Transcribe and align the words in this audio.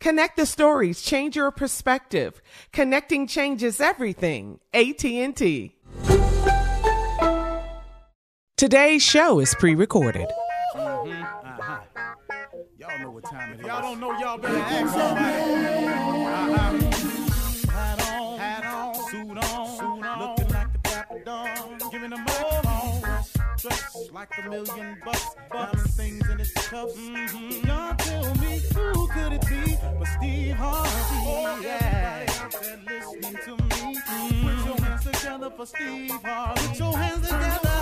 Connect 0.00 0.36
the 0.36 0.46
stories, 0.46 1.02
change 1.02 1.36
your 1.36 1.50
perspective. 1.50 2.42
Connecting 2.72 3.26
changes 3.26 3.80
everything. 3.80 4.60
AT&T. 4.72 5.76
Today's 8.56 9.02
show 9.02 9.40
is 9.40 9.54
pre-recorded. 9.54 10.28
Mm-hmm. 10.74 11.22
Uh-huh. 11.22 11.80
Y'all 12.78 12.98
know 13.00 13.10
what 13.10 13.24
time 13.24 13.54
it 13.54 13.60
is. 13.60 13.66
Y'all 13.66 13.82
don't 13.82 14.00
know, 14.00 14.12
y'all 14.18 14.38
better. 14.38 16.03
A 24.38 24.48
million 24.48 24.96
bucks, 25.04 25.36
diamond 25.52 25.90
things 25.90 26.28
in 26.28 26.38
his 26.38 26.52
cuffs. 26.52 26.94
Mm-hmm. 26.96 27.66
Y'all 27.66 27.94
tell 27.96 28.34
me 28.36 28.60
who 28.74 29.08
could 29.08 29.32
it 29.32 29.46
be 29.48 29.76
but 29.98 30.08
Steve 30.08 30.54
Harvey? 30.54 30.90
Oh, 30.90 31.60
yeah. 31.62 32.26
Everybody 32.26 32.40
out 32.40 32.52
there 32.62 32.78
listening 32.86 33.38
to 33.44 33.50
me, 33.50 33.68
mm-hmm. 33.94 34.46
put 34.46 34.66
your 34.66 34.78
hands 34.84 35.04
together 35.04 35.50
for 35.50 35.66
Steve 35.66 36.10
Harvey. 36.24 36.68
Put 36.68 36.78
your 36.78 36.96
hands 36.96 37.28
together. 37.28 37.74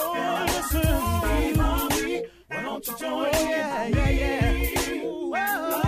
Oh, 0.00 0.46
listen, 0.46 0.82
Steve 1.22 1.56
Harvey. 1.56 2.16
Why 2.48 2.62
don't 2.62 2.86
you 2.86 2.94
join 2.98 3.24
me? 3.24 3.30
Yeah, 3.32 3.86
yeah, 3.88 4.10
yeah. 4.10 5.04
Ooh, 5.04 5.34
oh, 5.36 5.87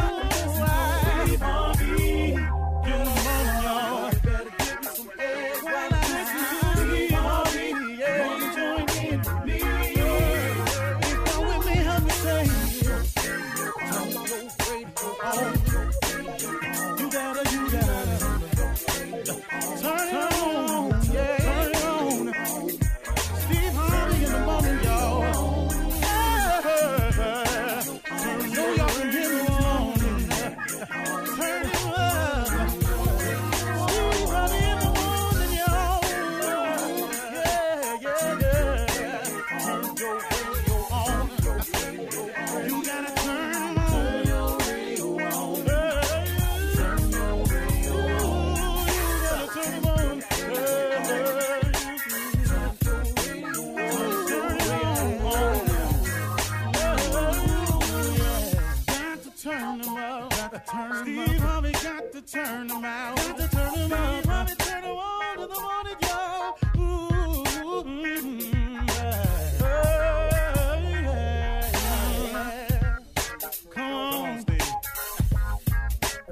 turn 62.30 62.70
around. 62.70 63.16
Got 63.16 63.36
to 63.36 63.48
turn 63.48 63.92
around. 63.92 64.22
Baby, 64.22 64.28
honey, 64.28 64.54
turn 64.58 64.84
around 64.84 65.40
in 65.40 65.48
the 65.48 65.60
morning, 65.60 65.96
y'all. 66.02 66.56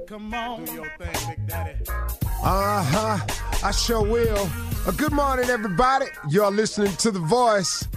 Come 0.07 0.33
on, 0.33 0.65
Do 0.65 0.73
your 0.73 0.91
thing, 0.97 1.29
Big 1.29 1.47
Daddy. 1.47 1.73
Uh 2.43 2.83
huh. 2.83 3.19
I 3.63 3.71
sure 3.71 4.01
will. 4.01 4.49
Uh, 4.87 4.91
good 4.91 5.11
morning, 5.11 5.49
everybody. 5.49 6.07
Y'all 6.29 6.51
listening 6.51 6.95
to 6.97 7.11
The 7.11 7.19
Voice. 7.19 7.87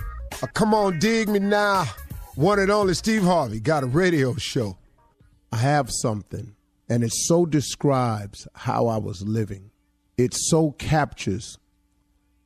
Uh, 0.43 0.47
come 0.49 0.75
on, 0.75 0.99
dig 0.99 1.29
me 1.29 1.39
now. 1.39 1.87
One 2.35 2.59
and 2.59 2.71
only 2.71 2.93
Steve 2.95 3.23
Harvey 3.23 3.61
got 3.61 3.83
a 3.83 3.87
radio 3.87 4.35
show. 4.35 4.77
I 5.53 5.57
have 5.57 5.91
something 5.91 6.55
and 6.89 7.05
it 7.05 7.13
so 7.13 7.47
describes 7.47 8.47
how 8.55 8.87
I 8.87 8.99
was 8.99 9.23
living. 9.23 9.71
It 10.17 10.35
so 10.35 10.73
captures 10.73 11.59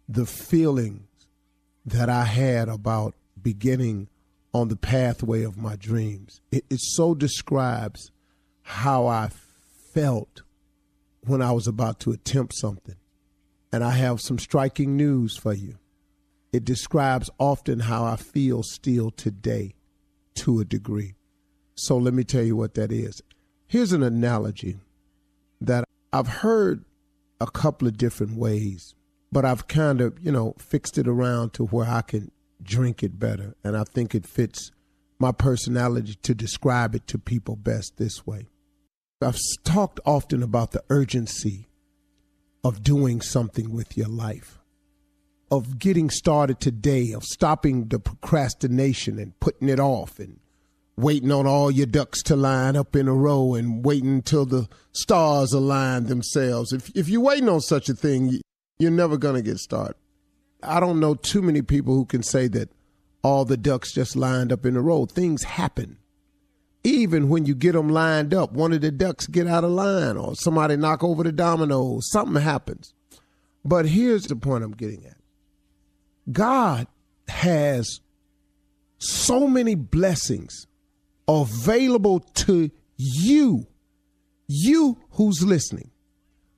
the 0.08 0.26
feelings 0.26 1.08
that 1.84 2.08
I 2.08 2.24
had 2.24 2.68
about 2.68 3.14
beginning 3.40 4.08
on 4.52 4.68
the 4.68 4.76
pathway 4.76 5.42
of 5.42 5.56
my 5.56 5.76
dreams. 5.76 6.40
It, 6.50 6.64
it 6.70 6.80
so 6.80 7.14
describes 7.14 8.10
how 8.62 9.06
I 9.06 9.30
felt 9.92 10.42
when 11.26 11.42
I 11.42 11.52
was 11.52 11.66
about 11.66 12.00
to 12.00 12.12
attempt 12.12 12.54
something. 12.56 12.96
And 13.72 13.84
I 13.84 13.90
have 13.90 14.20
some 14.20 14.38
striking 14.38 14.96
news 14.96 15.36
for 15.36 15.52
you. 15.52 15.78
It 16.52 16.64
describes 16.64 17.28
often 17.38 17.80
how 17.80 18.04
I 18.04 18.16
feel 18.16 18.62
still 18.62 19.10
today 19.10 19.74
to 20.36 20.60
a 20.60 20.64
degree. 20.64 21.14
So 21.74 21.98
let 21.98 22.14
me 22.14 22.24
tell 22.24 22.42
you 22.42 22.56
what 22.56 22.74
that 22.74 22.90
is. 22.90 23.20
Here's 23.68 23.92
an 23.92 24.04
analogy 24.04 24.78
that 25.60 25.84
I've 26.12 26.28
heard 26.28 26.84
a 27.40 27.46
couple 27.46 27.88
of 27.88 27.96
different 27.96 28.36
ways, 28.36 28.94
but 29.32 29.44
I've 29.44 29.66
kind 29.66 30.00
of, 30.00 30.18
you 30.20 30.30
know, 30.30 30.54
fixed 30.58 30.98
it 30.98 31.08
around 31.08 31.52
to 31.54 31.64
where 31.64 31.88
I 31.88 32.02
can 32.02 32.30
drink 32.62 33.02
it 33.02 33.18
better. 33.18 33.56
And 33.64 33.76
I 33.76 33.82
think 33.82 34.14
it 34.14 34.24
fits 34.24 34.70
my 35.18 35.32
personality 35.32 36.14
to 36.22 36.34
describe 36.34 36.94
it 36.94 37.08
to 37.08 37.18
people 37.18 37.56
best 37.56 37.96
this 37.96 38.24
way. 38.24 38.46
I've 39.20 39.38
talked 39.64 39.98
often 40.06 40.44
about 40.44 40.70
the 40.70 40.84
urgency 40.88 41.68
of 42.62 42.84
doing 42.84 43.20
something 43.20 43.72
with 43.72 43.96
your 43.96 44.08
life, 44.08 44.60
of 45.50 45.78
getting 45.78 46.10
started 46.10 46.60
today, 46.60 47.12
of 47.12 47.24
stopping 47.24 47.88
the 47.88 47.98
procrastination 47.98 49.18
and 49.18 49.38
putting 49.40 49.68
it 49.68 49.80
off 49.80 50.20
and 50.20 50.38
waiting 50.96 51.30
on 51.30 51.46
all 51.46 51.70
your 51.70 51.86
ducks 51.86 52.22
to 52.24 52.36
line 52.36 52.76
up 52.76 52.96
in 52.96 53.08
a 53.08 53.14
row 53.14 53.54
and 53.54 53.84
waiting 53.84 54.14
until 54.14 54.46
the 54.46 54.68
stars 54.92 55.52
align 55.52 56.04
themselves. 56.04 56.72
If, 56.72 56.90
if 56.94 57.08
you're 57.08 57.20
waiting 57.20 57.48
on 57.48 57.60
such 57.60 57.88
a 57.88 57.94
thing, 57.94 58.40
you're 58.78 58.90
never 58.90 59.18
to 59.18 59.42
get 59.42 59.58
started. 59.58 59.96
I 60.62 60.80
don't 60.80 61.00
know 61.00 61.14
too 61.14 61.42
many 61.42 61.62
people 61.62 61.94
who 61.94 62.06
can 62.06 62.22
say 62.22 62.48
that 62.48 62.70
all 63.22 63.44
the 63.44 63.56
ducks 63.56 63.92
just 63.92 64.16
lined 64.16 64.52
up 64.52 64.64
in 64.64 64.76
a 64.76 64.80
row. 64.80 65.06
Things 65.06 65.44
happen 65.44 65.98
even 66.86 67.28
when 67.28 67.46
you 67.46 67.54
get 67.56 67.72
them 67.72 67.88
lined 67.88 68.32
up, 68.32 68.52
one 68.52 68.72
of 68.72 68.80
the 68.80 68.92
ducks 68.92 69.26
get 69.26 69.48
out 69.48 69.64
of 69.64 69.70
line 69.70 70.16
or 70.16 70.36
somebody 70.36 70.76
knock 70.76 71.02
over 71.02 71.24
the 71.24 71.32
dominoes, 71.32 72.08
something 72.08 72.40
happens. 72.40 72.94
But 73.64 73.86
here's 73.86 74.26
the 74.26 74.36
point 74.36 74.62
I'm 74.62 74.70
getting 74.70 75.04
at. 75.04 75.16
God 76.30 76.86
has 77.26 78.00
so 78.98 79.48
many 79.48 79.74
blessings 79.74 80.65
available 81.28 82.20
to 82.20 82.70
you, 82.96 83.66
you 84.48 84.98
who's 85.10 85.42
listening. 85.42 85.90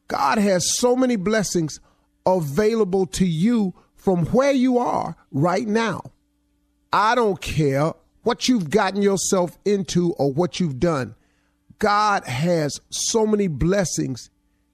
God 0.09 0.39
has 0.39 0.79
so 0.79 0.97
many 0.97 1.17
blessings 1.17 1.81
available 2.27 3.07
to 3.07 3.27
you 3.27 3.75
from 3.95 4.27
where 4.27 4.53
you 4.53 4.79
are 4.79 5.17
right 5.31 5.67
now. 5.67 6.13
I 6.93 7.15
don't 7.15 7.41
care 7.41 7.93
what 8.23 8.47
you've 8.49 8.71
gotten 8.71 9.01
yourself 9.01 9.59
into 9.65 10.13
or 10.19 10.33
what 10.33 10.61
you've 10.61 10.79
done, 10.79 11.15
God 11.79 12.25
has 12.25 12.79
so 12.91 13.27
many 13.27 13.47
blessings 13.47 14.29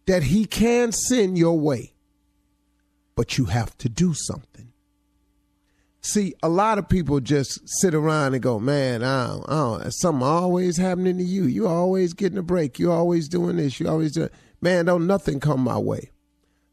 that 0.07 0.25
He 0.25 0.45
can 0.45 0.91
send 0.91 1.39
your 1.39 1.59
way. 1.59 1.93
But 3.15 3.39
you 3.39 3.45
have 3.45 3.77
to 3.79 3.89
do 3.89 4.13
something. 4.13 4.54
See, 6.07 6.35
a 6.43 6.51
lot 6.51 6.77
of 6.77 6.87
people 6.87 7.19
just 7.19 7.67
sit 7.81 7.95
around 7.95 8.35
and 8.35 8.43
go, 8.43 8.61
man, 8.61 9.03
I 9.03 9.27
don't, 9.29 9.87
I 9.87 9.89
something 9.89 10.23
always 10.23 10.77
happening 10.77 11.17
to 11.17 11.25
you. 11.25 11.45
You 11.45 11.67
always 11.67 12.13
getting 12.13 12.37
a 12.37 12.43
break. 12.43 12.79
You 12.79 12.93
always 12.93 13.27
doing 13.27 13.57
this. 13.57 13.81
You 13.81 13.89
always 13.89 14.13
doing, 14.13 14.29
man, 14.61 14.85
don't 14.85 15.07
nothing 15.07 15.41
come 15.41 15.61
my 15.61 15.79
way. 15.79 16.11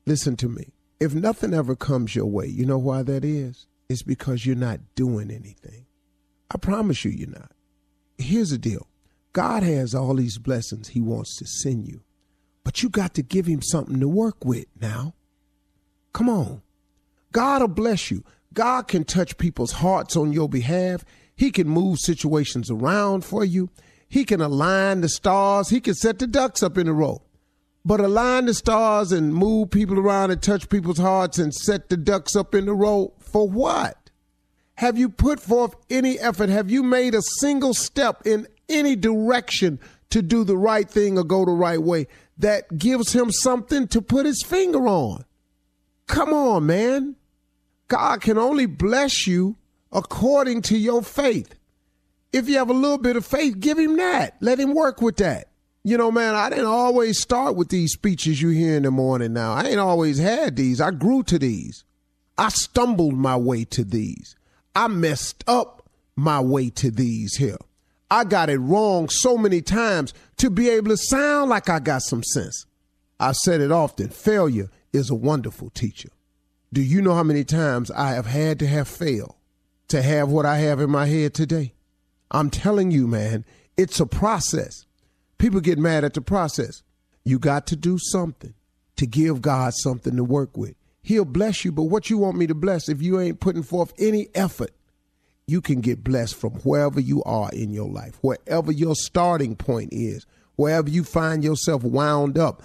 Listen 0.06 0.36
to 0.36 0.50
me. 0.50 0.74
If 1.00 1.16
nothing 1.16 1.54
ever 1.54 1.78
comes 1.78 2.14
your 2.14 2.26
way, 2.26 2.48
you 2.48 2.66
know 2.66 2.78
why 2.78 3.04
that 3.04 3.24
is? 3.24 3.68
It's 3.88 4.04
because 4.04 4.46
you're 4.46 4.58
not 4.58 4.82
doing 4.96 5.32
anything. 5.32 5.86
I 6.54 6.58
promise 6.58 7.06
you, 7.06 7.12
you're 7.12 7.30
not. 7.30 7.54
Here's 8.18 8.50
the 8.50 8.58
deal 8.58 8.86
God 9.32 9.64
has 9.64 9.96
all 9.96 10.16
these 10.16 10.40
blessings 10.40 10.90
He 10.90 11.00
wants 11.00 11.38
to 11.38 11.48
send 11.48 11.88
you, 11.88 12.02
but 12.66 12.84
you 12.84 12.90
got 12.90 13.14
to 13.14 13.24
give 13.24 13.46
Him 13.46 13.62
something 13.62 14.02
to 14.02 14.10
work 14.10 14.44
with 14.44 14.66
now. 14.82 15.14
Come 16.12 16.28
on. 16.28 16.64
God 17.32 17.62
will 17.62 17.70
bless 17.70 18.12
you. 18.12 18.26
God 18.54 18.88
can 18.88 19.04
touch 19.04 19.38
people's 19.38 19.74
hearts 19.74 20.16
on 20.16 20.34
your 20.34 20.50
behalf. 20.50 21.06
He 21.36 21.52
can 21.52 21.68
move 21.68 22.00
situations 22.00 22.70
around 22.70 23.24
for 23.24 23.46
you. 23.46 23.70
He 24.08 24.26
can 24.26 24.42
align 24.42 25.02
the 25.02 25.10
stars. 25.10 25.70
He 25.70 25.80
can 25.80 25.94
set 25.94 26.20
the 26.20 26.28
ducks 26.28 26.62
up 26.62 26.78
in 26.78 26.88
a 26.88 26.94
row. 26.94 27.22
But 27.84 28.00
align 28.00 28.46
the 28.46 28.54
stars 28.54 29.12
and 29.12 29.34
move 29.34 29.72
people 29.72 29.98
around 29.98 30.32
and 30.32 30.42
touch 30.42 30.70
people's 30.70 31.00
hearts 31.00 31.40
and 31.40 31.54
set 31.54 31.90
the 31.90 31.98
ducks 31.98 32.36
up 32.36 32.54
in 32.54 32.68
a 32.68 32.74
row 32.74 33.14
for 33.20 33.48
what? 33.48 34.10
Have 34.76 34.98
you 34.98 35.10
put 35.10 35.40
forth 35.40 35.76
any 35.90 36.20
effort? 36.20 36.50
Have 36.50 36.70
you 36.70 36.84
made 36.84 37.16
a 37.16 37.22
single 37.40 37.74
step 37.74 38.22
in 38.26 38.48
any 38.68 38.96
direction 38.96 39.80
to 40.10 40.22
do 40.22 40.44
the 40.44 40.58
right 40.58 40.90
thing 40.90 41.18
or 41.18 41.24
go 41.24 41.46
the 41.46 41.52
right 41.52 41.82
way 41.82 42.08
that 42.38 42.78
gives 42.78 43.14
him 43.14 43.32
something 43.32 43.88
to 43.88 44.02
put 44.02 44.26
his 44.26 44.44
finger 44.44 44.88
on? 44.88 45.24
Come 46.08 46.34
on, 46.34 46.66
man. 46.66 47.16
God 47.92 48.22
can 48.22 48.38
only 48.38 48.68
bless 48.68 49.28
you 49.28 49.58
according 49.92 50.62
to 50.62 50.78
your 50.78 51.04
faith. 51.04 51.56
If 52.32 52.48
you 52.48 52.58
have 52.58 52.70
a 52.70 52.74
little 52.74 52.98
bit 52.98 53.18
of 53.18 53.26
faith, 53.26 53.60
give 53.60 53.78
him 53.78 53.98
that. 53.98 54.38
Let 54.40 54.62
him 54.62 54.74
work 54.74 55.02
with 55.02 55.18
that. 55.18 55.50
You 55.84 55.98
know, 55.98 56.10
man, 56.10 56.34
I 56.34 56.50
didn't 56.50 56.68
always 56.68 57.20
start 57.20 57.58
with 57.58 57.68
these 57.68 57.92
speeches 57.92 58.42
you 58.42 58.48
hear 58.48 58.78
in 58.78 58.84
the 58.84 58.92
morning 58.92 59.34
now. 59.34 59.52
I 59.52 59.66
ain't 59.66 59.80
always 59.80 60.20
had 60.20 60.56
these. 60.56 60.80
I 60.80 60.92
grew 60.92 61.22
to 61.24 61.38
these. 61.38 61.84
I 62.38 62.48
stumbled 62.48 63.16
my 63.16 63.36
way 63.36 63.66
to 63.66 63.84
these. 63.84 64.38
I 64.74 64.88
messed 64.88 65.44
up 65.46 65.90
my 66.16 66.40
way 66.40 66.70
to 66.70 66.92
these 66.92 67.36
here. 67.36 67.58
I 68.10 68.24
got 68.24 68.50
it 68.50 68.60
wrong 68.60 69.10
so 69.10 69.38
many 69.38 69.62
times 69.62 70.14
to 70.38 70.50
be 70.50 70.70
able 70.70 70.92
to 70.92 70.98
sound 70.98 71.50
like 71.50 71.68
I 71.68 71.80
got 71.80 72.04
some 72.04 72.24
sense. 72.24 72.66
I've 73.20 73.36
said 73.36 73.60
it 73.60 73.74
often 73.74 74.08
failure 74.08 74.70
is 74.94 75.10
a 75.10 75.16
wonderful 75.16 75.72
teacher. 75.72 76.10
Do 76.74 76.82
you 76.82 77.02
know 77.02 77.14
how 77.14 77.24
many 77.24 77.44
times 77.44 77.92
I 77.92 78.12
have 78.12 78.26
had 78.26 78.60
to 78.60 78.68
have 78.68 78.88
failed 78.88 79.36
to 79.90 80.02
have 80.02 80.30
what 80.30 80.46
I 80.46 80.60
have 80.60 80.80
in 80.80 80.90
my 80.90 81.06
head 81.06 81.34
today? 81.34 81.74
I'm 82.32 82.50
telling 82.50 82.92
you, 82.92 83.08
man, 83.08 83.44
it's 83.76 84.00
a 84.00 84.06
process. 84.06 84.86
People 85.38 85.60
get 85.60 85.78
mad 85.78 86.06
at 86.06 86.14
the 86.14 86.22
process. 86.22 86.82
You 87.26 87.40
got 87.40 87.68
to 87.68 87.76
do 87.76 87.98
something 87.98 88.54
to 88.96 89.06
give 89.06 89.42
God 89.42 89.74
something 89.74 90.16
to 90.16 90.24
work 90.24 90.56
with. 90.56 90.76
He'll 91.02 91.26
bless 91.26 91.66
you, 91.66 91.72
but 91.72 91.84
what 91.84 92.10
you 92.10 92.18
want 92.18 92.38
me 92.38 92.48
to 92.48 92.56
bless 92.56 92.88
if 92.88 93.02
you 93.02 93.20
ain't 93.20 93.40
putting 93.40 93.64
forth 93.64 93.92
any 93.98 94.30
effort, 94.34 94.72
you 95.48 95.60
can 95.60 95.82
get 95.82 96.04
blessed 96.04 96.36
from 96.36 96.52
wherever 96.62 97.00
you 97.00 97.22
are 97.24 97.50
in 97.52 97.74
your 97.74 97.90
life, 97.90 98.18
wherever 98.22 98.72
your 98.72 98.96
starting 98.96 99.56
point 99.56 99.90
is, 99.92 100.26
wherever 100.56 100.90
you 100.90 101.04
find 101.04 101.44
yourself 101.44 101.84
wound 101.84 102.38
up. 102.38 102.64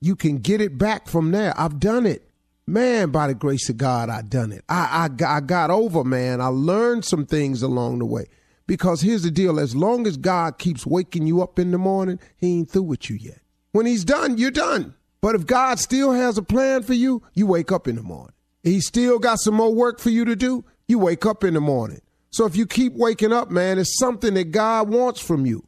You 0.00 0.16
can 0.16 0.38
get 0.38 0.60
it 0.60 0.76
back 0.76 1.06
from 1.06 1.30
there. 1.30 1.54
I've 1.56 1.78
done 1.78 2.06
it. 2.06 2.28
Man, 2.66 3.10
by 3.10 3.26
the 3.26 3.34
grace 3.34 3.68
of 3.68 3.76
God, 3.76 4.08
I 4.08 4.22
done 4.22 4.50
it. 4.50 4.64
I, 4.68 5.08
I, 5.20 5.36
I 5.36 5.40
got 5.40 5.70
over, 5.70 6.02
man. 6.02 6.40
I 6.40 6.46
learned 6.46 7.04
some 7.04 7.26
things 7.26 7.62
along 7.62 7.98
the 7.98 8.06
way. 8.06 8.26
Because 8.66 9.02
here's 9.02 9.22
the 9.22 9.30
deal 9.30 9.60
as 9.60 9.76
long 9.76 10.06
as 10.06 10.16
God 10.16 10.56
keeps 10.56 10.86
waking 10.86 11.26
you 11.26 11.42
up 11.42 11.58
in 11.58 11.70
the 11.70 11.78
morning, 11.78 12.18
He 12.36 12.58
ain't 12.58 12.70
through 12.70 12.84
with 12.84 13.10
you 13.10 13.16
yet. 13.16 13.40
When 13.72 13.84
He's 13.84 14.04
done, 14.04 14.38
you're 14.38 14.50
done. 14.50 14.94
But 15.20 15.34
if 15.34 15.46
God 15.46 15.78
still 15.78 16.12
has 16.12 16.38
a 16.38 16.42
plan 16.42 16.82
for 16.82 16.94
you, 16.94 17.22
you 17.34 17.46
wake 17.46 17.70
up 17.70 17.86
in 17.86 17.96
the 17.96 18.02
morning. 18.02 18.34
He 18.62 18.80
still 18.80 19.18
got 19.18 19.40
some 19.40 19.54
more 19.54 19.74
work 19.74 20.00
for 20.00 20.10
you 20.10 20.24
to 20.24 20.34
do, 20.36 20.64
you 20.88 20.98
wake 20.98 21.26
up 21.26 21.44
in 21.44 21.52
the 21.52 21.60
morning. 21.60 22.00
So 22.30 22.46
if 22.46 22.56
you 22.56 22.66
keep 22.66 22.94
waking 22.94 23.32
up, 23.32 23.50
man, 23.50 23.78
it's 23.78 23.98
something 23.98 24.34
that 24.34 24.50
God 24.50 24.88
wants 24.88 25.20
from 25.20 25.44
you, 25.44 25.66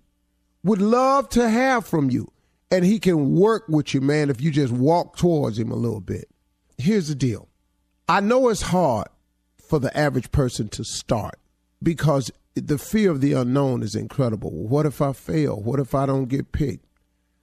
would 0.65 0.81
love 0.81 1.29
to 1.31 1.49
have 1.49 1.87
from 1.87 2.11
you. 2.11 2.33
And 2.71 2.85
he 2.85 2.99
can 2.99 3.35
work 3.37 3.65
with 3.69 3.95
you, 3.95 4.01
man, 4.01 4.31
if 4.31 4.41
you 4.41 4.51
just 4.51 4.73
walk 4.73 5.17
towards 5.17 5.59
him 5.59 5.71
a 5.71 5.77
little 5.77 6.01
bit. 6.01 6.29
Here's 6.79 7.09
the 7.09 7.15
deal 7.15 7.49
I 8.09 8.21
know 8.21 8.49
it's 8.49 8.63
hard 8.63 9.09
for 9.59 9.79
the 9.79 9.97
average 9.97 10.31
person 10.31 10.69
to 10.69 10.85
start 10.85 11.39
because 11.83 12.31
the 12.55 12.79
fear 12.79 13.11
of 13.11 13.21
the 13.21 13.33
unknown 13.33 13.83
is 13.83 13.95
incredible. 13.95 14.51
What 14.51 14.87
if 14.87 15.03
I 15.03 15.13
fail? 15.13 15.61
What 15.61 15.81
if 15.81 15.95
I 15.95 16.07
don't 16.07 16.27
get 16.27 16.53
picked? 16.53 16.85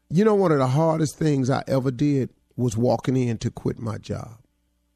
You 0.10 0.25
know, 0.25 0.36
one 0.36 0.52
of 0.52 0.60
the 0.60 0.68
hardest 0.68 1.18
things 1.18 1.50
I 1.50 1.63
ever 1.68 1.92
did 1.92 2.30
was 2.56 2.78
walking 2.78 3.18
in 3.18 3.38
to 3.40 3.52
quit 3.52 3.80
my 3.80 3.98
job. 3.98 4.38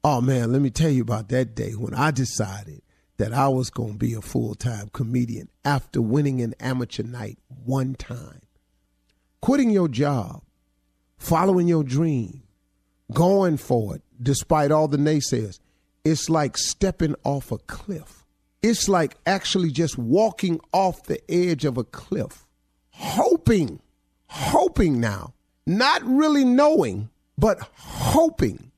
Oh 0.04 0.20
man, 0.20 0.52
let 0.52 0.62
me 0.62 0.70
tell 0.70 0.90
you 0.90 1.02
about 1.02 1.28
that 1.28 1.54
day 1.54 1.72
when 1.72 1.94
I 1.94 2.10
decided 2.10 2.82
that 3.16 3.32
I 3.32 3.48
was 3.48 3.68
going 3.68 3.92
to 3.92 3.98
be 3.98 4.14
a 4.14 4.20
full 4.20 4.54
time 4.54 4.90
comedian 4.92 5.48
after 5.64 6.00
winning 6.00 6.40
an 6.40 6.54
amateur 6.60 7.02
night 7.02 7.38
one 7.48 7.94
time. 7.94 8.42
Quitting 9.40 9.70
your 9.70 9.88
job 9.88 10.42
following 11.18 11.68
your 11.68 11.82
dream, 11.82 12.42
going 13.12 13.56
for 13.56 13.96
it, 13.96 14.02
despite 14.22 14.70
all 14.70 14.88
the 14.88 14.96
naysayers, 14.96 15.60
it's 16.04 16.30
like 16.30 16.56
stepping 16.56 17.14
off 17.24 17.52
a 17.52 17.58
cliff. 17.58 18.24
It's 18.62 18.88
like 18.88 19.16
actually 19.26 19.70
just 19.70 19.98
walking 19.98 20.60
off 20.72 21.04
the 21.04 21.20
edge 21.30 21.64
of 21.64 21.78
a 21.78 21.84
cliff, 21.84 22.46
hoping, 22.90 23.80
hoping 24.26 25.00
now, 25.00 25.34
not 25.66 26.02
really 26.04 26.44
knowing, 26.44 27.10
but 27.36 27.58
hoping. 27.74 28.72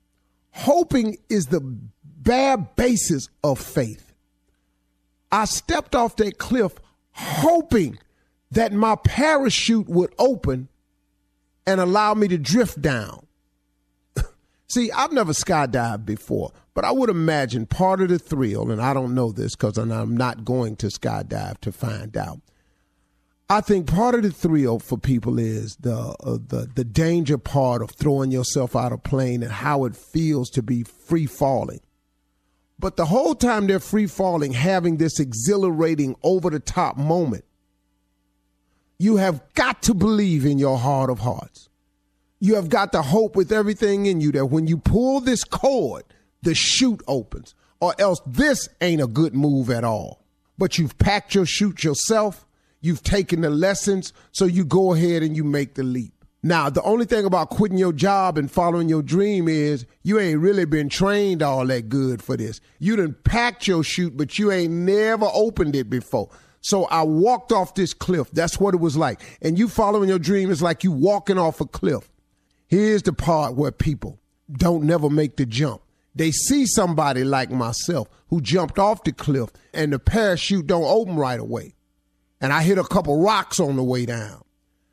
Hoping 0.53 1.17
is 1.29 1.47
the 1.47 1.61
bare 1.61 2.59
basis 2.59 3.29
of 3.43 3.59
faith. 3.59 4.13
I 5.33 5.45
stepped 5.45 5.95
off 5.95 6.17
that 6.17 6.39
cliff 6.39 6.73
hoping 7.13 7.99
that 8.51 8.73
my 8.73 8.97
parachute 8.97 9.89
would 9.89 10.13
open 10.19 10.69
and 11.67 11.81
allow 11.81 12.15
me 12.15 12.29
to 12.29 12.39
drift 12.39 12.83
down. 12.83 13.27
See, 14.71 14.93
I've 14.93 15.11
never 15.11 15.33
skydived 15.33 16.07
before, 16.07 16.53
but 16.75 16.85
I 16.85 16.93
would 16.93 17.11
imagine 17.11 17.67
part 17.67 18.01
of 18.01 18.09
the 18.09 18.21
thrill, 18.21 18.71
and 18.71 18.81
I 18.81 18.95
don't 18.95 19.17
know 19.17 19.33
this 19.33 19.57
because 19.57 19.77
I'm 19.77 20.17
not 20.17 20.45
going 20.45 20.77
to 20.77 20.87
skydive 20.87 21.59
to 21.63 21.73
find 21.73 22.17
out. 22.17 22.41
I 23.49 23.63
think 23.63 23.89
part 23.89 24.15
of 24.15 24.23
the 24.23 24.31
thrill 24.31 24.79
for 24.79 24.97
people 24.97 25.41
is 25.41 25.75
the 25.81 25.97
uh, 25.97 26.39
the 26.47 26.71
the 26.73 26.85
danger 26.85 27.37
part 27.37 27.83
of 27.83 27.91
throwing 27.91 28.31
yourself 28.31 28.77
out 28.77 28.93
of 28.93 29.03
plane 29.03 29.43
and 29.43 29.51
how 29.51 29.87
it 29.87 29.97
feels 29.97 30.49
to 30.51 30.63
be 30.63 30.85
free 30.85 31.27
falling. 31.27 31.81
But 32.79 32.97
the 32.97 33.07
whole 33.07 33.35
time 33.35 33.67
they're 33.67 33.81
free 33.81 34.07
falling, 34.07 34.53
having 34.53 34.99
this 34.99 35.19
exhilarating 35.19 36.15
over 36.23 36.49
the 36.49 36.61
top 36.61 36.97
moment, 36.97 37.45
you 39.01 39.17
have 39.17 39.43
got 39.55 39.83
to 39.83 39.95
believe 39.95 40.47
in 40.47 40.59
your 40.59 40.79
heart 40.79 41.11
of 41.11 41.19
hearts. 41.19 41.70
You 42.43 42.55
have 42.55 42.71
got 42.71 42.93
to 42.93 43.03
hope 43.03 43.37
with 43.37 43.53
everything 43.53 44.07
in 44.07 44.23
you 44.23 44.33
that 44.33 44.47
when 44.47 44.67
you 44.67 44.79
pull 44.79 45.21
this 45.21 45.45
cord, 45.45 46.05
the 46.41 46.55
chute 46.55 47.03
opens, 47.07 47.55
or 47.81 47.95
else 47.99 48.23
this 48.27 48.67
ain't 48.81 49.03
a 49.03 49.07
good 49.07 49.35
move 49.35 49.69
at 49.69 49.85
all. 49.85 50.25
But 50.57 50.79
you've 50.79 50.97
packed 50.97 51.35
your 51.35 51.45
chute 51.45 51.85
yourself, 51.85 52.47
you've 52.81 53.03
taken 53.03 53.43
the 53.43 53.51
lessons, 53.51 54.15
so 54.33 54.47
you 54.47 54.65
go 54.65 54.95
ahead 54.95 55.23
and 55.23 55.37
you 55.37 55.45
make 55.45 55.75
the 55.75 55.83
leap. 55.83 56.15
Now, 56.43 56.71
the 56.71 56.83
only 56.83 57.05
thing 57.05 57.27
about 57.27 57.51
quitting 57.51 57.77
your 57.77 57.93
job 57.93 58.39
and 58.39 58.51
following 58.51 58.89
your 58.89 59.03
dream 59.03 59.47
is 59.47 59.85
you 60.03 60.19
ain't 60.19 60.41
really 60.41 60.65
been 60.65 60.89
trained 60.89 61.43
all 61.43 61.67
that 61.67 61.91
good 61.91 62.23
for 62.23 62.39
this. 62.39 62.63
You 62.79 62.97
done 62.97 63.15
packed 63.25 63.67
your 63.67 63.85
chute, 63.85 64.17
but 64.17 64.39
you 64.39 64.51
ain't 64.51 64.73
never 64.73 65.29
opened 65.35 65.77
it 65.77 65.91
before. 65.91 66.31
So 66.63 66.85
I 66.87 67.03
walked 67.03 67.53
off 67.53 67.75
this 67.75 67.93
cliff. 67.93 68.31
That's 68.31 68.59
what 68.59 68.73
it 68.73 68.81
was 68.81 68.97
like. 68.97 69.21
And 69.43 69.59
you 69.59 69.69
following 69.69 70.09
your 70.09 70.19
dream 70.19 70.51
is 70.51 70.63
like 70.63 70.83
you 70.83 70.93
walking 70.93 71.37
off 71.37 71.61
a 71.61 71.67
cliff. 71.67 72.09
Here's 72.71 73.03
the 73.03 73.13
part 73.13 73.57
where 73.57 73.73
people 73.73 74.21
don't 74.49 74.85
never 74.85 75.11
make 75.11 75.37
the 75.37 75.45
jump. 75.45 75.83
They 76.15 76.31
see 76.31 76.67
somebody 76.67 77.25
like 77.25 77.51
myself 77.51 78.09
who 78.29 78.41
jumped 78.41 78.79
off 78.79 79.03
the 79.03 79.11
cliff 79.11 79.51
and 79.75 79.93
the 79.93 79.99
parachute 79.99 80.69
don't 80.69 80.85
open 80.85 81.17
right 81.17 81.41
away. 81.41 81.75
And 82.41 82.53
I 82.53 82.63
hit 82.63 82.79
a 82.79 82.85
couple 82.85 83.21
rocks 83.21 83.59
on 83.59 83.75
the 83.75 83.83
way 83.83 84.07
down. 84.07 84.45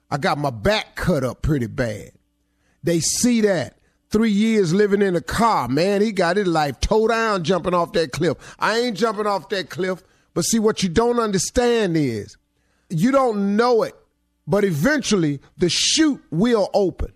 I 0.10 0.18
got 0.18 0.40
my 0.40 0.50
back 0.50 0.96
cut 0.96 1.24
up 1.24 1.44
pretty 1.44 1.68
bad. 1.68 2.14
They 2.82 3.00
see 3.00 3.42
that. 3.42 3.78
Three 4.10 4.32
years 4.32 4.74
living 4.74 5.04
in 5.04 5.16
a 5.16 5.22
car, 5.22 5.68
man, 5.68 6.02
he 6.02 6.12
got 6.12 6.38
his 6.38 6.48
life 6.48 6.80
towed 6.80 7.10
down 7.10 7.44
jumping 7.44 7.76
off 7.76 7.94
that 7.94 8.12
cliff. 8.12 8.56
I 8.58 8.80
ain't 8.80 8.98
jumping 8.98 9.28
off 9.28 9.50
that 9.50 9.70
cliff. 9.70 10.02
But 10.34 10.46
see, 10.46 10.58
what 10.58 10.82
you 10.82 10.90
don't 10.90 11.20
understand 11.20 11.96
is 11.96 12.38
you 12.90 13.12
don't 13.12 13.56
know 13.56 13.84
it, 13.84 13.94
but 14.48 14.64
eventually 14.64 15.42
the 15.58 15.70
chute 15.70 16.24
will 16.32 16.72
open. 16.74 17.14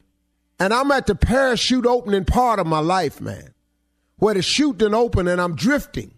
And 0.61 0.75
I'm 0.75 0.91
at 0.91 1.07
the 1.07 1.15
parachute 1.15 1.87
opening 1.87 2.23
part 2.23 2.59
of 2.59 2.67
my 2.67 2.77
life, 2.77 3.19
man, 3.19 3.55
where 4.17 4.35
the 4.35 4.43
chute 4.43 4.77
didn't 4.77 4.93
open 4.93 5.27
and 5.27 5.41
I'm 5.41 5.55
drifting 5.55 6.13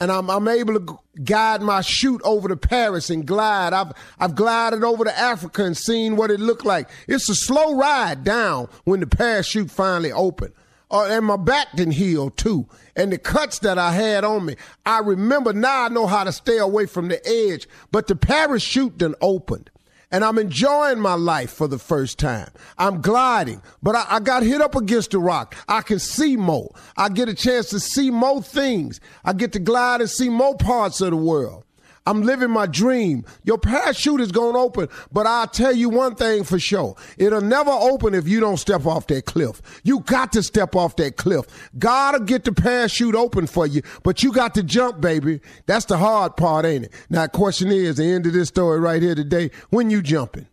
and 0.00 0.10
I'm, 0.10 0.30
I'm 0.30 0.48
able 0.48 0.80
to 0.80 0.98
guide 1.22 1.60
my 1.60 1.82
chute 1.82 2.22
over 2.24 2.48
to 2.48 2.56
Paris 2.56 3.10
and 3.10 3.26
glide. 3.26 3.74
I've, 3.74 3.92
I've 4.18 4.34
glided 4.34 4.84
over 4.84 5.04
to 5.04 5.18
Africa 5.18 5.66
and 5.66 5.76
seen 5.76 6.16
what 6.16 6.30
it 6.30 6.40
looked 6.40 6.64
like. 6.64 6.88
It's 7.06 7.28
a 7.28 7.34
slow 7.34 7.74
ride 7.74 8.24
down 8.24 8.70
when 8.84 9.00
the 9.00 9.06
parachute 9.06 9.70
finally 9.70 10.12
opened. 10.12 10.54
Uh, 10.90 11.04
and 11.04 11.26
my 11.26 11.36
back 11.36 11.66
didn't 11.76 11.92
heal 11.92 12.30
too. 12.30 12.66
And 12.96 13.12
the 13.12 13.18
cuts 13.18 13.58
that 13.58 13.76
I 13.76 13.92
had 13.92 14.24
on 14.24 14.46
me, 14.46 14.56
I 14.86 15.00
remember 15.00 15.52
now 15.52 15.84
I 15.84 15.88
know 15.90 16.06
how 16.06 16.24
to 16.24 16.32
stay 16.32 16.56
away 16.56 16.86
from 16.86 17.08
the 17.08 17.20
edge, 17.28 17.68
but 17.92 18.06
the 18.06 18.16
parachute 18.16 18.96
didn't 18.96 19.16
opened 19.20 19.68
and 20.10 20.24
I'm 20.24 20.38
enjoying 20.38 21.00
my 21.00 21.14
life 21.14 21.50
for 21.50 21.68
the 21.68 21.78
first 21.78 22.18
time. 22.18 22.50
I'm 22.78 23.00
gliding, 23.00 23.62
but 23.82 23.94
I, 23.94 24.06
I, 24.08 24.20
got 24.20 24.42
hit 24.42 24.60
up 24.60 24.74
against 24.74 25.14
a 25.14 25.18
rock. 25.18 25.56
I 25.68 25.82
can 25.82 25.98
see 25.98 26.36
more. 26.36 26.74
I 26.96 27.08
get 27.08 27.28
a 27.28 27.34
chance 27.34 27.68
to 27.70 27.80
see 27.80 28.10
more 28.10 28.42
things. 28.42 29.00
I 29.24 29.32
get 29.32 29.52
to 29.52 29.58
glide 29.58 30.00
and 30.00 30.10
see 30.10 30.28
more 30.28 30.56
parts 30.56 31.00
of 31.00 31.10
the 31.10 31.16
world. 31.16 31.64
I'm 32.06 32.22
living 32.22 32.50
my 32.50 32.66
dream. 32.66 33.24
Your 33.44 33.58
parachute 33.58 34.20
is 34.20 34.32
going 34.32 34.54
to 34.54 34.58
open, 34.60 34.88
but 35.12 35.26
I'll 35.26 35.46
tell 35.46 35.72
you 35.72 35.88
one 35.88 36.14
thing 36.14 36.44
for 36.44 36.58
sure. 36.58 36.96
It'll 37.16 37.40
never 37.40 37.70
open 37.70 38.14
if 38.14 38.26
you 38.26 38.40
don't 38.40 38.56
step 38.56 38.86
off 38.86 39.06
that 39.08 39.26
cliff. 39.26 39.60
You 39.84 40.00
got 40.00 40.32
to 40.32 40.42
step 40.42 40.74
off 40.74 40.96
that 40.96 41.16
cliff. 41.16 41.46
God'll 41.78 42.20
get 42.20 42.44
the 42.44 42.52
parachute 42.52 43.14
open 43.14 43.46
for 43.46 43.66
you, 43.66 43.82
but 44.02 44.22
you 44.22 44.32
got 44.32 44.54
to 44.54 44.62
jump, 44.62 45.00
baby. 45.00 45.40
That's 45.66 45.84
the 45.84 45.98
hard 45.98 46.36
part, 46.36 46.64
ain't 46.64 46.86
it? 46.86 46.92
Now, 47.10 47.22
the 47.22 47.30
question 47.30 47.68
is, 47.68 47.96
the 47.96 48.04
end 48.04 48.26
of 48.26 48.32
this 48.32 48.48
story 48.48 48.80
right 48.80 49.02
here 49.02 49.14
today, 49.14 49.50
when 49.70 49.90
you 49.90 50.02
jumping? 50.02 50.46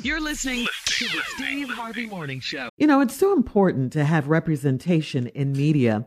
You're 0.00 0.20
listening 0.20 0.66
to 0.86 1.04
the 1.06 1.22
Steve 1.34 1.68
Harvey 1.68 2.06
Morning 2.06 2.40
Show. 2.40 2.68
You 2.76 2.86
know, 2.86 3.00
it's 3.00 3.16
so 3.16 3.32
important 3.32 3.92
to 3.94 4.04
have 4.04 4.28
representation 4.28 5.26
in 5.28 5.52
media. 5.52 6.06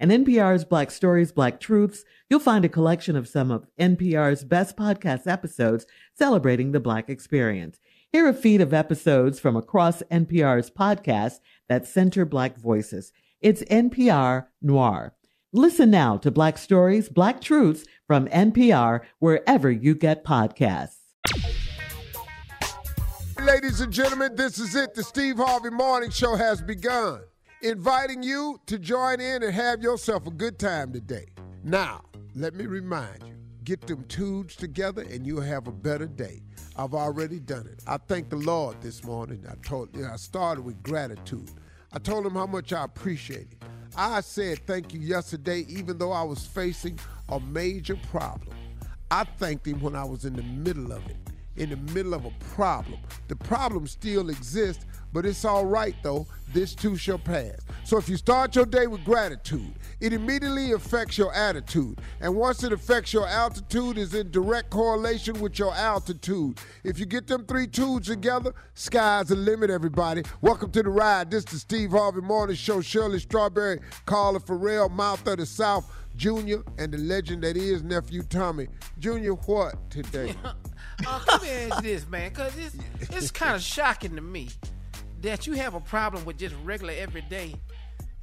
and 0.00 0.10
NPR's 0.10 0.64
Black 0.64 0.90
Stories, 0.90 1.30
Black 1.30 1.60
Truths, 1.60 2.04
you'll 2.30 2.40
find 2.40 2.64
a 2.64 2.70
collection 2.70 3.16
of 3.16 3.28
some 3.28 3.50
of 3.50 3.66
NPR's 3.78 4.42
best 4.44 4.76
podcast 4.76 5.30
episodes 5.30 5.86
celebrating 6.14 6.72
the 6.72 6.80
Black 6.80 7.10
experience. 7.10 7.78
Hear 8.10 8.26
a 8.26 8.32
feed 8.32 8.62
of 8.62 8.72
episodes 8.72 9.38
from 9.38 9.56
across 9.56 10.02
NPR's 10.10 10.70
podcasts 10.70 11.40
that 11.68 11.86
center 11.86 12.24
Black 12.24 12.56
voices. 12.56 13.12
It's 13.42 13.62
NPR 13.64 14.46
Noir. 14.62 15.14
Listen 15.52 15.90
now 15.90 16.16
to 16.16 16.30
Black 16.30 16.56
Stories, 16.56 17.10
Black 17.10 17.40
Truths 17.40 17.84
from 18.06 18.26
NPR 18.28 19.02
wherever 19.18 19.70
you 19.70 19.94
get 19.94 20.24
podcasts. 20.24 20.96
Ladies 23.38 23.80
and 23.80 23.92
gentlemen, 23.92 24.34
this 24.34 24.58
is 24.58 24.74
it. 24.74 24.94
The 24.94 25.02
Steve 25.02 25.36
Harvey 25.36 25.70
Morning 25.70 26.10
Show 26.10 26.36
has 26.36 26.62
begun 26.62 27.20
inviting 27.62 28.22
you 28.22 28.60
to 28.66 28.78
join 28.78 29.20
in 29.20 29.42
and 29.42 29.52
have 29.52 29.82
yourself 29.82 30.26
a 30.26 30.30
good 30.30 30.58
time 30.58 30.92
today. 30.92 31.26
Now, 31.62 32.02
let 32.34 32.54
me 32.54 32.66
remind 32.66 33.22
you 33.26 33.34
get 33.64 33.86
them 33.86 34.04
tubes 34.04 34.56
together 34.56 35.02
and 35.02 35.26
you'll 35.26 35.42
have 35.42 35.66
a 35.66 35.72
better 35.72 36.06
day. 36.06 36.42
I've 36.76 36.94
already 36.94 37.38
done 37.38 37.66
it. 37.66 37.82
I 37.86 37.98
thank 37.98 38.30
the 38.30 38.36
Lord 38.36 38.80
this 38.80 39.04
morning. 39.04 39.44
I 39.48 39.54
told 39.66 39.94
you 39.94 40.06
I 40.06 40.16
started 40.16 40.64
with 40.64 40.82
gratitude. 40.82 41.50
I 41.92 41.98
told 41.98 42.24
him 42.24 42.34
how 42.34 42.46
much 42.46 42.72
I 42.72 42.84
appreciate 42.84 43.52
it. 43.52 43.62
I 43.96 44.20
said 44.20 44.66
thank 44.66 44.94
you 44.94 45.00
yesterday, 45.00 45.66
even 45.68 45.98
though 45.98 46.12
I 46.12 46.22
was 46.22 46.46
facing 46.46 46.98
a 47.28 47.40
major 47.40 47.96
problem. 48.10 48.56
I 49.10 49.24
thanked 49.24 49.66
him 49.66 49.80
when 49.80 49.96
I 49.96 50.04
was 50.04 50.24
in 50.24 50.36
the 50.36 50.42
middle 50.42 50.92
of 50.92 51.04
it, 51.08 51.16
in 51.56 51.70
the 51.70 51.92
middle 51.92 52.14
of 52.14 52.24
a 52.24 52.30
problem. 52.54 53.00
The 53.28 53.36
problem 53.36 53.86
still 53.86 54.30
exists, 54.30 54.86
but 55.12 55.26
it's 55.26 55.44
all 55.44 55.66
right 55.66 55.94
though. 56.02 56.26
This 56.52 56.74
too 56.74 56.96
shall 56.96 57.18
pass. 57.18 57.56
So 57.84 57.96
if 57.96 58.08
you 58.08 58.16
start 58.16 58.56
your 58.56 58.66
day 58.66 58.88
with 58.88 59.04
gratitude, 59.04 59.72
it 60.00 60.12
immediately 60.12 60.72
affects 60.72 61.16
your 61.16 61.32
attitude. 61.32 62.00
And 62.20 62.34
once 62.34 62.64
it 62.64 62.72
affects 62.72 63.12
your 63.12 63.28
altitude, 63.28 63.98
is 63.98 64.14
in 64.14 64.30
direct 64.32 64.70
correlation 64.70 65.40
with 65.40 65.58
your 65.58 65.72
altitude. 65.74 66.58
If 66.82 66.98
you 66.98 67.06
get 67.06 67.28
them 67.28 67.46
three 67.46 67.68
twos 67.68 68.06
together, 68.06 68.52
sky's 68.74 69.28
the 69.28 69.36
limit, 69.36 69.70
everybody. 69.70 70.24
Welcome 70.40 70.72
to 70.72 70.82
the 70.82 70.88
ride. 70.88 71.30
This 71.30 71.44
is 71.44 71.50
the 71.50 71.58
Steve 71.58 71.90
Harvey 71.90 72.20
Morning 72.20 72.56
Show. 72.56 72.80
Shirley 72.80 73.20
Strawberry, 73.20 73.80
Carla 74.06 74.40
Farrell, 74.40 74.88
Mouth 74.88 75.24
of 75.28 75.38
the 75.38 75.46
South, 75.46 75.88
Junior, 76.16 76.62
and 76.78 76.92
the 76.92 76.98
legend 76.98 77.44
that 77.44 77.56
is 77.56 77.82
nephew 77.82 78.22
Tommy. 78.22 78.66
Junior, 78.98 79.34
what 79.34 79.90
today? 79.90 80.34
Uh, 81.06 81.18
let 81.28 81.42
me 81.42 81.48
ask 81.48 81.76
you 81.76 81.90
this, 81.90 82.06
man, 82.08 82.28
because 82.28 82.52
it's, 82.58 82.76
it's 83.10 83.30
kind 83.30 83.56
of 83.56 83.62
shocking 83.62 84.14
to 84.16 84.20
me 84.20 84.50
that 85.20 85.46
you 85.46 85.54
have 85.54 85.74
a 85.74 85.80
problem 85.80 86.24
with 86.24 86.38
just 86.38 86.54
regular 86.64 86.92
everyday 86.96 87.54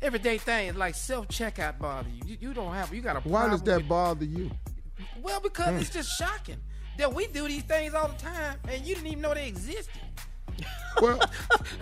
everyday 0.01 0.38
things 0.38 0.75
like 0.75 0.96
self 0.96 1.27
checkout 1.27 1.80
bother 1.80 2.10
you. 2.10 2.22
you. 2.25 2.38
You 2.39 2.54
don't 2.54 2.74
have 2.74 2.94
you 2.94 3.01
got 3.01 3.18
a 3.18 3.22
problem. 3.22 3.34
Why 3.34 3.50
does 3.50 3.62
that 3.63 3.77
with- 3.77 3.89
bother 3.89 4.25
you? 4.25 4.51
well, 5.22 5.39
because 5.39 5.70
hmm. 5.70 5.77
it's 5.77 5.89
just 5.89 6.18
shocking 6.18 6.58
that 6.98 7.13
we 7.13 7.27
do 7.27 7.48
these 7.48 7.63
things 7.63 7.94
all 7.94 8.08
the 8.08 8.18
time 8.18 8.58
and 8.68 8.86
you 8.86 8.96
didn't 8.96 9.08
even 9.08 9.22
know 9.22 9.34
they 9.34 9.48
existed. 9.48 10.01
Well, 11.00 11.20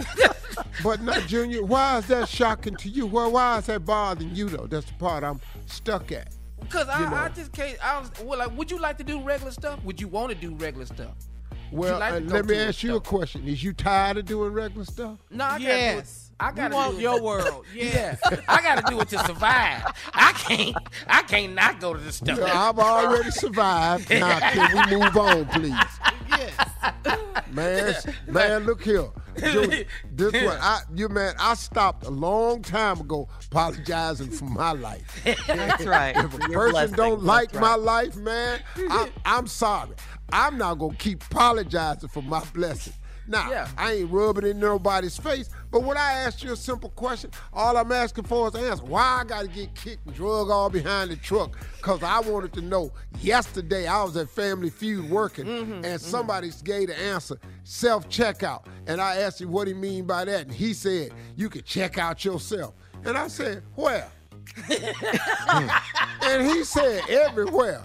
but 0.84 1.02
not 1.02 1.22
Junior. 1.28 1.64
Why 1.64 2.00
is 2.00 2.08
that 2.08 2.28
shocking 2.28 2.76
to 2.78 2.90
you? 2.90 3.06
Well, 3.06 3.32
why 3.32 3.60
is 3.60 3.68
that 3.68 3.86
bothering 3.86 4.36
you 4.36 4.50
though? 4.50 4.68
That's 4.68 4.86
the 4.88 4.94
part 4.96 5.24
I'm 5.24 5.40
stuck 5.68 6.12
at. 6.12 6.34
Because 6.60 6.90
I, 6.90 7.26
I 7.26 7.30
just 7.30 7.54
can't. 7.54 7.78
I 7.86 8.00
was 8.00 8.12
well, 8.24 8.40
like, 8.40 8.58
would 8.58 8.70
you 8.70 8.78
like 8.78 8.98
to 8.98 9.04
do 9.04 9.22
regular 9.22 9.52
stuff? 9.52 9.82
Would 9.86 10.02
you 10.02 10.10
want 10.10 10.30
to 10.32 10.36
do 10.36 10.54
regular 10.56 10.86
stuff? 10.86 11.16
Would 11.72 11.86
you 11.88 11.92
Well, 11.92 12.00
like 12.00 12.14
uh, 12.14 12.20
let 12.26 12.46
me 12.46 12.58
ask 12.58 12.84
you 12.84 12.96
a 12.96 13.02
question. 13.02 13.48
Is 13.48 13.64
you 13.64 13.74
tired 13.74 14.18
of 14.18 14.26
doing 14.26 14.52
regular 14.54 14.86
stuff? 14.86 15.18
No, 15.32 15.44
I 15.46 15.50
gotta 15.52 15.64
Yes. 15.64 15.96
do 15.96 16.00
it. 16.00 16.32
I 16.38 16.52
gotta 16.52 16.76
want 16.76 16.92
do 16.92 16.98
it. 16.98 17.02
your 17.02 17.22
world. 17.22 17.66
Yeah, 17.74 18.16
I 18.48 18.62
gotta 18.62 18.84
do 18.90 19.00
it 19.00 19.08
to 19.10 19.20
survive. 19.20 19.84
I 20.14 20.34
can't. 20.34 20.76
I 21.08 21.22
can't 21.24 21.54
not 21.56 21.80
go 21.80 21.94
to 21.94 22.00
the 22.00 22.12
stuff. 22.12 22.38
Well, 22.40 22.48
I've 22.70 22.78
already 22.80 23.32
survived. 23.46 24.10
Now, 24.10 24.40
can 24.40 24.90
we 24.90 24.98
move 24.98 25.16
on, 25.18 25.46
please? 25.46 25.74
Yes. 26.30 26.54
Man, 27.52 27.96
man, 28.28 28.64
look 28.66 28.84
here. 28.84 29.08
Junior, 29.38 29.86
this 30.12 30.32
one, 30.46 30.58
I 30.62 30.82
you 30.94 31.10
man, 31.10 31.36
I 31.40 31.56
stopped 31.56 32.06
a 32.06 32.10
long 32.10 32.62
time 32.62 33.02
ago 33.02 33.28
apologizing 33.46 34.30
for 34.32 34.46
my 34.46 34.72
life. 34.72 35.22
That's 35.48 35.86
right. 35.86 36.16
If 36.16 36.34
a 36.34 36.38
person 36.40 36.94
don't 36.96 37.24
like 37.24 37.54
my 37.54 37.76
life, 37.76 38.16
man, 38.18 38.60
I'm, 38.90 39.10
I'm 39.26 39.48
sorry. 39.48 39.92
I'm 40.32 40.58
not 40.58 40.76
gonna 40.76 40.96
keep 40.96 41.24
apologizing 41.24 42.10
for 42.10 42.22
my 42.22 42.44
blessing. 42.54 42.94
Now, 43.28 43.50
Yeah. 43.50 43.68
I 43.78 43.94
ain't 43.94 44.12
rubbing 44.12 44.46
in 44.46 44.60
nobody's 44.60 45.18
face, 45.18 45.50
but 45.72 45.84
when 45.84 45.98
I 45.98 46.12
ask 46.12 46.44
you 46.44 46.54
a 46.54 46.56
simple 46.56 46.90
question, 46.92 47.32
all 47.52 47.76
I'm 47.76 47.92
asking 47.92 48.26
for 48.26 48.48
is 48.48 48.56
an 48.56 48.64
answer. 48.64 48.84
Why 48.84 49.22
I 49.22 49.24
gotta 49.24 49.48
get 49.48 49.74
kicked 49.74 50.06
and 50.06 50.16
drug 50.16 50.50
all 50.52 50.70
behind 50.70 51.10
the 51.10 51.16
truck? 51.16 51.58
Cause 51.82 52.04
I 52.04 52.20
wanted 52.20 52.54
to 52.54 52.62
know 52.62 52.92
yesterday 53.22 53.88
I 53.88 54.04
was 54.04 54.16
at 54.18 54.30
Family 54.30 54.70
Feud 54.70 55.10
working 55.10 55.46
mm-hmm, 55.46 55.74
and 55.74 55.86
mm-hmm. 55.86 55.98
somebody 55.98 56.52
gave 56.64 56.88
the 56.88 57.00
answer, 57.00 57.40
self-checkout. 57.64 58.66
And 58.88 59.02
I 59.02 59.18
asked 59.18 59.42
him 59.42 59.52
what 59.52 59.68
he 59.68 59.74
mean 59.74 60.06
by 60.06 60.26
that. 60.26 60.42
And 60.42 60.52
he 60.52 60.74
said, 60.74 61.12
you 61.36 61.50
can 61.50 61.64
check 61.64 61.98
out 61.98 62.24
yourself. 62.24 62.76
And 63.06 63.18
I 63.18 63.28
said, 63.28 63.64
where? 63.76 64.08
and 66.24 66.48
he 66.50 66.64
said, 66.64 67.02
everywhere. 67.10 67.82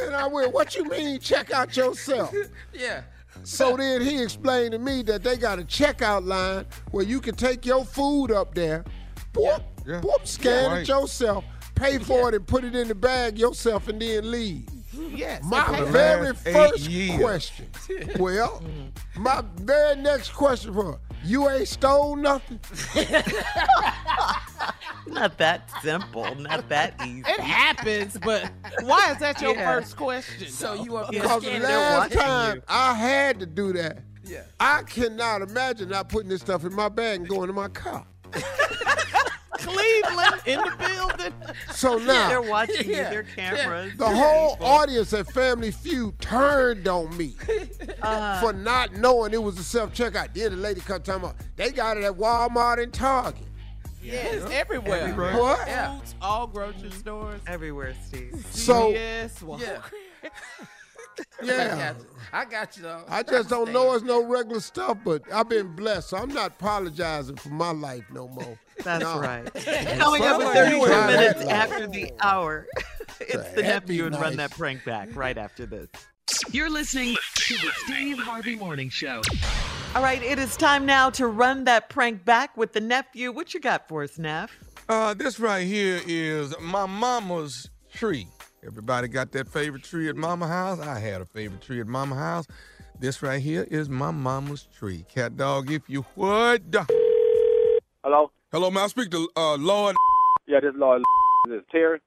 And 0.00 0.14
I 0.14 0.26
went, 0.26 0.52
what 0.52 0.74
you 0.76 0.84
mean 0.84 1.20
check 1.20 1.50
out 1.52 1.76
yourself? 1.76 2.34
Yeah. 2.72 3.02
So 3.44 3.76
then 3.76 4.00
he 4.00 4.20
explained 4.22 4.72
to 4.72 4.78
me 4.78 5.02
that 5.02 5.22
they 5.22 5.36
got 5.36 5.58
a 5.58 5.62
checkout 5.62 6.26
line 6.26 6.66
where 6.90 7.04
you 7.04 7.20
can 7.20 7.34
take 7.36 7.64
your 7.64 7.84
food 7.84 8.32
up 8.32 8.54
there, 8.54 8.84
boop, 9.32 9.62
Yeah. 9.86 10.00
boop, 10.00 10.26
scan 10.26 10.70
Right. 10.70 10.80
it 10.82 10.88
yourself, 10.88 11.44
pay 11.76 11.98
for 11.98 12.28
it 12.28 12.34
and 12.34 12.46
put 12.46 12.64
it 12.64 12.74
in 12.74 12.88
the 12.88 12.94
bag 12.96 13.38
yourself 13.38 13.86
and 13.88 14.02
then 14.02 14.30
leave. 14.30 14.68
Yes. 14.98 15.42
My 15.44 15.64
For 15.64 15.84
very 15.86 16.34
first 16.34 16.88
years. 16.88 17.20
question. 17.20 17.66
Well, 18.18 18.60
mm-hmm. 18.62 19.22
my 19.22 19.42
very 19.56 19.96
next 19.96 20.30
question 20.30 20.74
for 20.74 20.92
her, 20.92 20.98
you 21.24 21.48
ain't 21.48 21.68
stole 21.68 22.16
nothing? 22.16 22.60
Not 25.06 25.38
that 25.38 25.70
simple. 25.82 26.34
Not 26.34 26.68
that 26.68 26.94
easy. 27.06 27.20
It 27.26 27.40
happens, 27.40 28.18
but 28.22 28.50
why 28.82 29.12
is 29.12 29.18
that 29.18 29.40
your 29.40 29.54
Yeah. 29.54 29.74
first 29.74 29.96
question? 29.96 30.48
So 30.48 30.76
though? 30.76 30.84
you 30.84 30.96
are 30.96 31.06
Because 31.10 31.42
the 31.42 31.48
standing 31.48 31.62
last 31.70 32.12
time 32.12 32.56
you. 32.56 32.62
I 32.68 32.94
had 32.94 33.40
to 33.40 33.46
do 33.46 33.72
that, 33.74 33.98
Yeah. 34.24 34.42
I 34.60 34.82
cannot 34.82 35.42
imagine 35.42 35.88
not 35.88 36.08
putting 36.08 36.28
this 36.28 36.40
stuff 36.42 36.64
in 36.64 36.74
my 36.74 36.88
bag 36.88 37.20
and 37.20 37.28
going 37.28 37.46
to 37.48 37.52
my 37.54 37.68
car. 37.68 38.04
Cleveland 39.58 40.42
in 40.46 40.58
the 40.60 40.74
building. 40.78 41.34
So 41.72 41.98
now, 41.98 42.28
They're 42.28 42.42
watching 42.42 42.88
Yeah. 42.90 42.96
you. 42.96 43.10
They're 43.10 43.22
cameras. 43.24 43.92
The 43.96 44.08
whole 44.08 44.56
audience 44.60 45.12
at 45.12 45.30
Family 45.32 45.70
Feud 45.70 46.18
turned 46.20 46.86
on 46.88 47.16
me 47.16 47.34
Uh, 48.02 48.40
for 48.40 48.52
not 48.52 48.92
knowing 48.94 49.32
it 49.34 49.42
was 49.42 49.58
a 49.58 49.64
self 49.64 49.92
checkout. 49.92 50.32
Then 50.34 50.52
the 50.52 50.56
lady 50.56 50.80
come 50.80 51.02
talking 51.02 51.24
about 51.24 51.36
they 51.56 51.70
got 51.72 51.96
it 51.96 52.04
at 52.04 52.14
Walmart 52.14 52.82
and 52.82 52.92
Target. 52.92 53.42
Yes, 54.00 54.48
everywhere. 54.50 55.00
Everywhere. 55.08 55.36
What? 55.36 55.66
Yeah. 55.66 56.00
All 56.22 56.46
grocery 56.46 56.90
stores. 56.92 57.40
everywhere, 57.46 57.94
Steve. 58.06 58.46
So 58.50 58.92
CVS, 58.92 59.40
Walmart. 59.42 59.82
Yeah. 61.42 61.76
Yeah. 61.76 61.94
I 62.32 62.44
got 62.44 62.76
you 62.76 62.84
though. 62.84 63.02
I 63.08 63.24
just 63.24 63.48
don't 63.48 63.72
know 63.72 63.92
it's 63.94 64.04
no 64.04 64.24
regular 64.24 64.60
stuff, 64.60 64.98
but 65.04 65.22
I've 65.32 65.48
been 65.48 65.74
blessed, 65.74 66.10
so 66.10 66.16
I'm 66.16 66.28
not 66.32 66.52
apologizing 66.52 67.36
for 67.36 67.48
my 67.48 67.72
life 67.72 68.04
no 68.12 68.28
more. 68.28 68.56
That's 68.84 69.02
No. 69.02 69.20
right. 69.20 69.44
Coming 69.98 70.22
up 70.22 70.40
Somewhere 70.40 70.48
at 70.48 70.70
32 70.70 70.74
you 70.76 70.80
were 70.80 70.92
at 70.92 71.06
minutes 71.06 71.40
after 71.50 71.86
the 71.86 72.12
hour. 72.20 72.66
It's 73.20 73.32
the 73.50 73.62
That'd 73.62 73.88
nephew 73.88 74.06
and 74.06 74.14
Run. 74.14 74.36
That 74.36 74.52
Prank 74.52 74.84
Back 74.84 75.16
right 75.16 75.36
after 75.36 75.66
this. 75.66 75.88
You're 76.52 76.70
listening 76.70 77.16
to 77.34 77.54
the 77.54 77.70
Steve 77.84 78.18
Harvey 78.18 78.54
Morning 78.54 78.90
Show. 78.90 79.22
All 79.96 80.02
right, 80.02 80.22
it 80.22 80.38
is 80.38 80.56
time 80.56 80.86
now 80.86 81.10
to 81.10 81.26
run 81.26 81.64
that 81.64 81.88
prank 81.88 82.24
back 82.24 82.56
with 82.56 82.74
the 82.74 82.80
nephew. 82.80 83.32
What 83.32 83.54
you 83.54 83.60
got 83.60 83.88
for 83.88 84.04
us, 84.04 84.18
Neff? 84.18 84.56
Uh, 84.88 85.14
this 85.14 85.40
right 85.40 85.66
here 85.66 86.00
is 86.06 86.54
my 86.60 86.86
mama's 86.86 87.70
tree. 87.92 88.28
Everybody 88.64 89.08
got 89.08 89.32
that 89.32 89.48
favorite 89.48 89.82
tree 89.82 90.08
at 90.08 90.14
mama 90.14 90.46
house? 90.46 90.78
I 90.78 91.00
had 91.00 91.20
a 91.20 91.24
favorite 91.26 91.62
tree 91.62 91.80
at 91.80 91.88
mama 91.88 92.14
house. 92.14 92.46
This 93.00 93.20
right 93.22 93.40
here 93.40 93.66
is 93.68 93.88
my 93.88 94.10
mama's 94.12 94.68
tree. 94.78 95.04
Cat 95.08 95.36
dog, 95.36 95.72
if 95.72 95.82
you 95.88 96.04
would. 96.14 96.76
Hello? 98.04 98.30
Hello, 98.50 98.70
may 98.70 98.80
I 98.80 98.86
speak 98.86 99.10
to 99.10 99.28
uh, 99.36 99.56
Lloyd? 99.56 99.94
Yeah, 100.46 100.60
this 100.60 100.70
is 100.72 100.80
Lloyd. 100.80 101.02
This 101.46 101.58
is 101.58 101.64
Terry. 101.70 102.00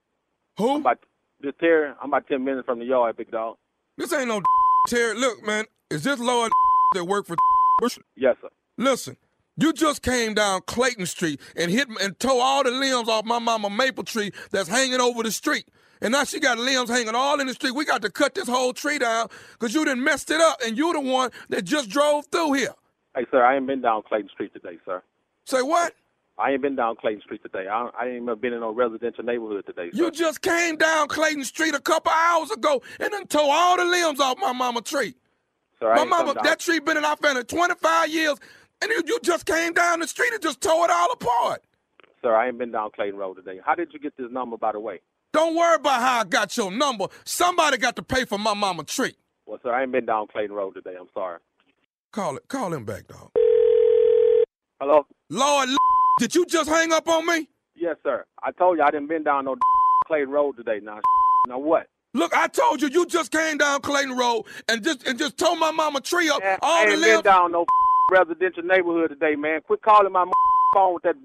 Who? 0.58 0.72
I'm 0.72 0.82
about, 0.82 0.98
this 1.40 1.54
Terry. 1.60 1.94
I'm 2.02 2.10
about 2.10 2.28
10 2.28 2.44
minutes 2.44 2.66
from 2.66 2.80
the 2.80 2.86
yard, 2.86 3.16
big 3.16 3.30
dog. 3.30 3.58
This 3.96 4.12
ain't 4.12 4.28
no 4.28 4.42
Terry. 4.88 5.14
Look, 5.20 5.46
man, 5.46 5.66
is 5.92 6.04
this 6.04 6.20
Lloyd 6.20 6.52
that 6.96 7.06
work 7.06 7.28
for 7.28 7.36
Yes, 8.16 8.38
sir. 8.42 8.50
Listen, 8.78 9.18
you 9.56 9.72
just 9.72 10.02
came 10.02 10.34
down 10.34 10.62
Clayton 10.66 11.06
Street 11.06 11.40
and 11.56 11.70
hit 11.70 11.88
and 12.02 12.20
tore 12.20 12.42
all 12.42 12.64
the 12.64 12.72
limbs 12.72 13.08
off 13.08 13.24
my 13.24 13.38
mama 13.38 13.70
maple 13.70 14.04
tree 14.04 14.32
that's 14.50 14.68
hanging 14.68 15.00
over 15.00 15.22
the 15.22 15.32
street. 15.32 15.68
And 16.02 16.12
now 16.12 16.24
she 16.24 16.40
got 16.40 16.58
limbs 16.58 16.90
hanging 16.90 17.14
all 17.14 17.40
in 17.40 17.46
the 17.46 17.54
street. 17.54 17.76
We 17.76 17.86
got 17.86 18.02
to 18.02 18.10
cut 18.10 18.34
this 18.34 18.48
whole 18.48 18.74
tree 18.74 18.98
down 18.98 19.28
because 19.54 19.76
you 19.76 19.86
done 19.86 20.04
messed 20.04 20.32
it 20.32 20.42
up 20.42 20.60
and 20.66 20.76
you 20.76 20.92
the 20.92 21.02
one 21.02 21.30
that 21.50 21.66
just 21.66 21.88
drove 21.88 22.26
through 22.32 22.54
here. 22.54 22.74
Hey, 23.16 23.28
sir, 23.30 23.44
I 23.44 23.58
ain't 23.58 23.68
been 23.68 23.82
down 23.82 24.02
Clayton 24.08 24.30
Street 24.34 24.54
today, 24.54 24.80
sir. 24.86 25.04
Say 25.46 25.62
what? 25.62 25.94
I 26.42 26.52
ain't 26.52 26.62
been 26.64 26.76
down 26.76 26.96
Clayton 26.96 27.22
Street 27.22 27.44
today. 27.44 27.68
I, 27.68 27.90
I 27.98 28.08
ain't 28.08 28.24
even 28.24 28.40
been 28.40 28.54
in 28.54 28.62
no 28.62 28.74
residential 28.74 29.24
neighborhood 29.24 29.64
today, 29.68 29.92
sir. 29.92 29.98
You 29.98 30.10
just 30.10 30.42
came 30.42 30.76
down 30.76 31.08
Clayton 31.08 31.44
Street 31.46 31.76
a 31.76 31.80
couple 31.80 32.12
hours 32.12 32.50
ago 32.50 32.82
and 33.00 33.14
then 33.14 33.28
tore 33.28 33.46
all 33.48 33.78
the 33.78 33.86
limbs 33.86 34.20
off 34.20 34.40
my 34.40 34.52
mama 34.52 34.82
tree. 34.82 35.14
sir, 35.80 35.94
My 35.94 36.04
mama, 36.04 36.34
that 36.44 36.60
tree 36.60 36.80
been 36.80 36.98
in 36.98 37.06
our 37.06 37.16
family 37.18 37.44
25 37.44 38.10
years 38.10 38.38
and 38.82 38.90
you, 38.90 39.04
you 39.06 39.20
just 39.22 39.46
came 39.46 39.74
down 39.74 40.00
the 40.00 40.08
street 40.08 40.34
and 40.34 40.42
just 40.42 40.62
tore 40.62 40.86
it 40.86 40.92
all 40.92 41.12
apart. 41.12 41.62
Sir, 42.24 42.36
I 42.36 42.48
ain't 42.48 42.58
been 42.58 42.72
down 42.72 42.90
Clayton 42.96 43.20
Road 43.20 43.36
today. 43.36 43.60
How 43.64 43.76
did 43.76 43.94
you 43.94 44.00
get 44.00 44.18
this 44.18 44.32
number, 44.32 44.58
by 44.58 44.72
the 44.72 44.80
way? 44.80 45.00
Don't 45.34 45.56
worry 45.56 45.76
about 45.76 46.02
how 46.02 46.22
I 46.22 46.24
got 46.24 46.58
your 46.58 46.72
number. 46.72 47.06
Somebody 47.24 47.78
got 47.78 47.96
to 47.98 48.04
pay 48.04 48.26
for 48.26 48.40
my 48.40 48.56
mama 48.56 48.84
tree. 48.84 49.16
Well, 49.46 49.60
sir, 49.62 49.72
I 49.74 49.84
ain't 49.84 49.92
been 49.92 50.08
down 50.08 50.28
Clayton 50.28 50.56
Road 50.56 50.74
today. 50.74 50.96
I'm 51.00 51.08
sorry. 51.14 51.40
Call 52.12 52.38
it. 52.38 52.48
Call 52.48 52.74
him 52.74 52.84
back, 52.84 53.08
dog. 53.08 53.30
Hello? 54.80 55.06
Lloyd, 55.30 55.70
did 56.22 56.36
you 56.36 56.46
just 56.46 56.70
hang 56.70 56.94
up 56.94 57.08
on 57.08 57.26
me? 57.26 57.50
Yes, 57.74 57.96
sir. 58.04 58.24
I 58.44 58.52
told 58.52 58.78
you 58.78 58.84
I 58.84 58.92
didn't 58.92 59.08
been 59.08 59.24
down 59.24 59.46
no 59.46 59.56
Clayton 60.06 60.30
Road 60.30 60.56
today. 60.56 60.80
Now, 60.84 61.00
now 61.48 61.58
what? 61.58 61.88
Look, 62.14 62.32
I 62.36 62.48
told 62.48 62.80
you 62.80 62.90
you 62.90 63.08
just 63.08 63.32
came 63.32 63.58
down 63.58 63.82
Clayton 63.82 64.16
Road 64.16 64.44
and 64.70 64.84
just 64.84 65.08
and 65.08 65.18
just 65.18 65.36
tore 65.40 65.56
my 65.56 65.72
mama 65.72 66.00
tree 66.00 66.30
up. 66.30 66.44
Man, 66.44 66.60
all 66.62 66.84
I 66.84 66.86
the 66.86 66.92
ain't 66.92 67.02
been 67.02 67.10
limbs. 67.10 67.24
down 67.24 67.52
no 67.52 67.66
residential 68.12 68.62
neighborhood 68.62 69.10
today, 69.10 69.36
man. 69.36 69.62
Quit 69.62 69.82
calling 69.82 70.12
my 70.14 70.26
phone 70.76 70.94
with 70.94 71.02
that. 71.04 71.16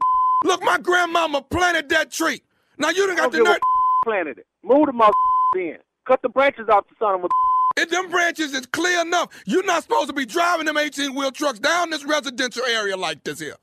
Look, 0.44 0.62
my 0.62 0.78
grandmama 0.78 1.42
planted 1.42 1.90
that 1.90 2.10
tree. 2.10 2.40
Now 2.78 2.88
you 2.88 3.06
done 3.06 3.16
got 3.16 3.32
the 3.32 3.42
nerve. 3.42 3.58
planted 4.02 4.38
it. 4.38 4.46
Move 4.62 4.86
the 4.86 4.92
mother 4.94 5.12
in. 5.56 5.76
Cut 6.08 6.22
the 6.22 6.30
branches 6.30 6.70
off 6.70 6.86
the 6.88 6.94
son 6.98 7.16
of 7.16 7.24
a. 7.24 7.28
If 7.78 7.90
them 7.90 8.10
branches 8.10 8.54
is 8.54 8.64
clear 8.64 9.02
enough, 9.02 9.28
you're 9.44 9.64
not 9.66 9.82
supposed 9.82 10.06
to 10.08 10.14
be 10.14 10.24
driving 10.24 10.64
them 10.64 10.78
18 10.78 11.14
wheel 11.14 11.32
trucks 11.32 11.58
down 11.58 11.90
this 11.90 12.02
residential 12.04 12.64
area 12.64 12.96
like 12.96 13.22
this 13.24 13.40
here. 13.40 13.56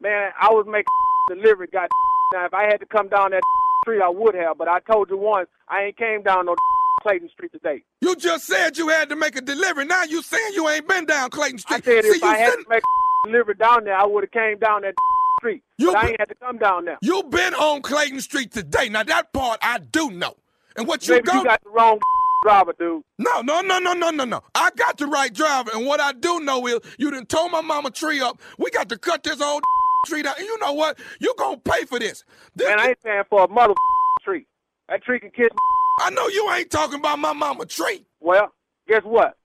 Man, 0.00 0.30
I 0.40 0.48
was 0.50 0.66
making 0.66 0.86
delivery. 1.28 1.68
Got 1.68 1.90
now 2.32 2.46
if 2.46 2.54
I 2.54 2.64
had 2.64 2.78
to 2.78 2.86
come 2.86 3.08
down 3.08 3.30
that 3.30 3.42
street, 3.84 4.00
I 4.00 4.08
would 4.08 4.34
have. 4.34 4.58
But 4.58 4.68
I 4.68 4.80
told 4.80 5.10
you 5.10 5.18
once, 5.18 5.48
I 5.68 5.84
ain't 5.84 5.96
came 5.96 6.22
down 6.22 6.46
no 6.46 6.54
Clayton 7.02 7.28
Street 7.30 7.52
today. 7.52 7.82
You 8.00 8.16
just 8.16 8.46
said 8.46 8.76
you 8.76 8.88
had 8.88 9.08
to 9.10 9.16
make 9.16 9.36
a 9.36 9.40
delivery. 9.40 9.84
Now 9.84 10.04
you 10.04 10.22
saying 10.22 10.52
you 10.54 10.68
ain't 10.68 10.88
been 10.88 11.06
down 11.06 11.30
Clayton 11.30 11.60
I 11.68 11.78
Street. 11.78 11.84
said 11.84 12.04
See, 12.04 12.18
if 12.18 12.24
I 12.24 12.36
had 12.36 12.52
to 12.52 12.64
make 12.68 12.82
a 12.82 13.28
delivery 13.28 13.54
down 13.54 13.84
there, 13.84 13.96
I 13.96 14.04
would 14.04 14.24
have 14.24 14.30
came 14.32 14.58
down 14.58 14.82
that 14.82 14.94
street. 15.38 15.62
You 15.78 15.92
but 15.92 16.04
I 16.04 16.08
ain't 16.08 16.20
had 16.20 16.28
to 16.28 16.34
come 16.36 16.58
down 16.58 16.84
there. 16.84 16.98
You 17.02 17.22
been 17.24 17.54
on 17.54 17.82
Clayton 17.82 18.20
Street 18.20 18.52
today. 18.52 18.88
Now 18.88 19.04
that 19.04 19.32
part 19.32 19.58
I 19.62 19.78
do 19.78 20.10
know. 20.10 20.34
And 20.76 20.86
what 20.86 21.06
you 21.08 21.14
Maybe 21.14 21.26
go 21.26 21.38
you 21.38 21.44
got 21.44 21.62
the 21.62 21.70
wrong 21.70 21.98
driver, 22.42 22.74
dude. 22.78 23.02
No, 23.18 23.40
no, 23.40 23.60
no, 23.60 23.78
no, 23.78 23.92
no, 23.92 24.10
no, 24.10 24.24
no. 24.24 24.42
I 24.54 24.70
got 24.76 24.98
the 24.98 25.06
right 25.06 25.32
driver, 25.32 25.70
and 25.74 25.86
what 25.86 26.00
I 26.00 26.12
do 26.12 26.40
know 26.40 26.66
is 26.66 26.80
you 26.98 27.10
done 27.10 27.26
tore 27.26 27.48
my 27.48 27.60
mama 27.62 27.90
tree 27.90 28.20
up. 28.20 28.40
We 28.58 28.70
got 28.70 28.88
to 28.90 28.98
cut 28.98 29.22
this 29.22 29.40
old 29.40 29.62
tree 30.06 30.22
down. 30.22 30.34
And 30.38 30.46
you 30.46 30.58
know 30.58 30.72
what? 30.72 30.98
You 31.20 31.34
gonna 31.38 31.58
pay 31.58 31.84
for 31.84 31.98
this. 31.98 32.24
This- 32.54 32.68
Man, 32.68 32.80
I 32.80 32.88
ain't 32.88 33.02
paying 33.02 33.22
for 33.28 33.44
a 33.44 33.48
mother 33.48 33.74
tree. 34.24 34.46
That 34.88 35.02
tree 35.02 35.20
can 35.20 35.30
kiss. 35.30 35.48
I 36.00 36.10
know 36.10 36.28
you 36.28 36.50
ain't 36.52 36.70
talking 36.70 36.98
about 36.98 37.18
my 37.18 37.32
mama 37.32 37.66
tree. 37.66 38.06
Well, 38.20 38.52
guess 38.88 39.02
what? 39.04 39.36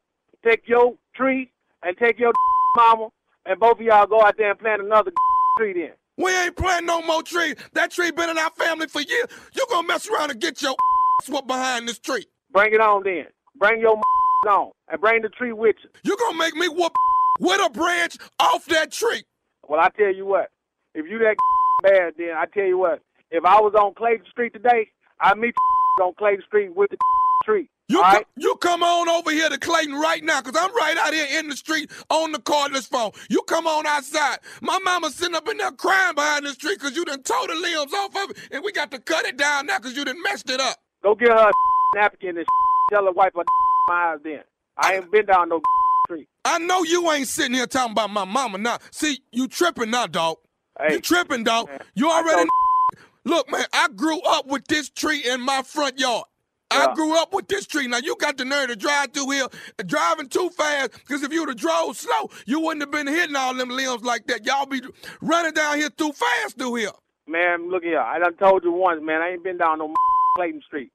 Take 0.46 0.64
your 0.68 0.96
tree 1.16 1.52
and 1.84 1.98
take 1.98 2.20
your 2.20 2.32
mama, 2.76 3.10
and 3.46 3.60
both 3.60 3.80
of 3.80 3.82
y'all 3.82 4.06
go 4.08 4.22
out 4.22 4.36
there 4.38 4.52
and 4.52 4.60
plant 4.60 4.82
another 4.82 5.12
tree 5.58 5.74
then. 5.74 5.92
We 6.18 6.36
ain't 6.36 6.56
planting 6.56 6.88
no 6.88 7.02
more 7.02 7.24
trees. 7.24 7.56
That 7.74 7.92
tree 7.92 8.12
been 8.12 8.30
in 8.30 8.38
our 8.38 8.50
family 8.52 8.88
for 8.88 9.02
years. 9.02 9.28
You 9.54 9.66
gonna 9.70 9.88
mess 9.88 10.08
around 10.10 10.32
and 10.32 10.40
get 10.40 10.62
your 10.62 10.76
swept 11.24 11.48
behind 11.48 11.88
this 11.88 12.00
tree. 12.00 12.26
Bring 12.52 12.74
it 12.74 12.82
on 12.82 13.04
then. 13.04 13.28
Bring 13.58 13.80
your 13.80 14.00
on 14.50 14.72
and 14.90 15.00
bring 15.00 15.22
the 15.22 15.30
tree 15.30 15.54
with 15.54 15.76
you. 15.84 15.90
You 16.04 16.18
gonna 16.18 16.38
make 16.38 16.56
me 16.56 16.68
whoop 16.68 16.94
with 17.40 17.62
a 17.66 17.70
branch 17.70 18.18
off 18.40 18.66
that 18.66 18.92
tree. 18.92 19.24
Well, 19.72 19.80
I 19.80 19.88
tell 19.98 20.14
you 20.14 20.26
what. 20.26 20.50
If 20.94 21.06
you 21.10 21.18
that 21.20 21.38
bad, 21.82 22.16
then 22.18 22.32
I 22.36 22.44
tell 22.54 22.66
you 22.66 22.78
what. 22.78 23.00
If 23.32 23.46
I 23.46 23.62
was 23.62 23.74
on 23.74 23.94
Clayton 23.94 24.26
Street 24.30 24.52
today, 24.52 24.90
I'd 25.22 25.38
meet 25.38 25.54
you 25.98 26.04
on 26.04 26.14
Clayton 26.16 26.44
Street 26.46 26.76
with 26.76 26.90
the 26.90 26.98
tree. 27.46 27.70
You, 27.88 28.02
co- 28.04 28.24
you 28.36 28.56
come 28.58 28.84
on 28.84 29.08
over 29.08 29.32
here 29.32 29.48
to 29.48 29.58
Clayton 29.58 29.96
right 29.96 30.22
now, 30.26 30.42
because 30.42 30.62
I'm 30.62 30.76
right 30.76 30.98
out 30.98 31.14
here 31.14 31.40
in 31.40 31.48
the 31.48 31.56
street 31.56 31.90
on 32.10 32.34
the 32.34 32.40
cordless 32.40 32.86
phone. 32.86 33.12
You 33.30 33.44
come 33.44 33.66
on 33.66 33.88
outside. 33.88 34.40
My 34.62 34.78
mama's 34.80 35.16
sitting 35.16 35.36
up 35.36 35.48
in 35.48 35.56
there 35.56 35.72
crying 35.72 36.16
behind 36.16 36.46
this 36.46 36.58
tree 36.58 36.76
because 36.76 36.94
you 36.98 37.06
done 37.06 37.24
tore 37.24 37.48
the 37.48 37.56
limbs 37.56 37.94
off 37.94 38.14
of 38.14 38.32
it, 38.32 38.38
and 38.52 38.66
we 38.66 38.74
got 38.74 38.92
to 38.92 39.00
cut 39.00 39.26
it 39.26 39.38
down 39.38 39.68
now 39.68 39.78
because 39.78 39.96
you 39.96 40.04
done 40.04 40.22
messed 40.22 40.50
it 40.50 40.60
up. 40.60 40.80
Go 41.02 41.16
get 41.16 41.30
her 41.30 41.50
a 41.50 41.52
napkin 41.96 42.38
and 42.38 42.46
tell 42.92 43.06
her 43.06 43.12
wipe 43.14 43.36
her 43.36 43.44
eyes 43.94 44.20
then. 44.22 44.42
I 44.78 44.96
ain't 44.96 45.10
been 45.10 45.28
down 45.28 45.48
no. 45.48 45.62
I 46.44 46.58
know 46.58 46.84
you 46.84 47.12
ain't 47.12 47.28
sitting 47.28 47.54
here 47.54 47.68
talking 47.68 47.92
about 47.92 48.10
my 48.10 48.26
mama 48.26 48.58
now. 48.58 48.80
See, 48.92 49.22
you 49.32 49.48
tripping 49.48 49.92
now, 49.92 50.08
dog. 50.08 50.38
Hey, 50.80 50.94
you 50.96 51.02
tripping, 51.02 51.44
dog. 51.44 51.70
You 51.94 52.10
already 52.10 52.50
look, 53.26 53.52
man. 53.52 53.66
I 53.74 53.90
grew 53.90 54.20
up 54.22 54.48
with 54.48 54.66
this 54.68 54.90
tree 54.90 55.24
in 55.24 55.42
my 55.42 55.62
front 55.62 56.00
yard. 56.00 56.26
I 56.72 56.94
grew 56.94 57.18
up 57.18 57.34
with 57.34 57.48
this 57.48 57.68
tree. 57.68 57.88
Now 57.88 57.98
you 57.98 58.16
got 58.16 58.38
the 58.38 58.46
nerve 58.46 58.70
to 58.70 58.76
drive 58.76 59.12
through 59.12 59.30
here, 59.32 59.48
driving 59.86 60.30
too 60.30 60.50
fast. 60.50 60.94
Because 60.94 61.24
if 61.24 61.34
you'd 61.34 61.50
have 61.50 61.58
drove 61.58 61.98
slow, 61.98 62.30
you 62.46 62.60
wouldn't 62.60 62.82
have 62.82 62.92
been 62.92 63.08
hitting 63.08 63.36
all 63.36 63.54
them 63.54 63.70
limbs 63.70 64.04
like 64.04 64.28
that. 64.28 64.46
Y'all 64.46 64.66
be 64.66 64.82
running 65.22 65.54
down 65.54 65.78
here 65.78 65.90
too 65.90 66.14
fast 66.14 66.58
through 66.58 66.76
here. 66.76 66.92
Man, 67.28 67.70
look 67.70 67.84
here. 67.84 68.00
I 68.00 68.20
done 68.20 68.36
told 68.38 68.64
you 68.64 68.72
once, 68.72 69.02
man. 69.04 69.22
I 69.22 69.32
ain't 69.32 69.44
been 69.44 69.58
down 69.58 69.80
no 69.80 69.94
Clayton 70.38 70.62
Street. 70.66 70.92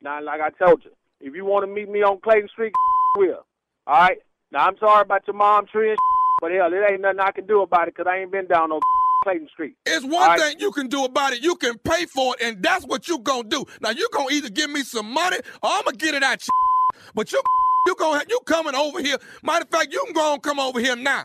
Now, 0.00 0.22
like 0.22 0.40
I 0.40 0.50
told 0.50 0.82
you, 0.84 0.90
if 1.20 1.34
you 1.34 1.44
want 1.44 1.64
to 1.64 1.72
meet 1.72 1.88
me 1.88 2.02
on 2.02 2.20
Clayton 2.20 2.48
Street, 2.48 2.72
will. 3.16 3.44
All 3.86 3.94
right. 3.94 4.18
Now 4.50 4.66
I'm 4.66 4.76
sorry 4.78 5.02
about 5.02 5.26
your 5.26 5.36
mom 5.36 5.66
tree 5.66 5.90
and 5.90 5.98
but 6.40 6.52
hell, 6.52 6.72
it 6.72 6.76
ain't 6.88 7.00
nothing 7.00 7.20
I 7.20 7.32
can 7.32 7.46
do 7.46 7.62
about 7.62 7.88
it 7.88 7.96
because 7.96 8.08
I 8.08 8.18
ain't 8.18 8.30
been 8.30 8.46
down 8.46 8.70
no 8.70 8.80
Clayton 9.24 9.48
Street. 9.52 9.74
It's 9.84 10.04
one 10.04 10.12
right? 10.12 10.40
thing 10.40 10.60
you 10.60 10.70
can 10.70 10.86
do 10.86 11.04
about 11.04 11.32
it. 11.32 11.42
You 11.42 11.56
can 11.56 11.76
pay 11.78 12.06
for 12.06 12.36
it, 12.38 12.46
and 12.46 12.62
that's 12.62 12.86
what 12.86 13.08
you 13.08 13.18
gonna 13.18 13.48
do. 13.48 13.64
Now 13.80 13.90
you 13.90 14.08
gonna 14.12 14.30
either 14.30 14.48
give 14.48 14.70
me 14.70 14.82
some 14.82 15.12
money 15.12 15.38
or 15.62 15.70
I'm 15.70 15.84
gonna 15.84 15.96
get 15.96 16.14
it 16.14 16.22
out 16.22 16.46
you. 16.46 16.52
But 17.14 17.32
you 17.32 17.40
you 17.86 17.94
gonna 17.96 18.24
you 18.28 18.40
coming 18.44 18.74
over 18.74 19.00
here. 19.00 19.16
Matter 19.42 19.64
of 19.64 19.70
fact, 19.70 19.92
you 19.92 20.02
can 20.04 20.14
go 20.14 20.34
and 20.34 20.42
come 20.42 20.60
over 20.60 20.80
here 20.80 20.96
now. 20.96 21.24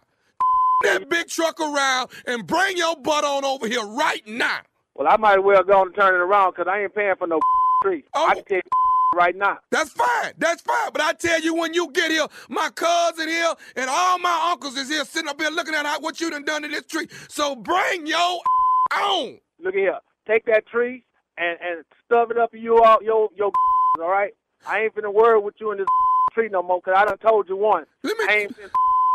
That 0.84 1.10
big 1.10 1.28
truck 1.28 1.60
around 1.60 2.10
and 2.26 2.46
bring 2.46 2.76
your 2.76 2.96
butt 2.98 3.24
on 3.24 3.46
over 3.46 3.68
here 3.68 3.86
right 3.86 4.26
now. 4.28 4.60
Well, 4.96 5.08
I 5.08 5.18
might 5.18 5.40
as 5.40 5.44
well 5.44 5.64
go 5.64 5.82
and 5.82 5.96
turn 5.96 6.14
it 6.14 6.18
around 6.18 6.52
because 6.52 6.68
I 6.70 6.82
ain't 6.82 6.94
paying 6.94 7.16
for 7.18 7.28
no 7.28 7.40
tree. 7.84 8.04
Oh. 8.14 8.28
I 8.28 8.36
can 8.36 8.44
you 8.50 8.83
right 9.14 9.36
now. 9.36 9.60
That's 9.72 9.92
fine. 9.92 10.34
That's 10.38 10.62
fine. 10.62 10.92
But 10.92 11.02
I 11.02 11.14
tell 11.14 11.42
you, 11.42 11.56
when 11.56 11.74
you 11.74 11.92
get 11.92 12.12
here, 12.12 12.28
my 12.50 12.70
cousin 12.70 13.28
here 13.28 13.54
and 13.76 13.90
all 13.90 14.20
my 14.20 14.50
uncles 14.52 14.76
is 14.78 14.90
here 14.90 15.06
sitting 15.06 15.30
up 15.30 15.40
here 15.40 15.50
looking 15.50 15.74
at 15.74 16.02
what 16.02 16.20
you 16.20 16.30
done 16.30 16.44
done 16.44 16.64
to 16.64 16.68
this 16.68 16.86
tree. 16.86 17.08
So 17.30 17.56
bring 17.56 18.08
your 18.08 18.40
on. 18.98 19.40
Look 19.60 19.76
here. 19.76 20.00
Take 20.28 20.46
that 20.46 20.68
tree 20.68 21.06
and 21.38 21.58
and 21.62 21.86
stuff 22.06 22.30
it 22.32 22.38
up 22.38 22.54
in 22.54 22.62
your 22.62 22.86
all 22.86 23.00
your 23.02 23.30
your 23.36 23.52
all 24.02 24.10
right. 24.10 24.34
I 24.68 24.82
ain't 24.82 24.96
finna 24.96 25.14
worry 25.14 25.40
with 25.40 25.56
you 25.60 25.72
in 25.72 25.78
this 25.78 25.88
tree 26.34 26.50
no 26.50 26.64
more 26.64 26.80
because 26.84 26.98
I 26.98 27.06
done 27.06 27.18
told 27.18 27.50
you 27.50 27.58
once. 27.58 27.88
Let 28.04 28.18
me 28.18 28.26
I 28.28 28.34
ain't 28.40 28.58
finna 28.58 28.70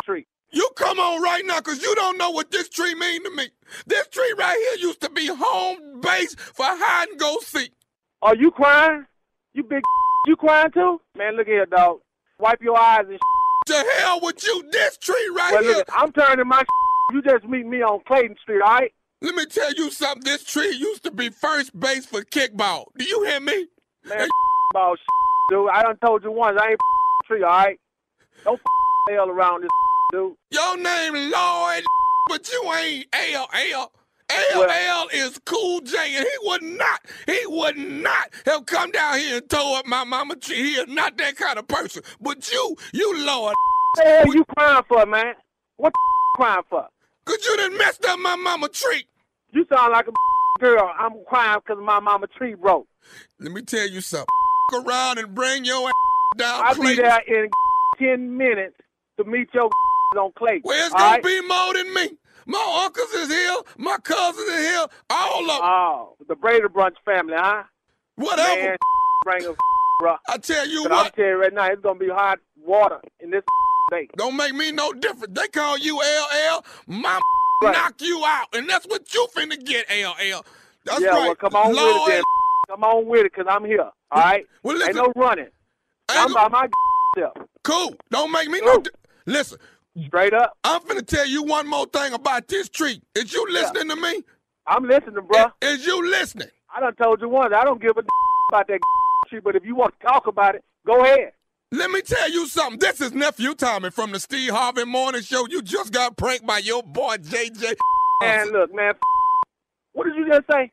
tree. 0.05 0.27
You 0.51 0.69
come 0.77 0.99
on 0.99 1.23
right 1.23 1.45
now, 1.45 1.61
cause 1.61 1.83
you 1.83 1.95
don't 1.95 2.17
know 2.17 2.31
what 2.31 2.51
this 2.51 2.71
tree 2.71 2.95
mean 2.95 3.23
to 3.25 3.31
me. 3.31 3.49
This 3.87 4.09
tree 4.09 4.35
right 4.39 4.57
here 4.57 4.89
used 4.89 5.01
to 5.03 5.11
be 5.11 5.27
home 5.27 6.01
base 6.01 6.35
for 6.35 6.65
hide 6.67 7.09
and 7.11 7.19
go 7.19 7.37
seek. 7.43 7.73
Are 8.23 8.35
you 8.35 8.51
crying? 8.51 9.05
You 9.59 9.65
big 9.65 9.83
you 10.29 10.37
crying 10.37 10.71
too? 10.71 11.01
Man, 11.17 11.37
look 11.37 11.49
here, 11.49 11.67
dog. 11.67 11.99
Wipe 12.39 12.63
your 12.63 12.79
eyes 12.79 13.07
and 13.09 13.19
To 13.67 13.85
hell 13.97 14.21
with 14.23 14.41
you, 14.45 14.63
this 14.71 14.97
tree 14.99 15.33
right 15.37 15.53
well, 15.53 15.63
here. 15.65 15.73
look, 15.79 15.89
I'm 15.93 16.13
turning 16.13 16.47
my 16.47 16.63
You 17.13 17.23
just 17.23 17.45
meet 17.45 17.67
me 17.67 17.83
on 17.83 17.99
Clayton 18.07 18.37
Street, 18.41 18.61
all 18.63 18.75
right? 18.75 18.93
Let 19.21 19.35
me 19.35 19.47
tell 19.47 19.75
you 19.75 19.91
something. 19.91 20.23
This 20.25 20.45
tree 20.45 20.71
used 20.77 21.03
to 21.03 21.11
be 21.11 21.31
first 21.31 21.79
base 21.79 22.07
for 22.07 22.23
kickball. 22.23 22.85
Do 22.97 23.05
you 23.05 23.25
hear 23.25 23.41
me? 23.41 23.67
Man, 24.05 24.29
about 24.73 24.97
dude. 25.51 25.71
I 25.71 25.83
done 25.83 25.97
told 26.05 26.23
you 26.23 26.31
once. 26.31 26.57
I 26.61 26.69
ain't 26.71 26.81
tree, 27.27 27.43
all 27.43 27.49
right? 27.49 27.81
Don't 28.45 28.61
hell 29.11 29.29
around 29.29 29.63
this 29.63 29.71
dude. 30.13 30.35
Your 30.53 30.77
name 30.77 31.15
Lloyd, 31.33 31.83
but 32.29 32.49
you 32.53 32.73
ain't 32.75 33.07
L 33.13 33.49
L. 33.73 33.93
LL 34.31 35.09
is 35.13 35.39
Cool 35.45 35.81
J, 35.81 35.97
and 36.17 36.25
he 36.27 36.49
would 36.49 36.63
not, 36.63 37.01
he 37.27 37.41
would 37.47 37.77
not 37.77 38.29
have 38.47 38.67
come 38.67 38.91
down 38.91 39.19
here 39.19 39.39
and 39.39 39.49
tore 39.49 39.79
up 39.79 39.87
my 39.87 40.05
mama 40.05 40.37
tree. 40.37 40.57
He 40.57 40.71
is 40.73 40.89
not 40.89 41.17
that 41.19 41.37
kind 41.37 41.59
of 41.59 41.67
person. 41.67 42.03
But 42.21 42.51
you, 42.53 42.77
you 42.93 43.17
Lloyd, 43.25 43.55
What 43.55 43.57
the 43.97 44.05
hell 44.05 44.35
you 44.35 44.45
crying 44.57 44.83
for, 44.89 45.07
man? 45.07 45.35
What 45.77 45.93
the 45.93 45.99
crying 46.37 46.63
for? 46.69 46.87
cause 47.25 47.39
you 47.45 47.57
done 47.59 47.77
messed 47.77 48.05
up 48.07 48.19
my 48.21 48.37
mama 48.37 48.69
tree. 48.71 49.05
You 49.53 49.67
sound 49.75 49.93
like 49.93 50.07
a 50.09 50.13
girl. 50.61 50.91
I'm 50.99 51.13
crying 51.27 51.61
because 51.67 51.83
my 51.85 52.01
mama 52.01 52.27
tree 52.27 52.55
broke. 52.55 52.87
Let 53.39 53.53
me 53.53 53.63
tell 53.63 53.87
you 53.89 54.01
something. 54.01 54.27
around 54.75 55.19
and 55.19 55.35
bring 55.35 55.65
your 55.65 55.89
ass 55.89 55.95
down. 56.37 56.65
I'll 56.65 56.75
be 56.75 56.81
Clayton. 56.81 57.05
there 57.05 57.21
in 57.45 57.49
10 57.99 58.37
minutes 58.37 58.77
to 59.19 59.25
meet 59.25 59.49
your 59.55 59.71
on 60.19 60.33
Clayton. 60.39 60.63
Well, 60.65 60.87
it's 60.87 60.95
gonna 60.95 61.05
right? 61.05 61.23
be 61.23 61.41
more 61.47 61.75
than 61.75 61.93
me. 61.95 62.17
My 62.51 62.83
uncles 62.85 63.11
is 63.13 63.29
here, 63.29 63.57
my 63.77 63.99
cousins 63.99 64.49
is 64.49 64.69
here, 64.71 64.87
all 65.11 65.43
of 65.43 65.47
them. 65.49 65.59
Oh, 65.63 66.17
the 66.29 66.35
Brady 66.35 66.67
Bunch 66.75 66.97
family, 67.05 67.35
huh? 67.37 67.65
Whatever. 68.17 68.63
Man, 68.63 68.77
bring 69.23 69.45
a 69.45 69.53
bro. 70.01 70.17
I 70.27 70.39
tell 70.39 70.67
you 70.67 70.85
But 70.85 70.93
I'm 70.93 71.11
telling 71.13 71.31
you 71.31 71.41
right 71.43 71.53
now, 71.53 71.67
it's 71.67 71.83
gonna 71.83 71.99
be 71.99 72.09
hot 72.09 72.39
water 72.57 73.01
in 73.21 73.31
this 73.31 73.43
day. 73.91 74.09
Don't 74.17 74.35
make 74.35 74.55
me 74.55 74.73
no 74.73 74.95
different. 74.95 75.35
They 75.35 75.47
call 75.49 75.77
you 75.79 75.97
LL, 75.99 76.65
my 76.87 77.21
Right. 77.63 77.73
knock 77.73 78.01
you 78.01 78.23
out, 78.25 78.47
and 78.55 78.71
that's 78.71 78.87
what 78.87 79.13
you 79.13 79.27
finna 79.37 79.63
get, 79.63 79.87
LL. 79.91 80.43
That's 80.85 81.01
yeah, 81.03 81.09
right. 81.09 81.27
well, 81.27 81.35
come 81.35 81.55
on 81.57 81.75
Lloyd, 81.75 81.87
with 81.87 81.97
it 81.97 82.07
then. 82.15 82.23
Come 82.71 82.85
on 82.85 83.07
with 83.07 83.27
it, 83.27 83.35
cause 83.35 83.47
I'm 83.49 83.65
here. 83.65 83.81
All 83.83 84.23
right. 84.23 84.47
Well, 84.63 84.81
Ain't 84.83 84.95
no 84.95 85.13
running. 85.17 85.49
I'm 86.09 86.33
by 86.33 86.49
my 86.49 86.69
self. 87.19 87.33
cool. 87.65 87.95
Don't 88.11 88.31
make 88.33 88.49
me 88.49 88.61
no. 88.61 88.79
Di- 88.81 88.91
listen, 89.27 89.59
Straight 90.07 90.35
up. 90.35 90.57
I'm 90.65 90.81
finna 90.83 91.07
tell 91.07 91.27
you 91.27 91.43
one 91.43 91.67
more 91.67 91.87
thing 91.87 92.13
about 92.13 92.49
this 92.49 92.69
tree. 92.69 93.01
Is 93.15 93.33
you 93.33 93.45
listening 93.51 93.89
to 93.89 93.97
me? 93.97 94.23
I'm 94.67 94.87
listening, 94.87 95.25
bro. 95.27 95.47
Is 95.63 95.87
you 95.87 96.09
listening? 96.09 96.49
I 96.75 96.81
done 96.81 96.95
told 96.95 97.21
you 97.21 97.29
once. 97.29 97.53
I 97.57 97.65
don't 97.65 97.81
give 97.81 97.97
a 97.97 98.03
about 98.51 98.69
that 98.69 98.81
shit, 99.31 99.43
but 99.43 99.57
if 99.57 99.65
you 99.65 99.75
want 99.75 99.95
to 99.99 100.07
talk 100.07 100.27
about 100.27 100.55
it, 100.55 100.65
go 100.87 101.03
ahead. 101.03 101.33
Let 101.71 101.91
me 101.91 102.01
tell 102.01 102.31
you 102.31 102.47
something. 102.47 102.79
This 102.79 103.01
is 103.01 103.13
nephew 103.13 103.55
Tommy 103.55 103.91
from 103.91 104.13
the 104.13 104.21
Steve 104.21 104.53
Harvey 104.53 104.85
Morning 104.85 105.21
Show. 105.21 105.47
You 105.49 105.61
just 105.63 105.93
got 105.93 106.17
pranked 106.17 106.47
by 106.47 106.59
your 106.59 106.83
boy 106.83 107.17
JJ. 107.17 107.75
And 108.21 108.51
look, 108.51 108.75
man. 108.75 108.95
What 109.93 110.05
did 110.05 110.17
you 110.17 110.29
just 110.29 110.45
say? 110.51 110.71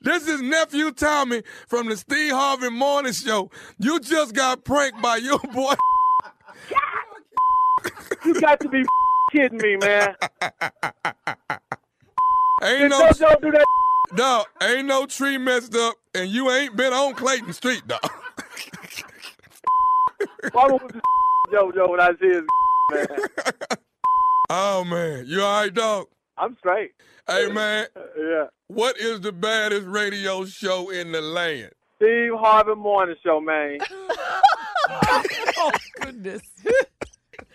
This 0.00 0.28
is 0.28 0.40
nephew 0.40 0.92
Tommy 0.92 1.42
from 1.66 1.88
the 1.88 1.96
Steve 1.96 2.32
Harvey 2.32 2.70
Morning 2.70 3.12
Show. 3.12 3.50
You 3.78 4.00
just 4.00 4.34
got 4.34 4.64
pranked 4.64 5.02
by 5.02 5.16
your 5.16 5.38
boy. 5.38 5.74
You 8.24 8.40
got 8.40 8.60
to 8.60 8.68
be 8.68 8.82
kidding 9.32 9.58
me, 9.58 9.76
man. 9.76 10.14
Ain't 12.62 12.80
Did 12.80 12.90
no, 12.90 13.00
JoJo 13.08 13.40
do 13.42 13.50
that? 13.52 13.64
no, 14.16 14.44
ain't 14.62 14.86
no 14.86 15.06
tree 15.06 15.38
messed 15.38 15.74
up, 15.76 15.94
and 16.14 16.28
you 16.30 16.50
ain't 16.50 16.74
been 16.76 16.92
on 16.92 17.14
Clayton 17.14 17.52
Street, 17.52 17.86
dog. 17.86 18.00
Why 20.52 20.66
was 20.66 20.80
this 20.92 21.02
JoJo 21.52 21.90
when 21.90 22.00
I 22.00 22.10
see 22.20 22.28
his 22.28 22.42
man? 22.92 23.06
Oh 24.48 24.84
man, 24.84 25.24
you 25.26 25.42
all 25.42 25.62
right, 25.62 25.72
dog? 25.74 26.06
I'm 26.38 26.56
straight. 26.58 26.92
Hey 27.28 27.50
man, 27.50 27.86
Yeah. 28.16 28.46
what 28.68 28.96
is 28.98 29.20
the 29.20 29.32
baddest 29.32 29.86
radio 29.86 30.44
show 30.44 30.90
in 30.90 31.12
the 31.12 31.20
land? 31.20 31.70
Steve 31.96 32.32
Harvey 32.38 32.74
Morning 32.74 33.16
Show, 33.24 33.40
man. 33.40 33.78
oh, 35.58 35.72
goodness. 36.00 36.42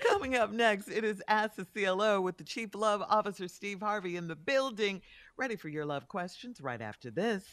Coming 0.01 0.35
up 0.35 0.51
next, 0.51 0.89
it 0.89 1.03
is 1.03 1.21
Ask 1.27 1.55
the 1.55 1.65
CLO 1.65 2.21
with 2.21 2.37
the 2.37 2.43
Chief 2.43 2.75
Love 2.75 3.01
Officer 3.07 3.47
Steve 3.47 3.79
Harvey 3.79 4.17
in 4.17 4.27
the 4.27 4.35
building. 4.35 5.01
Ready 5.37 5.55
for 5.55 5.69
your 5.69 5.85
love 5.85 6.07
questions 6.07 6.61
right 6.61 6.81
after 6.81 7.09
this. 7.11 7.43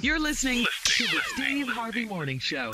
You're 0.00 0.18
listening 0.18 0.64
to 0.84 1.04
the 1.04 1.20
Steve 1.26 1.68
Harvey 1.68 2.06
Morning 2.06 2.38
Show. 2.38 2.70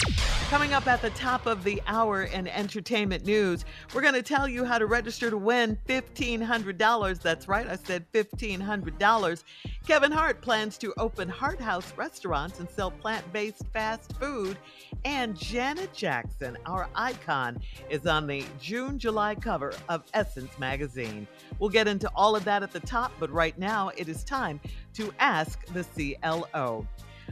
Coming 0.51 0.73
up 0.73 0.87
at 0.87 1.03
the 1.03 1.11
top 1.11 1.47
of 1.47 1.65
the 1.65 1.83
hour 1.87 2.25
in 2.25 2.47
entertainment 2.47 3.25
news, 3.25 3.65
we're 3.93 4.03
going 4.03 4.15
to 4.15 4.23
tell 4.23 4.47
you 4.47 4.65
how 4.65 4.79
to 4.79 4.87
register 4.87 5.31
to 5.31 5.37
win 5.37 5.79
$1,500. 5.88 7.21
That's 7.21 7.49
right, 7.49 7.67
I 7.67 7.77
said 7.77 8.05
$1,500. 8.12 9.45
Kevin 9.87 10.12
Hart 10.12 10.41
plans 10.43 10.79
to 10.79 10.95
open 10.99 11.29
Hart 11.29 11.61
House 11.61 11.93
restaurants 11.97 12.61
and 12.61 12.71
sell 12.71 12.91
plant 12.91 13.33
based 13.33 13.67
fast 13.73 14.12
food. 14.21 14.57
And 15.05 15.37
Janet 15.37 15.93
Jackson, 15.93 16.57
our 16.67 16.88
icon, 16.95 17.61
is 17.91 18.07
on 18.07 18.29
the 18.29 18.45
June 18.61 18.99
July 18.99 19.35
cover 19.35 19.73
of 19.88 20.05
Essence 20.15 20.57
magazine. 20.59 21.27
We'll 21.59 21.71
get 21.71 21.88
into 21.88 22.11
all 22.15 22.37
of 22.37 22.45
that 22.45 22.62
at 22.62 22.73
the 22.73 22.81
top, 22.81 23.12
but 23.19 23.31
right 23.31 23.59
now 23.59 23.91
it 23.97 24.09
is 24.09 24.23
time 24.23 24.61
to 24.95 25.12
ask 25.19 25.65
the 25.73 25.83
CLO. 26.21 26.87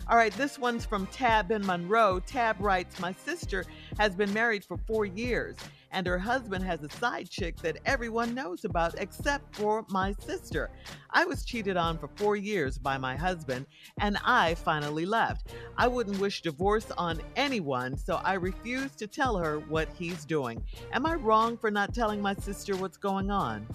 All 0.08 0.16
right, 0.16 0.32
this 0.32 0.58
one's 0.58 0.84
from 0.84 1.06
Tab 1.08 1.50
in 1.52 1.64
Monroe. 1.64 2.20
Tab 2.20 2.56
writes 2.58 2.98
My 2.98 3.12
sister 3.12 3.64
has 3.98 4.14
been 4.14 4.32
married 4.32 4.64
for 4.64 4.76
four 4.76 5.04
years, 5.04 5.56
and 5.92 6.06
her 6.06 6.18
husband 6.18 6.64
has 6.64 6.82
a 6.82 6.90
side 6.90 7.30
chick 7.30 7.56
that 7.58 7.78
everyone 7.86 8.34
knows 8.34 8.64
about 8.64 8.94
except 8.98 9.54
for 9.54 9.84
my 9.88 10.12
sister. 10.12 10.70
I 11.10 11.24
was 11.24 11.44
cheated 11.44 11.76
on 11.76 11.98
for 11.98 12.08
four 12.16 12.34
years 12.34 12.76
by 12.76 12.98
my 12.98 13.14
husband, 13.14 13.66
and 14.00 14.18
I 14.24 14.54
finally 14.54 15.06
left. 15.06 15.54
I 15.76 15.86
wouldn't 15.86 16.18
wish 16.18 16.42
divorce 16.42 16.90
on 16.98 17.20
anyone, 17.36 17.96
so 17.96 18.20
I 18.24 18.34
refuse 18.34 18.96
to 18.96 19.06
tell 19.06 19.36
her 19.36 19.60
what 19.60 19.88
he's 19.96 20.24
doing. 20.24 20.62
Am 20.92 21.06
I 21.06 21.14
wrong 21.14 21.56
for 21.56 21.70
not 21.70 21.94
telling 21.94 22.20
my 22.20 22.34
sister 22.34 22.74
what's 22.76 22.96
going 22.96 23.30
on? 23.30 23.66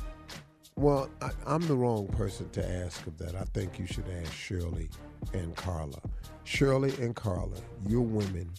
Well, 0.78 1.10
I, 1.22 1.30
I'm 1.46 1.66
the 1.68 1.76
wrong 1.76 2.08
person 2.08 2.50
to 2.50 2.70
ask 2.84 3.08
of 3.08 3.18
that. 3.20 3.34
I 3.34 3.46
think 3.54 3.80
you 3.80 3.86
should 3.86 4.10
ask 4.10 4.34
Shirley 4.34 4.90
and 5.34 5.56
Carla. 5.56 6.00
Shirley 6.44 6.94
and 7.02 7.16
Carla, 7.16 7.58
you're 7.88 8.02
women. 8.02 8.50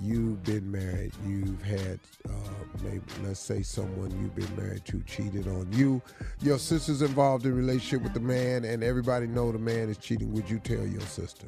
You've 0.00 0.42
been 0.44 0.70
married. 0.70 1.12
You've 1.26 1.62
had, 1.62 1.98
uh, 2.28 2.32
maybe 2.82 3.02
let's 3.22 3.40
say, 3.40 3.62
someone 3.62 4.10
you've 4.20 4.34
been 4.34 4.56
married 4.56 4.84
to 4.86 5.00
cheated 5.02 5.46
on 5.48 5.68
you. 5.72 6.02
Your 6.40 6.58
sister's 6.58 7.02
involved 7.02 7.46
in 7.46 7.54
relationship 7.54 8.02
with 8.02 8.14
the 8.14 8.20
man, 8.20 8.64
and 8.64 8.84
everybody 8.84 9.26
know 9.26 9.50
the 9.50 9.58
man 9.58 9.88
is 9.88 9.98
cheating. 9.98 10.32
Would 10.32 10.48
you 10.48 10.58
tell 10.58 10.86
your 10.86 11.00
sister? 11.02 11.46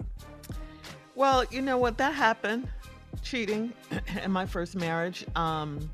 Well, 1.14 1.44
you 1.50 1.60
know 1.60 1.78
what? 1.78 1.98
That 1.98 2.14
happened. 2.14 2.68
Cheating 3.22 3.72
in 4.24 4.30
my 4.30 4.46
first 4.46 4.76
marriage. 4.76 5.26
Um, 5.36 5.90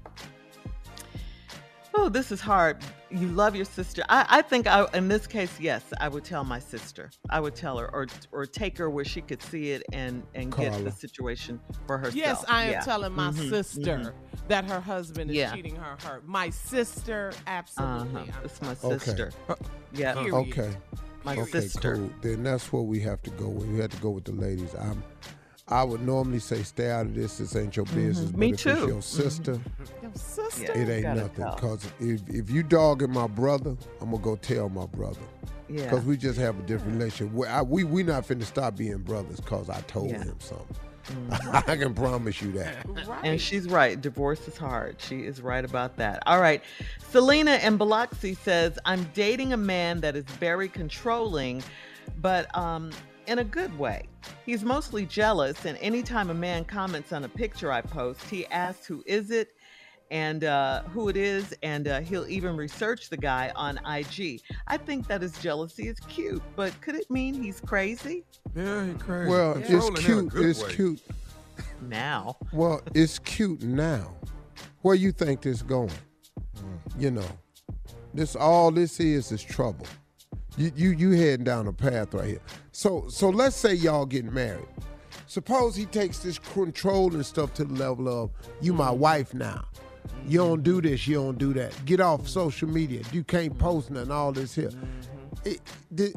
oh, 1.94 2.08
this 2.08 2.32
is 2.32 2.40
hard. 2.40 2.78
You 3.16 3.28
love 3.28 3.56
your 3.56 3.64
sister. 3.64 4.02
I, 4.08 4.26
I 4.28 4.42
think 4.42 4.66
I, 4.66 4.86
in 4.92 5.08
this 5.08 5.26
case, 5.26 5.58
yes, 5.58 5.82
I 6.00 6.08
would 6.08 6.22
tell 6.24 6.44
my 6.44 6.58
sister. 6.58 7.10
I 7.30 7.40
would 7.40 7.54
tell 7.54 7.78
her, 7.78 7.88
or 7.94 8.06
or 8.30 8.44
take 8.44 8.76
her 8.78 8.90
where 8.90 9.04
she 9.06 9.22
could 9.22 9.42
see 9.42 9.70
it 9.70 9.82
and 9.92 10.22
and 10.34 10.54
get 10.54 10.84
the 10.84 10.90
situation 10.90 11.58
for 11.86 11.96
herself. 11.96 12.14
Yes, 12.14 12.44
I 12.48 12.64
am 12.64 12.70
Yeah. 12.72 12.80
telling 12.80 13.12
my 13.12 13.30
Mhm, 13.30 13.48
sister 13.48 13.80
mhm. 13.98 14.12
that 14.48 14.64
her 14.66 14.80
husband 14.80 15.30
is 15.30 15.36
Yeah. 15.38 15.54
cheating 15.54 15.76
her. 15.76 15.96
Her, 16.04 16.20
my 16.26 16.50
sister, 16.50 17.32
absolutely. 17.46 18.28
Uh-huh. 18.28 18.40
It's 18.44 18.60
my 18.60 18.74
telling- 18.74 18.98
sister. 19.00 19.32
Yeah. 19.94 20.12
Period. 20.14 20.34
Okay. 20.34 20.76
My 21.24 21.36
okay, 21.36 21.50
sister. 21.62 21.96
Cool. 21.96 22.10
Then 22.22 22.42
that's 22.42 22.70
what 22.72 22.82
we 22.86 23.00
have 23.00 23.22
to 23.22 23.30
go 23.30 23.48
with. 23.48 23.66
We 23.68 23.78
have 23.78 23.90
to 23.90 23.96
go 24.02 24.10
with 24.10 24.24
the 24.24 24.32
ladies. 24.32 24.74
I'm. 24.74 25.02
I 25.68 25.82
would 25.82 26.00
normally 26.02 26.38
say 26.38 26.62
stay 26.62 26.90
out 26.90 27.06
of 27.06 27.14
this. 27.14 27.38
This 27.38 27.56
ain't 27.56 27.76
your 27.76 27.86
business. 27.86 28.30
Mm-hmm. 28.30 28.38
Me 28.38 28.50
but 28.52 28.54
if 28.54 28.62
too. 28.62 28.70
It's 28.70 28.86
your 28.86 29.02
sister. 29.02 29.60
Your 30.00 30.12
sister. 30.14 30.72
It 30.72 30.88
ain't 30.88 31.16
nothing. 31.16 31.44
tell. 31.44 31.56
Cause 31.56 31.84
if 31.98 32.20
if 32.28 32.50
you 32.50 32.62
dogging 32.62 33.10
my 33.12 33.26
brother, 33.26 33.76
I'm 34.00 34.10
gonna 34.12 34.22
go 34.22 34.36
tell 34.36 34.68
my 34.68 34.86
brother. 34.86 35.18
Yeah. 35.68 35.90
Cause 35.90 36.04
we 36.04 36.16
just 36.16 36.38
have 36.38 36.56
a 36.58 36.62
different 36.62 36.98
relationship. 36.98 37.34
We 37.34 37.46
I, 37.48 37.62
we, 37.62 37.82
we 37.82 38.04
not 38.04 38.24
finna 38.26 38.44
stop 38.44 38.76
being 38.76 38.98
brothers. 38.98 39.40
Cause 39.40 39.68
I 39.68 39.80
told 39.82 40.10
Yeah. 40.10 40.22
him 40.22 40.36
something. 40.38 40.76
Mhm. 41.06 41.68
I 41.68 41.76
can 41.76 41.94
promise 41.94 42.40
you 42.40 42.52
that. 42.52 42.86
Right. 42.88 43.24
And 43.24 43.40
she's 43.40 43.66
right. 43.68 44.00
Divorce 44.00 44.46
is 44.46 44.56
hard. 44.56 45.00
She 45.00 45.24
is 45.24 45.40
right 45.40 45.64
about 45.64 45.96
that. 45.96 46.22
All 46.26 46.40
right. 46.40 46.62
Selena 47.10 47.56
in 47.62 47.76
Biloxi 47.76 48.34
says, 48.34 48.78
I'm 48.84 49.04
dating 49.14 49.52
a 49.52 49.56
man 49.56 50.00
that 50.02 50.14
is 50.16 50.24
very 50.24 50.68
controlling, 50.68 51.62
but 52.20 52.56
um, 52.56 52.90
in 53.26 53.40
a 53.40 53.44
good 53.44 53.76
way. 53.78 54.04
He's 54.44 54.64
mostly 54.64 55.06
jealous, 55.06 55.64
and 55.64 55.76
anytime 55.78 56.30
a 56.30 56.34
man 56.34 56.64
comments 56.64 57.12
on 57.12 57.24
a 57.24 57.28
picture 57.28 57.70
I 57.72 57.80
post, 57.80 58.22
he 58.28 58.46
asks 58.46 58.86
who 58.86 59.02
is 59.06 59.30
it 59.30 59.50
and 60.10 60.44
uh, 60.44 60.82
who 60.84 61.08
it 61.08 61.16
is, 61.16 61.54
and 61.62 61.88
uh, 61.88 62.00
he'll 62.00 62.28
even 62.28 62.56
research 62.56 63.10
the 63.10 63.16
guy 63.16 63.52
on 63.56 63.78
IG. 63.86 64.40
I 64.68 64.76
think 64.76 65.06
that 65.08 65.20
his 65.22 65.36
jealousy 65.38 65.88
is 65.88 65.98
cute, 66.00 66.42
but 66.54 66.78
could 66.80 66.94
it 66.94 67.10
mean 67.10 67.34
he's 67.34 67.60
crazy? 67.60 68.24
Yeah, 68.54 68.86
he's 68.86 69.02
crazy. 69.02 69.30
Well, 69.30 69.54
Controlling 69.54 69.96
it's 69.96 70.04
cute. 70.04 70.32
It's 70.36 70.62
way. 70.62 70.72
cute. 70.72 71.00
Now. 71.82 72.36
Well, 72.52 72.82
it's 72.94 73.18
cute 73.18 73.62
now. 73.62 74.14
Where 74.82 74.94
you 74.94 75.10
think 75.10 75.42
this 75.42 75.62
going? 75.62 75.90
You 76.98 77.10
know, 77.10 77.26
this 78.14 78.36
all 78.36 78.70
this 78.70 79.00
is 79.00 79.32
is 79.32 79.42
trouble. 79.42 79.86
You 80.56 80.72
you 80.74 80.90
you 80.90 81.10
heading 81.10 81.44
down 81.44 81.66
a 81.66 81.72
path 81.72 82.14
right 82.14 82.28
here. 82.28 82.40
So 82.72 83.06
so 83.08 83.28
let's 83.28 83.56
say 83.56 83.74
y'all 83.74 84.06
getting 84.06 84.32
married. 84.32 84.66
Suppose 85.26 85.76
he 85.76 85.86
takes 85.86 86.20
this 86.20 86.38
control 86.38 87.14
and 87.14 87.24
stuff 87.24 87.52
to 87.54 87.64
the 87.64 87.74
level 87.74 88.08
of 88.08 88.30
you 88.60 88.72
my 88.72 88.90
wife 88.90 89.34
now. 89.34 89.66
You 90.26 90.38
don't 90.38 90.62
do 90.62 90.80
this, 90.80 91.06
you 91.06 91.16
don't 91.16 91.38
do 91.38 91.52
that. 91.54 91.72
Get 91.84 92.00
off 92.00 92.28
social 92.28 92.68
media. 92.68 93.02
You 93.12 93.24
can't 93.24 93.56
post 93.58 93.90
nothing. 93.90 94.10
All 94.10 94.32
this 94.32 94.54
here. 94.54 94.70
It, 95.46 95.60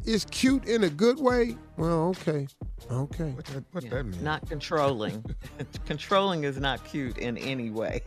it's 0.05 0.25
cute 0.25 0.65
in 0.67 0.83
a 0.83 0.89
good 0.89 1.19
way. 1.19 1.55
Well, 1.77 2.09
okay, 2.09 2.47
okay. 2.91 3.31
What 3.31 3.45
that, 3.45 3.63
what 3.71 3.83
Yeah, 3.83 4.01
Not 4.21 4.49
controlling. 4.49 5.23
controlling 5.85 6.43
is 6.45 6.57
not 6.57 6.83
cute 6.83 7.19
in 7.19 7.37
any 7.37 7.69
way. 7.69 8.01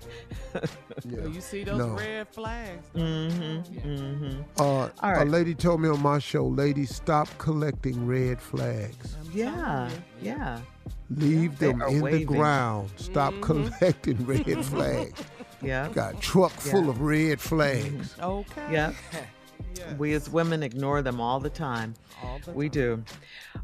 So 0.52 1.26
you 1.28 1.40
see 1.40 1.62
those 1.62 1.78
No. 1.78 1.94
red 1.94 2.28
flags? 2.28 2.88
Mm-hmm. 2.94 3.88
Mm-hmm. 3.88 4.40
Uh, 4.58 4.62
All 4.62 5.22
A 5.22 5.24
lady 5.24 5.54
told 5.54 5.80
me 5.80 5.88
on 5.88 6.00
my 6.02 6.18
show, 6.18 6.44
ladies, 6.46 6.94
stop 6.94 7.28
collecting 7.38 8.04
red 8.04 8.40
flags. 8.40 9.16
Yeah, 9.32 9.88
yeah. 10.20 10.60
Leave 11.08 11.58
They 11.58 11.68
them 11.68 11.82
are 11.82 11.88
in 11.88 12.04
the 12.04 12.24
ground. 12.24 12.90
Stop 12.96 13.34
collecting 13.40 14.26
red 14.26 14.64
flags. 14.64 15.22
Yeah. 15.62 15.88
Got 15.92 16.14
a 16.14 16.16
truck 16.18 16.52
full 16.52 16.90
of 16.90 17.00
red 17.00 17.40
flags. 17.40 18.16
Okay. 18.20 18.72
Yeah. 18.72 18.92
We 19.98 20.14
as 20.14 20.30
women 20.30 20.62
ignore 20.62 21.02
them 21.02 21.20
all 21.20 21.40
the 21.40 21.50
time. 21.50 21.94
All 22.22 22.38
the 22.44 22.52
we 22.52 22.68
do. 22.68 23.02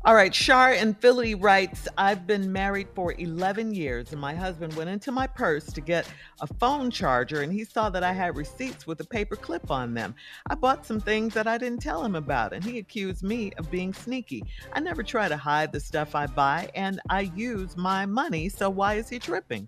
All 0.05 0.15
right, 0.15 0.35
Shar 0.35 0.73
in 0.73 0.95
Philly 0.95 1.35
writes 1.35 1.89
I've 1.97 2.27
been 2.27 2.53
married 2.53 2.89
for 2.95 3.15
11 3.19 3.75
years, 3.75 4.13
and 4.13 4.21
my 4.21 4.35
husband 4.35 4.75
went 4.75 4.91
into 4.91 5.13
my 5.13 5.27
purse 5.27 5.67
to 5.73 5.81
get 5.81 6.09
a 6.41 6.47
phone 6.47 6.91
charger, 6.91 7.43
and 7.43 7.53
he 7.53 7.65
saw 7.65 7.89
that 7.91 8.03
I 8.03 8.13
had 8.13 8.37
receipts 8.37 8.87
with 8.87 9.01
a 9.01 9.05
paper 9.05 9.37
clip 9.37 9.71
on 9.71 9.95
them. 9.95 10.15
I 10.49 10.55
bought 10.55 10.87
some 10.87 11.01
things 11.01 11.35
that 11.35 11.47
I 11.47 11.59
didn't 11.59 11.83
tell 11.83 12.05
him 12.05 12.15
about, 12.15 12.53
and 12.53 12.65
he 12.65 12.79
accused 12.79 13.23
me 13.23 13.53
of 13.59 13.71
being 13.71 13.93
sneaky. 13.95 14.45
I 14.73 14.81
never 14.81 15.03
try 15.03 15.29
to 15.29 15.37
hide 15.37 15.73
the 15.73 15.81
stuff 15.81 16.15
I 16.15 16.27
buy, 16.27 16.71
and 16.75 17.01
I 17.09 17.33
use 17.35 17.77
my 17.77 18.07
money, 18.07 18.49
so 18.49 18.71
why 18.71 18.95
is 18.95 19.09
he 19.09 19.19
tripping? 19.19 19.67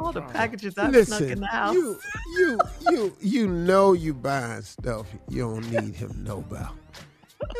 All 0.00 0.12
the 0.12 0.22
packages 0.22 0.78
I've 0.78 0.94
snuck 1.06 1.20
in 1.20 1.28
Listen, 1.28 1.40
the 1.40 1.46
house. 1.46 1.74
you, 1.74 1.98
you, 2.38 2.58
you, 2.90 3.16
you 3.20 3.46
know 3.48 3.92
you 3.92 4.14
buying 4.14 4.62
stuff 4.62 5.06
you 5.28 5.42
don't 5.42 5.70
need 5.70 5.94
him 5.94 6.10
to 6.10 6.18
know 6.20 6.38
about. 6.38 6.72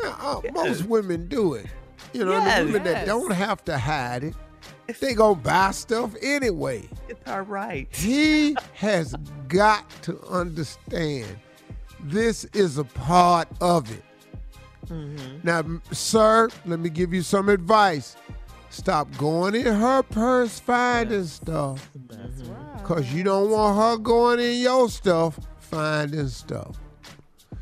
Yeah, 0.03 0.15
uh, 0.19 0.41
Most 0.53 0.85
women 0.85 1.27
do 1.27 1.53
it. 1.53 1.67
You 2.13 2.25
know, 2.25 2.31
Yes. 2.31 2.59
the 2.59 2.65
women 2.65 2.83
that 2.83 3.05
don't 3.05 3.31
have 3.31 3.63
to 3.65 3.77
hide 3.77 4.23
it, 4.23 4.35
they 4.99 5.13
gonna 5.13 5.35
buy 5.39 5.71
stuff 5.71 6.13
anyway. 6.21 6.89
It's 7.07 7.21
all 7.29 7.41
right. 7.41 7.87
He 7.95 8.55
has 8.73 9.15
got 9.47 9.89
to 10.03 10.19
understand 10.27 11.27
this 12.03 12.45
is 12.45 12.77
a 12.77 12.83
part 12.83 13.47
of 13.61 13.91
it. 13.91 14.03
Mm-hmm. 14.87 15.37
Now, 15.43 15.63
sir, 15.91 16.49
let 16.65 16.79
me 16.79 16.89
give 16.89 17.13
you 17.13 17.21
some 17.21 17.49
advice. 17.49 18.15
Stop 18.71 19.15
going 19.17 19.53
in 19.53 19.65
her 19.65 20.01
purse 20.01 20.59
finding 20.59 21.25
stuff. 21.25 21.89
That's 22.07 22.19
mm-hmm. 22.41 22.53
right. 22.53 22.77
Because 22.77 23.13
you 23.13 23.23
don't 23.23 23.51
want 23.51 23.77
her 23.77 23.97
going 24.01 24.39
in 24.39 24.59
your 24.61 24.89
stuff 24.89 25.39
finding 25.59 26.27
stuff. 26.29 26.77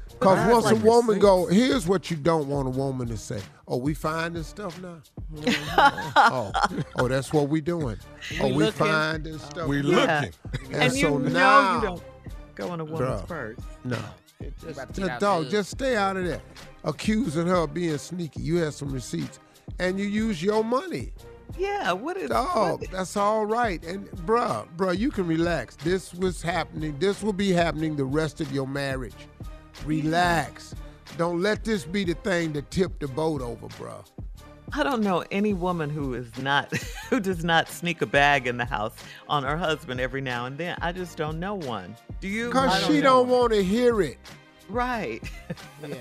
Because 0.07 0.37
That's 0.37 0.53
once 0.53 0.71
a 0.71 0.75
woman 0.75 1.15
receipts. 1.15 1.21
go, 1.21 1.45
here's 1.47 1.87
what 1.87 2.11
you 2.11 2.17
don't 2.17 2.47
want 2.47 2.67
a 2.67 2.71
woman 2.71 3.07
to 3.07 3.17
say. 3.17 3.41
Oh, 3.67 3.77
we 3.77 3.93
finding 3.93 4.43
stuff 4.43 4.79
now? 4.81 5.01
Mm-hmm. 5.33 6.11
oh, 6.15 6.51
oh, 6.97 7.07
that's 7.07 7.31
what 7.33 7.49
we 7.49 7.61
doing. 7.61 7.97
Oh, 8.39 8.47
We 8.47 8.53
we 8.53 8.63
looking. 8.65 8.71
finding 8.85 9.39
stuff. 9.39 9.67
We 9.67 9.81
now. 9.81 9.87
looking. 9.87 10.33
And, 10.71 10.75
And 10.83 10.93
you 10.93 11.01
so 11.01 11.17
know 11.17 11.29
now, 11.29 11.75
you 11.75 11.87
don't 11.87 12.03
go 12.55 12.73
in 12.73 12.79
a 12.81 12.85
woman's 12.85 13.21
Bruh. 13.21 13.27
purse. 13.27 13.57
no. 13.83 13.97
About 13.97 14.87
Just, 14.93 14.95
get 14.95 15.19
dog, 15.19 15.43
there. 15.43 15.51
just 15.51 15.71
stay 15.71 15.95
out 15.97 16.15
of 16.17 16.25
that. 16.25 16.41
accusing 16.83 17.47
her 17.47 17.55
of 17.55 17.73
being 17.73 17.97
sneaky. 17.97 18.41
You 18.41 18.57
had 18.57 18.73
some 18.73 18.91
receipts, 18.91 19.39
and 19.79 19.99
you 19.99 20.05
use 20.05 20.41
your 20.41 20.63
money. 20.63 21.11
Yeah, 21.57 21.91
what 21.91 22.15
is 22.17 22.29
Dog, 22.29 22.81
what- 22.81 22.91
that's 22.91 23.17
all 23.17 23.45
right. 23.45 23.83
And 23.83 24.09
bruh, 24.25 24.67
bruh, 24.77 24.97
you 24.97 25.11
can 25.11 25.27
relax. 25.27 25.75
This 25.75 26.13
was 26.13 26.41
happening. 26.41 26.97
This 26.99 27.21
will 27.21 27.33
be 27.33 27.51
happening 27.51 27.95
the 27.95 28.05
rest 28.05 28.39
of 28.41 28.51
your 28.51 28.67
marriage. 28.67 29.15
Relax. 29.85 30.75
Don't 31.17 31.41
let 31.41 31.63
this 31.63 31.83
be 31.85 32.03
the 32.03 32.13
thing 32.13 32.53
that 32.53 32.69
tipped 32.71 32.99
the 33.01 33.07
boat 33.07 33.41
over, 33.41 33.67
bruh. 33.67 34.05
I 34.71 34.83
don't 34.83 35.01
know 35.01 35.23
any 35.31 35.53
woman 35.53 35.89
who 35.89 36.13
is 36.13 36.37
not 36.37 36.71
who 37.09 37.19
does 37.19 37.43
not 37.43 37.67
sneak 37.69 38.01
a 38.01 38.05
bag 38.05 38.45
in 38.45 38.57
the 38.57 38.65
house 38.65 38.93
on 39.27 39.43
her 39.43 39.57
husband 39.57 39.99
every 39.99 40.21
now 40.21 40.45
and 40.45 40.57
then. 40.57 40.77
I 40.81 40.91
just 40.91 41.17
don't 41.17 41.39
know 41.39 41.55
one. 41.55 41.95
Do 42.21 42.27
you? 42.27 42.47
Because 42.49 42.85
she 42.85 42.97
know 42.97 43.01
don't 43.25 43.29
want 43.29 43.53
to 43.53 43.63
hear 43.63 44.01
it. 44.01 44.17
Right. 44.69 45.23
Yeah, 45.87 45.95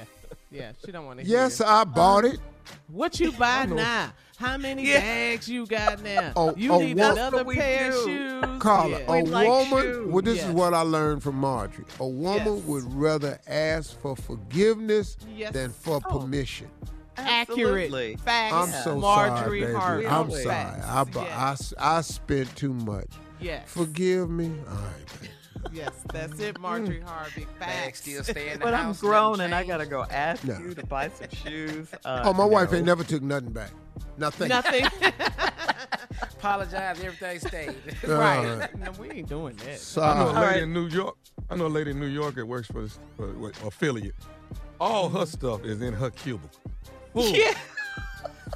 yeah. 0.50 0.72
She 0.84 0.92
don't 0.92 1.06
want 1.06 1.20
to. 1.20 1.24
Hear 1.24 1.36
it. 1.36 1.40
Yes. 1.40 1.60
I 1.62 1.84
bought 1.84 2.24
it. 2.26 2.38
What 2.88 3.18
you 3.20 3.32
buy 3.38 3.66
now? 3.66 4.12
How 4.36 4.56
many 4.56 4.86
Yeah. 4.86 5.00
bags 5.00 5.48
you 5.48 5.66
got 5.66 6.00
now? 6.02 6.32
Oh, 6.36 6.54
you 6.56 6.72
oh, 6.72 6.78
need 6.78 6.96
what- 6.96 7.12
another 7.12 7.20
That's 7.22 7.34
what 7.34 7.46
we 7.46 7.54
pair 7.56 7.88
of 7.88 7.94
shoes. 8.04 8.62
Carla, 8.62 8.90
Yeah. 9.00 9.04
a 9.12 9.12
We 9.24 9.30
like 9.30 9.48
woman, 9.48 9.82
shoes. 9.82 10.06
well, 10.12 10.22
this 10.22 10.36
Yes. 10.36 10.46
is 10.46 10.52
what 10.52 10.74
I 10.74 10.82
learned 10.82 11.22
from 11.24 11.34
Marjorie. 11.36 11.84
A 11.98 12.06
woman 12.06 12.54
Yes. 12.56 12.64
would 12.64 12.94
rather 12.94 13.40
ask 13.48 13.98
for 14.00 14.14
forgiveness 14.14 15.16
Yes. 15.36 15.52
than 15.52 15.70
for 15.70 16.00
Oh. 16.06 16.20
permission. 16.20 16.68
accurate 17.20 17.86
Absolutely. 17.86 18.16
facts. 18.24 18.54
I'm 18.54 18.84
so 18.84 18.96
Marjorie 19.00 19.62
sorry, 19.72 20.02
baby. 20.02 20.06
I'm 20.14 20.30
sorry. 20.30 20.80
I, 20.82 21.02
bu- 21.02 21.18
Yes. 21.18 21.32
I 21.36 21.50
s- 21.52 21.74
I 21.76 22.00
spent 22.02 22.54
too 22.54 22.72
much. 22.72 23.08
Yes. 23.40 23.62
Forgive 23.66 24.30
me. 24.30 24.52
All 24.68 24.74
right, 24.76 25.20
baby. 25.20 25.32
Yes, 25.72 25.90
that's 26.12 26.38
it, 26.40 26.58
Marjorie 26.60 27.00
Harvey. 27.00 27.46
Bag 27.58 27.84
Facts. 27.84 28.00
still 28.00 28.22
stay 28.24 28.50
in 28.52 28.58
the 28.58 28.64
But 28.64 28.74
I'm 28.74 28.86
house. 28.86 29.00
grown 29.00 29.40
and 29.40 29.54
I 29.54 29.64
gotta 29.64 29.86
go 29.86 30.04
ask 30.10 30.44
No. 30.44 30.58
you 30.58 30.74
to 30.74 30.86
buy 30.86 31.08
some 31.08 31.28
shoes. 31.30 31.88
Uh, 32.04 32.22
Oh, 32.24 32.32
my 32.32 32.44
wife 32.44 32.70
no. 32.72 32.78
ain't 32.78 32.86
never 32.86 33.04
took 33.04 33.22
nothing 33.22 33.52
back. 33.52 33.70
Nothing. 34.16 34.48
Nothing. 34.48 34.86
Apologize, 36.22 37.00
everything 37.00 37.38
stayed. 37.40 37.74
All 38.08 38.14
right. 38.14 38.58
right. 38.58 38.78
No, 38.78 38.90
we 38.92 39.10
ain't 39.10 39.28
doing 39.28 39.56
that. 39.64 39.78
So, 39.78 40.02
I 40.02 40.14
know 40.18 40.30
a 40.30 40.32
lady 40.32 40.40
right. 40.46 40.62
in 40.62 40.72
New 40.72 40.86
York. 40.88 41.16
I 41.50 41.56
know 41.56 41.66
a 41.66 41.68
lady 41.68 41.90
in 41.92 42.00
New 42.00 42.06
York 42.06 42.34
that 42.36 42.46
works 42.46 42.68
for 42.68 42.82
this 42.82 42.98
uh, 43.18 43.24
what, 43.24 43.56
affiliate. 43.64 44.14
All 44.80 45.08
her 45.08 45.26
stuff 45.26 45.64
is 45.64 45.82
in 45.82 45.92
her 45.94 46.10
cubicle. 46.10 46.50
Full. 47.12 47.28
Yeah. 47.34 47.54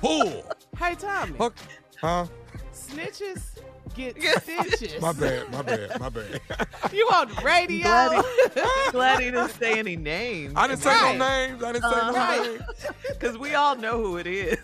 Full. 0.00 0.44
Hey, 0.78 0.94
Tommy. 0.94 1.36
Her, 1.38 1.50
huh? 2.00 2.26
Snitches 2.72 3.58
get 3.94 4.16
stitches. 4.42 5.00
My 5.00 5.12
bad. 5.12 5.50
My 5.50 5.62
bad. 5.62 6.00
My 6.00 6.08
bad. 6.08 6.40
You 6.92 7.06
on 7.14 7.28
radio? 7.44 7.82
Glad 7.84 8.24
he, 8.24 8.90
glad 8.90 9.20
he 9.20 9.30
didn't 9.30 9.50
say 9.50 9.78
any 9.78 9.96
names. 9.96 10.52
I 10.56 10.66
didn't 10.66 10.80
say 10.82 10.90
Right. 10.90 11.16
no 11.16 11.26
names. 11.26 11.62
I 11.62 11.72
didn't 11.72 11.84
say 11.90 11.98
Uh-huh. 12.00 12.10
no 12.36 12.42
names. 12.44 12.62
Because 13.08 13.38
we 13.38 13.54
all 13.54 13.76
know 13.76 13.98
who 14.02 14.16
it 14.18 14.26
is. 14.26 14.58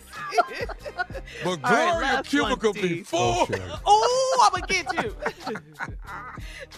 But 1.43 1.49
All 1.49 1.55
right, 1.55 1.61
Gloria 1.63 1.91
last 2.01 2.15
one, 2.15 2.23
cubicle 2.25 2.73
be 2.73 3.03
Steve. 3.03 3.09
Oh, 3.13 4.49
I'm 4.53 4.61
gonna 4.61 4.67
get 4.67 5.03
you. 5.03 5.15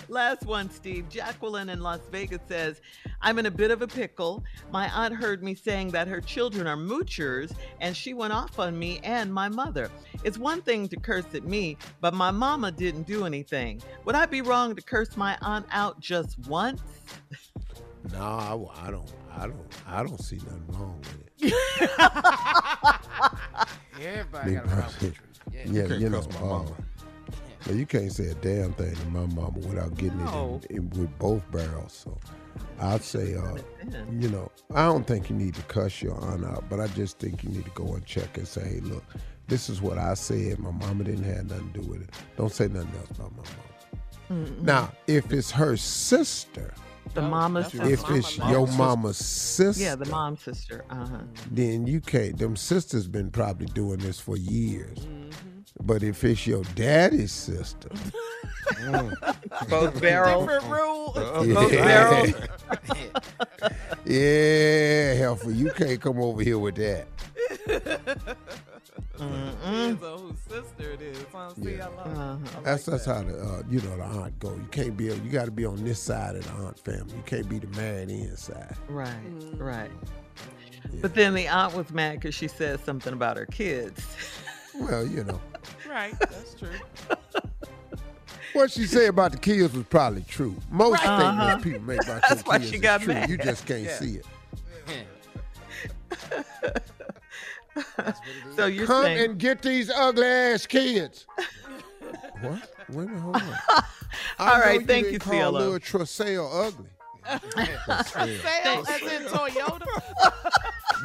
Last 0.07 0.45
one, 0.45 0.69
Steve. 0.69 1.09
Jacqueline 1.09 1.69
in 1.69 1.81
Las 1.81 1.99
Vegas 2.11 2.39
says, 2.47 2.81
I'm 3.21 3.39
in 3.39 3.45
a 3.45 3.51
bit 3.51 3.71
of 3.71 3.81
a 3.81 3.87
pickle. 3.87 4.43
My 4.71 4.87
aunt 4.93 5.15
heard 5.15 5.43
me 5.43 5.53
saying 5.55 5.89
that 5.91 6.07
her 6.07 6.21
children 6.21 6.67
are 6.67 6.77
moochers, 6.77 7.53
and 7.79 7.95
she 7.95 8.13
went 8.13 8.33
off 8.33 8.57
on 8.59 8.77
me 8.77 8.99
and 9.03 9.33
my 9.33 9.49
mother. 9.49 9.89
It's 10.23 10.37
one 10.37 10.61
thing 10.61 10.87
to 10.89 10.97
curse 10.97 11.25
at 11.33 11.43
me, 11.43 11.77
but 11.99 12.13
my 12.13 12.30
mama 12.31 12.71
didn't 12.71 13.03
do 13.07 13.25
anything. 13.25 13.81
Would 14.05 14.15
I 14.15 14.25
be 14.25 14.41
wrong 14.41 14.75
to 14.75 14.81
curse 14.81 15.17
my 15.17 15.37
aunt 15.41 15.65
out 15.71 15.99
just 15.99 16.39
once? 16.47 16.81
No, 18.13 18.19
I, 18.19 18.87
I 18.87 18.91
don't. 18.91 19.11
I 19.33 19.47
don't. 19.47 19.67
I 19.87 20.03
don't 20.03 20.21
see 20.21 20.37
nothing 20.37 20.65
wrong 20.69 21.01
with 21.39 21.53
it. 21.53 21.53
Everybody 24.01 24.53
got 24.55 24.65
a 24.65 24.67
problem 24.67 24.83
personally. 24.83 25.09
with. 25.09 25.53
Yeah. 25.53 25.61
Yeah, 25.81 25.87
can't 25.87 26.01
you 26.01 26.09
know. 26.09 26.21
cuss 26.21 26.33
my 26.33 26.39
uh, 26.39 26.45
mama. 26.45 26.71
but 27.65 27.75
you 27.75 27.85
can't 27.85 28.11
say 28.11 28.27
a 28.27 28.33
damn 28.35 28.73
thing 28.73 28.95
to 28.95 29.05
my 29.07 29.25
mama 29.27 29.59
without 29.59 29.95
getting 29.97 30.17
No. 30.23 30.59
it 30.63 30.71
in, 30.71 30.77
in, 30.77 30.89
with 30.91 31.17
both 31.19 31.49
barrels. 31.51 31.93
So 31.93 32.17
I'd 32.79 33.03
say, 33.03 33.35
uh, 33.35 33.57
you 34.19 34.29
know, 34.29 34.51
I 34.73 34.85
don't 34.85 35.05
think 35.05 35.29
you 35.29 35.35
need 35.35 35.55
to 35.55 35.61
cuss 35.63 36.01
your 36.01 36.15
aunt 36.15 36.45
out, 36.45 36.63
but 36.69 36.79
I 36.79 36.87
just 36.87 37.19
think 37.19 37.43
you 37.43 37.49
need 37.49 37.65
to 37.65 37.71
go 37.71 37.93
and 37.93 38.05
check 38.05 38.37
and 38.37 38.47
say, 38.47 38.63
hey, 38.67 38.79
look, 38.81 39.03
this 39.51 39.69
is 39.69 39.81
what 39.81 39.97
I 39.97 40.13
said. 40.13 40.59
My 40.59 40.71
mama 40.71 41.03
didn't 41.03 41.25
have 41.25 41.49
nothing 41.49 41.73
to 41.73 41.79
do 41.81 41.89
with 41.89 42.01
it. 42.01 42.09
Don't 42.37 42.51
say 42.51 42.67
nothing 42.69 42.89
else 42.97 43.09
about 43.11 43.31
my 43.35 43.43
mama. 43.43 44.49
Now, 44.61 44.91
if 45.07 45.33
it's 45.33 45.51
her 45.51 45.75
sister, 45.75 46.73
The 47.13 47.21
mama 47.21 47.61
that's 47.63 47.73
sister. 47.73 47.89
if 47.89 47.99
it's 48.11 48.37
loves. 48.37 48.51
your 48.51 48.67
mama's 48.77 49.17
sister, 49.17 49.83
Yeah, 49.83 49.95
the 49.95 50.05
mom 50.05 50.37
sister. 50.37 50.85
Uh-huh. 50.89 51.17
then 51.51 51.85
you 51.85 51.99
can't. 51.99 52.37
Them 52.37 52.55
sisters 52.55 53.07
been 53.07 53.29
probably 53.29 53.65
doing 53.67 53.99
this 53.99 54.21
for 54.21 54.37
years. 54.37 54.97
But 55.83 56.01
if 56.03 56.23
it's 56.23 56.47
your 56.47 56.63
daddy's 56.75 57.33
sister, 57.33 57.89
Both 59.69 59.99
barrels. 60.01 60.45
Different 60.47 60.65
rule. 60.71 61.11
Both 61.13 61.71
barrels. 61.71 62.33
yeah, 64.05 65.15
Helfer, 65.19 65.53
you 65.55 65.71
can't 65.71 65.99
come 65.99 66.19
over 66.21 66.41
here 66.41 66.57
with 66.59 66.75
that. 66.75 67.07
Depends 68.95 70.03
on 70.03 70.19
whose 70.19 70.39
sister 70.39 70.91
it 70.91 71.01
is. 71.01 71.17
Huh? 71.31 71.53
See, 71.55 71.79
I 71.79 71.87
love 71.87 72.07
Uh-huh. 72.07 72.59
I 72.59 72.61
That's 72.63 72.87
like 72.87 72.93
that's 72.93 73.05
that. 73.05 73.15
how 73.15 73.23
the 73.23 73.37
uh, 73.41 73.63
you 73.69 73.79
know 73.81 73.97
the 73.97 74.03
aunt 74.03 74.39
go. 74.39 74.49
You 74.55 74.67
can't 74.71 74.97
be. 74.97 75.05
You 75.05 75.29
got 75.31 75.45
to 75.45 75.51
be 75.51 75.65
on 75.65 75.83
this 75.83 75.99
side 76.01 76.35
of 76.35 76.43
the 76.43 76.51
aunt 76.63 76.79
family. 76.79 77.13
You 77.15 77.23
can't 77.25 77.47
be 77.47 77.59
the 77.59 77.67
married 77.77 78.09
in 78.09 78.35
side. 78.35 78.75
Right, 78.89 79.09
Mm. 79.25 79.59
right. 79.59 79.91
But 81.01 81.13
then 81.15 81.33
the 81.35 81.47
aunt 81.47 81.75
was 81.75 81.89
mad 81.91 82.15
because 82.19 82.35
she 82.35 82.47
said 82.47 82.83
something 82.83 83.13
about 83.13 83.37
her 83.37 83.45
kids. 83.45 84.05
Well, 84.73 85.05
you 85.05 85.23
know 85.25 85.39
Right, 85.87 86.17
that's 86.19 86.53
true. 86.55 86.69
what 88.53 88.71
she 88.71 88.85
said 88.87 89.09
about 89.09 89.33
the 89.33 89.37
kids 89.37 89.73
was 89.73 89.83
probably 89.85 90.23
true. 90.23 90.55
Most 90.71 91.03
Right. 91.03 91.19
statements 91.19 91.39
Uh-huh. 91.53 91.57
people 91.57 91.81
make 91.81 92.01
about 92.03 92.21
That's 92.21 92.41
your 92.41 92.43
why 92.45 92.57
kids 92.57 92.69
she 92.69 92.75
is 92.77 92.81
got 92.81 93.01
true. 93.01 93.13
mad. 93.13 93.29
You 93.29 93.37
just 93.37 93.65
can't 93.65 93.81
Yeah. 93.83 93.99
see 93.99 94.19
it. 94.21 94.25
So 98.55 98.65
you're 98.65 98.85
Come 98.85 99.03
saying 99.03 99.31
and 99.31 99.39
get 99.39 99.61
these 99.61 99.89
ugly 99.89 100.25
ass 100.27 100.65
kids. 100.65 101.25
what? 102.41 102.71
Wait 102.89 103.05
a 103.05 103.07
minute, 103.07 103.19
hold 103.21 103.35
on. 103.35 103.43
I 103.69 103.83
All 104.39 104.47
know 104.47 104.63
right, 104.63 104.85
thank 104.87 105.05
didn't 105.05 105.13
you, 105.13 105.19
call 105.19 105.51
CLO. 105.51 105.59
Little 105.59 105.79
Trusell 105.79 106.67
ugly. 106.67 106.89
Sale 108.09 108.85
as 108.89 109.01
in 109.03 109.23
Toyota. 109.27 109.85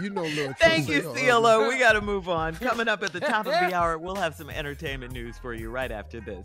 You 0.02 0.10
know, 0.10 0.22
little 0.22 0.54
Thank 0.54 0.88
you, 0.88 1.02
Trusell 1.02 1.14
CLO. 1.40 1.60
ugly. 1.62 1.74
We 1.74 1.78
got 1.78 1.92
to 1.92 2.00
move 2.00 2.28
on. 2.28 2.56
Coming 2.56 2.88
up 2.88 3.02
at 3.02 3.12
the 3.12 3.20
top 3.20 3.46
of 3.46 3.52
the 3.52 3.72
hour, 3.74 3.96
we'll 3.98 4.16
have 4.16 4.34
some 4.34 4.50
entertainment 4.50 5.12
news 5.12 5.38
for 5.38 5.54
you 5.54 5.70
right 5.70 5.92
after 5.92 6.20
this. 6.20 6.44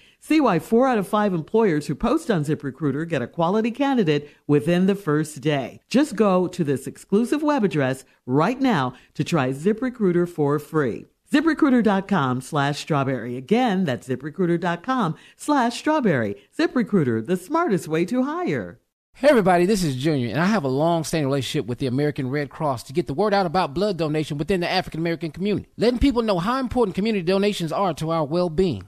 See 0.23 0.39
why 0.39 0.59
four 0.59 0.87
out 0.87 0.99
of 0.99 1.07
five 1.07 1.33
employers 1.33 1.87
who 1.87 1.95
post 1.95 2.29
on 2.29 2.45
ZipRecruiter 2.45 3.09
get 3.09 3.23
a 3.23 3.27
quality 3.27 3.71
candidate 3.71 4.29
within 4.45 4.85
the 4.85 4.93
first 4.93 5.41
day. 5.41 5.81
Just 5.89 6.15
go 6.15 6.47
to 6.47 6.63
this 6.63 6.85
exclusive 6.85 7.41
web 7.41 7.63
address 7.63 8.05
right 8.27 8.61
now 8.61 8.93
to 9.15 9.23
try 9.23 9.49
ZipRecruiter 9.49 10.29
for 10.29 10.59
free. 10.59 11.07
ZipRecruiter.com 11.33 12.41
slash 12.41 12.79
strawberry. 12.79 13.35
Again, 13.35 13.83
that's 13.83 14.07
ZipRecruiter.com 14.07 15.15
slash 15.37 15.79
strawberry. 15.79 16.35
ZipRecruiter, 16.55 17.25
the 17.25 17.37
smartest 17.37 17.87
way 17.87 18.05
to 18.05 18.23
hire. 18.23 18.79
Hey 19.15 19.29
everybody, 19.29 19.65
this 19.65 19.83
is 19.83 19.95
Junior, 19.95 20.29
and 20.29 20.39
I 20.39 20.45
have 20.45 20.63
a 20.63 20.69
long-standing 20.69 21.27
relationship 21.27 21.65
with 21.65 21.79
the 21.79 21.87
American 21.87 22.29
Red 22.29 22.49
Cross 22.51 22.83
to 22.83 22.93
get 22.93 23.07
the 23.07 23.13
word 23.13 23.33
out 23.33 23.45
about 23.45 23.73
blood 23.73 23.97
donation 23.97 24.37
within 24.37 24.61
the 24.61 24.69
African 24.69 24.99
American 24.99 25.31
community, 25.31 25.67
letting 25.77 25.99
people 25.99 26.21
know 26.21 26.37
how 26.37 26.59
important 26.59 26.95
community 26.95 27.23
donations 27.23 27.71
are 27.71 27.93
to 27.95 28.11
our 28.11 28.23
well-being. 28.23 28.87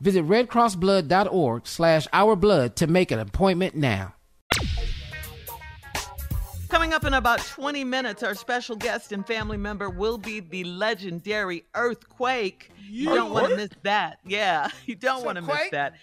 Visit 0.00 0.24
redcrossblood.org 0.26 1.66
slash 1.66 2.06
ourblood 2.08 2.74
to 2.76 2.86
make 2.86 3.10
an 3.10 3.18
appointment 3.18 3.74
now. 3.74 4.14
Coming 6.68 6.92
up 6.92 7.04
in 7.04 7.14
about 7.14 7.40
20 7.40 7.82
minutes, 7.84 8.22
our 8.22 8.34
special 8.34 8.76
guest 8.76 9.10
and 9.12 9.26
family 9.26 9.56
member 9.56 9.88
will 9.88 10.18
be 10.18 10.40
the 10.40 10.64
legendary 10.64 11.64
Earthquake. 11.74 12.70
You 12.88 13.06
don't 13.14 13.32
want 13.32 13.48
to 13.48 13.56
miss 13.56 13.70
that. 13.82 14.18
Yeah, 14.26 14.68
you 14.86 14.94
don't 14.94 15.24
want 15.24 15.36
to 15.36 15.42
miss 15.42 15.70
that. 15.72 15.94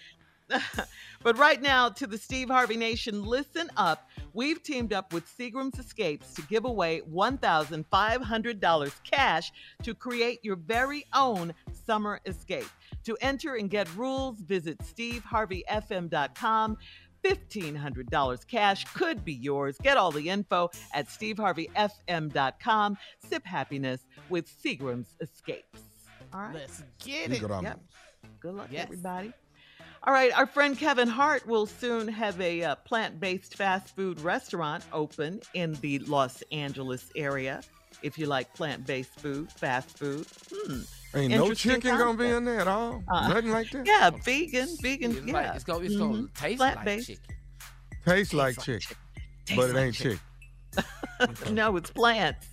but 1.22 1.38
right 1.38 1.60
now, 1.62 1.88
to 1.88 2.06
the 2.06 2.18
Steve 2.18 2.48
Harvey 2.48 2.76
Nation, 2.76 3.24
listen 3.24 3.70
up. 3.76 4.10
We've 4.32 4.62
teamed 4.62 4.92
up 4.92 5.12
with 5.12 5.24
Seagram's 5.26 5.78
Escapes 5.78 6.34
to 6.34 6.42
give 6.42 6.64
away 6.64 7.02
$1,500 7.12 8.92
cash 9.02 9.52
to 9.82 9.94
create 9.94 10.44
your 10.44 10.56
very 10.56 11.04
own 11.14 11.54
summer 11.86 12.20
escape. 12.26 12.66
To 13.06 13.16
enter 13.20 13.54
and 13.54 13.70
get 13.70 13.94
rules, 13.96 14.40
visit 14.40 14.78
steveharveyfm.com. 14.78 16.76
$1,500 17.24 18.46
cash 18.48 18.84
could 18.94 19.24
be 19.24 19.32
yours. 19.32 19.78
Get 19.82 19.96
all 19.96 20.10
the 20.10 20.28
info 20.28 20.70
at 20.92 21.08
steveharveyfm.com. 21.08 22.98
Sip 23.28 23.46
happiness 23.46 24.06
with 24.28 24.50
Seagram's 24.62 25.14
Escapes. 25.20 25.82
All 26.34 26.40
right. 26.40 26.54
Let's 26.54 26.82
get 27.04 27.30
it. 27.30 27.40
Yep. 27.40 27.80
Good 28.40 28.54
luck, 28.54 28.68
yes. 28.72 28.84
everybody. 28.84 29.32
All 30.02 30.12
right, 30.12 30.36
our 30.36 30.46
friend 30.46 30.76
Kevin 30.76 31.08
Hart 31.08 31.46
will 31.46 31.66
soon 31.66 32.06
have 32.08 32.40
a 32.40 32.62
uh, 32.62 32.74
plant 32.76 33.18
based 33.20 33.56
fast 33.56 33.94
food 33.94 34.20
restaurant 34.20 34.84
open 34.92 35.40
in 35.54 35.74
the 35.74 36.00
Los 36.00 36.42
Angeles 36.52 37.10
area. 37.16 37.60
If 38.02 38.18
you 38.18 38.26
like 38.26 38.52
plant 38.54 38.86
based 38.86 39.18
food, 39.18 39.50
fast 39.50 39.96
food. 39.96 40.26
Hmm. 40.52 40.82
Ain't 41.16 41.32
no 41.32 41.54
chicken 41.54 41.96
gonna 41.96 42.16
be 42.16 42.26
in 42.28 42.44
there 42.44 42.60
at 42.60 42.68
all. 42.68 43.02
Uh, 43.08 43.28
Nothing 43.28 43.50
like 43.50 43.70
that. 43.70 43.86
Yeah, 43.86 44.10
vegan, 44.10 44.68
vegan. 44.80 45.16
It's 45.16 45.26
yeah, 45.26 45.32
like, 45.32 45.54
it's 45.54 45.64
gonna, 45.64 45.84
it's 45.84 45.96
gonna 45.96 46.18
Mhm. 46.18 46.34
taste 46.34 46.58
Plant-based. 46.58 47.08
like 47.08 47.18
chicken. 47.18 47.36
Tastes 48.04 48.34
like 48.34 48.62
chicken, 48.62 48.96
but 49.56 49.70
it 49.70 49.74
like 49.74 49.84
ain't 49.84 49.94
chicken. 49.94 50.20
no, 51.54 51.76
it's 51.76 51.90
plants. 51.90 52.46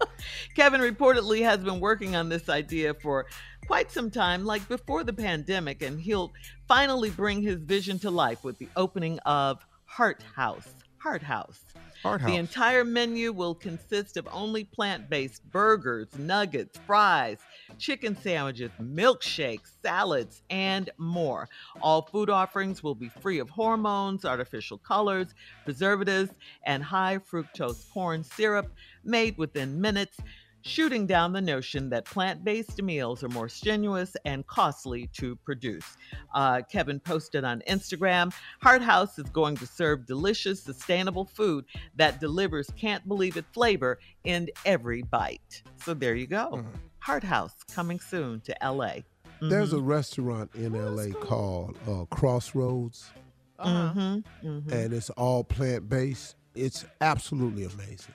Kevin 0.56 0.80
reportedly 0.80 1.42
has 1.42 1.58
been 1.58 1.80
working 1.80 2.14
on 2.16 2.28
this 2.28 2.48
idea 2.48 2.92
for 2.94 3.26
quite 3.66 3.90
some 3.90 4.10
time, 4.10 4.44
like 4.44 4.66
before 4.68 5.04
the 5.04 5.12
pandemic, 5.12 5.82
and 5.82 6.00
he'll 6.00 6.32
finally 6.68 7.10
bring 7.10 7.40
his 7.42 7.62
vision 7.62 7.98
to 8.00 8.10
life 8.10 8.44
with 8.44 8.58
the 8.58 8.68
opening 8.76 9.18
of 9.20 9.64
Hart 9.86 10.22
House. 10.34 10.68
Hart 10.98 11.22
House. 11.22 11.60
Heart 12.02 12.22
The 12.22 12.28
House. 12.30 12.38
entire 12.38 12.84
menu 12.84 13.32
will 13.32 13.54
consist 13.54 14.16
of 14.16 14.28
only 14.32 14.64
plant 14.64 15.08
based 15.08 15.48
burgers, 15.50 16.08
nuggets, 16.18 16.78
fries, 16.86 17.38
chicken 17.78 18.16
sandwiches, 18.16 18.70
milkshakes, 18.80 19.72
salads, 19.82 20.42
and 20.50 20.90
more. 20.98 21.48
All 21.80 22.02
food 22.02 22.30
offerings 22.30 22.82
will 22.82 22.94
be 22.94 23.08
free 23.08 23.38
of 23.38 23.50
hormones, 23.50 24.24
artificial 24.24 24.78
colors, 24.78 25.34
preservatives, 25.64 26.30
and 26.64 26.82
high 26.82 27.18
fructose 27.18 27.90
corn 27.92 28.24
syrup 28.24 28.72
made 29.04 29.36
within 29.38 29.80
minutes. 29.80 30.18
Shooting 30.64 31.08
down 31.08 31.32
the 31.32 31.40
notion 31.40 31.90
that 31.90 32.04
plant 32.04 32.44
based 32.44 32.80
meals 32.80 33.24
are 33.24 33.28
more 33.28 33.48
strenuous 33.48 34.16
and 34.24 34.46
costly 34.46 35.08
to 35.14 35.34
produce. 35.34 35.96
Uh, 36.32 36.62
Kevin 36.70 37.00
posted 37.00 37.42
on 37.42 37.64
Instagram 37.68 38.32
Hart 38.60 38.80
House 38.80 39.18
is 39.18 39.28
going 39.30 39.56
to 39.56 39.66
serve 39.66 40.06
delicious, 40.06 40.62
sustainable 40.62 41.24
food 41.24 41.64
that 41.96 42.20
delivers 42.20 42.70
can't 42.76 43.06
believe 43.08 43.36
it 43.36 43.44
flavor 43.52 43.98
in 44.22 44.48
every 44.64 45.02
bite. 45.02 45.64
So 45.84 45.94
there 45.94 46.14
you 46.14 46.28
go. 46.28 46.64
Hart 47.02 47.24
House 47.24 47.52
coming 47.74 47.98
soon 48.00 48.40
to 48.42 48.54
LA. 48.62 48.98
There's 49.40 49.72
a 49.72 49.80
restaurant 49.80 50.50
in 50.54 50.72
LA 50.72 51.14
called 51.20 51.76
uh, 51.88 52.04
Crossroads, 52.14 53.10
hmm 53.58 54.18
hmm 54.40 54.58
and 54.70 54.92
it's 54.92 55.10
all 55.10 55.42
plant 55.42 55.88
based. 55.88 56.36
It's 56.54 56.84
absolutely 57.00 57.64
amazing. 57.64 58.14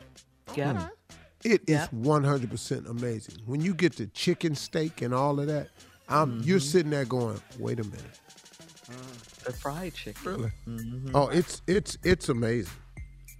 Yeah. 0.56 0.88
It 1.44 1.62
is 1.68 1.82
Yep. 1.82 1.92
100% 1.92 2.90
amazing. 2.90 3.36
When 3.46 3.62
you 3.62 3.74
get 3.74 3.96
the 3.98 4.08
chicken 4.08 4.56
steak 4.56 5.02
and 5.02 5.14
all 5.14 5.40
of 5.40 5.48
that, 5.48 5.68
I'm, 6.10 6.40
you're 6.44 6.60
Mm-hmm. 6.60 6.60
sitting 6.60 6.92
there 6.92 7.06
going, 7.06 7.40
wait 7.60 7.80
a 7.80 7.84
minute. 7.84 8.02
The 9.44 9.54
fried 9.54 9.94
chicken. 9.94 10.32
Really? 10.32 10.52
Mhm. 10.68 11.12
Oh, 11.14 11.28
it's 11.30 11.62
it's 11.68 11.98
it's 12.04 12.30
amazing. 12.30 12.72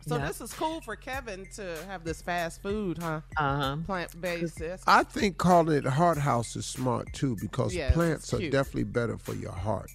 So 0.08 0.16
Yeah. 0.18 0.28
this 0.28 0.40
is 0.40 0.54
cool 0.54 0.80
for 0.82 0.96
Kevin 0.96 1.46
to 1.56 1.78
have 1.88 2.04
this 2.06 2.22
fast 2.22 2.62
food, 2.62 2.98
huh? 2.98 3.22
Uh-huh. 3.36 3.78
Plant 3.86 4.22
based. 4.22 4.62
I 4.88 5.04
think 5.04 5.38
calling 5.38 5.78
it 5.78 5.86
Hart 5.86 6.18
House 6.18 6.56
is 6.56 6.66
smart 6.66 7.12
too 7.14 7.36
because 7.42 7.76
Yes, 7.76 7.94
plants 7.94 8.34
are 8.34 8.40
definitely 8.50 8.86
better 8.86 9.18
for 9.18 9.34
your 9.36 9.52
heart. 9.52 9.92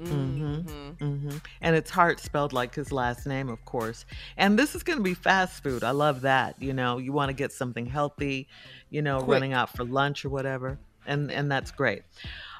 Mm-hmm. 0.00 0.68
Mm-hmm. 1.04 1.36
And 1.60 1.76
it's 1.76 1.90
Hart 1.90 2.18
spelled 2.18 2.52
like 2.52 2.74
his 2.74 2.90
last 2.90 3.24
name, 3.26 3.48
of 3.48 3.64
course. 3.64 4.04
And 4.36 4.58
this 4.58 4.74
is 4.74 4.82
going 4.82 4.98
to 4.98 5.02
be 5.02 5.14
fast 5.14 5.62
food. 5.62 5.84
I 5.84 5.90
love 5.92 6.22
that. 6.22 6.60
You 6.60 6.72
know, 6.72 6.98
you 6.98 7.12
want 7.12 7.28
to 7.28 7.34
get 7.34 7.52
something 7.52 7.86
healthy, 7.86 8.48
you 8.90 9.00
know, 9.02 9.18
Quick. 9.18 9.28
running 9.28 9.52
out 9.52 9.76
for 9.76 9.84
lunch 9.84 10.24
or 10.24 10.30
whatever. 10.30 10.78
And 11.06 11.30
and 11.30 11.50
that's 11.50 11.70
great. 11.70 12.02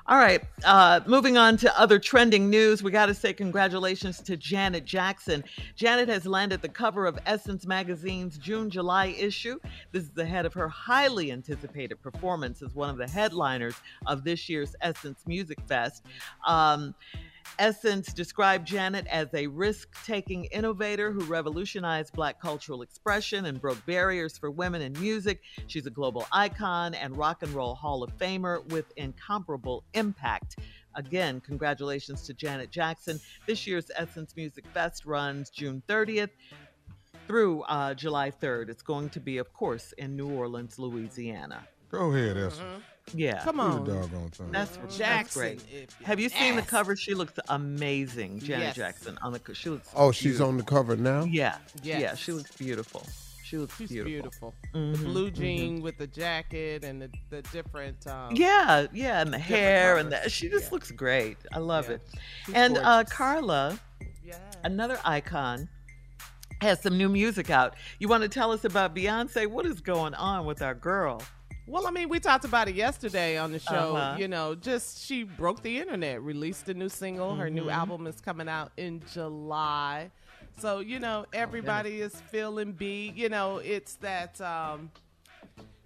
All 0.05 0.19
right, 0.19 0.43
uh, 0.65 1.01
moving 1.07 1.37
on 1.37 1.57
to 1.59 1.81
other 1.81 2.01
trending 2.01 2.51
news. 2.51 2.83
We 2.83 2.91
got 2.91 3.07
to 3.07 3.15
say 3.15 3.33
congratulations 3.33 4.19
to 4.23 4.37
Janet 4.37 4.85
Jackson. 4.85 5.45
Janet 5.77 6.09
has 6.09 6.27
landed 6.27 6.61
the 6.61 6.69
cover 6.69 7.07
of 7.07 7.21
Essence 7.25 7.67
magazine's 7.67 8.37
June 8.37 8.69
July 8.69 9.15
issue. 9.17 9.61
This 9.93 10.03
is 10.03 10.19
ahead 10.19 10.45
of 10.45 10.55
her 10.55 10.69
highly 10.69 11.31
anticipated 11.31 12.03
performance 12.03 12.63
as 12.63 12.75
one 12.75 12.91
of 12.91 12.97
the 12.97 13.07
headliners 13.07 13.77
of 14.07 14.25
this 14.25 14.49
year's 14.49 14.75
Essence 14.81 15.23
Music 15.25 15.59
Fest. 15.69 16.05
Um, 16.45 16.97
Essence 17.59 18.13
described 18.13 18.67
Janet 18.67 19.07
as 19.09 19.29
a 19.35 19.47
risk 19.47 19.89
taking 20.05 20.45
innovator 20.47 21.13
who 21.13 21.21
revolutionized 21.25 22.13
Black 22.15 22.41
cultural 22.41 22.83
expression 22.83 23.47
and 23.47 23.61
broke 23.61 23.85
barriers 23.87 24.39
for 24.39 24.51
women 24.51 24.83
in 24.83 24.93
music. 24.95 25.43
She's 25.67 25.87
a 25.87 25.91
global 25.91 26.27
icon 26.33 26.95
and 26.95 27.17
rock 27.17 27.43
and 27.43 27.53
roll 27.53 27.75
Hall 27.75 28.03
of 28.03 28.17
Famer 28.19 28.67
with 28.71 28.93
incomparable 28.97 29.85
impact. 29.95 30.57
Again, 30.95 31.41
congratulations 31.41 32.23
to 32.23 32.35
Janet 32.35 32.71
Jackson. 32.71 33.21
This 33.47 33.67
year's 33.67 33.91
Essence 33.97 34.35
Music 34.37 34.65
Fest 34.73 35.05
runs 35.05 35.51
June 35.51 35.83
30th 35.89 36.31
through 37.27 37.63
uh, 37.63 37.95
July 37.95 38.31
3rd. 38.31 38.69
It's 38.69 38.83
going 38.83 39.09
to 39.11 39.21
be, 39.21 39.39
of 39.39 39.53
course, 39.53 39.93
in 39.99 40.17
New 40.17 40.31
Orleans, 40.31 40.79
Louisiana. 40.79 41.67
Go 41.91 42.13
ahead, 42.13 42.37
Esther. 42.37 42.65
Yeah. 43.15 43.43
Come 43.45 43.61
on. 43.61 43.85
the 43.85 43.93
doggone 43.95 44.31
thing. 44.31 44.53
That's, 44.53 44.77
that's 44.77 44.97
Jackson, 44.97 45.41
great. 45.43 45.91
Have 46.05 46.21
you 46.21 46.29
seen 46.29 46.55
the 46.57 46.63
ask. 46.63 46.71
cover? 46.71 46.97
She 46.97 47.15
looks 47.15 47.35
amazing, 47.49 48.39
Janet 48.41 48.69
Yes. 48.69 48.77
Jackson. 48.77 49.19
On 49.23 49.33
the 49.33 49.41
she 49.55 49.71
looks. 49.71 49.89
Oh, 49.95 50.13
she's 50.13 50.25
beautiful. 50.33 50.49
on 50.49 50.57
the 50.57 50.63
cover 50.63 50.97
now. 50.97 51.25
Yeah, 51.25 51.57
yeah, 51.83 52.15
she 52.15 52.33
looks 52.33 52.55
beautiful. 52.57 53.07
She 53.45 53.59
looks 53.59 53.77
She's 53.77 53.91
beautiful. 53.91 54.11
beautiful. 54.11 54.55
The 54.73 54.79
Mhm, 54.79 55.05
blue 55.05 55.31
mhm. 55.31 55.35
jean 55.37 55.83
with 55.83 55.99
the 55.99 56.07
jacket 56.07 56.85
and 56.85 57.03
the, 57.03 57.11
the 57.29 57.43
different. 57.53 58.07
Um, 58.07 58.35
Yeah, 58.35 58.87
yeah, 58.95 59.21
and 59.21 59.31
the 59.35 59.39
hair 59.39 59.99
and 59.99 60.09
colors. 60.11 60.23
that. 60.23 60.33
She 60.33 60.49
just 60.49 60.67
Yeah. 60.67 60.71
looks 60.71 60.91
great. 60.91 61.37
I 61.53 61.59
love 61.59 61.89
Yeah. 61.89 61.97
it. 61.97 62.03
She's 62.47 62.55
and 62.55 62.79
uh, 62.79 62.83
gorgeous. 63.03 63.13
Carla, 63.13 63.81
Yeah. 64.25 64.39
another 64.65 64.99
icon, 65.05 65.69
has 66.63 66.81
some 66.81 66.97
new 66.97 67.11
music 67.11 67.51
out. 67.51 67.75
You 67.99 68.09
want 68.09 68.23
to 68.23 68.29
tell 68.31 68.53
us 68.53 68.65
about 68.65 68.95
Beyonce? 68.95 69.47
What 69.49 69.67
is 69.67 69.81
going 69.83 70.15
on 70.15 70.47
with 70.47 70.63
our 70.63 70.75
girl? 70.75 71.21
Well, 71.67 71.87
I 71.87 71.91
mean, 71.91 72.09
we 72.09 72.19
talked 72.19 72.45
about 72.45 72.69
it 72.69 72.75
yesterday 72.75 73.39
on 73.39 73.53
the 73.53 73.59
show. 73.59 73.97
Uh-huh. 73.97 74.19
You 74.19 74.29
know, 74.29 74.55
just 74.55 75.05
she 75.07 75.23
broke 75.23 75.63
the 75.63 75.79
internet, 75.79 76.21
released 76.23 76.69
a 76.69 76.75
new 76.75 76.89
single. 76.89 77.35
Her 77.37 77.49
new 77.49 77.67
Mhm. 77.67 77.73
album 77.73 78.07
is 78.07 78.21
coming 78.21 78.49
out 78.49 78.73
in 78.77 79.01
July. 79.13 80.11
So, 80.59 80.81
you 80.81 80.99
know, 80.99 81.25
everybody 81.33 82.01
is 82.01 82.15
feeling 82.31 82.73
B. 82.73 83.13
You 83.15 83.29
know, 83.29 83.59
it's 83.59 83.95
that 83.97 84.41
um 84.41 84.91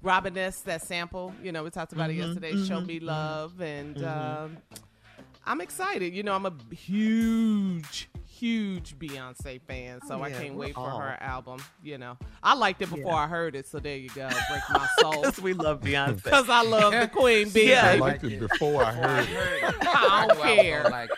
Robin 0.03 0.37
S. 0.39 0.61
that 0.62 0.83
sample. 0.83 1.35
You 1.43 1.53
know, 1.53 1.62
we 1.62 1.70
talked 1.70 1.93
about 1.93 2.11
Mhm, 2.11 2.14
it 2.14 2.16
yesterday. 2.18 2.57
Show 2.57 2.81
mhm, 2.81 2.87
Me 2.87 3.01
mhm, 3.01 3.07
Love. 3.07 3.61
And 3.61 3.97
mhm. 3.97 4.07
um 4.45 4.57
I'm 5.47 5.61
excited. 5.61 6.14
You 6.14 6.22
know, 6.22 6.35
I'm 6.35 6.47
a 6.47 6.53
huge, 6.74 8.09
huge 8.39 8.99
Beyonce 8.99 9.61
fan, 9.62 10.01
so 10.07 10.18
Oh, 10.18 10.22
I 10.22 10.30
can't 10.30 10.55
we're 10.55 10.66
wait 10.66 10.74
for 10.74 10.89
her 10.89 11.16
album. 11.20 11.61
You 11.82 11.99
know, 11.99 12.16
I 12.43 12.55
liked 12.55 12.82
it 12.82 12.91
before 12.91 13.12
Yeah. 13.12 13.16
I 13.18 13.26
heard 13.26 13.55
it, 13.57 13.66
so 13.66 13.78
there 13.78 13.97
you 13.97 14.09
go. 14.11 14.28
Break 14.28 14.62
my 14.70 14.87
soul. 15.01 15.22
Because 15.22 15.41
we 15.41 15.53
love 15.55 15.80
Beyonce. 15.80 16.16
Because 16.24 16.49
I 16.51 16.62
love 16.62 16.93
the 16.93 17.09
Queen 17.09 17.49
Bee. 17.51 17.70
Yeah. 17.70 17.87
I 17.87 17.89
baby. 17.93 18.01
liked 18.01 18.24
it 18.24 18.41
before 18.41 18.84
I 18.84 18.93
heard 18.93 19.28
it. 19.28 19.74
I 19.89 20.26
don't 20.28 20.41
care. 20.43 20.84
Like. 20.84 21.11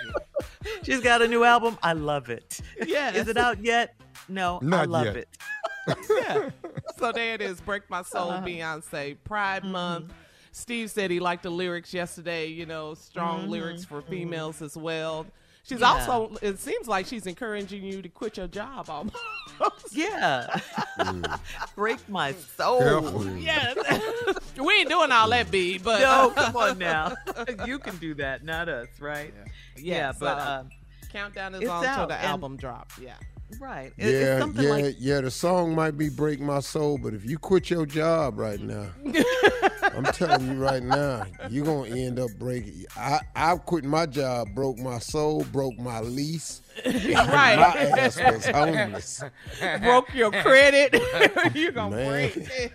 She's 0.82 1.00
got 1.00 1.22
a 1.22 1.28
new 1.28 1.44
album. 1.44 1.76
I 1.82 1.92
love 1.94 2.30
it. 2.30 2.60
Yeah. 2.86 3.12
Is 3.12 3.28
it 3.28 3.36
out 3.36 3.62
yet? 3.64 3.94
No, 4.28 4.58
I 4.62 4.64
Not 4.64 4.88
love 4.88 5.04
yet. 5.06 5.16
it. 5.16 5.28
yeah. 6.10 6.50
So 6.98 7.12
there 7.12 7.34
it 7.34 7.40
is. 7.40 7.60
Break 7.60 7.88
my 7.88 8.02
soul, 8.02 8.30
Uh-huh. 8.30 8.46
Beyonce. 8.46 9.16
Pride 9.24 9.64
Month. 9.64 10.12
Steve 10.52 10.90
said 10.90 11.10
he 11.10 11.20
liked 11.20 11.44
the 11.44 11.50
lyrics 11.50 11.94
yesterday. 11.94 12.46
You 12.48 12.66
know, 12.66 12.94
strong 12.94 13.48
lyrics 13.48 13.84
for 13.84 14.02
females 14.02 14.60
as 14.62 14.76
well. 14.76 15.26
She's 15.64 15.80
Yeah. 15.80 15.86
also. 15.92 16.36
It 16.40 16.59
seems 16.59 16.88
like 16.88 17.06
she's 17.06 17.26
encouraging 17.26 17.82
you 17.84 18.00
to 18.02 18.09
quit 18.09 18.36
your 18.38 18.46
job 18.48 18.88
almost. 18.88 19.16
Yeah. 19.92 20.61
Break 21.76 22.09
my 22.09 22.32
soul. 22.56 22.78
Careful. 22.80 23.36
yes. 23.36 23.76
we 24.59 24.72
ain't 24.74 24.88
doing 24.88 25.11
all 25.12 25.28
that, 25.30 25.50
B. 25.50 25.78
But 25.78 26.00
No, 26.00 26.30
come 26.34 26.56
on 26.56 26.78
now. 26.78 27.14
You 27.66 27.78
can 27.78 27.96
do 27.98 28.14
that, 28.14 28.44
not 28.44 28.68
us, 28.68 28.88
right? 29.00 29.32
Yeah, 29.76 29.94
Yeah, 29.94 30.12
but 30.18 30.38
so- 30.38 30.44
uh, 30.44 30.64
countdown 31.12 31.54
is 31.54 31.68
on 31.68 31.84
until 31.84 32.06
the 32.06 32.14
and- 32.14 32.26
album 32.26 32.56
drop. 32.56 32.92
Yeah. 33.00 33.14
Right. 33.61 33.92
It- 33.96 34.07
it's 34.07 34.24
Yeah, 34.24 34.38
something 34.40 34.64
yeah, 34.64 34.70
like 34.70 34.96
yeah. 34.99 35.20
The 35.20 35.30
song 35.30 35.74
might 35.74 35.96
be 35.96 36.09
"Break 36.09 36.40
My 36.40 36.61
Soul," 36.61 36.99
but 36.99 37.14
if 37.14 37.24
you 37.24 37.38
quit 37.38 37.70
your 37.70 37.86
job 37.86 38.38
right 38.38 38.61
now, 38.61 38.86
I'm 39.82 40.05
telling 40.05 40.46
you 40.49 40.62
right 40.62 40.82
now, 40.82 41.24
you're 41.49 41.64
gonna 41.64 41.94
end 41.94 42.18
up 42.18 42.30
breaking. 42.38 42.84
I 42.96 43.20
I 43.34 43.57
quit 43.57 43.84
my 43.84 44.07
job, 44.07 44.49
broke 44.55 44.78
my 44.78 44.99
soul, 44.99 45.44
broke 45.53 45.78
my 45.78 46.01
lease. 46.01 46.62
Right. 46.84 47.57
My 47.57 47.99
ass 47.99 48.20
was 48.20 48.46
homeless. 48.46 49.24
Broke 49.80 50.14
your 50.14 50.30
credit. 50.30 50.94
You're 51.53 51.72
gonna 51.72 51.96
Man. 51.96 52.09
break. 52.09 52.72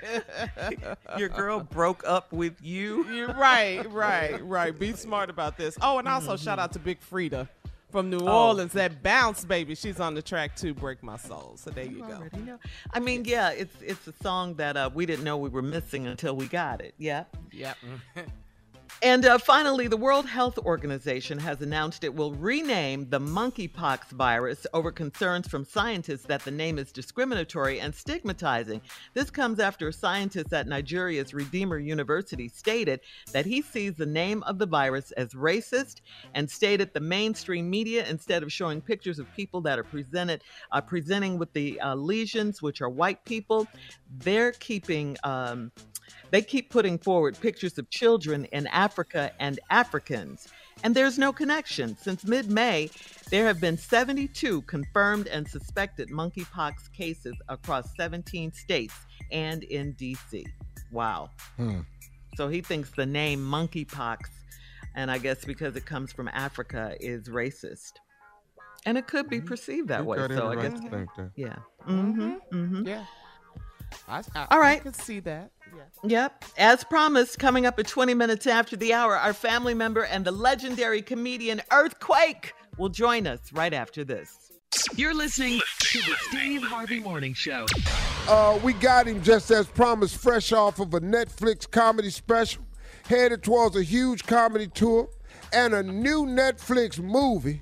your 1.18 1.30
girl 1.30 1.62
broke 1.62 2.04
up 2.06 2.34
with 2.34 2.62
you. 2.62 3.06
You're 3.10 3.34
right, 3.34 3.90
right, 3.92 4.44
right. 4.44 4.78
Be 4.78 4.92
smart 4.94 5.30
about 5.30 5.58
this. 5.58 5.78
Oh, 5.82 6.00
and 6.00 6.08
also 6.08 6.36
shout 6.36 6.58
mm-hmm. 6.58 6.64
out 6.64 6.74
to 6.74 6.80
Big 6.80 7.00
Freedia 7.00 7.48
from 7.94 8.10
New 8.10 8.20
Oh. 8.22 8.48
Orleans. 8.48 8.74
That 8.74 9.02
bounce, 9.04 9.46
baby. 9.46 9.76
She's 9.76 10.00
on 10.02 10.16
the 10.16 10.22
track 10.22 10.56
to 10.58 10.74
Break 10.74 11.02
my 11.04 11.16
soul. 11.16 11.54
So 11.56 11.70
there 11.70 11.86
you 11.86 12.00
go. 12.00 12.06
Already 12.16 12.40
know. 12.40 12.60
I 12.92 13.00
mean, 13.00 13.24
yeah, 13.24 13.52
it's 13.52 13.76
it's 13.82 14.06
a 14.08 14.14
song 14.22 14.56
that 14.56 14.76
uh, 14.76 14.90
we 14.94 15.06
didn't 15.06 15.24
know 15.24 15.38
we 15.38 15.48
were 15.50 15.62
missing 15.62 16.08
until 16.08 16.36
we 16.36 16.48
got 16.48 16.82
it. 16.82 16.96
Yeah. 16.98 17.24
Yep. 17.54 17.78
And 19.02 19.26
uh, 19.26 19.38
finally, 19.38 19.88
the 19.88 19.98
World 19.98 20.26
Health 20.26 20.58
Organization 20.60 21.38
has 21.40 21.62
announced 21.62 22.06
it 22.06 22.16
will 22.16 22.34
rename 22.36 23.10
the 23.10 23.20
monkeypox 23.20 24.10
virus 24.12 24.66
over 24.74 24.92
concerns 24.92 25.48
from 25.48 25.66
scientists 25.66 26.24
that 26.28 26.44
the 26.46 26.52
name 26.52 26.80
is 26.80 26.94
discriminatory 26.94 27.82
and 27.82 27.94
stigmatizing. 27.94 28.82
This 29.14 29.30
comes 29.30 29.60
after 29.60 29.90
a 29.90 29.94
scientist 29.94 30.54
at 30.54 30.68
Nigeria's 30.68 31.34
Redeemer 31.34 31.80
University 31.80 32.48
stated 32.48 33.02
that 33.34 33.46
he 33.46 33.62
sees 33.62 33.96
the 33.96 34.06
name 34.06 34.42
of 34.44 34.58
the 34.58 34.66
virus 34.66 35.12
as 35.12 35.34
racist 35.34 36.00
and 36.34 36.50
stated 36.50 36.94
the 36.94 37.02
mainstream 37.02 37.70
media, 37.70 38.06
instead 38.08 38.42
of 38.42 38.54
showing 38.54 38.80
pictures 38.80 39.20
of 39.20 39.28
people 39.36 39.60
that 39.62 39.80
are 39.80 39.84
presented 39.84 40.44
uh, 40.72 40.80
presenting 40.80 41.38
with 41.38 41.52
the 41.52 41.80
uh, 41.82 41.94
lesions, 41.96 42.62
which 42.62 42.82
are 42.82 42.90
white 42.90 43.26
people, 43.26 43.68
they're 44.20 44.54
keeping. 44.54 45.18
Um, 45.24 45.72
they 46.34 46.42
keep 46.42 46.72
putting 46.72 46.98
forward 46.98 47.40
pictures 47.40 47.78
of 47.78 47.92
children 47.92 48.46
in 48.46 48.66
Africa 48.66 49.32
and 49.40 49.60
Africans. 49.70 50.48
And 50.84 50.96
there's 50.96 51.20
no 51.20 51.32
connection. 51.32 51.96
Since 51.96 52.26
mid 52.26 52.50
May, 52.50 52.90
there 53.30 53.46
have 53.46 53.62
been 53.62 53.78
72 53.78 54.64
confirmed 54.64 55.28
and 55.28 55.48
suspected 55.48 56.10
monkeypox 56.10 56.92
cases 56.92 57.36
across 57.50 57.96
17 57.98 58.52
states 58.52 58.96
and 59.32 59.62
in 59.62 59.94
DC. 59.94 60.44
Wow. 60.92 61.30
Hmm. 61.58 61.82
So 62.36 62.48
he 62.48 62.62
thinks 62.62 62.90
the 62.90 63.06
name 63.06 63.40
monkeypox, 63.40 64.22
and 64.96 65.12
I 65.12 65.20
guess 65.20 65.46
because 65.46 65.76
it 65.76 65.86
comes 65.86 66.12
from 66.12 66.30
Africa, 66.30 66.98
is 67.00 67.30
racist. 67.30 67.92
And 68.88 68.98
it 68.98 69.06
could 69.06 69.30
be 69.30 69.40
perceived 69.40 69.90
that 69.90 70.00
You 70.00 70.08
way. 70.08 70.18
So 70.18 70.24
I 70.24 70.54
every 70.54 70.56
right 70.56 70.72
guess, 70.72 70.82
to 70.82 70.90
think 70.90 71.10
that. 71.16 71.32
yeah. 71.36 71.58
Mm-hmm. 71.88 72.34
Mm-hmm. 72.52 72.88
Yeah. 72.88 73.06
I, 74.08 74.24
I, 74.36 74.48
All 74.50 74.60
right. 74.60 74.80
I 74.80 74.84
could 74.84 74.96
see 74.96 75.20
that. 75.20 75.52
Yeah. 76.04 76.24
Yep. 76.24 76.46
As 76.58 76.84
promised, 76.84 77.40
coming 77.40 77.66
up 77.66 77.80
at 77.80 77.88
20 77.88 78.14
minutes 78.14 78.48
after 78.48 78.76
the 78.76 78.94
hour, 78.94 79.16
our 79.16 79.34
family 79.34 79.74
member 79.74 80.04
and 80.04 80.26
the 80.26 80.32
legendary 80.32 81.02
comedian 81.02 81.62
Earthquake 81.72 82.54
will 82.78 82.90
join 82.90 83.28
us 83.28 83.40
right 83.54 83.74
after 83.74 84.04
this. 84.04 84.52
You're 84.96 85.14
listening 85.14 85.60
to 85.80 86.00
the 86.00 86.16
Steve 86.30 86.64
Harvey 86.64 87.00
Morning 87.00 87.34
Show. 87.34 87.66
Uh, 88.28 88.60
we 88.64 88.74
got 88.74 89.08
him 89.08 89.22
just 89.22 89.52
as 89.52 89.68
promised, 89.68 90.18
fresh 90.18 90.52
off 90.52 90.80
of 90.80 90.94
a 90.94 91.00
Netflix 91.00 91.70
comedy 91.70 92.10
special, 92.10 92.64
headed 93.06 93.44
towards 93.44 93.76
a 93.76 93.84
huge 93.84 94.24
comedy 94.26 94.68
tour 94.68 95.08
and 95.52 95.74
a 95.74 95.84
new 95.84 96.26
Netflix 96.26 97.00
movie. 97.00 97.62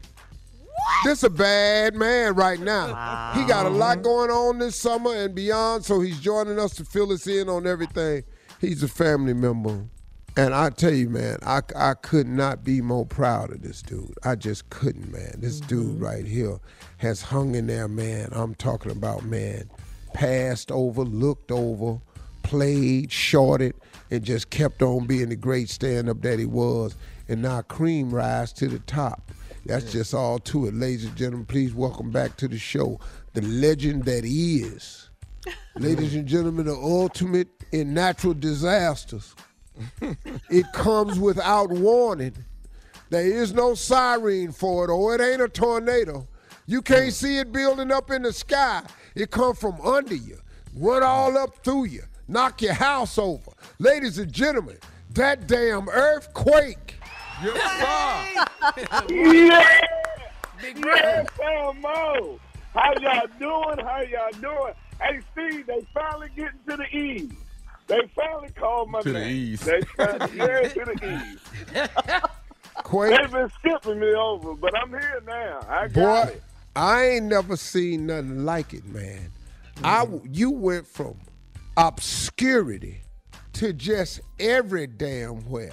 This 1.03 1.23
a 1.23 1.29
bad 1.29 1.95
man 1.95 2.35
right 2.35 2.59
now. 2.59 3.33
He 3.33 3.45
got 3.45 3.65
a 3.65 3.69
lot 3.69 4.03
going 4.03 4.29
on 4.29 4.59
this 4.59 4.75
summer 4.75 5.13
and 5.13 5.33
beyond, 5.33 5.83
so 5.83 5.99
he's 5.99 6.19
joining 6.19 6.59
us 6.59 6.75
to 6.75 6.85
fill 6.85 7.11
us 7.11 7.25
in 7.27 7.49
on 7.49 7.65
everything. 7.65 8.23
He's 8.59 8.83
a 8.83 8.87
family 8.87 9.33
member. 9.33 9.85
And 10.37 10.53
I 10.53 10.69
tell 10.69 10.93
you, 10.93 11.09
man, 11.09 11.39
I, 11.41 11.61
I 11.75 11.93
could 11.95 12.27
not 12.27 12.63
be 12.63 12.79
more 12.79 13.05
proud 13.05 13.51
of 13.51 13.63
this 13.63 13.81
dude. 13.81 14.13
I 14.23 14.35
just 14.35 14.69
couldn't, 14.69 15.11
man. 15.11 15.35
This 15.39 15.59
mm-hmm. 15.59 15.67
dude 15.67 16.01
right 16.01 16.25
here 16.25 16.59
has 16.97 17.21
hung 17.21 17.55
in 17.55 17.67
there, 17.67 17.89
man. 17.89 18.29
I'm 18.31 18.55
talking 18.55 18.91
about, 18.91 19.25
man, 19.25 19.69
passed 20.13 20.71
over, 20.71 21.03
looked 21.03 21.51
over, 21.51 21.99
played, 22.43 23.11
shorted, 23.11 23.73
and 24.09 24.23
just 24.23 24.49
kept 24.51 24.81
on 24.81 25.05
being 25.05 25.29
the 25.29 25.35
great 25.35 25.69
stand 25.69 26.07
up 26.09 26.21
that 26.21 26.39
he 26.39 26.45
was. 26.45 26.95
And 27.27 27.41
now 27.41 27.61
cream 27.63 28.13
rise 28.13 28.53
to 28.53 28.67
the 28.67 28.79
top. 28.79 29.30
That's 29.65 29.91
just 29.91 30.13
all 30.13 30.39
to 30.39 30.67
it. 30.67 30.73
Ladies 30.73 31.05
and 31.05 31.15
gentlemen, 31.15 31.45
please 31.45 31.73
welcome 31.73 32.11
back 32.11 32.35
to 32.37 32.47
the 32.47 32.57
show 32.57 32.99
the 33.33 33.41
legend 33.41 34.05
that 34.05 34.23
is. 34.25 35.09
Ladies 35.75 36.15
and 36.15 36.27
gentlemen, 36.27 36.65
the 36.65 36.73
ultimate 36.73 37.47
in 37.71 37.93
natural 37.93 38.33
disasters. 38.33 39.35
it 40.49 40.65
comes 40.73 41.19
without 41.19 41.69
warning. 41.69 42.35
There 43.09 43.25
is 43.25 43.53
no 43.53 43.75
siren 43.75 44.51
for 44.51 44.85
it, 44.85 44.89
or 44.89 45.15
it 45.15 45.21
ain't 45.21 45.41
a 45.41 45.49
tornado. 45.49 46.27
You 46.65 46.81
can't 46.81 47.07
mm. 47.07 47.13
see 47.13 47.37
it 47.37 47.51
building 47.51 47.91
up 47.91 48.11
in 48.11 48.21
the 48.21 48.33
sky. 48.33 48.83
It 49.15 49.31
come 49.31 49.55
from 49.55 49.79
under 49.81 50.15
you, 50.15 50.39
run 50.75 51.01
mm. 51.01 51.07
all 51.07 51.37
up 51.37 51.63
through 51.63 51.85
you, 51.85 52.03
knock 52.27 52.61
your 52.61 52.73
house 52.73 53.17
over. 53.17 53.51
Ladies 53.79 54.17
and 54.17 54.31
gentlemen, 54.31 54.77
that 55.11 55.47
damn 55.47 55.89
earthquake. 55.89 57.00
Yes, 57.43 58.47
Yeah. 59.09 59.87
Yes, 60.63 61.27
Mo. 61.81 62.39
How 62.73 62.93
y'all 62.99 63.27
doing? 63.39 63.85
How 63.85 64.01
y'all 64.01 64.31
doing? 64.39 64.73
Hey, 65.01 65.19
Steve, 65.31 65.65
they 65.65 65.85
finally 65.93 66.29
getting 66.35 66.59
to 66.69 66.77
the 66.77 66.95
E's. 66.95 67.31
They 67.87 67.99
finally 68.15 68.49
called 68.51 68.91
my 68.91 69.01
To 69.01 69.11
the 69.11 69.19
name. 69.19 69.35
E's. 69.35 69.61
They 69.61 69.81
finally, 69.97 70.37
yeah, 70.37 70.67
to 70.69 70.85
the 70.85 71.31
E's. 71.73 71.89
Quake. 72.75 73.17
They've 73.17 73.31
been 73.31 73.49
skipping 73.59 73.99
me 73.99 74.13
over, 74.13 74.53
but 74.53 74.77
I'm 74.77 74.89
here 74.89 75.23
now. 75.25 75.59
I 75.67 75.87
got 75.87 76.27
Boy, 76.27 76.31
it. 76.33 76.43
I 76.75 77.05
ain't 77.05 77.25
never 77.25 77.57
seen 77.57 78.05
nothing 78.05 78.45
like 78.45 78.73
it, 78.73 78.85
man. 78.85 79.31
I 79.83 80.05
mm-hmm. 80.05 80.27
you 80.31 80.51
went 80.51 80.85
from 80.85 81.15
obscurity 81.75 83.01
to 83.53 83.73
just 83.73 84.21
every 84.39 84.85
damn 84.85 85.49
where. 85.49 85.71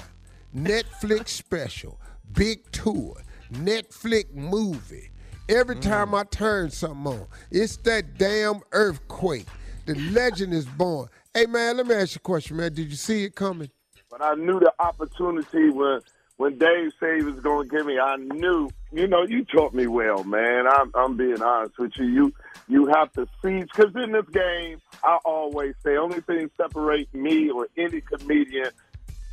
Netflix 0.55 1.29
special, 1.29 2.01
big 2.33 2.71
tour, 2.73 3.17
Netflix 3.53 4.33
movie. 4.35 5.11
Every 5.49 5.77
mm. 5.77 5.83
time 5.83 6.15
I 6.15 6.25
turn 6.25 6.71
something 6.71 7.07
on, 7.07 7.27
it's 7.51 7.77
that 7.79 8.19
damn 8.19 8.61
earthquake. 8.73 9.47
The 9.87 9.95
legend 10.13 10.53
is 10.53 10.67
born. 10.67 11.09
Hey 11.35 11.47
man, 11.47 11.77
let 11.79 11.87
me 11.87 11.95
ask 11.95 12.15
you 12.15 12.19
a 12.19 12.21
question, 12.21 12.57
man. 12.57 12.75
Did 12.75 12.91
you 12.91 12.97
see 12.97 13.25
it 13.25 13.35
coming? 13.35 13.71
But 14.11 14.23
I 14.23 14.35
knew 14.35 14.59
the 14.61 14.73
opportunity 14.79 15.71
when 15.71 16.01
when 16.37 16.57
Dave 16.57 16.93
said 16.99 17.17
he 17.17 17.23
was 17.23 17.41
going 17.41 17.69
to 17.69 17.77
give 17.77 17.87
me. 17.87 17.99
I 17.99 18.17
knew, 18.17 18.71
you 18.93 19.07
know, 19.07 19.25
you 19.25 19.45
taught 19.45 19.75
me 19.75 19.87
well, 19.87 20.25
man. 20.25 20.67
I'm 20.67 20.91
I'm 20.95 21.17
being 21.17 21.43
honest 21.43 21.79
with 21.79 21.93
you. 21.97 22.07
You 22.07 22.35
you 22.69 22.87
have 22.87 23.13
to 23.13 23.27
seize 23.43 23.67
because 23.75 23.95
in 23.97 24.13
this 24.13 24.29
game, 24.33 24.81
I 25.03 25.19
always 25.25 25.75
say 25.85 25.97
only 25.97 26.21
thing 26.21 26.51
separate 26.57 27.13
me 27.15 27.51
or 27.51 27.69
any 27.77 28.01
comedian 28.01 28.71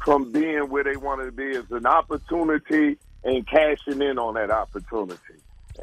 from 0.04 0.32
being 0.32 0.70
where 0.70 0.84
they 0.84 0.96
wanted 0.98 1.26
to 1.26 1.32
be 1.32 1.44
is 1.46 1.70
an 1.72 1.86
opportunity 1.86 2.98
and 3.24 3.48
cashing 3.48 4.02
in 4.02 4.20
on 4.20 4.36
that 4.36 4.52
opportunity. 4.52 5.20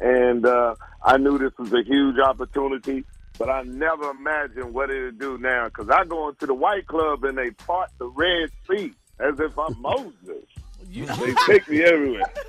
And 0.01 0.45
uh, 0.45 0.75
I 1.03 1.17
knew 1.17 1.37
this 1.37 1.51
was 1.57 1.73
a 1.73 1.83
huge 1.83 2.17
opportunity, 2.19 3.03
but 3.37 3.49
I 3.49 3.63
never 3.63 4.09
imagined 4.11 4.73
what 4.73 4.89
it'd 4.89 5.19
do 5.19 5.37
now. 5.37 5.65
Because 5.67 5.89
I 5.89 6.03
go 6.05 6.29
into 6.29 6.45
the 6.45 6.53
White 6.53 6.87
Club 6.87 7.23
and 7.25 7.37
they 7.37 7.51
part 7.51 7.89
the 7.97 8.07
Red 8.07 8.49
Sea 8.69 8.93
as 9.19 9.39
if 9.39 9.57
I'm 9.59 9.75
Moses. 9.81 10.45
they 10.89 11.33
take 11.45 11.67
me 11.69 11.83
everywhere. 11.83 12.31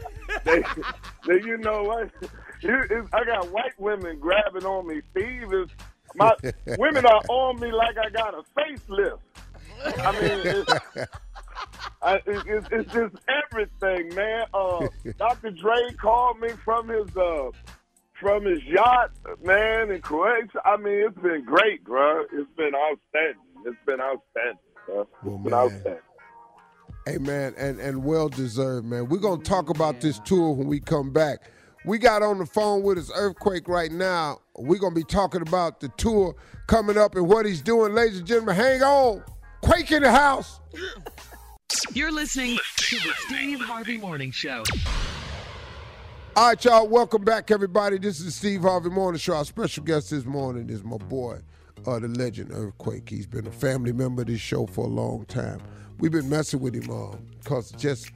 They, 0.45 0.61
Now, 1.29 1.35
you 1.35 1.57
know 1.59 1.83
what? 1.85 2.11
You- 2.61 3.09
I 3.12 3.25
got 3.25 3.51
white 3.53 3.79
women 3.79 4.19
grabbing 4.19 4.65
on 4.65 4.87
me. 4.89 5.01
Steve 5.12 5.53
is 5.53 5.69
my 6.17 6.33
women 6.79 7.05
are 7.07 7.23
on 7.29 7.61
me 7.61 7.71
like 7.71 7.97
I 7.99 8.09
got 8.11 8.35
a 8.35 8.43
facelift. 8.59 9.19
I 9.85 10.12
mean, 10.12 10.41
it's, 10.97 11.11
I, 12.03 12.16
it, 12.16 12.22
it's, 12.27 12.68
it's 12.70 12.93
just 12.93 13.14
everything, 13.51 14.14
man. 14.14 14.45
Uh, 14.53 14.87
Dr. 15.18 15.51
Dre 15.51 15.93
called 16.01 16.41
me 16.41 16.51
from 16.64 16.89
his 16.89 17.16
uh, 17.16 17.51
from 18.20 18.45
his 18.45 18.62
yacht, 18.64 19.11
man, 19.43 19.91
in 19.91 20.01
Croatia. 20.01 20.61
I 20.64 20.77
mean, 20.77 20.95
it's 21.09 21.18
been 21.18 21.45
great, 21.45 21.85
bro. 21.85 22.22
It's 22.33 22.51
been 22.57 22.72
outstanding. 22.75 23.43
It's 23.66 23.77
been 23.87 24.01
outstanding, 24.01 24.59
bro. 24.87 25.01
It's 25.03 25.11
Well, 25.22 25.39
been 25.39 25.51
man. 25.51 25.61
outstanding. 25.61 26.01
Hey 27.07 27.18
man, 27.18 27.55
and 27.59 27.79
and 27.81 28.03
well 28.03 28.29
deserved, 28.31 28.87
man. 28.87 29.09
We're 29.09 29.18
gonna 29.18 29.43
talk 29.43 29.68
about 29.68 30.01
this 30.01 30.18
tour 30.20 30.53
when 30.53 30.68
we 30.68 30.81
come 30.81 31.11
back. 31.12 31.39
We 31.85 31.99
got 31.99 32.22
on 32.22 32.39
the 32.39 32.47
phone 32.47 32.83
with 32.83 32.97
us 32.97 33.11
Earthquake 33.14 33.68
right 33.68 33.93
now. 33.93 34.39
We're 34.57 34.79
gonna 34.79 34.95
be 34.95 35.05
talking 35.05 35.43
about 35.43 35.81
the 35.81 35.89
tour 35.99 36.35
coming 36.66 36.97
up 36.97 37.14
and 37.14 37.29
what 37.29 37.45
he's 37.45 37.61
doing, 37.61 37.93
ladies 37.93 38.18
and 38.20 38.27
gentlemen. 38.27 38.57
Hang 38.57 38.83
on, 38.83 39.22
Quake 39.61 39.91
in 39.93 40.03
the 40.03 40.11
house. 40.11 40.61
You're 41.93 42.12
listening 42.12 42.59
to 42.77 42.97
the 42.97 43.12
Steve 43.27 43.61
Harvey 43.61 43.97
Morning 43.97 44.31
Show. 44.31 44.65
All 46.37 46.49
right, 46.49 46.65
y'all. 46.65 46.89
Welcome 46.89 47.25
back, 47.25 47.51
everybody. 47.51 47.99
This 47.99 48.19
is 48.19 48.27
the 48.27 48.31
Steve 48.33 48.62
Harvey 48.62 48.91
Morning 48.91 49.19
Show. 49.19 49.35
Our 49.35 49.45
special 49.45 49.85
guest 49.85 50.11
this 50.11 50.25
morning 50.25 50.69
is 50.69 50.83
my 50.85 50.97
boy, 50.97 51.39
uh, 51.87 51.99
the 52.01 52.09
legend 52.09 52.51
Earthquake. 52.53 53.09
He's 53.09 53.27
been 53.27 53.47
a 53.47 53.53
family 53.53 53.93
member 53.93 54.23
of 54.23 54.29
this 54.29 54.41
show 54.41 54.67
for 54.67 54.85
a 54.85 54.89
long 54.89 55.25
time. 55.27 55.61
We've 55.99 56.12
been 56.12 56.29
messing 56.29 56.61
with 56.61 56.75
him 56.75 56.91
uh, 56.91 57.17
cause 57.45 57.71
just, 57.73 58.11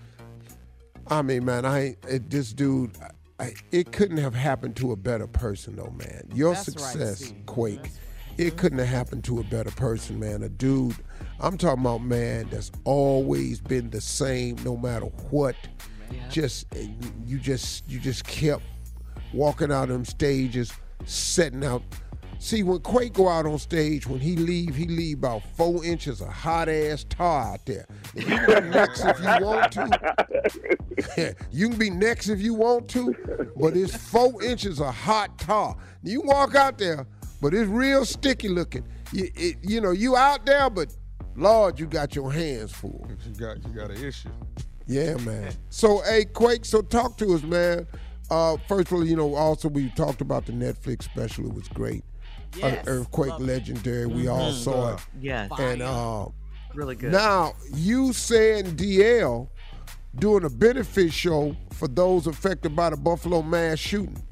I 1.07 1.23
mean, 1.23 1.45
man, 1.45 1.65
I 1.65 1.97
it, 2.09 2.29
this 2.29 2.53
dude. 2.53 2.97
I, 3.41 3.55
it 3.71 3.93
couldn't 3.93 4.17
have 4.17 4.35
happened 4.35 4.75
to 4.77 4.91
a 4.91 4.97
better 4.97 5.29
person, 5.29 5.77
though, 5.77 5.95
man. 5.97 6.29
Your 6.35 6.55
That's 6.55 6.65
success, 6.65 7.27
Steve. 7.27 7.47
Quake. 7.47 7.91
It 8.37 8.57
couldn't 8.57 8.79
have 8.79 8.89
happened 8.89 9.23
to 9.25 9.39
a 9.39 9.45
better 9.45 9.71
person, 9.71 10.19
man. 10.19 10.43
A 10.43 10.49
dude, 10.49 10.97
I'm 11.41 11.57
talking 11.57 11.83
about, 11.83 12.03
man, 12.03 12.49
that's 12.51 12.73
always 12.85 13.61
been 13.61 13.91
the 13.91 14.01
same 14.01 14.57
no 14.65 14.77
matter 14.77 15.07
what. 15.31 15.55
Just 16.31 16.67
eh, 16.75 16.89
you 17.25 17.39
just 17.39 17.89
you 17.89 18.01
just 18.01 18.25
kept 18.27 18.63
walking 19.33 19.71
out 19.71 19.89
them 19.89 20.05
stages, 20.05 20.73
setting 21.05 21.65
out. 21.65 21.83
See, 22.41 22.63
when 22.63 22.79
Quake 22.81 23.15
go 23.15 23.29
out 23.29 23.47
on 23.47 23.59
stage, 23.59 24.07
when 24.07 24.21
he 24.21 24.37
leave, 24.37 24.75
he 24.75 24.87
leave 24.87 25.19
about 25.19 25.43
four 25.57 25.85
inches 25.85 26.21
of 26.21 26.29
hot 26.29 26.69
ass 26.69 27.05
tar 27.09 27.55
out 27.55 27.67
there. 27.67 27.87
And 28.15 28.29
you 28.29 28.39
can 28.39 28.65
be 28.65 28.71
next 28.71 29.05
if 29.05 29.19
you 29.21 29.45
want 29.45 29.73
to. 29.73 31.35
you 31.51 31.69
can 31.69 31.79
be 31.79 31.91
next 31.91 32.29
if 32.29 32.41
you 32.41 32.55
want 32.55 32.89
to, 32.91 33.53
but 33.57 33.77
it's 33.77 33.97
four 33.97 34.43
inches 34.43 34.81
of 34.81 34.95
hot 34.95 35.37
tar. 35.39 35.77
You 36.03 36.23
walk 36.23 36.55
out 36.55 36.79
there, 36.79 37.07
but 37.43 37.55
it's 37.55 37.69
real 37.69 38.05
sticky 38.05 38.49
looking. 38.49 38.87
You, 39.13 39.31
it, 39.35 39.57
you 39.63 39.81
know, 39.81 39.91
you 39.91 40.17
out 40.17 40.47
there, 40.47 40.71
but 40.71 40.95
Lord, 41.39 41.79
you 41.79 41.87
got 41.87 42.15
your 42.15 42.33
hands 42.33 42.73
full. 42.73 43.07
You 43.27 43.35
got 43.41 43.57
you 43.65 43.71
got 43.75 43.91
an 43.91 44.05
issue. 44.05 44.29
Yeah, 44.87 45.15
man. 45.19 45.53
So, 45.71 45.99
hey, 46.03 46.25
Quake, 46.25 46.65
so 46.65 46.81
talk 46.83 47.17
to 47.19 47.35
us, 47.35 47.43
man. 47.43 47.87
Uh, 48.31 48.57
first 48.67 48.89
of 48.89 48.95
all, 48.95 49.05
you 49.07 49.17
know, 49.17 49.35
also 49.35 49.69
we 49.69 49.91
talked 49.91 50.21
about 50.21 50.47
the 50.47 50.53
Netflix 50.53 51.03
special. 51.05 51.47
It 51.47 51.55
was 51.55 51.69
great. 51.69 52.05
Uh, 52.63 52.69
Yes, 52.69 52.85
Earthquake 52.87 53.31
loved 53.31 53.43
it. 53.43 53.47
legendary. 53.47 54.07
We 54.07 54.29
all 54.29 54.51
Mhm. 54.53 54.65
saw 54.65 54.95
it. 54.95 55.01
Yes. 55.21 55.51
And 55.59 55.83
uh, 55.83 56.27
Really 56.75 56.95
good. 56.97 57.13
now 57.13 57.53
you 57.75 58.13
saying 58.15 58.77
DL 58.77 59.49
doing 60.17 60.45
a 60.45 60.51
benefit 60.51 61.13
show 61.13 61.55
for 61.73 61.87
those 61.89 62.27
affected 62.27 62.75
by 62.75 62.89
the 62.91 62.97
Buffalo 62.97 63.43
mass 63.43 63.79
shooting. 63.79 64.23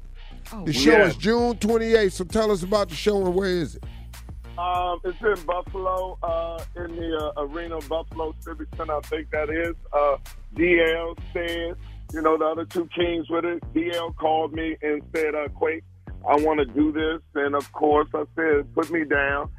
Oh, 0.51 0.65
the 0.65 0.73
show 0.73 0.91
yes. 0.91 1.11
is 1.11 1.17
June 1.17 1.55
28th. 1.57 2.13
So 2.13 2.23
tell 2.23 2.51
us 2.51 2.63
about 2.63 2.89
the 2.89 2.95
show 2.95 3.23
and 3.25 3.35
where 3.35 3.47
is 3.49 3.75
it? 3.75 3.83
Um, 4.57 4.99
it's 5.03 5.21
in 5.21 5.45
Buffalo, 5.45 6.17
uh, 6.23 6.63
in 6.75 6.95
the 6.95 7.31
uh, 7.37 7.43
arena, 7.43 7.79
Buffalo 7.81 8.33
Civic 8.39 8.67
Center, 8.75 8.95
I 8.95 9.01
think 9.01 9.29
that 9.29 9.49
is. 9.49 9.75
Uh, 9.93 10.17
DL 10.55 11.17
said, 11.31 11.75
you 12.11 12.21
know, 12.21 12.37
the 12.37 12.45
other 12.45 12.65
two 12.65 12.89
kings 12.95 13.29
with 13.29 13.45
it. 13.45 13.61
DL 13.73 14.15
called 14.15 14.53
me 14.53 14.75
and 14.81 15.03
said, 15.15 15.35
uh, 15.35 15.47
Quake, 15.49 15.83
I 16.27 16.37
want 16.37 16.59
to 16.59 16.65
do 16.65 16.91
this. 16.91 17.21
And 17.35 17.55
of 17.55 17.71
course, 17.71 18.09
I 18.15 18.23
said, 18.35 18.73
put 18.73 18.89
me 18.89 19.03
down. 19.05 19.51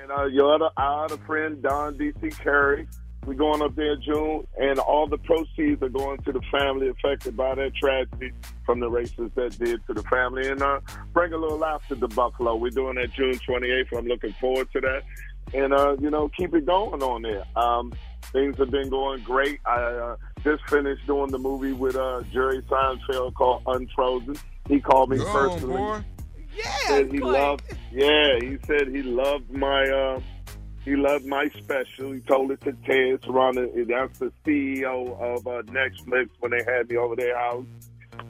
And 0.00 0.12
uh, 0.12 0.26
your 0.26 0.54
other, 0.54 0.70
our 0.76 1.06
other 1.06 1.18
friend, 1.18 1.60
Don 1.60 1.98
D.C. 1.98 2.30
Curry, 2.30 2.86
we're 3.28 3.34
going 3.34 3.60
up 3.60 3.76
there 3.76 3.92
in 3.92 4.02
June, 4.02 4.46
and 4.58 4.78
all 4.78 5.06
the 5.06 5.18
proceeds 5.18 5.82
are 5.82 5.90
going 5.90 6.18
to 6.22 6.32
the 6.32 6.40
family 6.50 6.88
affected 6.88 7.36
by 7.36 7.54
that 7.54 7.74
tragedy 7.74 8.32
from 8.64 8.80
the 8.80 8.88
races 8.88 9.30
that 9.34 9.58
did 9.58 9.86
to 9.86 9.92
the 9.92 10.02
family. 10.04 10.48
And 10.48 10.62
uh, 10.62 10.80
bring 11.12 11.34
a 11.34 11.36
little 11.36 11.58
laughter 11.58 11.94
to 11.94 12.00
the 12.00 12.08
Buffalo. 12.08 12.56
We're 12.56 12.70
doing 12.70 12.94
that 12.94 13.12
June 13.12 13.34
28th. 13.34 13.98
I'm 13.98 14.06
looking 14.06 14.32
forward 14.40 14.72
to 14.72 14.80
that. 14.80 15.02
And, 15.52 15.74
uh, 15.74 15.96
you 16.00 16.08
know, 16.10 16.30
keep 16.38 16.54
it 16.54 16.64
going 16.64 17.02
on 17.02 17.20
there. 17.20 17.44
Um, 17.54 17.92
things 18.32 18.56
have 18.56 18.70
been 18.70 18.88
going 18.88 19.22
great. 19.24 19.60
I 19.66 19.76
uh, 19.76 20.16
just 20.42 20.66
finished 20.70 21.06
doing 21.06 21.30
the 21.30 21.38
movie 21.38 21.72
with 21.72 21.96
uh, 21.96 22.22
Jerry 22.32 22.62
Seinfeld 22.62 23.34
called 23.34 23.62
Unfrosted. 23.64 24.40
He 24.68 24.80
called 24.80 25.10
me 25.10 25.18
Go 25.18 25.26
on, 25.26 25.50
personally. 25.50 25.76
boy. 25.76 26.04
said 26.86 27.12
he 27.12 27.18
loved. 27.18 27.62
Yeah, 27.92 28.38
he 28.40 28.56
said 28.66 28.88
he 28.88 29.02
loved 29.02 29.50
my. 29.50 29.86
Uh, 29.86 30.20
he 30.88 30.96
loved 30.96 31.26
my 31.26 31.48
special. 31.58 32.12
He 32.12 32.20
told 32.20 32.50
it 32.50 32.60
to 32.62 32.72
Ted 32.72 33.20
Sarandos. 33.22 33.86
That's 33.88 34.18
the 34.18 34.32
CEO 34.46 35.20
of 35.20 35.46
uh, 35.46 35.62
Netflix 35.70 36.30
when 36.40 36.50
they 36.52 36.64
had 36.64 36.88
me 36.88 36.96
over 36.96 37.14
their 37.14 37.36
house, 37.38 37.66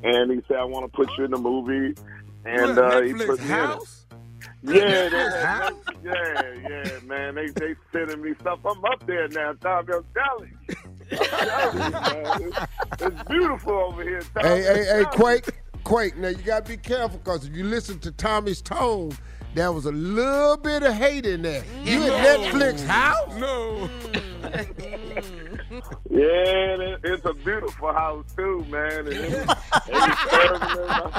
and 0.02 0.30
he 0.32 0.42
said, 0.48 0.56
"I 0.56 0.64
want 0.64 0.90
to 0.90 0.96
put 0.96 1.09
you 1.16 1.24
in 1.24 1.30
the 1.30 1.38
movie." 1.38 1.94
And 2.44 2.76
What, 2.76 2.78
uh, 2.78 3.02
he 3.02 3.12
put 3.12 3.40
me 3.40 3.46
house? 3.46 4.06
in 4.62 4.70
it. 4.70 4.82
Yeah, 4.82 5.09
they, 5.09 5.70
yeah, 6.04 6.54
yeah, 6.68 6.98
man. 7.04 7.36
They 7.36 7.46
they 7.48 7.74
sending 7.92 8.22
me 8.22 8.34
stuff. 8.40 8.59
I'm 8.64 8.84
up 8.84 9.06
there 9.06 9.28
now, 9.28 9.52
Tom. 9.54 9.86
I'm 9.92 10.04
telling 10.14 10.59
you. 10.68 10.76
I'm 11.12 11.18
telling 11.18 11.76
you, 11.84 11.90
man. 11.90 12.52
It's, 12.92 13.02
it's 13.02 13.22
beautiful 13.28 13.72
over 13.74 14.02
here. 14.02 14.22
Tom. 14.34 14.42
Hey, 14.44 14.62
hey, 14.62 14.84
hey. 14.84 15.04
Quake, 15.12 15.48
Quake. 15.84 16.16
Now 16.16 16.28
you 16.28 16.38
gotta 16.38 16.68
be 16.68 16.76
careful 16.76 17.18
because 17.18 17.46
if 17.46 17.54
you 17.54 17.64
listen 17.64 18.00
to 18.00 18.11
Tommy's 18.11 18.61
tone, 18.61 19.12
there 19.59 19.72
was 19.72 19.86
a 19.86 19.92
little 19.92 20.56
bit 20.56 20.84
of 20.84 20.94
hate 20.94 21.26
in 21.26 21.42
there. 21.42 21.64
You 21.82 22.04
at 22.04 22.38
Netflix 22.38 22.86
house? 22.86 23.34
No. 23.36 23.90
Yeah, 26.11 26.96
it's 27.04 27.24
a 27.24 27.34
beautiful 27.34 27.92
house 27.92 28.24
too, 28.34 28.64
man. 28.68 29.00
And 29.00 29.09
it, 29.09 29.14
it's 29.86 30.22
permanent. 30.30 31.14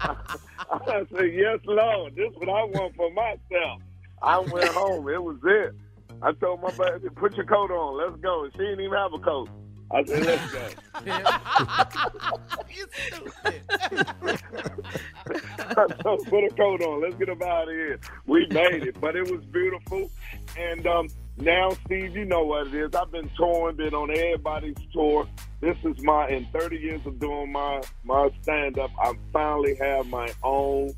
I 0.00 1.06
said, 1.14 1.32
"Yes, 1.34 1.58
Lord, 1.66 2.16
this 2.16 2.30
is 2.32 2.36
what 2.38 2.48
I 2.48 2.64
want 2.64 2.96
for 2.96 3.10
myself." 3.12 3.82
I 4.22 4.38
went 4.38 4.68
home. 4.68 5.08
It 5.08 5.22
was 5.22 5.36
it. 5.44 5.74
I 6.22 6.32
told 6.32 6.62
my 6.62 6.70
buddy, 6.72 7.08
"Put 7.10 7.36
your 7.36 7.46
coat 7.46 7.70
on. 7.70 7.98
Let's 7.98 8.20
go." 8.20 8.44
And 8.44 8.52
she 8.54 8.58
didn't 8.58 8.80
even 8.80 8.98
have 8.98 9.12
a 9.12 9.18
coat. 9.18 9.48
I 9.92 10.04
said, 10.04 10.24
"Let's 10.24 10.52
go." 10.52 10.68
so 16.02 16.16
put 16.28 16.44
a 16.44 16.50
coat 16.56 16.82
on. 16.82 17.02
Let's 17.02 17.16
get 17.16 17.28
up 17.28 17.42
out 17.42 17.68
of 17.68 17.74
here. 17.74 17.98
We 18.26 18.46
made 18.50 18.84
it, 18.84 19.00
but 19.00 19.16
it 19.16 19.30
was 19.30 19.44
beautiful. 19.46 20.10
And 20.56 20.86
um, 20.86 21.08
now, 21.38 21.70
Steve, 21.86 22.16
you 22.16 22.24
know 22.24 22.44
what 22.44 22.68
it 22.68 22.74
is. 22.74 22.94
I've 22.94 23.10
been 23.10 23.30
touring, 23.36 23.76
been 23.76 23.94
on 23.94 24.10
everybody's 24.10 24.76
tour. 24.92 25.28
This 25.60 25.76
is 25.84 26.02
my 26.02 26.28
in 26.28 26.46
30 26.52 26.76
years 26.76 27.00
of 27.06 27.18
doing 27.18 27.52
my 27.52 27.82
my 28.04 28.30
stand 28.42 28.78
up. 28.78 28.90
I 28.98 29.12
finally 29.32 29.74
have 29.76 30.06
my 30.06 30.32
own 30.42 30.94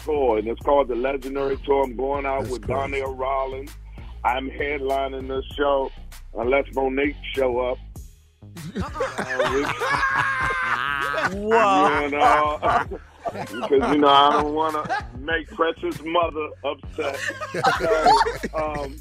tour, 0.00 0.38
and 0.38 0.48
it's 0.48 0.60
called 0.60 0.88
the 0.88 0.96
Legendary 0.96 1.56
Tour. 1.58 1.84
I'm 1.84 1.96
going 1.96 2.26
out 2.26 2.48
with 2.48 2.66
Donnell 2.66 3.14
Rawlings. 3.14 3.74
I'm 4.24 4.50
headlining 4.50 5.28
this 5.28 5.44
show 5.56 5.90
unless 6.34 6.66
Mo'Nique 6.74 7.16
show 7.34 7.58
up. 7.60 7.78
Whoa. 11.32 12.00
You 12.00 12.10
know, 12.10 12.58
because 13.32 13.70
you 13.70 13.98
know 13.98 14.08
I 14.08 14.42
don't 14.42 14.54
want 14.54 14.84
to 14.84 15.04
make 15.18 15.48
Precious 15.48 16.00
mother 16.02 16.48
upset. 16.64 17.18
So, 18.50 18.58
um, 18.58 18.96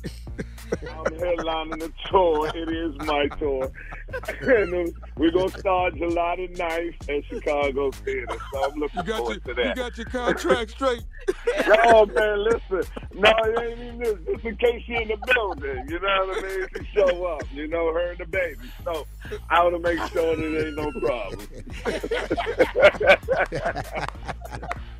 I'm 0.71 1.05
headlining 1.05 1.79
the 1.79 1.91
tour. 2.09 2.51
It 2.53 2.69
is 2.69 2.95
my 3.07 3.27
tour, 3.37 3.71
and 4.41 4.93
we're 5.17 5.31
gonna 5.31 5.49
start 5.49 5.95
July 5.95 6.35
the 6.35 6.47
9th 6.49 7.09
at 7.17 7.25
Chicago 7.25 7.89
Theater. 7.91 8.35
So 8.53 8.63
I'm 8.63 8.79
looking 8.79 8.99
You 8.99 9.03
got 9.05 9.17
forward 9.17 9.41
your, 9.45 9.55
to 9.55 9.61
that. 9.61 9.67
you 9.69 9.73
that. 9.75 9.75
got 9.75 9.97
your 9.97 10.05
contract 10.07 10.71
straight. 10.71 11.03
Oh 11.91 12.05
man, 12.05 12.43
listen. 12.43 12.83
No, 13.13 13.31
it 13.43 13.59
ain't 13.61 13.79
even 13.79 13.99
this. 13.99 14.15
Just 14.25 14.45
in 14.45 14.55
case 14.57 14.83
you're 14.87 15.01
in 15.01 15.07
the 15.09 15.17
building, 15.33 15.85
you 15.89 15.99
know 15.99 16.25
what 16.25 16.37
I 16.37 16.41
mean? 16.47 16.67
To 16.73 16.83
show 16.93 17.25
up, 17.25 17.43
you 17.53 17.67
know, 17.67 17.91
her 17.93 18.11
and 18.11 18.19
the 18.19 18.25
baby. 18.25 18.69
So 18.83 19.05
I 19.49 19.63
want 19.63 19.75
to 19.75 19.79
make 19.79 19.99
sure 20.11 20.35
that 20.35 20.43
it 20.43 20.67
ain't 20.67 20.75
no 20.75 20.91
problem. 20.99 21.47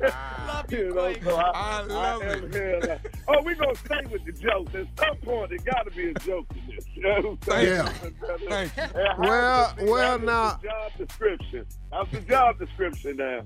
love 0.46 0.72
you 0.72 0.94
know, 0.94 1.12
so 1.24 1.36
I, 1.36 1.84
I, 1.90 2.32
am 2.32 2.52
here. 2.52 2.80
Like, 2.80 3.09
oh, 3.38 3.42
we 3.44 3.54
gonna 3.54 3.74
stay 3.76 4.00
with 4.10 4.24
the 4.24 4.32
jokes. 4.32 4.74
At 4.74 4.86
some 4.98 5.16
point, 5.18 5.50
there 5.50 5.58
got 5.74 5.84
to 5.84 5.90
be 5.90 6.10
a 6.10 6.14
joke 6.14 6.46
in 6.54 6.74
this. 6.74 6.86
Yeah. 6.96 7.88
Thank 8.48 8.76
you. 8.76 8.82
Well, 9.18 9.74
does 9.74 9.84
it- 9.84 9.90
well, 9.90 10.02
how 10.10 10.16
does 10.18 10.26
now- 10.26 10.58
the 10.62 10.68
job 10.68 10.92
description. 11.08 11.66
How's 11.92 12.08
the 12.10 12.20
job 12.20 12.58
description 12.58 13.16
now? 13.16 13.40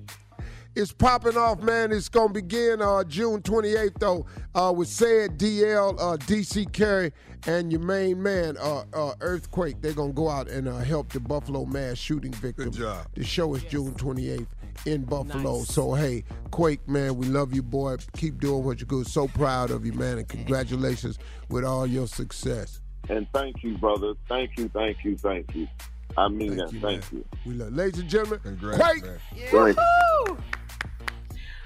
It's 0.77 0.93
popping 0.93 1.37
off, 1.37 1.61
man. 1.63 1.93
It's 1.93 2.09
gonna 2.09 2.33
begin 2.33 2.83
uh, 2.83 3.05
June 3.05 3.41
28th, 3.43 3.99
though, 4.01 4.27
uh, 4.57 4.73
with 4.77 4.89
said 4.89 5.39
DL, 5.39 5.97
uh, 6.01 6.17
DC 6.17 6.67
Curry, 6.73 7.13
and 7.47 7.71
your 7.71 7.81
main 7.81 8.21
man, 8.21 8.57
uh, 8.59 8.83
uh, 8.93 9.15
Earthquake. 9.21 9.81
They're 9.81 9.93
gonna 9.93 10.13
go 10.13 10.29
out 10.29 10.49
and 10.49 10.67
uh, 10.67 10.79
help 10.79 11.13
the 11.13 11.21
Buffalo 11.21 11.65
mass 11.65 11.99
shooting 11.99 12.33
victim. 12.33 12.71
Good 12.71 12.81
job. 12.81 13.07
The 13.15 13.23
show 13.23 13.55
is 13.55 13.63
June 13.65 13.93
28th 13.95 14.49
in 14.87 15.05
Buffalo. 15.05 15.59
Nice. 15.59 15.69
So 15.69 15.95
hey, 15.95 16.25
Quake, 16.51 16.87
man, 16.89 17.17
we 17.17 17.27
love 17.27 17.55
you, 17.55 17.63
boy. 17.63 17.97
Keep 18.17 18.41
doing 18.41 18.65
what 18.65 18.81
you 18.81 18.87
do. 18.87 19.05
So 19.05 19.29
proud 19.29 19.71
of 19.71 19.85
you, 19.85 19.93
man, 19.93 20.19
and 20.19 20.29
congratulations 20.29 21.19
with 21.49 21.65
all 21.65 21.87
your 21.87 22.07
success. 22.07 22.81
And 23.09 23.27
thank 23.35 23.63
you, 23.63 23.77
brother. 23.79 24.15
Thank 24.29 24.59
you, 24.59 24.69
thank 24.69 25.05
you, 25.05 25.17
thank 25.19 25.55
you. 25.55 25.69
I 26.17 26.29
mean 26.29 26.57
Thank 26.57 26.61
that. 26.61 26.73
you, 26.73 26.81
thank 26.81 27.13
man. 27.13 27.25
you. 27.45 27.51
We 27.51 27.55
love, 27.55 27.73
ladies 27.73 28.01
and 28.01 28.09
gentlemen, 28.09 28.41
Congrats, 28.43 28.83
Quake. 28.83 29.05
man. 29.53 29.77
Woo! 30.29 30.39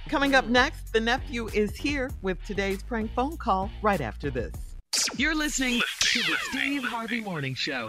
Coming 0.09 0.35
up 0.35 0.47
next, 0.47 0.93
the 0.93 1.01
nephew 1.01 1.49
is 1.53 1.77
here 1.77 2.11
with 2.23 2.43
today's 2.47 2.83
prank 2.83 3.13
phone 3.15 3.37
call 3.37 3.71
right 3.83 4.01
after 4.01 4.31
this. 4.31 4.55
You're 5.17 5.35
listening 5.35 5.83
to 6.01 6.19
the 6.21 6.37
Steve 6.49 6.83
Harvey 6.83 7.21
Morning 7.21 7.55
Show. 7.55 7.87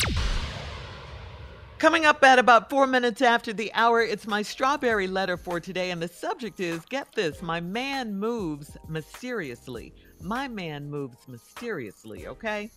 Coming 1.79 2.05
up 2.05 2.21
at 2.25 2.39
about 2.39 2.69
four 2.69 2.85
minutes 2.85 3.21
after 3.21 3.53
the 3.53 3.71
hour, 3.73 4.01
it's 4.01 4.27
my 4.27 4.41
strawberry 4.41 5.07
letter 5.07 5.37
for 5.37 5.61
today, 5.61 5.91
and 5.91 6.01
the 6.01 6.09
subject 6.09 6.59
is 6.59 6.83
get 6.83 7.09
this, 7.13 7.41
my 7.41 7.61
man 7.61 8.13
moves 8.19 8.75
mysteriously. 8.89 9.93
My 10.21 10.49
man 10.49 10.89
moves 10.89 11.25
mysteriously, 11.29 12.27
okay? 12.27 12.69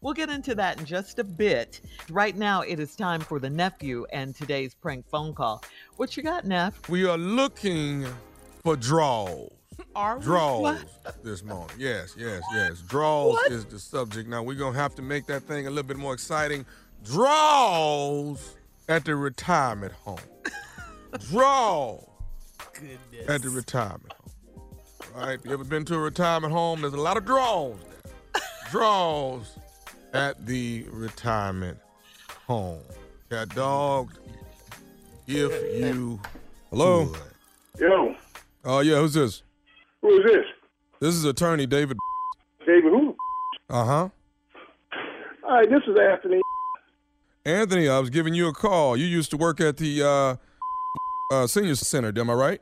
We'll 0.00 0.12
get 0.12 0.28
into 0.28 0.56
that 0.56 0.80
in 0.80 0.86
just 0.86 1.20
a 1.20 1.24
bit. 1.24 1.82
Right 2.10 2.36
now, 2.36 2.62
it 2.62 2.80
is 2.80 2.96
time 2.96 3.20
for 3.20 3.38
the 3.38 3.48
nephew 3.48 4.06
and 4.12 4.34
today's 4.34 4.74
prank 4.74 5.08
phone 5.08 5.34
call. 5.34 5.62
What 5.96 6.16
you 6.16 6.24
got, 6.24 6.44
Neff? 6.44 6.88
We 6.88 7.04
are 7.06 7.16
looking 7.16 8.06
for 8.64 8.74
draws. 8.74 9.50
Are 9.94 10.18
we? 10.18 10.24
Draws 10.24 10.62
What? 10.62 11.22
this 11.22 11.44
morning. 11.44 11.76
Yes, 11.78 12.16
yes, 12.18 12.42
yes. 12.52 12.80
Draws 12.80 13.38
is 13.50 13.64
the 13.64 13.78
subject. 13.78 14.28
Now 14.28 14.42
we're 14.42 14.58
gonna 14.58 14.76
have 14.76 14.96
to 14.96 15.02
make 15.02 15.26
that 15.26 15.44
thing 15.44 15.68
a 15.68 15.70
little 15.70 15.86
bit 15.86 15.96
more 15.96 16.12
exciting. 16.12 16.66
Draws 17.04 18.56
at 18.88 19.04
the 19.04 19.16
retirement 19.16 19.92
home. 19.92 20.18
Draws 21.30 22.04
Goodness. 22.74 23.28
at 23.28 23.42
the 23.42 23.50
retirement 23.50 24.12
home. 24.12 24.64
All 25.16 25.26
right. 25.26 25.38
If 25.38 25.44
You 25.46 25.52
ever 25.52 25.64
been 25.64 25.84
to 25.86 25.94
a 25.94 25.98
retirement 25.98 26.52
home? 26.52 26.80
There's 26.82 26.92
a 26.94 27.00
lot 27.00 27.16
of 27.16 27.24
draws 27.24 27.76
there. 27.80 28.42
draws 28.70 29.58
at 30.12 30.44
the 30.46 30.84
retirement 30.90 31.78
home. 32.46 32.80
Cat 33.30 33.48
dog. 33.54 34.12
If 35.26 35.80
you 35.82 36.20
hello. 36.70 37.12
you. 37.78 37.86
Yo, 37.88 38.14
Oh 38.64 38.80
yeah, 38.80 38.96
who's 38.96 39.14
this? 39.14 39.42
who 40.02 40.18
is 40.18 40.24
this? 40.24 40.44
This 41.00 41.14
is 41.14 41.24
attorney 41.24 41.66
David. 41.66 41.96
David 42.66 42.90
who? 42.90 43.14
Uh 43.70 43.84
huh. 43.84 44.08
All 45.44 45.50
right, 45.54 45.68
this 45.70 45.82
is 45.86 45.96
Anthony. 45.98 46.40
Anthony, 47.48 47.88
I 47.88 47.98
was 47.98 48.10
giving 48.10 48.34
you 48.34 48.46
a 48.48 48.52
call. 48.52 48.94
You 48.96 49.06
used 49.06 49.30
to 49.30 49.38
work 49.38 49.58
at 49.60 49.78
the 49.78 50.02
uh, 50.02 51.34
uh, 51.34 51.46
senior 51.46 51.74
center, 51.76 52.12
am 52.20 52.28
I 52.28 52.34
right? 52.34 52.60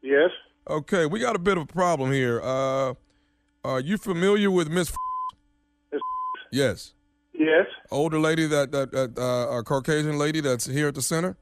Yes. 0.00 0.30
Okay, 0.68 1.04
we 1.04 1.20
got 1.20 1.36
a 1.36 1.38
bit 1.38 1.58
of 1.58 1.64
a 1.64 1.66
problem 1.66 2.10
here. 2.10 2.40
Uh, 2.42 2.94
are 3.64 3.80
you 3.80 3.98
familiar 3.98 4.50
with 4.50 4.68
Miss? 4.70 4.90
Miss 5.92 6.00
Yes, 6.50 6.94
Yes. 7.34 7.66
older 7.90 8.18
lady 8.18 8.46
that 8.46 8.72
that, 8.72 8.92
that 8.92 9.18
uh, 9.18 9.58
a 9.58 9.62
Caucasian 9.62 10.18
lady 10.18 10.40
that's 10.40 10.64
here 10.66 10.88
at 10.88 10.94
the 10.94 11.02
center. 11.02 11.36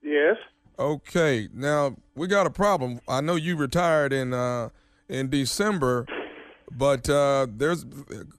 Yes. 0.00 0.36
Okay, 0.78 1.48
now 1.52 1.96
we 2.14 2.28
got 2.28 2.46
a 2.46 2.50
problem. 2.50 3.00
I 3.08 3.20
know 3.20 3.34
you 3.34 3.56
retired 3.56 4.12
in 4.12 4.32
uh, 4.32 4.68
in 5.08 5.28
December, 5.28 6.06
but 6.70 7.10
uh, 7.10 7.48
there's 7.50 7.84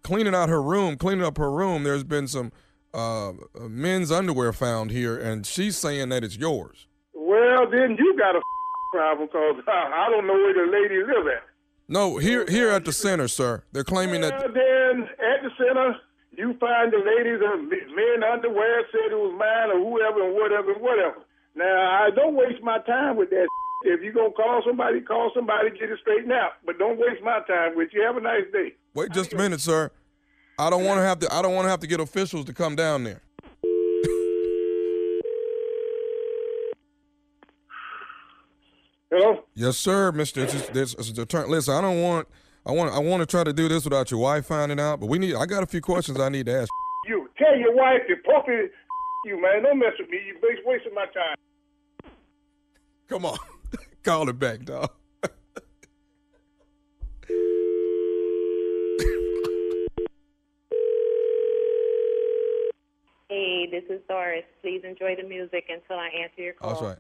cleaning 0.04 0.36
out 0.36 0.48
her 0.48 0.62
room, 0.62 0.96
cleaning 0.96 1.26
up 1.26 1.38
her 1.38 1.52
room. 1.52 1.84
There's 1.84 2.06
been 2.06 2.28
some 2.28 2.54
uh, 2.94 3.34
men's 3.68 4.12
underwear 4.12 4.54
found 4.54 4.92
here, 4.92 5.18
and 5.18 5.46
she's 5.46 5.78
saying 5.78 6.10
that 6.10 6.24
it's 6.24 6.38
yours. 6.38 6.88
Well, 7.14 7.70
then 7.70 7.96
you 7.98 8.16
got 8.18 8.36
a 8.36 8.42
problem 8.94 9.28
because 9.28 9.64
I 9.68 10.08
don't 10.12 10.28
know 10.28 10.34
where 10.34 10.54
the 10.54 10.72
lady 10.72 10.98
live 11.04 11.28
at. 11.28 11.44
No, 11.88 12.18
here 12.18 12.46
here 12.48 12.70
at 12.70 12.86
the 12.86 12.94
center, 12.94 13.28
sir. 13.28 13.64
They're 13.72 13.84
claiming 13.84 14.22
Well, 14.22 14.30
that. 14.32 14.54
then 14.54 15.04
at 15.20 15.42
the 15.44 15.50
center, 15.58 15.96
you 16.32 16.54
find 16.60 16.94
the 16.94 16.98
ladies 17.00 17.42
and 17.44 17.68
men 17.70 18.24
underwear 18.32 18.84
said 18.92 19.12
it 19.12 19.16
was 19.18 19.34
mine 19.38 19.72
or 19.76 19.80
whoever 19.82 20.24
and 20.28 20.36
whatever 20.36 20.74
and 20.74 20.82
whatever. 20.82 21.18
Now, 21.56 21.66
I 22.06 22.10
don't 22.16 22.36
waste 22.36 22.62
my 22.64 22.80
time 22.80 23.16
with 23.18 23.30
that. 23.32 23.48
If 23.86 24.04
you 24.04 24.12
gonna 24.12 24.32
call 24.32 24.62
somebody, 24.68 25.00
call 25.00 25.32
somebody, 25.34 25.70
get 25.70 25.90
it 25.90 26.00
straightened 26.02 26.34
out. 26.34 26.52
But 26.66 26.78
don't 26.78 27.00
waste 27.00 27.24
my 27.24 27.40
time 27.48 27.78
with 27.78 27.88
you. 27.94 28.02
Have 28.04 28.18
a 28.18 28.20
nice 28.22 28.44
day. 28.52 28.74
Wait 28.94 29.10
just 29.14 29.32
a 29.32 29.38
minute, 29.38 29.62
sir. 29.62 29.90
I 30.60 30.70
don't 30.70 30.84
want 30.84 30.98
to 30.98 31.04
have 31.04 31.20
to. 31.20 31.34
I 31.34 31.42
don't 31.42 31.56
want 31.56 31.68
to 31.68 31.70
have 31.70 31.80
to 31.80 31.88
get 31.88 32.02
officials 32.02 32.44
to 32.46 32.54
come 32.54 32.76
down 32.76 33.06
there. 33.06 33.22
Hello. 39.10 39.46
Yes, 39.56 39.78
sir, 39.78 40.12
Mister. 40.12 40.46
This, 40.46 40.96
is 40.96 41.14
the 41.14 41.26
turn. 41.26 41.50
Listen, 41.50 41.76
I 41.76 41.82
don't 41.82 42.02
want. 42.02 42.28
I 42.66 42.74
want. 42.74 42.94
I 42.94 43.00
want 43.00 43.22
to 43.22 43.26
try 43.26 43.46
to 43.46 43.54
do 43.54 43.70
this 43.70 43.86
without 43.86 44.12
your 44.12 44.20
wife 44.20 44.48
finding 44.48 44.82
out. 44.82 45.00
But 45.00 45.08
we 45.08 45.18
need. 45.18 45.34
I 45.34 45.46
got 45.46 45.64
a 45.64 45.66
few 45.66 45.80
questions 45.80 46.20
I 46.20 46.28
need 46.28 46.48
to 46.48 46.62
ask. 46.62 46.70
You 47.08 47.30
tell 47.38 47.58
your 47.58 47.74
wife 47.74 48.02
to 48.10 48.18
puppy 48.18 48.68
you, 49.24 49.42
man. 49.42 49.64
Don't 49.64 49.80
mess 49.80 49.94
with 49.98 50.10
me. 50.10 50.18
You 50.28 50.36
waste 50.44 50.62
wasting 50.66 50.94
my 50.94 51.06
time. 51.06 52.12
Come 53.08 53.26
on, 53.26 53.38
call 54.04 54.28
it 54.28 54.38
back, 54.38 54.66
dog. 54.66 54.92
Hey, 63.30 63.68
this 63.70 63.84
is 63.90 64.02
Doris. 64.10 64.44
Please 64.62 64.82
enjoy 64.84 65.16
the 65.16 65.28
music 65.28 65.66
until 65.70 65.98
I 65.98 66.08
answer 66.24 66.42
your 66.42 66.54
call. 66.54 66.70
That's 66.70 66.82
right. 66.82 66.98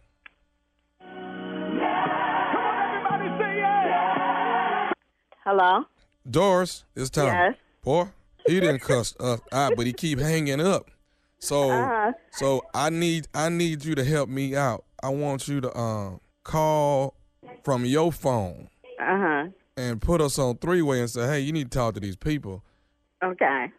Hello? 5.45 5.83
Doris, 6.29 6.83
it's 6.95 7.09
time. 7.09 7.25
Yes. 7.27 7.55
Boy, 7.83 8.05
he 8.45 8.59
didn't 8.59 8.79
cuss 8.81 9.15
us 9.19 9.39
out, 9.51 9.75
but 9.75 9.85
he 9.87 9.93
keep 9.93 10.19
hanging 10.19 10.61
up. 10.61 10.91
So, 11.39 11.71
Uh-huh. 11.71 12.11
so 12.31 12.61
I 12.73 12.89
need 12.89 13.27
I 13.33 13.49
need 13.49 13.83
you 13.85 13.95
to 13.95 14.03
help 14.03 14.29
me 14.29 14.55
out. 14.55 14.83
I 15.01 15.09
want 15.09 15.47
you 15.47 15.61
to 15.61 15.75
um 15.77 16.19
call 16.43 17.15
from 17.63 17.85
your 17.85 18.11
phone 18.11 18.69
Uh-huh. 18.99 19.47
and 19.77 20.01
put 20.01 20.21
us 20.21 20.37
on 20.37 20.57
three 20.57 20.81
way 20.81 20.99
and 20.99 21.09
say, 21.09 21.25
hey, 21.27 21.39
you 21.39 21.53
need 21.53 21.71
to 21.71 21.77
talk 21.77 21.93
to 21.95 21.99
these 21.99 22.17
people. 22.17 22.63
Okay. 23.23 23.71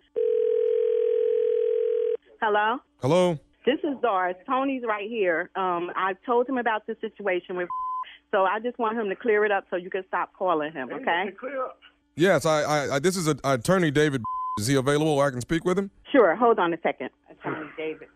Hello? 2.40 2.78
Hello. 3.02 3.38
This 3.66 3.78
is 3.84 3.96
Doris. 4.00 4.34
Tony's 4.46 4.82
right 4.88 5.08
here. 5.08 5.50
Um, 5.56 5.90
I 5.94 6.14
told 6.24 6.48
him 6.48 6.56
about 6.56 6.86
the 6.86 6.96
situation 7.02 7.54
with 7.54 7.68
so 8.30 8.44
I 8.44 8.60
just 8.60 8.78
want 8.78 8.98
him 8.98 9.10
to 9.10 9.16
clear 9.16 9.44
it 9.44 9.52
up 9.52 9.64
so 9.68 9.76
you 9.76 9.90
can 9.90 10.04
stop 10.08 10.32
calling 10.32 10.72
him, 10.72 10.88
okay? 10.90 11.32
Clear 11.38 11.66
up. 11.66 11.78
Yes, 12.16 12.46
I, 12.46 12.62
I, 12.62 12.94
I 12.96 12.98
this 12.98 13.16
is 13.16 13.28
a, 13.28 13.36
attorney 13.44 13.90
David. 13.90 14.22
Is 14.58 14.66
he 14.66 14.74
available? 14.74 15.16
Where 15.16 15.26
I 15.26 15.30
can 15.30 15.40
speak 15.42 15.64
with 15.64 15.78
him? 15.78 15.90
Sure, 16.10 16.34
hold 16.34 16.58
on 16.58 16.72
a 16.72 16.78
second. 16.82 17.10
Attorney 17.30 17.68
David. 17.76 18.08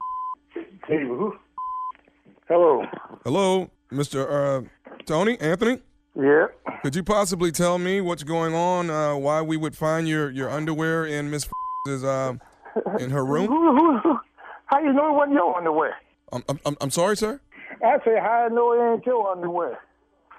David 0.88 1.06
who? 1.06 1.36
Hello. 2.48 2.84
Hello, 3.24 3.70
Mr. 3.92 4.26
Uh, 4.30 4.66
Tony 5.04 5.38
Anthony. 5.38 5.80
Yeah. 6.16 6.46
Could 6.82 6.96
you 6.96 7.02
possibly 7.02 7.52
tell 7.52 7.78
me 7.78 8.00
what's 8.00 8.22
going 8.22 8.54
on? 8.54 8.88
Uh, 8.88 9.16
why 9.16 9.42
we 9.42 9.56
would 9.58 9.76
find 9.76 10.08
your 10.08 10.30
your 10.30 10.48
underwear 10.48 11.04
in 11.04 11.30
Miss 11.30 11.46
is 11.88 12.04
um 12.04 12.40
in 12.98 13.10
her 13.10 13.24
room? 13.24 13.48
How 14.66 14.80
you 14.80 14.92
know 14.92 15.10
it 15.10 15.16
wasn't 15.16 15.34
your 15.34 15.56
underwear? 15.56 15.94
I'm, 16.32 16.42
I'm 16.48 16.76
I'm 16.80 16.90
sorry, 16.90 17.16
sir. 17.16 17.40
I 17.84 17.98
say 18.04 18.18
how 18.18 18.46
I 18.46 18.48
know 18.48 18.72
it 18.72 18.94
ain't 18.94 19.06
your 19.06 19.30
underwear. 19.30 19.78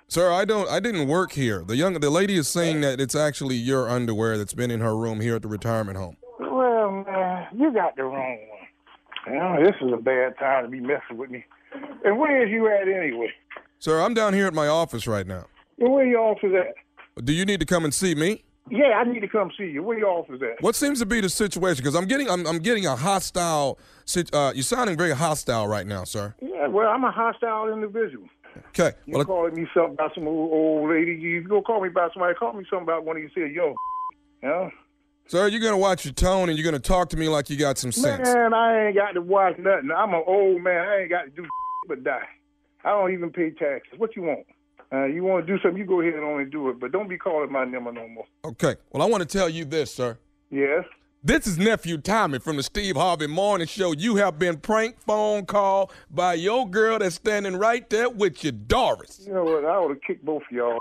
Sir, 0.07 0.31
I 0.31 0.45
don't. 0.45 0.69
I 0.69 0.79
didn't 0.79 1.07
work 1.07 1.31
here. 1.31 1.63
The 1.65 1.75
young, 1.75 1.93
the 1.93 2.09
lady 2.09 2.35
is 2.35 2.47
saying 2.47 2.81
that 2.81 3.01
it's 3.01 3.15
actually 3.15 3.55
your 3.55 3.89
underwear 3.89 4.37
that's 4.37 4.53
been 4.53 4.71
in 4.71 4.79
her 4.79 4.95
room 4.95 5.19
here 5.19 5.35
at 5.35 5.41
the 5.41 5.47
retirement 5.47 5.97
home. 5.97 6.17
Well, 6.39 7.03
man, 7.07 7.47
you 7.55 7.73
got 7.73 7.95
the 7.95 8.03
wrong 8.03 8.37
one. 8.49 9.33
You 9.33 9.39
know, 9.39 9.63
this 9.63 9.75
is 9.81 9.91
a 9.91 9.97
bad 10.01 10.37
time 10.37 10.63
to 10.65 10.69
be 10.69 10.79
messing 10.79 11.17
with 11.17 11.31
me. 11.31 11.43
And 12.03 12.19
where 12.19 12.45
is 12.45 12.51
you 12.51 12.67
at 12.67 12.87
anyway? 12.87 13.31
Sir, 13.79 13.99
I'm 14.01 14.13
down 14.13 14.33
here 14.33 14.45
at 14.45 14.53
my 14.53 14.67
office 14.67 15.07
right 15.07 15.25
now. 15.25 15.47
And 15.79 15.91
where 15.91 16.05
your 16.05 16.19
office 16.19 16.51
at? 16.55 17.25
Do 17.25 17.33
you 17.33 17.45
need 17.45 17.59
to 17.59 17.65
come 17.65 17.83
and 17.83 17.93
see 17.93 18.13
me? 18.13 18.44
Yeah, 18.69 18.93
I 18.97 19.03
need 19.03 19.19
to 19.19 19.27
come 19.27 19.51
see 19.57 19.65
you. 19.65 19.83
Where 19.83 19.97
your 19.97 20.09
office 20.09 20.41
at? 20.41 20.61
What 20.61 20.75
seems 20.75 20.99
to 20.99 21.05
be 21.05 21.21
the 21.21 21.29
situation? 21.29 21.83
Because 21.83 21.95
I'm 21.95 22.05
getting, 22.05 22.29
I'm, 22.29 22.47
I'm 22.47 22.59
getting 22.59 22.87
a 22.87 22.95
hostile. 22.95 23.77
Uh, 24.33 24.53
you're 24.55 24.63
sounding 24.63 24.97
very 24.97 25.11
hostile 25.11 25.67
right 25.67 25.85
now, 25.85 26.03
sir. 26.03 26.33
Yeah, 26.41 26.67
well, 26.67 26.87
I'm 26.87 27.03
a 27.03 27.11
hostile 27.11 27.71
individual. 27.71 28.27
Okay. 28.69 28.93
You 29.05 29.17
Well, 29.17 29.25
calling 29.25 29.53
me 29.53 29.67
something 29.73 29.93
about 29.93 30.15
some 30.15 30.27
old, 30.27 30.51
old 30.51 30.89
lady? 30.89 31.13
You 31.13 31.43
go 31.43 31.61
call 31.61 31.81
me 31.81 31.89
about 31.89 32.13
somebody. 32.13 32.33
Call 32.35 32.53
me 32.53 32.65
something 32.69 32.83
about 32.83 33.05
one 33.05 33.17
of 33.17 33.23
you 33.23 33.29
said, 33.33 33.51
yo. 33.51 33.73
Know? 34.43 34.69
Sir, 35.27 35.47
you're 35.47 35.61
gonna 35.61 35.77
watch 35.77 36.05
your 36.05 36.13
tone 36.13 36.49
and 36.49 36.57
you're 36.57 36.65
gonna 36.65 36.77
talk 36.77 37.09
to 37.09 37.17
me 37.17 37.27
like 37.29 37.49
you 37.49 37.57
got 37.57 37.79
some 37.79 37.91
sense. 37.91 38.27
Man, 38.27 38.53
I 38.53 38.87
ain't 38.87 38.95
got 38.95 39.13
to 39.13 39.21
watch 39.21 39.57
nothing. 39.57 39.89
I'm 39.89 40.13
an 40.13 40.23
old 40.27 40.61
man. 40.61 40.87
I 40.87 41.01
ain't 41.01 41.09
got 41.09 41.23
to 41.23 41.29
do 41.31 41.47
but 41.87 42.03
die. 42.03 42.27
I 42.83 42.89
don't 42.89 43.11
even 43.11 43.31
pay 43.31 43.49
taxes. 43.49 43.97
What 43.97 44.15
you 44.15 44.21
want? 44.21 44.45
Uh, 44.95 45.05
you 45.05 45.23
want 45.23 45.45
to 45.45 45.53
do 45.53 45.61
something, 45.61 45.77
you 45.77 45.85
go 45.85 45.99
ahead 45.99 46.13
and 46.13 46.23
only 46.23 46.45
do 46.45 46.69
it, 46.69 46.79
but 46.79 46.91
don't 46.91 47.09
be 47.09 47.17
calling 47.17 47.51
my 47.51 47.65
number 47.65 47.91
no 47.91 48.07
more. 48.07 48.25
Okay. 48.45 48.75
Well, 48.91 49.03
I 49.03 49.05
want 49.07 49.27
to 49.27 49.37
tell 49.37 49.49
you 49.49 49.65
this, 49.65 49.93
sir. 49.93 50.17
Yes. 50.49 50.85
This 51.21 51.47
is 51.47 51.57
nephew 51.57 51.97
Tommy 51.97 52.39
from 52.39 52.55
the 52.55 52.63
Steve 52.63 52.95
Harvey 52.95 53.27
Morning 53.27 53.67
Show. 53.67 53.91
You 53.91 54.15
have 54.17 54.39
been 54.39 54.57
prank 54.57 55.01
phone 55.01 55.45
called 55.45 55.91
by 56.09 56.35
your 56.35 56.69
girl 56.69 56.99
that's 56.99 57.15
standing 57.15 57.57
right 57.57 57.89
there 57.89 58.09
with 58.09 58.43
you, 58.43 58.53
Doris. 58.53 59.23
You 59.25 59.33
know 59.33 59.43
what? 59.43 59.65
I 59.65 59.69
ought 59.69 59.89
to 59.89 59.95
kick 59.95 60.23
both 60.23 60.43
of 60.43 60.51
y'all. 60.51 60.77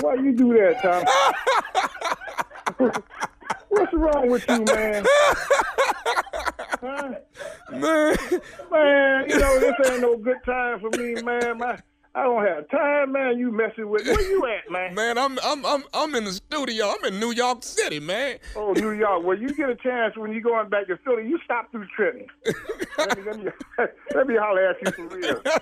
Why 0.00 0.14
you 0.14 0.32
do 0.32 0.52
that, 0.54 0.82
Tom? 2.78 2.92
What's 3.68 3.92
wrong 3.94 4.28
with 4.28 4.44
you, 4.48 4.64
man? 4.64 5.06
Huh? 6.80 7.14
Man. 7.70 8.16
Man, 8.70 9.30
you 9.30 9.38
know, 9.38 9.60
this 9.60 9.90
ain't 9.90 10.00
no 10.02 10.16
good 10.16 10.38
time 10.44 10.80
for 10.80 10.90
me, 10.98 11.22
man. 11.22 11.58
My, 11.58 11.78
I 12.14 12.24
don't 12.24 12.44
have 12.44 12.68
time, 12.68 13.12
man. 13.12 13.38
You 13.38 13.50
messing 13.50 13.88
with 13.88 14.06
Where 14.06 14.20
you 14.20 14.44
at, 14.46 14.70
man? 14.70 14.94
Man, 15.02 15.16
I'm 15.16 15.38
I'm 15.42 15.64
I'm 15.64 15.84
I'm 15.94 16.14
in 16.14 16.24
the 16.24 16.32
studio. 16.32 16.90
I'm 16.90 17.04
in 17.06 17.18
New 17.18 17.30
York 17.32 17.62
City, 17.62 18.00
man. 18.00 18.38
Oh, 18.54 18.72
New 18.72 18.90
York. 18.90 19.24
Well, 19.24 19.38
you 19.38 19.48
get 19.54 19.70
a 19.70 19.74
chance 19.76 20.16
when 20.16 20.32
you 20.32 20.42
going 20.42 20.68
back 20.68 20.88
to 20.88 20.98
Philly, 20.98 21.26
you 21.26 21.38
stop 21.44 21.70
through 21.70 21.86
Trenton. 21.96 22.26
let, 22.98 23.16
me, 23.16 23.24
let, 23.24 23.38
me, 23.38 23.50
let 24.14 24.26
me 24.26 24.36
holler 24.36 24.70
at 24.70 24.76
you 24.84 24.92
for 24.92 25.16
real. 25.16 25.42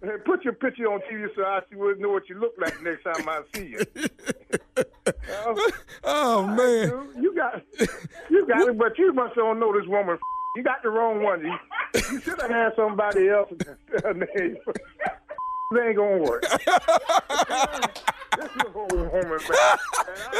Hey, 0.00 0.16
Put 0.24 0.44
your 0.44 0.52
picture 0.52 0.84
on 0.84 1.00
TV 1.10 1.26
so 1.34 1.42
I 1.42 1.60
see 1.68 1.76
what, 1.76 1.98
know 1.98 2.10
what 2.10 2.28
you 2.28 2.38
look 2.38 2.54
like 2.56 2.80
next 2.82 3.02
time 3.02 3.28
I 3.28 3.42
see 3.52 3.66
you. 3.66 3.80
Oh 6.04 6.46
man. 6.46 7.08
You 7.20 7.34
got, 7.34 7.62
you 8.30 8.46
got 8.46 8.68
it, 8.68 8.78
but 8.78 8.96
you 8.96 9.12
must 9.12 9.34
don't 9.34 9.58
know 9.58 9.72
this 9.76 9.88
woman. 9.88 10.18
You 10.54 10.62
got 10.62 10.82
the 10.82 10.90
wrong 10.90 11.22
one. 11.22 11.40
You, 11.40 11.54
you 11.94 12.20
should 12.20 12.40
have 12.40 12.50
had 12.50 12.72
somebody 12.76 13.28
else. 13.28 13.50
Name. 14.04 14.56
It 15.74 15.80
ain't 15.86 15.96
gonna 15.96 16.18
work. 16.18 16.42
this 16.52 16.60
is 16.60 16.66
a 18.62 18.70
whole 18.72 18.86
woman, 18.92 19.10
man. 19.12 19.24
And 19.32 19.42
I 19.50 19.76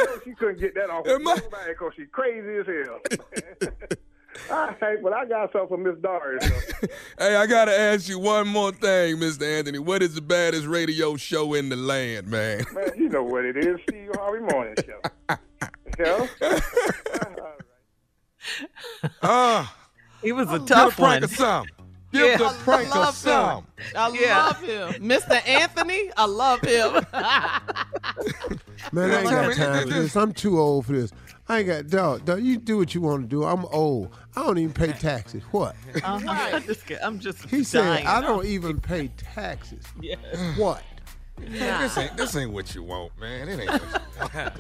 know 0.05 0.19
she 0.25 0.35
couldn't 0.35 0.61
get 0.61 0.75
that 0.75 0.91
off 0.91 1.07
of 1.07 1.23
nobody 1.23 1.71
because 1.71 1.93
she's 1.97 2.09
crazy 2.13 2.57
as 2.59 2.67
hell. 2.67 3.01
All 4.51 4.75
right, 4.81 5.03
but 5.03 5.13
I 5.13 5.25
got 5.27 5.53
something 5.53 5.69
for 5.69 5.77
Miss 5.79 5.97
Doris. 6.03 6.45
though. 6.45 6.89
Hey, 7.19 7.37
I 7.37 7.47
gotta 7.47 7.73
ask 7.79 8.09
you 8.09 8.19
one 8.19 8.49
more 8.49 8.73
thing, 8.73 9.17
Mr. 9.17 9.43
Anthony. 9.59 9.79
What 9.79 10.03
is 10.03 10.15
the 10.15 10.21
baddest 10.21 10.67
radio 10.67 11.17
show 11.17 11.55
in 11.55 11.69
the 11.69 11.77
land, 11.77 12.27
man? 12.29 12.65
Man, 12.73 12.91
you 12.97 13.09
know 13.09 13.23
what 13.23 13.45
it 13.45 13.57
is. 13.57 13.79
Steve 13.89 14.11
Harvey 14.15 14.41
Morning 14.41 14.75
Show. 14.85 15.01
Show? 15.99 16.29
Ah. 19.23 19.77
He 20.23 20.33
was 20.33 20.51
a 20.51 20.59
tough 20.61 20.99
one. 20.99 21.23
Of 22.13 22.19
some. 22.19 22.21
Give 22.21 22.27
Yeah. 22.31 22.37
the 22.39 22.45
I 22.47 22.53
prank 22.63 22.89
of 22.91 22.95
love 22.97 23.15
some. 23.15 23.57
him. 23.59 23.67
I 23.97 24.09
Yeah. 24.21 24.45
love 24.47 24.61
him. 24.63 25.03
Mr. 25.09 25.49
Anthony, 25.49 26.11
I 26.17 26.25
love 26.27 26.61
him. 26.61 27.07
Man, 28.93 29.11
I 29.11 29.21
ain't 29.21 29.31
got 29.31 29.49
me, 29.49 29.55
time 29.55 29.83
for 29.83 29.89
this- 29.89 29.95
this. 29.95 30.17
I'm 30.17 30.33
too 30.33 30.59
old 30.61 30.87
for 30.87 30.93
this. 30.93 31.13
I 31.49 31.59
ain't 31.59 31.67
got 31.69 31.89
dog. 31.89 32.25
Dog, 32.25 32.43
you 32.43 32.57
do 32.57 32.79
what 32.79 32.95
you 32.95 33.01
want 33.01 33.23
to 33.23 33.29
do. 33.29 33.45
I'm 33.45 33.65
old. 33.67 34.15
I 34.37 34.43
don't 34.45 34.59
even 34.59 34.73
pay 34.73 34.93
taxes. 34.93 35.43
What? 35.51 35.75
Uh-huh. 36.03 36.31
I'm 36.31 36.63
just, 36.65 36.87
kidding. 36.87 37.03
I'm 37.05 37.19
just 37.19 37.45
He 37.51 37.65
said. 37.65 38.05
I 38.07 38.21
don't 38.21 38.47
even 38.47 38.81
pay 38.81 39.09
taxes. 39.17 39.85
Yeah. 40.01 40.17
What? 40.57 40.83
This 41.39 41.99
ain't 41.99 42.17
this 42.17 42.37
ain't 42.37 42.53
what 42.53 42.75
you 42.75 42.83
want, 42.83 43.19
man. 43.19 43.49
It 43.49 43.61
ain't 43.61 43.71
what 43.71 43.83
you 43.83 44.21
want. 44.35 44.53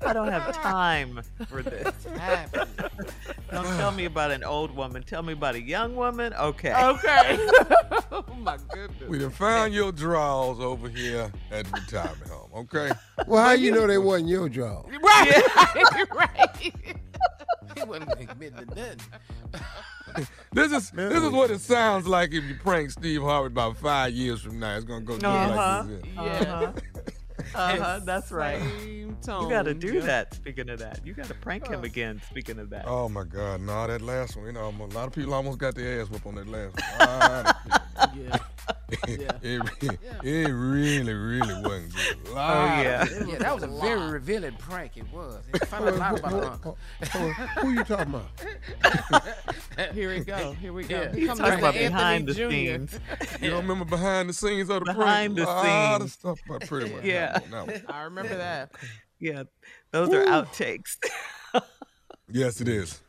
I 0.02 0.12
don't 0.12 0.28
have 0.28 0.54
time 0.54 1.20
for 1.48 1.62
this. 1.62 1.92
Don't 3.50 3.64
tell 3.78 3.92
me 3.92 4.04
about 4.04 4.30
an 4.30 4.44
old 4.44 4.74
woman. 4.74 5.02
Tell 5.02 5.22
me 5.22 5.32
about 5.32 5.54
a 5.54 5.60
young 5.60 5.96
woman. 5.96 6.34
Okay. 6.34 6.74
okay. 6.74 7.38
oh 8.12 8.24
my 8.38 8.58
goodness. 8.72 9.08
We 9.08 9.18
done 9.18 9.30
found 9.30 9.72
your 9.72 9.90
drawers 9.90 10.60
over 10.60 10.88
here 10.88 11.32
at 11.50 11.64
the 11.66 11.80
retirement 11.80 12.30
home, 12.30 12.50
okay? 12.54 12.90
Well, 13.26 13.42
how 13.42 13.52
you 13.52 13.72
know 13.72 13.86
they 13.86 13.98
wasn't 13.98 14.28
your 14.28 14.48
job? 14.48 14.86
Right. 15.02 16.08
right. 16.14 16.96
He 17.76 17.84
wasn't 17.84 18.10
admitting 18.18 18.66
to 18.66 18.74
nothing. 18.74 18.98
This 20.52 20.72
is 20.72 20.90
this 20.90 21.22
is 21.22 21.30
what 21.30 21.50
it 21.50 21.60
sounds 21.60 22.06
like 22.08 22.32
if 22.32 22.42
you 22.44 22.54
prank 22.54 22.90
Steve 22.90 23.20
Harvey 23.20 23.48
about 23.48 23.76
five 23.76 24.12
years 24.14 24.40
from 24.40 24.58
now. 24.58 24.74
It's 24.76 24.84
gonna 24.84 25.04
go 25.04 25.14
just 25.18 25.24
Uh-huh. 25.26 25.84
like 25.86 26.02
this. 26.02 26.16
Uh-huh. 26.16 26.72
Uh-huh. 27.54 28.00
That's 28.04 28.32
right. 28.32 28.60
Tone. 29.22 29.42
You 29.44 29.48
got 29.50 29.62
to 29.62 29.74
do 29.74 29.94
yeah. 29.94 30.00
that. 30.00 30.34
Speaking 30.34 30.70
of 30.70 30.78
that, 30.78 31.00
you 31.04 31.12
got 31.12 31.26
to 31.26 31.34
prank 31.34 31.66
him 31.68 31.84
again. 31.84 32.20
Speaking 32.30 32.58
of 32.58 32.70
that. 32.70 32.84
Oh 32.86 33.08
my 33.08 33.24
God, 33.24 33.60
no, 33.60 33.86
that 33.86 34.00
last 34.00 34.36
one, 34.36 34.46
you 34.46 34.52
know, 34.52 34.68
a 34.68 34.94
lot 34.94 35.06
of 35.08 35.12
people 35.12 35.34
almost 35.34 35.58
got 35.58 35.74
their 35.74 36.00
ass 36.00 36.08
whooped 36.08 36.26
on 36.26 36.36
that 36.36 36.48
last 36.48 37.64
one. 37.66 37.80
A 37.98 38.06
lot 38.06 38.08
of 38.10 38.14
people. 38.14 38.24
Yeah. 38.30 39.32
it, 39.42 39.62
re- 39.82 39.98
it 40.24 40.48
really, 40.50 41.12
really 41.14 41.62
wasn't 41.62 41.94
good. 41.94 42.16
Oh 42.28 42.34
yeah. 42.34 43.04
people. 43.04 43.26
Yeah, 43.28 43.38
that 43.38 43.54
was 43.54 43.62
a 43.62 43.66
very 43.68 44.10
revealing 44.10 44.54
prank. 44.58 44.96
It 44.96 45.10
was. 45.12 45.42
It 45.52 45.66
found 45.66 45.88
a 45.88 45.92
lot 45.92 46.18
about 46.18 46.32
her 46.32 46.44
uncle. 46.44 46.78
Who 47.60 47.70
you 47.72 47.84
talking 47.84 48.14
about? 48.14 49.24
Here 49.94 50.08
we 50.10 50.20
go. 50.20 50.52
Here 50.52 50.72
we 50.72 50.84
go. 50.84 50.96
Yeah. 51.02 51.12
Here 51.12 51.28
He's 51.28 51.38
talking 51.38 51.58
about 51.58 51.74
Anthony 51.76 51.88
behind 51.88 52.26
the 52.28 52.34
Jr. 52.34 52.50
scenes. 52.50 53.00
You 53.42 53.50
don't 53.50 53.62
remember 53.62 53.84
behind 53.84 54.28
the 54.28 54.32
scenes 54.34 54.68
of 54.70 54.80
the 54.84 54.92
Behind 54.92 55.34
prank? 55.34 55.36
the 55.36 55.44
A 55.44 55.46
lot 55.46 56.00
scenes. 56.00 56.04
of 56.04 56.10
stuff 56.18 56.38
about 56.46 56.60
pretty 56.68 56.92
much. 56.94 57.04
Yeah. 57.04 57.32
happened 57.32 57.54
on 57.54 57.66
that 57.68 57.84
one. 57.86 57.94
I 57.94 58.02
remember 58.02 58.36
that. 58.36 58.72
Yeah, 59.20 59.42
those 59.90 60.08
are 60.10 60.24
outtakes. 60.24 60.96
Yes, 62.30 62.60
it 62.60 62.68
is. 62.68 63.00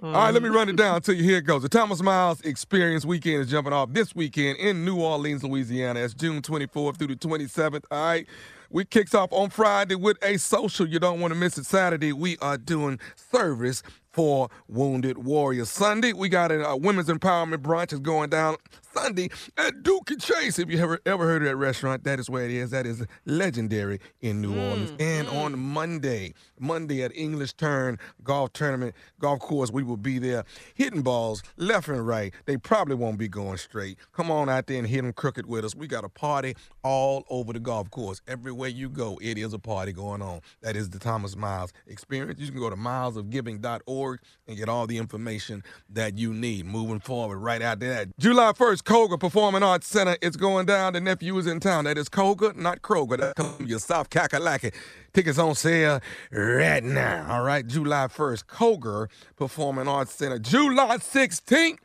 Mm-hmm. 0.00 0.14
All 0.14 0.22
right, 0.26 0.32
let 0.32 0.44
me 0.44 0.48
run 0.48 0.68
it 0.68 0.76
down 0.76 1.02
to 1.02 1.14
you. 1.14 1.24
Here 1.24 1.38
it 1.38 1.44
goes. 1.44 1.62
The 1.62 1.68
Thomas 1.68 2.00
Miles 2.00 2.40
Experience 2.42 3.04
Weekend 3.04 3.42
is 3.42 3.50
jumping 3.50 3.72
off 3.72 3.92
this 3.92 4.14
weekend 4.14 4.56
in 4.58 4.84
New 4.84 5.00
Orleans, 5.00 5.42
Louisiana. 5.42 5.98
It's 5.98 6.14
June 6.14 6.40
24th 6.40 6.98
through 6.98 7.08
the 7.08 7.16
27th. 7.16 7.82
All 7.90 8.04
right. 8.04 8.24
We 8.70 8.84
kicks 8.84 9.12
off 9.12 9.32
on 9.32 9.50
Friday 9.50 9.96
with 9.96 10.16
a 10.22 10.36
social. 10.36 10.86
You 10.86 11.00
don't 11.00 11.18
want 11.18 11.34
to 11.34 11.40
miss 11.40 11.58
it. 11.58 11.66
Saturday, 11.66 12.12
we 12.12 12.36
are 12.38 12.56
doing 12.56 13.00
service 13.16 13.82
for 14.18 14.50
Wounded 14.66 15.16
Warriors. 15.18 15.70
Sunday, 15.70 16.12
we 16.12 16.28
got 16.28 16.50
a, 16.50 16.76
women's 16.76 17.06
empowerment 17.06 17.58
brunch 17.58 17.92
is 17.92 18.00
going 18.00 18.30
down 18.30 18.56
Sunday 18.92 19.30
at 19.56 19.84
Dooky 19.84 20.20
Chase. 20.20 20.58
If 20.58 20.68
you 20.70 20.80
ever 20.80 20.98
ever 21.06 21.24
heard 21.24 21.42
of 21.42 21.48
that 21.48 21.54
restaurant, 21.54 22.02
that 22.02 22.18
is 22.18 22.28
where 22.28 22.44
it 22.44 22.50
is. 22.50 22.70
That 22.70 22.84
is 22.84 23.06
legendary 23.26 24.00
in 24.20 24.40
New 24.40 24.54
hmm, 24.54 24.58
Orleans. 24.58 24.92
And 24.98 25.28
hmm. 25.28 25.36
on 25.36 25.58
Monday, 25.60 26.34
Monday 26.58 27.04
at 27.04 27.14
English 27.14 27.52
Turn 27.52 27.96
Golf 28.24 28.52
Tournament, 28.54 28.96
golf 29.20 29.38
course, 29.38 29.70
we 29.70 29.84
will 29.84 29.96
be 29.96 30.18
there 30.18 30.44
hitting 30.74 31.02
balls 31.02 31.44
left 31.56 31.86
and 31.86 32.04
right. 32.04 32.34
They 32.46 32.56
probably 32.56 32.96
won't 32.96 33.18
be 33.18 33.28
going 33.28 33.58
straight. 33.58 33.98
Come 34.12 34.32
on 34.32 34.48
out 34.48 34.66
there 34.66 34.80
and 34.80 34.88
hit 34.88 35.02
them 35.02 35.12
crooked 35.12 35.46
with 35.46 35.64
us. 35.64 35.76
We 35.76 35.86
got 35.86 36.02
a 36.02 36.08
party 36.08 36.56
all 36.82 37.24
over 37.30 37.52
the 37.52 37.60
golf 37.60 37.88
course. 37.92 38.20
Everywhere 38.26 38.70
you 38.70 38.88
go, 38.88 39.16
it 39.22 39.38
is 39.38 39.52
a 39.52 39.60
party 39.60 39.92
going 39.92 40.22
on. 40.22 40.40
That 40.62 40.74
is 40.74 40.90
the 40.90 40.98
Thomas 40.98 41.36
Miles 41.36 41.72
experience. 41.86 42.40
You 42.40 42.50
can 42.50 42.58
go 42.58 42.68
to 42.68 42.76
milesofgiving.org 42.76 44.07
and 44.46 44.56
get 44.56 44.68
all 44.68 44.86
the 44.86 44.98
information 44.98 45.62
that 45.90 46.16
you 46.16 46.32
need 46.32 46.66
moving 46.66 47.00
forward 47.00 47.38
right 47.38 47.60
out 47.60 47.80
there. 47.80 48.06
July 48.18 48.52
1st, 48.52 48.82
Koger 48.82 49.20
Performing 49.20 49.62
Arts 49.62 49.86
Center. 49.86 50.16
It's 50.22 50.36
going 50.36 50.66
down. 50.66 50.94
The 50.94 51.00
nephew 51.00 51.36
is 51.38 51.46
in 51.46 51.60
town. 51.60 51.84
That 51.84 51.98
is 51.98 52.08
Koger, 52.08 52.56
not 52.56 52.82
Kroger. 52.82 53.18
That's 53.18 53.34
Columbia, 53.34 53.78
South 53.78 54.10
Kakalaki. 54.10 54.72
Tickets 55.12 55.38
on 55.38 55.54
sale 55.54 56.00
right 56.30 56.84
now. 56.84 57.26
All 57.28 57.42
right, 57.42 57.66
July 57.66 58.06
1st, 58.06 58.44
Koger 58.44 59.08
Performing 59.36 59.88
Arts 59.88 60.14
Center. 60.14 60.38
July 60.38 60.96
16th, 60.98 61.78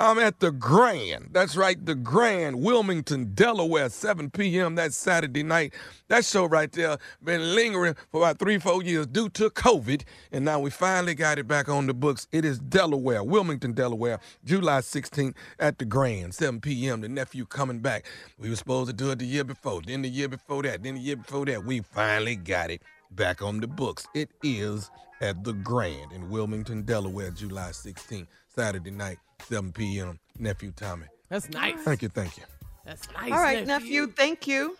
I'm 0.00 0.20
at 0.20 0.38
the 0.38 0.52
Grand. 0.52 1.30
That's 1.32 1.56
right, 1.56 1.84
the 1.84 1.96
Grand, 1.96 2.62
Wilmington, 2.62 3.32
Delaware, 3.34 3.88
7 3.88 4.30
p.m. 4.30 4.76
That 4.76 4.94
Saturday 4.94 5.42
night. 5.42 5.74
That 6.06 6.24
show 6.24 6.44
right 6.44 6.70
there 6.70 6.98
been 7.24 7.56
lingering 7.56 7.96
for 8.12 8.20
about 8.20 8.38
three, 8.38 8.58
four 8.58 8.80
years 8.80 9.08
due 9.08 9.28
to 9.30 9.50
COVID, 9.50 10.04
and 10.30 10.44
now 10.44 10.60
we 10.60 10.70
finally 10.70 11.16
got 11.16 11.40
it 11.40 11.48
back 11.48 11.68
on 11.68 11.88
the 11.88 11.94
books. 11.94 12.28
It 12.30 12.44
is 12.44 12.60
Delaware, 12.60 13.24
Wilmington, 13.24 13.72
Delaware, 13.72 14.20
July 14.44 14.82
16th 14.82 15.34
at 15.58 15.80
the 15.80 15.84
Grand, 15.84 16.32
7 16.32 16.60
p.m. 16.60 17.00
The 17.00 17.08
nephew 17.08 17.44
coming 17.44 17.80
back. 17.80 18.06
We 18.38 18.50
were 18.50 18.56
supposed 18.56 18.90
to 18.90 18.94
do 18.94 19.10
it 19.10 19.18
the 19.18 19.26
year 19.26 19.42
before, 19.42 19.82
then 19.84 20.02
the 20.02 20.08
year 20.08 20.28
before 20.28 20.62
that, 20.62 20.84
then 20.84 20.94
the 20.94 21.00
year 21.00 21.16
before 21.16 21.44
that. 21.46 21.64
We 21.64 21.80
finally 21.80 22.36
got 22.36 22.70
it 22.70 22.82
back 23.10 23.42
on 23.42 23.58
the 23.58 23.66
books. 23.66 24.06
It 24.14 24.30
is 24.44 24.92
at 25.20 25.42
the 25.42 25.54
Grand 25.54 26.12
in 26.12 26.30
Wilmington, 26.30 26.82
Delaware, 26.82 27.32
July 27.32 27.70
16th, 27.70 28.28
Saturday 28.46 28.92
night. 28.92 29.18
7 29.42 29.72
p.m. 29.72 30.18
Nephew 30.38 30.72
Tommy. 30.72 31.06
That's 31.28 31.48
nice. 31.50 31.80
Thank 31.80 32.02
you, 32.02 32.08
thank 32.08 32.36
you. 32.36 32.44
That's 32.84 33.10
nice. 33.12 33.32
All 33.32 33.38
right, 33.38 33.66
nephew. 33.66 34.06
Thank 34.06 34.46
you. 34.46 34.76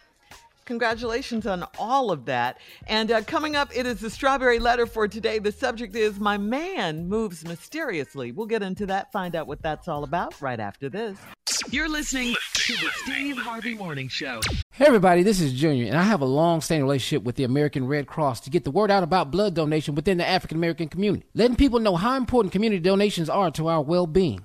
Congratulations 0.65 1.47
on 1.47 1.65
all 1.79 2.11
of 2.11 2.27
that. 2.27 2.59
And 2.87 3.11
uh, 3.11 3.23
coming 3.23 3.57
up, 3.57 3.71
it 3.75 3.87
is 3.87 4.01
the 4.01 4.11
strawberry 4.11 4.59
letter 4.59 4.85
for 4.85 5.09
today. 5.09 5.39
The 5.39 5.51
subject 5.53 5.97
is 5.97 6.21
My 6.21 6.37
Man 6.37 7.09
Moves 7.09 7.43
Mysteriously. 7.47 8.33
We'll 8.33 8.47
get 8.47 8.63
into 8.63 8.85
that, 8.87 9.11
find 9.11 9.35
out 9.35 9.47
what 9.47 9.63
that's 9.63 9.89
all 9.89 10.05
about 10.05 10.41
right 10.43 10.61
after 10.61 10.91
this. 10.91 11.19
You're 11.71 11.89
listening 11.89 12.35
to 12.55 12.73
the 12.75 12.91
Steve 12.97 13.39
Harvey 13.39 13.75
Morning 13.75 14.09
Show. 14.09 14.41
Hey 14.73 14.85
everybody, 14.87 15.23
this 15.23 15.41
is 15.41 15.55
Junior, 15.55 15.87
and 15.87 15.97
I 15.97 16.03
have 16.03 16.21
a 16.21 16.27
long-standing 16.27 16.85
relationship 16.85 17.25
with 17.25 17.37
the 17.37 17.45
American 17.45 17.87
Red 17.87 18.07
Cross 18.07 18.41
to 18.41 18.51
get 18.51 18.65
the 18.65 18.71
word 18.71 18.91
out 18.91 19.03
about 19.03 19.31
blood 19.31 19.55
donation 19.55 19.95
within 19.95 20.19
the 20.19 20.27
African 20.27 20.57
American 20.59 20.89
community, 20.89 21.25
letting 21.35 21.57
people 21.57 21.81
know 21.81 21.97
how 21.97 22.17
important 22.17 22.53
community 22.53 22.81
donations 22.81 23.29
are 23.29 23.51
to 23.53 23.69
our 23.69 23.83
well-being. 23.83 24.45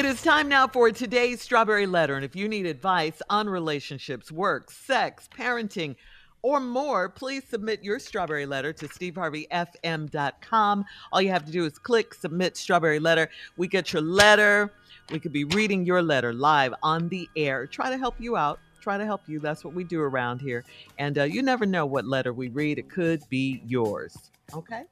It 0.00 0.06
is 0.06 0.22
time 0.22 0.48
now 0.48 0.66
for 0.66 0.90
today's 0.90 1.42
Strawberry 1.42 1.84
Letter. 1.86 2.16
And 2.16 2.24
if 2.24 2.34
you 2.34 2.48
need 2.48 2.64
advice 2.64 3.20
on 3.28 3.50
relationships, 3.50 4.32
work, 4.32 4.70
sex, 4.70 5.28
parenting, 5.30 5.94
or 6.40 6.58
more, 6.58 7.10
please 7.10 7.44
submit 7.46 7.84
your 7.84 7.98
Strawberry 7.98 8.46
Letter 8.46 8.72
to 8.72 8.88
steveharveyfm.com. 8.88 10.84
All 11.12 11.20
you 11.20 11.28
have 11.28 11.44
to 11.44 11.52
do 11.52 11.66
is 11.66 11.78
click 11.78 12.14
Submit 12.14 12.56
Strawberry 12.56 12.98
Letter. 12.98 13.28
We 13.58 13.68
get 13.68 13.92
your 13.92 14.00
letter. 14.00 14.72
We 15.12 15.20
could 15.20 15.34
be 15.34 15.44
reading 15.44 15.84
your 15.84 16.00
letter 16.00 16.32
live 16.32 16.72
on 16.82 17.10
the 17.10 17.28
air. 17.36 17.66
Try 17.66 17.90
to 17.90 17.98
help 17.98 18.18
you 18.18 18.38
out. 18.38 18.58
Try 18.80 18.96
to 18.96 19.04
help 19.04 19.20
you. 19.26 19.38
That's 19.38 19.66
what 19.66 19.74
we 19.74 19.84
do 19.84 20.00
around 20.00 20.40
here. 20.40 20.64
And 20.98 21.18
uh, 21.18 21.24
you 21.24 21.42
never 21.42 21.66
know 21.66 21.84
what 21.84 22.06
letter 22.06 22.32
we 22.32 22.48
read. 22.48 22.78
It 22.78 22.88
could 22.88 23.22
be 23.28 23.60
yours. 23.66 24.30
Okay? 24.54 24.84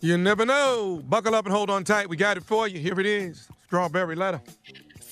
You 0.00 0.18
never 0.18 0.44
know. 0.44 1.00
Buckle 1.08 1.36
up 1.36 1.46
and 1.46 1.54
hold 1.54 1.70
on 1.70 1.84
tight. 1.84 2.08
We 2.08 2.16
got 2.16 2.36
it 2.36 2.42
for 2.42 2.66
you. 2.66 2.80
Here 2.80 2.98
it 2.98 3.06
is. 3.06 3.48
Strawberry 3.66 4.14
letter. 4.14 4.40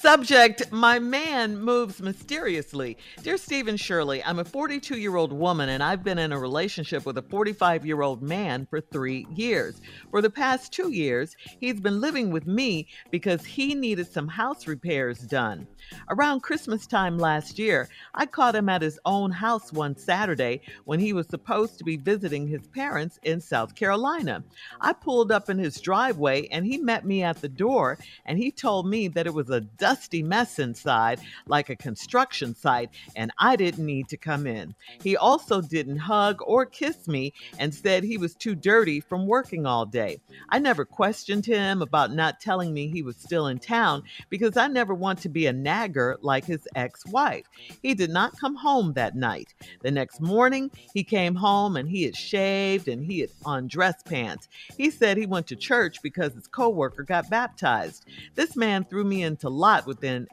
Subject 0.04 0.70
My 0.70 0.98
man 0.98 1.58
moves 1.58 2.02
mysteriously. 2.02 2.98
Dear 3.22 3.38
Steve 3.38 3.68
and 3.68 3.80
Shirley, 3.80 4.22
I'm 4.22 4.38
a 4.38 4.44
42 4.44 4.98
year 4.98 5.16
old 5.16 5.32
woman 5.32 5.70
and 5.70 5.82
I've 5.82 6.04
been 6.04 6.18
in 6.18 6.30
a 6.30 6.38
relationship 6.38 7.06
with 7.06 7.16
a 7.16 7.22
45 7.22 7.86
year 7.86 8.02
old 8.02 8.22
man 8.22 8.66
for 8.68 8.82
three 8.82 9.26
years. 9.34 9.80
For 10.10 10.20
the 10.20 10.28
past 10.28 10.74
two 10.74 10.92
years, 10.92 11.34
he's 11.58 11.80
been 11.80 12.02
living 12.02 12.30
with 12.30 12.46
me 12.46 12.86
because 13.10 13.46
he 13.46 13.74
needed 13.74 14.06
some 14.06 14.28
house 14.28 14.66
repairs 14.66 15.20
done. 15.20 15.66
Around 16.10 16.40
Christmas 16.40 16.86
time 16.86 17.18
last 17.18 17.58
year, 17.58 17.88
I 18.14 18.26
caught 18.26 18.54
him 18.54 18.68
at 18.68 18.82
his 18.82 19.00
own 19.06 19.30
house 19.30 19.72
one 19.72 19.96
Saturday 19.96 20.60
when 20.84 21.00
he 21.00 21.14
was 21.14 21.28
supposed 21.28 21.78
to 21.78 21.84
be 21.84 21.96
visiting 21.96 22.46
his 22.46 22.66
parents 22.68 23.18
in 23.22 23.40
South 23.40 23.74
Carolina. 23.74 24.44
I 24.82 24.92
pulled 24.92 25.32
up 25.32 25.48
in 25.48 25.58
his 25.58 25.80
driveway 25.80 26.46
and 26.48 26.66
he 26.66 26.76
met 26.76 27.06
me 27.06 27.22
at 27.22 27.40
the 27.40 27.48
door 27.48 27.98
and 28.26 28.38
he 28.38 28.50
told 28.50 28.86
me 28.86 29.08
that 29.08 29.26
it 29.26 29.32
was 29.32 29.48
a 29.48 29.62
dusty 29.94 30.24
mess 30.24 30.58
inside, 30.58 31.20
like 31.46 31.70
a 31.70 31.76
construction 31.76 32.52
site, 32.52 32.90
and 33.14 33.30
I 33.38 33.54
didn't 33.54 33.86
need 33.86 34.08
to 34.08 34.16
come 34.16 34.44
in. 34.44 34.74
He 35.04 35.16
also 35.16 35.60
didn't 35.60 35.98
hug 35.98 36.40
or 36.44 36.66
kiss 36.66 37.06
me 37.06 37.32
and 37.60 37.72
said 37.72 38.02
he 38.02 38.18
was 38.18 38.34
too 38.34 38.56
dirty 38.56 38.98
from 38.98 39.28
working 39.28 39.66
all 39.66 39.86
day. 39.86 40.18
I 40.48 40.58
never 40.58 40.84
questioned 40.84 41.46
him 41.46 41.80
about 41.80 42.12
not 42.12 42.40
telling 42.40 42.74
me 42.74 42.88
he 42.88 43.02
was 43.02 43.16
still 43.16 43.46
in 43.46 43.60
town 43.60 44.02
because 44.30 44.56
I 44.56 44.66
never 44.66 44.94
want 44.94 45.20
to 45.20 45.28
be 45.28 45.46
a 45.46 45.52
nagger 45.52 46.16
like 46.22 46.44
his 46.44 46.66
ex 46.74 47.06
wife. 47.06 47.46
He 47.80 47.94
did 47.94 48.10
not 48.10 48.36
come 48.40 48.56
home 48.56 48.94
that 48.94 49.14
night. 49.14 49.54
The 49.82 49.92
next 49.92 50.20
morning, 50.20 50.72
he 50.92 51.04
came 51.04 51.36
home 51.36 51.76
and 51.76 51.88
he 51.88 52.02
had 52.02 52.16
shaved 52.16 52.88
and 52.88 53.04
he 53.04 53.20
had 53.20 53.30
on 53.44 53.68
dress 53.68 54.02
pants. 54.02 54.48
He 54.76 54.90
said 54.90 55.16
he 55.16 55.26
went 55.26 55.46
to 55.48 55.56
church 55.56 56.02
because 56.02 56.34
his 56.34 56.48
coworker 56.48 57.04
got 57.04 57.30
baptized. 57.30 58.06
This 58.34 58.56
man 58.56 58.82
threw 58.82 59.04
me 59.04 59.22
into 59.22 59.48
lot 59.48 59.83
within 59.86 60.26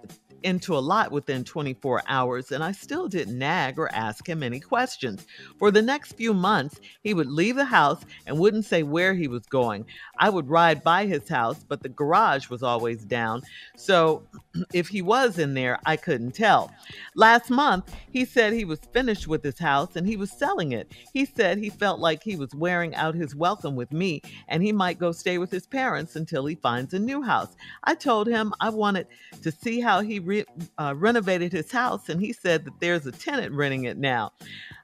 into 0.43 0.75
a 0.75 0.79
lot 0.79 1.11
within 1.11 1.43
24 1.43 2.03
hours, 2.07 2.51
and 2.51 2.63
I 2.63 2.71
still 2.71 3.07
didn't 3.07 3.37
nag 3.37 3.79
or 3.79 3.93
ask 3.93 4.27
him 4.27 4.43
any 4.43 4.59
questions. 4.59 5.25
For 5.59 5.71
the 5.71 5.81
next 5.81 6.13
few 6.13 6.33
months, 6.33 6.79
he 7.03 7.13
would 7.13 7.29
leave 7.29 7.55
the 7.55 7.65
house 7.65 8.03
and 8.25 8.39
wouldn't 8.39 8.65
say 8.65 8.83
where 8.83 9.13
he 9.13 9.27
was 9.27 9.45
going. 9.47 9.85
I 10.17 10.29
would 10.29 10.49
ride 10.49 10.83
by 10.83 11.05
his 11.05 11.27
house, 11.27 11.63
but 11.67 11.83
the 11.83 11.89
garage 11.89 12.49
was 12.49 12.63
always 12.63 13.03
down, 13.03 13.41
so 13.75 14.23
if 14.73 14.87
he 14.87 15.01
was 15.01 15.39
in 15.39 15.53
there, 15.53 15.79
I 15.85 15.97
couldn't 15.97 16.31
tell. 16.31 16.71
Last 17.15 17.49
month, 17.49 17.93
he 18.11 18.25
said 18.25 18.53
he 18.53 18.65
was 18.65 18.79
finished 18.93 19.27
with 19.27 19.43
his 19.43 19.59
house 19.59 19.95
and 19.95 20.07
he 20.07 20.17
was 20.17 20.31
selling 20.31 20.71
it. 20.71 20.91
He 21.13 21.25
said 21.25 21.57
he 21.57 21.69
felt 21.69 21.99
like 21.99 22.23
he 22.23 22.35
was 22.35 22.53
wearing 22.53 22.95
out 22.95 23.15
his 23.15 23.35
welcome 23.35 23.75
with 23.75 23.91
me 23.91 24.21
and 24.47 24.61
he 24.63 24.71
might 24.71 24.99
go 24.99 25.11
stay 25.11 25.37
with 25.37 25.51
his 25.51 25.67
parents 25.67 26.15
until 26.15 26.45
he 26.45 26.55
finds 26.55 26.93
a 26.93 26.99
new 26.99 27.21
house. 27.21 27.55
I 27.83 27.95
told 27.95 28.27
him 28.27 28.53
I 28.59 28.69
wanted 28.69 29.07
to 29.41 29.51
see 29.51 29.79
how 29.79 30.01
he 30.01 30.19
re- 30.31 30.45
uh, 30.77 30.93
renovated 30.97 31.51
his 31.51 31.71
house 31.71 32.09
and 32.09 32.21
he 32.21 32.33
said 32.33 32.65
that 32.65 32.79
there's 32.79 33.05
a 33.05 33.11
tenant 33.11 33.53
renting 33.53 33.85
it 33.85 33.97
now. 33.97 34.31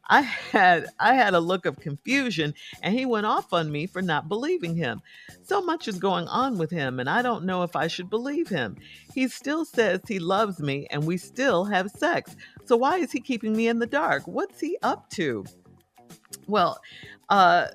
I 0.10 0.22
had 0.22 0.88
I 1.00 1.14
had 1.16 1.34
a 1.34 1.40
look 1.40 1.66
of 1.66 1.80
confusion 1.80 2.54
and 2.82 2.94
he 2.94 3.06
went 3.06 3.26
off 3.26 3.54
on 3.54 3.72
me 3.72 3.88
for 3.88 4.02
not 4.02 4.30
believing 4.30 4.76
him. 4.76 5.02
So 5.44 5.62
much 5.62 5.88
is 5.88 6.00
going 6.00 6.28
on 6.28 6.58
with 6.58 6.72
him 6.72 7.00
and 7.00 7.10
I 7.10 7.22
don't 7.22 7.46
know 7.46 7.64
if 7.64 7.76
I 7.76 7.88
should 7.88 8.10
believe 8.10 8.50
him. 8.50 8.78
He 9.14 9.28
still 9.28 9.66
says 9.66 10.02
he 10.08 10.20
loves 10.20 10.60
me 10.60 10.88
and 10.92 11.06
we 11.06 11.18
still 11.18 11.66
have 11.66 11.90
sex. 11.92 12.36
So 12.66 12.78
why 12.78 12.98
is 12.98 13.12
he 13.12 13.20
keeping 13.20 13.56
me 13.56 13.68
in 13.68 13.80
the 13.80 13.88
dark? 13.88 14.24
What's 14.28 14.60
he 14.60 14.78
up 14.84 15.10
to? 15.12 15.46
Well, 16.48 16.80
uh 17.30 17.68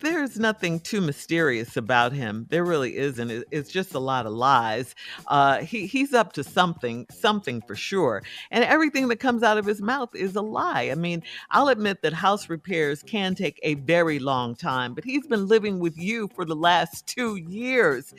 there's 0.00 0.38
nothing 0.38 0.80
too 0.80 1.00
mysterious 1.00 1.76
about 1.76 2.12
him. 2.12 2.46
There 2.50 2.64
really 2.64 2.96
isn't. 2.96 3.44
It's 3.50 3.70
just 3.70 3.94
a 3.94 3.98
lot 3.98 4.26
of 4.26 4.32
lies. 4.32 4.94
Uh, 5.26 5.58
he 5.60 5.86
he's 5.86 6.12
up 6.12 6.32
to 6.34 6.44
something, 6.44 7.06
something 7.10 7.62
for 7.62 7.76
sure. 7.76 8.22
And 8.50 8.64
everything 8.64 9.08
that 9.08 9.16
comes 9.16 9.42
out 9.42 9.58
of 9.58 9.66
his 9.66 9.80
mouth 9.80 10.14
is 10.14 10.36
a 10.36 10.42
lie. 10.42 10.90
I 10.90 10.94
mean, 10.94 11.22
I'll 11.50 11.68
admit 11.68 12.02
that 12.02 12.12
house 12.12 12.48
repairs 12.48 13.02
can 13.02 13.34
take 13.34 13.60
a 13.62 13.74
very 13.74 14.18
long 14.18 14.54
time, 14.54 14.94
but 14.94 15.04
he's 15.04 15.26
been 15.26 15.46
living 15.46 15.78
with 15.78 15.96
you 15.96 16.28
for 16.34 16.44
the 16.44 16.56
last 16.56 17.06
two 17.06 17.36
years. 17.36 18.14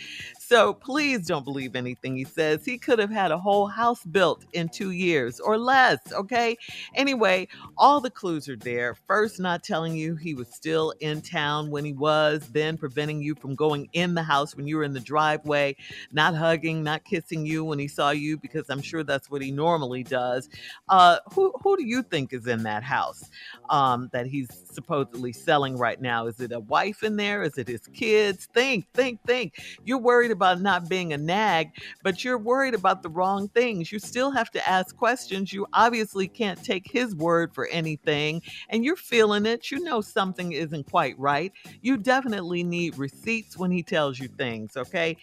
So 0.48 0.76
please 0.76 1.26
don't 1.26 1.44
believe 1.44 1.76
anything 1.76 2.16
he 2.16 2.24
says. 2.24 2.64
He 2.64 2.78
could 2.78 3.00
have 3.00 3.10
had 3.10 3.32
a 3.32 3.38
whole 3.38 3.66
house 3.66 4.04
built 4.04 4.46
in 4.54 4.70
two 4.70 4.92
years 4.92 5.40
or 5.40 5.58
less. 5.58 5.98
Okay. 6.12 6.56
Anyway, 6.94 7.48
all 7.80 8.00
the 8.00 8.12
clues 8.12 8.48
are 8.48 8.56
there. 8.56 8.94
First, 8.94 9.40
not 9.40 9.64
telling 9.64 9.96
you 9.96 10.16
he 10.16 10.36
was 10.36 10.48
still 10.50 10.94
in 11.00 11.24
town 11.24 11.72
when 11.72 11.84
he 11.84 11.94
was, 11.94 12.48
then 12.52 12.78
preventing 12.78 13.24
you 13.24 13.34
from 13.34 13.56
going 13.56 13.90
in 13.94 14.14
the 14.14 14.22
house 14.22 14.56
when 14.56 14.68
you 14.68 14.78
were 14.78 14.84
in 14.84 14.94
the 14.94 15.00
driveway, 15.00 15.76
not 16.12 16.36
hugging, 16.36 16.84
not 16.84 17.04
kissing 17.06 17.44
you 17.44 17.64
when 17.64 17.80
he 17.80 17.88
saw 17.88 18.12
you, 18.12 18.38
because 18.38 18.70
I'm 18.70 18.84
sure 18.84 19.04
that's 19.04 19.32
what 19.32 19.42
he 19.42 19.50
normally 19.50 20.04
does. 20.04 20.50
Uh, 20.90 21.18
who, 21.34 21.54
who 21.64 21.76
do 21.76 21.84
you 21.84 22.04
think 22.04 22.34
is 22.34 22.46
in 22.46 22.62
that 22.64 22.84
house 22.84 23.32
um, 23.72 24.12
that 24.14 24.28
he's 24.28 24.50
supposedly 24.72 25.32
selling 25.32 25.76
right 25.76 26.00
now? 26.00 26.28
Is 26.28 26.40
it 26.40 26.52
a 26.52 26.60
wife 26.60 27.02
in 27.02 27.16
there? 27.16 27.42
Is 27.42 27.58
it 27.58 27.68
his 27.68 27.88
kids? 27.88 28.48
Think, 28.54 28.86
think, 28.94 29.20
think. 29.26 29.60
You're 29.86 29.98
worried 29.98 30.35
about 30.36 30.62
not 30.62 30.88
being 30.88 31.14
a 31.14 31.18
nag, 31.18 31.72
but 32.04 32.24
you're 32.24 32.38
worried 32.38 32.76
about 32.76 33.02
the 33.02 33.10
wrong 33.10 33.48
things. 33.50 33.92
You 33.92 34.00
still 34.00 34.30
have 34.32 34.52
to 34.52 34.70
ask 34.70 34.96
questions. 34.96 35.52
You 35.52 35.66
obviously 35.74 36.28
can't 36.28 36.64
take 36.64 36.90
his 36.90 37.16
word 37.16 37.54
for 37.56 37.68
anything, 37.68 38.42
and 38.70 38.86
you're 38.86 38.96
feeling 38.96 39.46
it. 39.46 39.72
You 39.72 39.80
know 39.80 40.02
something 40.02 40.52
isn't 40.52 40.92
quite 40.92 41.18
right. 41.18 41.52
You 41.82 41.98
definitely 41.98 42.64
need 42.64 42.98
receipts 42.98 43.58
when 43.58 43.72
he 43.72 43.82
tells 43.82 44.20
you 44.20 44.28
things, 44.28 44.78
okay? 44.78 45.18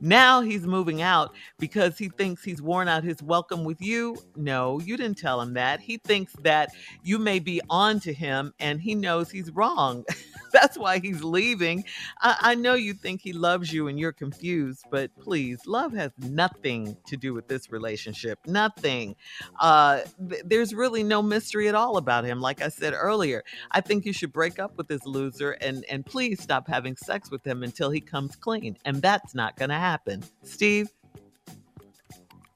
Now 0.00 0.42
he's 0.42 0.66
moving 0.66 1.02
out 1.02 1.34
because 1.58 1.98
he 1.98 2.08
thinks 2.08 2.44
he's 2.44 2.62
worn 2.62 2.88
out 2.88 3.02
his 3.02 3.22
welcome 3.22 3.64
with 3.64 3.80
you. 3.82 4.16
No, 4.36 4.78
you 4.80 4.96
didn't 4.96 5.18
tell 5.18 5.40
him 5.40 5.54
that. 5.54 5.80
He 5.80 5.96
thinks 5.98 6.32
that 6.42 6.70
you 7.02 7.18
may 7.18 7.38
be 7.38 7.60
on 7.68 7.98
to 8.00 8.12
him 8.12 8.52
and 8.60 8.80
he 8.80 8.94
knows 8.94 9.30
he's 9.30 9.50
wrong. 9.50 10.04
That's 10.52 10.78
why 10.78 10.98
he's 10.98 11.22
leaving. 11.22 11.84
I, 12.20 12.36
I 12.40 12.54
know 12.54 12.74
you 12.74 12.94
think 12.94 13.20
he 13.20 13.32
loves 13.32 13.72
you 13.72 13.88
and 13.88 13.98
you're 13.98 14.12
confused, 14.12 14.84
but 14.90 15.10
please, 15.18 15.66
love 15.66 15.92
has 15.92 16.12
nothing 16.18 16.96
to 17.06 17.16
do 17.16 17.34
with 17.34 17.48
this 17.48 17.70
relationship. 17.70 18.38
Nothing. 18.46 19.16
Uh, 19.60 20.00
th- 20.28 20.42
there's 20.44 20.74
really 20.74 21.02
no 21.02 21.22
mystery 21.22 21.68
at 21.68 21.74
all 21.74 21.96
about 21.96 22.24
him. 22.24 22.40
Like 22.40 22.62
I 22.62 22.68
said 22.68 22.94
earlier, 22.94 23.44
I 23.70 23.80
think 23.80 24.04
you 24.04 24.12
should 24.12 24.32
break 24.32 24.58
up 24.58 24.76
with 24.76 24.88
this 24.88 25.04
loser 25.06 25.52
and, 25.52 25.84
and 25.90 26.04
please 26.04 26.42
stop 26.42 26.68
having 26.68 26.96
sex 26.96 27.30
with 27.30 27.46
him 27.46 27.62
until 27.62 27.90
he 27.90 28.00
comes 28.00 28.36
clean. 28.36 28.76
And 28.84 29.02
that's 29.02 29.34
not 29.34 29.56
going 29.56 29.70
to 29.70 29.76
happen. 29.76 30.22
Steve? 30.42 30.88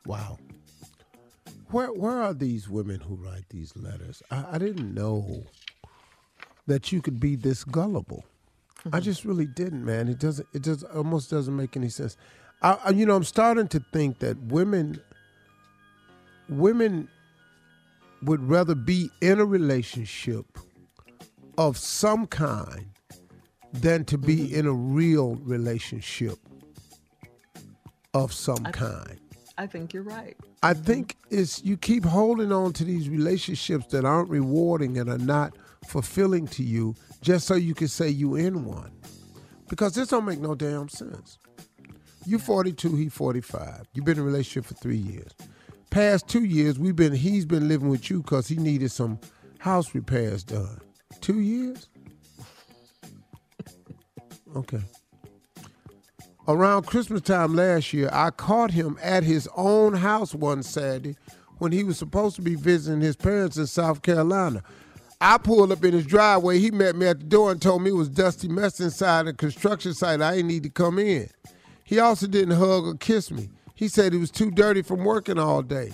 Wow. 0.07 0.39
Where 1.71 1.93
where 1.93 2.21
are 2.23 2.35
these 2.35 2.69
women 2.69 3.01
who 3.01 3.15
write 3.15 3.49
these 3.49 3.75
letters? 3.77 4.23
I, 4.31 4.45
I 4.53 4.59
didn't 4.59 4.93
know 4.93 5.45
that 6.67 6.93
you 6.93 7.03
could 7.03 7.21
be 7.21 7.37
this 7.37 7.65
gullible. 7.65 8.25
I 8.85 8.89
mm-hmm. 8.89 9.01
just 9.01 9.25
really 9.25 9.47
didn't, 9.47 9.85
man. 9.85 10.09
It 10.09 10.19
doesn't. 10.19 10.49
It 10.53 10.63
just 10.63 10.85
almost 10.85 11.31
doesn't 11.31 11.55
make 11.55 11.77
any 11.77 11.89
sense. 11.89 12.17
I, 12.63 12.79
I, 12.85 12.91
you 12.91 13.07
know, 13.07 13.15
I'm 13.15 13.25
starting 13.25 13.69
to 13.69 13.85
think 13.93 14.19
that 14.21 14.37
women, 14.45 15.01
women, 16.49 17.09
would 18.23 18.43
rather 18.49 18.75
be 18.75 19.11
in 19.21 19.41
a 19.41 19.45
relationship 19.45 20.47
of 21.59 21.77
some 21.77 22.27
kind 22.27 22.87
than 23.73 24.05
to 24.07 24.19
be 24.19 24.37
mm-hmm. 24.37 24.55
in 24.55 24.67
a 24.67 24.73
real 24.73 25.37
relationship 25.37 26.39
of 28.15 28.33
some 28.33 28.65
kind. 28.65 29.19
I 29.59 29.67
think 29.67 29.93
you're 29.93 30.03
right. 30.03 30.37
I 30.63 30.75
think 30.75 31.17
it's 31.31 31.63
you 31.65 31.77
keep 31.77 32.05
holding 32.05 32.53
on 32.53 32.73
to 32.75 32.85
these 32.85 33.09
relationships 33.09 33.87
that 33.87 34.05
aren't 34.05 34.29
rewarding 34.29 34.99
and 34.99 35.09
are 35.09 35.19
not 35.19 35.57
fulfilling 35.93 36.47
to 36.47 36.63
you 36.63 36.95
just 37.21 37.47
so 37.47 37.55
you 37.55 37.75
can 37.75 37.87
say 37.87 38.09
you 38.09 38.35
in 38.35 38.65
one. 38.65 38.91
Because 39.69 39.95
this 39.95 40.09
don't 40.09 40.25
make 40.25 40.41
no 40.41 40.55
damn 40.55 40.89
sense. 40.89 41.39
You 42.25 42.39
42, 42.39 42.97
he 42.97 43.09
45. 43.11 43.87
You've 43.93 44.05
been 44.05 44.17
in 44.17 44.23
a 44.23 44.27
relationship 44.27 44.65
for 44.65 44.75
three 44.75 44.97
years. 44.97 45.33
Past 45.91 46.29
two 46.29 46.45
years, 46.45 46.79
we've 46.79 46.97
been 46.97 47.13
he's 47.13 47.45
been 47.45 47.69
living 47.69 47.91
with 47.91 48.09
you 48.09 48.23
because 48.23 48.49
he 48.49 48.57
needed 48.57 48.91
some 48.91 49.19
house 49.59 49.95
repairs 49.95 50.43
done. 50.43 50.81
Two 51.21 51.41
years? 51.41 51.89
Okay. 54.57 54.81
Around 56.49 56.87
Christmas 56.87 57.21
time 57.21 57.55
last 57.55 57.93
year, 57.93 58.09
I 58.13 58.31
caught 58.31 58.71
him 58.71 58.99
at 59.03 59.25
his 59.25 59.49
own 59.57 59.95
house 59.95 60.35
one 60.35 60.63
Saturday 60.63 61.17
when 61.59 61.71
he 61.71 61.85
was 61.85 61.99
supposed 61.99 62.37
to 62.37 62.43
be 62.43 62.55
visiting 62.55 63.01
his 63.01 63.15
parents 63.15 63.57
in 63.57 63.67
South 63.67 64.03
Carolina. 64.03 64.63
I 65.23 65.39
pulled 65.39 65.71
up 65.71 65.85
in 65.85 65.95
his 65.95 66.05
driveway. 66.05 66.59
He 66.59 66.73
met 66.73 66.97
me 66.97 67.07
at 67.07 67.21
the 67.21 67.25
door 67.25 67.53
and 67.53 67.63
told 67.63 67.83
me 67.83 67.91
it 67.91 67.95
was 67.95 68.09
dusty 68.09 68.49
mess 68.49 68.81
inside 68.81 69.29
a 69.29 69.33
construction 69.33 69.95
site. 69.95 70.21
I 70.21 70.35
didn't 70.35 70.49
need 70.49 70.65
to 70.65 70.69
come 70.69 70.99
in. 70.99 71.29
He 71.85 72.01
also 72.01 72.27
didn't 72.27 72.57
hug 72.57 72.87
or 72.87 72.95
kiss 72.97 73.31
me. 73.31 73.49
He 73.77 73.87
said 73.87 74.13
he 74.13 74.19
was 74.19 74.33
too 74.33 74.51
dirty 74.51 74.83
from 74.83 75.05
working 75.05 75.39
all 75.39 75.63
day. 75.63 75.93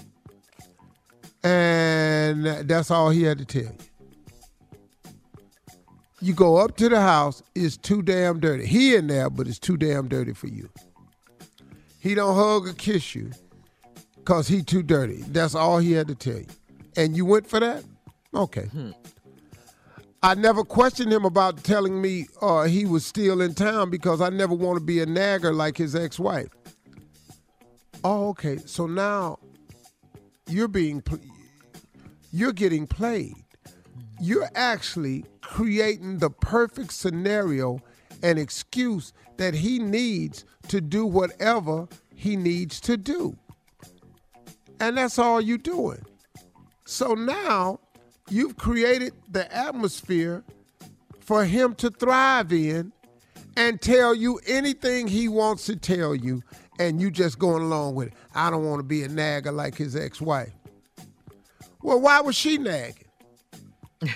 And 1.45 2.47
that's 2.47 2.91
all 2.91 3.11
he 3.11 3.23
had 3.23 3.37
to 3.39 3.45
tell 3.45 3.63
you. 3.63 3.77
You 6.21 6.33
go 6.33 6.57
up 6.57 6.77
to 6.79 6.89
the 6.89 7.01
house, 7.01 7.43
it's 7.55 7.77
too 7.77 8.01
damn 8.01 8.41
dirty. 8.41 8.65
He 8.65 8.97
in 8.97 9.09
there, 9.09 9.29
but 9.29 9.47
it's 9.47 9.59
too 9.59 9.77
damn 9.77 10.09
dirty 10.09 10.33
for 10.33 10.49
you. 10.49 10.71
He 12.01 12.15
don't 12.15 12.35
hug 12.35 12.67
or 12.67 12.73
kiss 12.73 13.15
you 13.15 13.31
because 14.17 14.49
he 14.49 14.63
too 14.63 14.83
dirty. 14.83 15.23
That's 15.29 15.55
all 15.55 15.79
he 15.79 15.93
had 15.93 16.09
to 16.09 16.15
tell 16.15 16.39
you. 16.39 16.47
And 16.97 17.15
you 17.15 17.27
went 17.27 17.47
for 17.47 17.61
that? 17.61 17.85
Okay. 18.35 18.65
Hmm. 18.65 18.91
I 20.23 20.35
never 20.35 20.65
questioned 20.65 21.13
him 21.13 21.25
about 21.25 21.63
telling 21.63 22.03
me 22.03 22.27
uh, 22.43 22.65
he 22.65 22.85
was 22.85 23.07
still 23.07 23.41
in 23.41 23.55
town 23.55 23.89
because 23.91 24.21
I 24.21 24.31
never 24.31 24.55
want 24.55 24.79
to 24.79 24.85
be 24.85 25.01
a 25.01 25.07
nagger 25.07 25.53
like 25.53 25.77
his 25.77 25.95
ex-wife. 25.95 26.49
Oh, 28.03 28.29
okay. 28.31 28.59
So 28.59 28.87
now 28.87 29.39
you're 30.49 30.69
being, 30.69 31.03
pl- 31.03 31.21
you're 32.33 32.53
getting 32.53 32.87
played. 32.87 33.37
You're 34.21 34.51
actually 34.57 35.25
creating 35.41 36.19
the 36.19 36.31
perfect 36.31 36.93
scenario 36.93 37.79
and 38.23 38.39
excuse 38.41 39.13
that 39.37 39.55
he 39.55 39.79
needs 39.79 40.45
to 40.67 40.81
do 40.81 41.07
whatever 41.07 41.87
he 42.15 42.35
needs 42.37 42.81
to 42.81 42.97
do. 42.97 43.37
And 44.81 44.97
that's 44.97 45.19
all 45.19 45.41
you're 45.41 45.59
doing. 45.59 46.05
So 46.85 47.15
now 47.15 47.79
you've 48.31 48.57
created 48.57 49.13
the 49.31 49.53
atmosphere 49.55 50.45
for 51.21 51.45
him 51.45 51.75
to 51.77 51.91
thrive 51.91 52.53
in 52.53 52.93
and 53.57 53.81
tell 53.81 54.15
you 54.15 54.41
anything 54.47 55.09
he 55.09 55.29
wants 55.29 55.67
to 55.67 55.77
tell 55.77 56.15
you, 56.15 56.43
and 56.79 57.01
you 57.01 57.11
just 57.11 57.39
going 57.39 57.63
along 57.63 57.95
with 57.95 58.09
it. 58.09 58.15
I 58.35 58.51
don't 58.51 58.65
want 58.65 58.79
to 58.79 58.85
be 58.85 59.03
a 59.03 59.09
nagger 59.09 59.53
like 59.53 59.75
his 59.75 59.97
ex 59.97 60.21
wife. 60.21 60.53
Well, 61.83 62.01
why 62.01 62.21
was 62.21 62.37
she 62.37 62.59
nagging? 62.59 63.05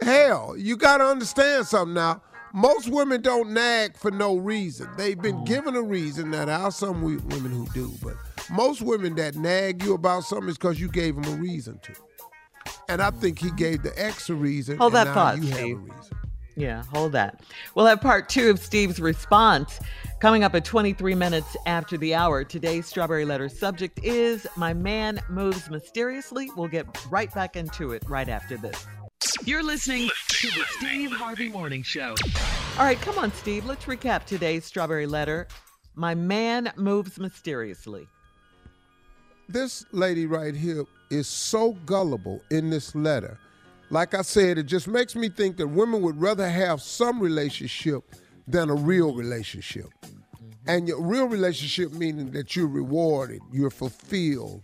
Hell, 0.00 0.54
you 0.56 0.76
got 0.76 0.98
to 0.98 1.04
understand 1.04 1.66
something 1.66 1.94
now. 1.94 2.22
Most 2.54 2.88
women 2.88 3.20
don't 3.20 3.50
nag 3.50 3.96
for 3.96 4.10
no 4.10 4.36
reason. 4.36 4.88
They've 4.96 5.20
been 5.20 5.36
mm. 5.36 5.46
given 5.46 5.76
a 5.76 5.82
reason. 5.82 6.30
Now, 6.30 6.46
there 6.46 6.56
are 6.56 6.72
some 6.72 7.02
women 7.02 7.52
who 7.52 7.66
do, 7.74 7.92
but 8.02 8.14
most 8.50 8.80
women 8.80 9.14
that 9.16 9.36
nag 9.36 9.82
you 9.82 9.92
about 9.92 10.24
something 10.24 10.48
is 10.48 10.56
because 10.56 10.80
you 10.80 10.88
gave 10.88 11.14
them 11.16 11.32
a 11.34 11.36
reason 11.36 11.78
to. 11.82 11.92
And 12.88 13.00
I 13.02 13.10
think 13.10 13.38
he 13.38 13.50
gave 13.52 13.82
the 13.82 13.92
ex 13.96 14.28
a 14.30 14.34
reason. 14.34 14.78
Hold 14.78 14.94
and 14.94 15.06
that 15.06 15.08
now 15.08 15.14
thought, 15.14 15.36
you 15.38 15.42
have 15.48 15.52
a 15.52 15.62
Steve. 15.62 15.78
reason. 15.78 16.18
Yeah, 16.56 16.82
hold 16.92 17.12
that. 17.12 17.40
We'll 17.76 17.86
have 17.86 18.00
part 18.00 18.28
two 18.28 18.50
of 18.50 18.58
Steve's 18.58 18.98
response 18.98 19.78
coming 20.20 20.42
up 20.42 20.56
at 20.56 20.64
23 20.64 21.14
minutes 21.14 21.56
after 21.66 21.96
the 21.96 22.16
hour. 22.16 22.42
Today's 22.42 22.86
Strawberry 22.86 23.24
Letter 23.24 23.48
subject 23.48 24.00
is 24.02 24.44
My 24.56 24.74
Man 24.74 25.20
Moves 25.28 25.70
Mysteriously. 25.70 26.50
We'll 26.56 26.66
get 26.66 26.86
right 27.12 27.32
back 27.32 27.54
into 27.54 27.92
it 27.92 28.02
right 28.08 28.28
after 28.28 28.56
this. 28.56 28.84
You're 29.44 29.62
listening 29.62 30.08
to 30.30 30.46
the 30.48 30.64
Steve 30.78 31.12
Harvey 31.12 31.48
Morning 31.48 31.84
Show. 31.84 32.16
All 32.76 32.84
right, 32.84 33.00
come 33.00 33.18
on, 33.18 33.32
Steve. 33.34 33.64
Let's 33.64 33.84
recap 33.84 34.24
today's 34.24 34.64
Strawberry 34.64 35.06
Letter. 35.06 35.46
My 35.94 36.14
man 36.16 36.72
moves 36.76 37.18
mysteriously. 37.20 38.08
This 39.50 39.86
lady 39.92 40.26
right 40.26 40.54
here 40.54 40.84
is 41.08 41.26
so 41.26 41.72
gullible 41.86 42.42
in 42.50 42.68
this 42.68 42.94
letter. 42.94 43.38
Like 43.88 44.12
I 44.12 44.20
said, 44.20 44.58
it 44.58 44.64
just 44.64 44.86
makes 44.86 45.16
me 45.16 45.30
think 45.30 45.56
that 45.56 45.68
women 45.68 46.02
would 46.02 46.20
rather 46.20 46.46
have 46.46 46.82
some 46.82 47.18
relationship 47.18 48.04
than 48.46 48.68
a 48.68 48.74
real 48.74 49.14
relationship. 49.14 49.86
And 50.66 50.86
your 50.86 51.00
real 51.00 51.28
relationship 51.28 51.92
meaning 51.92 52.30
that 52.32 52.56
you're 52.56 52.66
rewarded, 52.66 53.40
you're 53.50 53.70
fulfilled, 53.70 54.60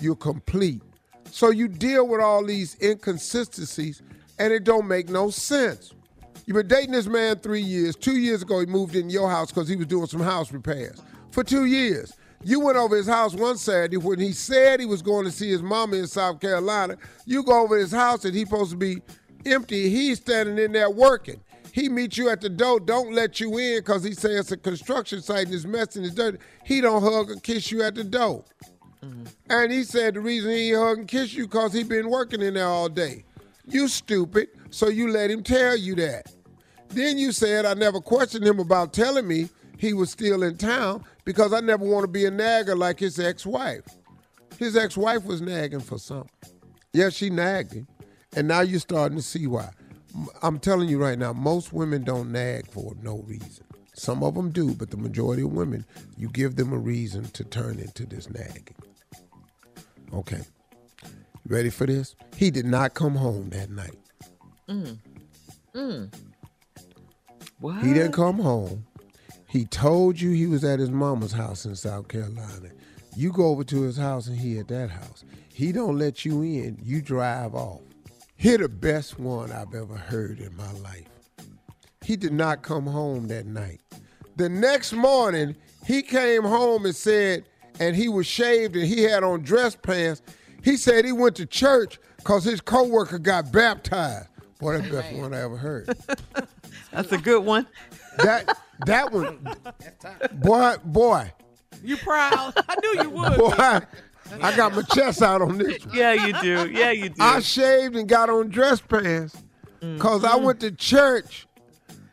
you're 0.00 0.16
complete. 0.16 0.82
So 1.30 1.50
you 1.50 1.68
deal 1.68 2.08
with 2.08 2.20
all 2.20 2.44
these 2.44 2.76
inconsistencies 2.82 4.02
and 4.40 4.52
it 4.52 4.64
don't 4.64 4.88
make 4.88 5.08
no 5.08 5.30
sense. 5.30 5.92
You've 6.44 6.56
been 6.56 6.66
dating 6.66 6.90
this 6.90 7.06
man 7.06 7.38
three 7.38 7.60
years. 7.60 7.94
Two 7.94 8.16
years 8.16 8.42
ago, 8.42 8.58
he 8.58 8.66
moved 8.66 8.96
in 8.96 9.10
your 9.10 9.30
house 9.30 9.52
because 9.52 9.68
he 9.68 9.76
was 9.76 9.86
doing 9.86 10.06
some 10.06 10.20
house 10.20 10.52
repairs. 10.52 11.00
For 11.30 11.44
two 11.44 11.66
years. 11.66 12.12
You 12.44 12.60
went 12.60 12.76
over 12.76 12.96
his 12.96 13.06
house 13.06 13.34
one 13.34 13.56
Saturday 13.56 13.96
when 13.96 14.18
he 14.18 14.32
said 14.32 14.78
he 14.78 14.86
was 14.86 15.00
going 15.00 15.24
to 15.24 15.30
see 15.30 15.50
his 15.50 15.62
mama 15.62 15.96
in 15.96 16.06
South 16.06 16.40
Carolina. 16.40 16.98
You 17.24 17.42
go 17.42 17.62
over 17.62 17.76
his 17.76 17.90
house 17.90 18.24
and 18.24 18.34
he's 18.34 18.48
supposed 18.48 18.70
to 18.72 18.76
be 18.76 19.00
empty. 19.46 19.88
He's 19.88 20.18
standing 20.18 20.58
in 20.58 20.72
there 20.72 20.90
working. 20.90 21.40
He 21.72 21.88
meets 21.88 22.18
you 22.18 22.28
at 22.28 22.40
the 22.40 22.48
door, 22.48 22.78
don't 22.78 23.12
let 23.12 23.40
you 23.40 23.58
in 23.58 23.78
because 23.78 24.04
he 24.04 24.12
says 24.12 24.40
it's 24.40 24.52
a 24.52 24.56
construction 24.56 25.22
site 25.22 25.46
and 25.46 25.54
it's 25.54 25.64
messy 25.64 25.98
and 25.98 26.06
it's 26.06 26.14
dirty. 26.14 26.38
He 26.64 26.80
don't 26.80 27.02
hug 27.02 27.30
or 27.30 27.36
kiss 27.36 27.72
you 27.72 27.82
at 27.82 27.94
the 27.94 28.04
door. 28.04 28.44
Mm-hmm. 29.02 29.24
And 29.50 29.72
he 29.72 29.82
said 29.82 30.14
the 30.14 30.20
reason 30.20 30.50
he 30.52 30.72
hug 30.72 30.98
and 30.98 31.08
kiss 31.08 31.32
you 31.34 31.46
because 31.46 31.72
he 31.72 31.82
been 31.82 32.10
working 32.10 32.42
in 32.42 32.54
there 32.54 32.66
all 32.66 32.88
day. 32.88 33.24
You 33.66 33.88
stupid, 33.88 34.48
so 34.70 34.88
you 34.88 35.10
let 35.10 35.30
him 35.30 35.42
tell 35.42 35.76
you 35.76 35.94
that. 35.96 36.32
Then 36.88 37.18
you 37.18 37.32
said 37.32 37.64
I 37.64 37.74
never 37.74 38.00
questioned 38.00 38.46
him 38.46 38.60
about 38.60 38.92
telling 38.92 39.26
me 39.26 39.48
he 39.84 39.92
was 39.92 40.10
still 40.10 40.42
in 40.42 40.56
town 40.56 41.04
because 41.24 41.52
I 41.52 41.60
never 41.60 41.84
want 41.84 42.04
to 42.04 42.08
be 42.08 42.24
a 42.24 42.30
nagger 42.30 42.74
like 42.74 42.98
his 42.98 43.20
ex-wife. 43.20 43.82
His 44.58 44.76
ex-wife 44.76 45.24
was 45.24 45.42
nagging 45.42 45.80
for 45.80 45.98
something. 45.98 46.30
Yeah, 46.94 47.10
she 47.10 47.28
nagged 47.28 47.74
him. 47.74 47.86
And 48.34 48.48
now 48.48 48.62
you're 48.62 48.80
starting 48.80 49.18
to 49.18 49.22
see 49.22 49.46
why. 49.46 49.68
I'm 50.42 50.58
telling 50.58 50.88
you 50.88 50.98
right 50.98 51.18
now, 51.18 51.32
most 51.32 51.72
women 51.72 52.02
don't 52.02 52.32
nag 52.32 52.66
for 52.70 52.94
no 53.02 53.18
reason. 53.26 53.64
Some 53.94 54.22
of 54.24 54.34
them 54.34 54.50
do, 54.50 54.74
but 54.74 54.90
the 54.90 54.96
majority 54.96 55.42
of 55.42 55.52
women, 55.52 55.84
you 56.16 56.28
give 56.30 56.56
them 56.56 56.72
a 56.72 56.78
reason 56.78 57.24
to 57.30 57.44
turn 57.44 57.78
into 57.78 58.06
this 58.06 58.30
nagging. 58.30 58.76
Okay. 60.12 60.40
Ready 61.46 61.68
for 61.68 61.86
this? 61.86 62.16
He 62.36 62.50
did 62.50 62.64
not 62.64 62.94
come 62.94 63.14
home 63.14 63.50
that 63.50 63.70
night. 63.70 63.98
Mm. 64.68 64.98
Mm. 65.74 66.14
What? 67.60 67.84
He 67.84 67.92
didn't 67.92 68.12
come 68.12 68.38
home. 68.38 68.86
He 69.54 69.66
told 69.66 70.20
you 70.20 70.32
he 70.32 70.48
was 70.48 70.64
at 70.64 70.80
his 70.80 70.90
mama's 70.90 71.30
house 71.30 71.64
in 71.64 71.76
South 71.76 72.08
Carolina. 72.08 72.70
You 73.16 73.30
go 73.30 73.50
over 73.50 73.62
to 73.62 73.82
his 73.82 73.96
house 73.96 74.26
and 74.26 74.36
he 74.36 74.58
at 74.58 74.66
that 74.66 74.90
house. 74.90 75.22
He 75.48 75.70
don't 75.70 75.96
let 75.96 76.24
you 76.24 76.42
in. 76.42 76.76
You 76.82 77.00
drive 77.00 77.54
off. 77.54 77.82
He 78.34 78.56
the 78.56 78.68
best 78.68 79.20
one 79.20 79.52
I've 79.52 79.72
ever 79.72 79.94
heard 79.94 80.40
in 80.40 80.56
my 80.56 80.72
life. 80.72 81.06
He 82.02 82.16
did 82.16 82.32
not 82.32 82.62
come 82.62 82.84
home 82.84 83.28
that 83.28 83.46
night. 83.46 83.80
The 84.34 84.48
next 84.48 84.92
morning, 84.92 85.54
he 85.86 86.02
came 86.02 86.42
home 86.42 86.84
and 86.84 86.96
said, 86.96 87.44
and 87.78 87.94
he 87.94 88.08
was 88.08 88.26
shaved 88.26 88.74
and 88.74 88.84
he 88.84 89.04
had 89.04 89.22
on 89.22 89.42
dress 89.42 89.76
pants. 89.76 90.20
He 90.64 90.76
said 90.76 91.04
he 91.04 91.12
went 91.12 91.36
to 91.36 91.46
church 91.46 92.00
because 92.16 92.42
his 92.42 92.60
coworker 92.60 93.20
got 93.20 93.52
baptized. 93.52 94.26
Boy, 94.58 94.78
that's 94.78 94.88
the 94.88 94.96
best 94.96 95.14
one 95.14 95.32
I 95.32 95.42
ever 95.42 95.56
heard. 95.56 95.96
That's 96.90 97.10
a 97.10 97.18
good 97.18 97.44
one. 97.44 97.66
That 98.18 98.56
that 98.86 99.12
one, 99.12 99.46
boy, 100.34 100.74
boy, 100.84 101.32
You 101.82 101.96
proud? 101.96 102.54
I 102.56 102.74
knew 102.82 103.02
you 103.02 103.10
would. 103.10 103.38
boy. 103.38 103.80
I 104.42 104.56
got 104.56 104.74
my 104.74 104.82
chest 104.82 105.22
out 105.22 105.42
on 105.42 105.58
this 105.58 105.84
one. 105.84 105.94
Yeah, 105.94 106.12
you 106.12 106.32
do. 106.40 106.70
Yeah, 106.70 106.90
you 106.90 107.08
do. 107.10 107.22
I 107.22 107.40
shaved 107.40 107.96
and 107.96 108.08
got 108.08 108.30
on 108.30 108.48
dress 108.48 108.80
pants 108.80 109.36
because 109.80 110.24
I 110.24 110.32
mm-hmm. 110.32 110.44
went 110.44 110.60
to 110.60 110.70
church 110.72 111.46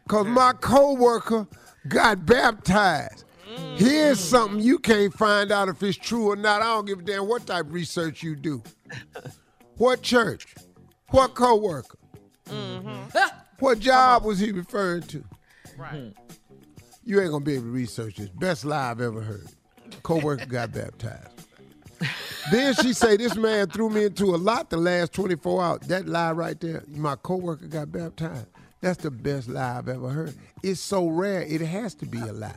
because 0.03 0.27
my 0.27 0.53
coworker 0.53 1.47
got 1.87 2.25
baptized. 2.25 3.23
Mm. 3.55 3.77
Here's 3.77 4.19
something 4.19 4.59
you 4.59 4.77
can't 4.79 5.13
find 5.13 5.51
out 5.51 5.69
if 5.69 5.81
it's 5.83 5.97
true 5.97 6.31
or 6.31 6.35
not. 6.35 6.61
I 6.61 6.65
don't 6.65 6.85
give 6.85 6.99
a 6.99 7.03
damn 7.03 7.27
what 7.27 7.45
type 7.45 7.65
of 7.65 7.73
research 7.73 8.23
you 8.23 8.35
do. 8.35 8.61
What 9.77 10.01
church? 10.01 10.53
What 11.09 11.33
coworker? 11.33 11.97
Mm-hmm. 12.49 13.17
What 13.59 13.79
job 13.79 14.23
was 14.23 14.39
he 14.39 14.51
referring 14.51 15.03
to? 15.03 15.23
Right. 15.77 15.93
Mm-hmm. 15.93 16.31
You 17.03 17.21
ain't 17.21 17.31
gonna 17.31 17.43
be 17.43 17.55
able 17.55 17.65
to 17.65 17.71
research 17.71 18.17
this. 18.17 18.29
Best 18.29 18.65
lie 18.65 18.91
I've 18.91 19.01
ever 19.01 19.21
heard. 19.21 19.47
Coworker 20.03 20.45
got 20.45 20.71
baptized. 20.71 21.47
then 22.51 22.73
she 22.75 22.93
say 22.93 23.17
this 23.17 23.35
man 23.35 23.67
threw 23.67 23.89
me 23.89 24.05
into 24.05 24.35
a 24.35 24.37
lot 24.37 24.69
the 24.69 24.77
last 24.77 25.13
24 25.13 25.63
hours. 25.63 25.79
That 25.87 26.07
lie 26.07 26.31
right 26.31 26.59
there, 26.59 26.83
my 26.87 27.15
coworker 27.15 27.67
got 27.67 27.91
baptized. 27.91 28.47
That's 28.81 29.01
the 29.01 29.11
best 29.11 29.47
lie 29.47 29.77
I've 29.77 29.89
ever 29.89 30.09
heard. 30.09 30.33
It's 30.63 30.79
so 30.79 31.07
rare, 31.07 31.41
it 31.41 31.61
has 31.61 31.93
to 31.95 32.05
be 32.05 32.19
a 32.19 32.33
lie. 32.33 32.53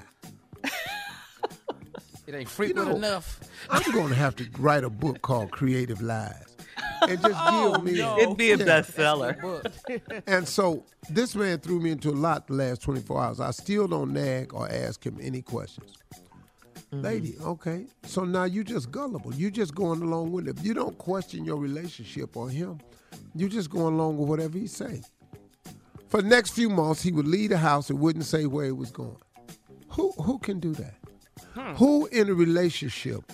It 2.27 2.35
ain't 2.35 2.49
frequent 2.49 2.89
know, 2.89 2.97
enough. 2.97 3.41
I'm 3.69 3.93
gonna 3.93 4.15
have 4.15 4.35
to 4.37 4.47
write 4.59 4.83
a 4.83 4.91
book 4.91 5.21
called 5.21 5.51
Creative 5.51 6.01
Lies. 6.01 6.54
And 7.09 7.21
just 7.21 7.35
Oh, 7.39 7.75
give 7.77 7.85
me 7.85 7.99
no. 8.01 8.19
It'd 8.19 8.37
be 8.37 8.53
a 8.53 8.57
Yeah. 8.59 8.65
bestseller. 8.65 10.23
And 10.27 10.49
so 10.49 10.85
this 11.11 11.35
man 11.37 11.59
threw 11.59 11.79
me 11.81 11.91
into 11.91 12.11
a 12.11 12.13
lot 12.13 12.47
the 12.47 12.55
last 12.55 12.81
24 12.83 13.23
hours. 13.23 13.41
I 13.41 13.51
still 13.51 13.87
don't 13.87 14.13
nag 14.13 14.55
or 14.55 14.71
ask 14.71 15.05
him 15.05 15.19
any 15.21 15.43
questions. 15.43 15.93
Lady, 16.93 17.35
okay. 17.43 17.87
So 18.05 18.25
now 18.25 18.45
you 18.45 18.63
just 18.63 18.91
gullible. 18.93 19.35
You 19.35 19.51
just 19.51 19.75
going 19.75 20.01
along 20.01 20.31
with 20.31 20.47
it. 20.49 20.63
You 20.63 20.75
don't 20.75 20.97
question 20.97 21.45
your 21.45 21.57
relationship 21.57 22.37
or 22.37 22.49
him. 22.49 22.79
You 23.35 23.49
just 23.49 23.69
going 23.69 23.95
along 23.95 24.17
with 24.19 24.29
whatever 24.29 24.57
he 24.57 24.69
say. 24.69 25.03
For 26.09 26.23
the 26.23 26.29
next 26.29 26.51
few 26.53 26.71
months, 26.71 27.03
he 27.03 27.11
would 27.11 27.27
leave 27.27 27.51
the 27.51 27.59
house 27.59 27.91
and 27.91 27.99
wouldn't 27.99 28.25
say 28.27 28.47
where 28.47 28.67
he 28.67 28.73
was 28.73 28.93
going. 28.93 29.17
Who 29.89 30.13
who 30.13 30.39
can 30.39 30.61
do 30.61 30.73
that? 30.75 30.95
Who 31.79 32.07
in 32.07 32.29
a 32.29 32.35
relationship 32.35 33.25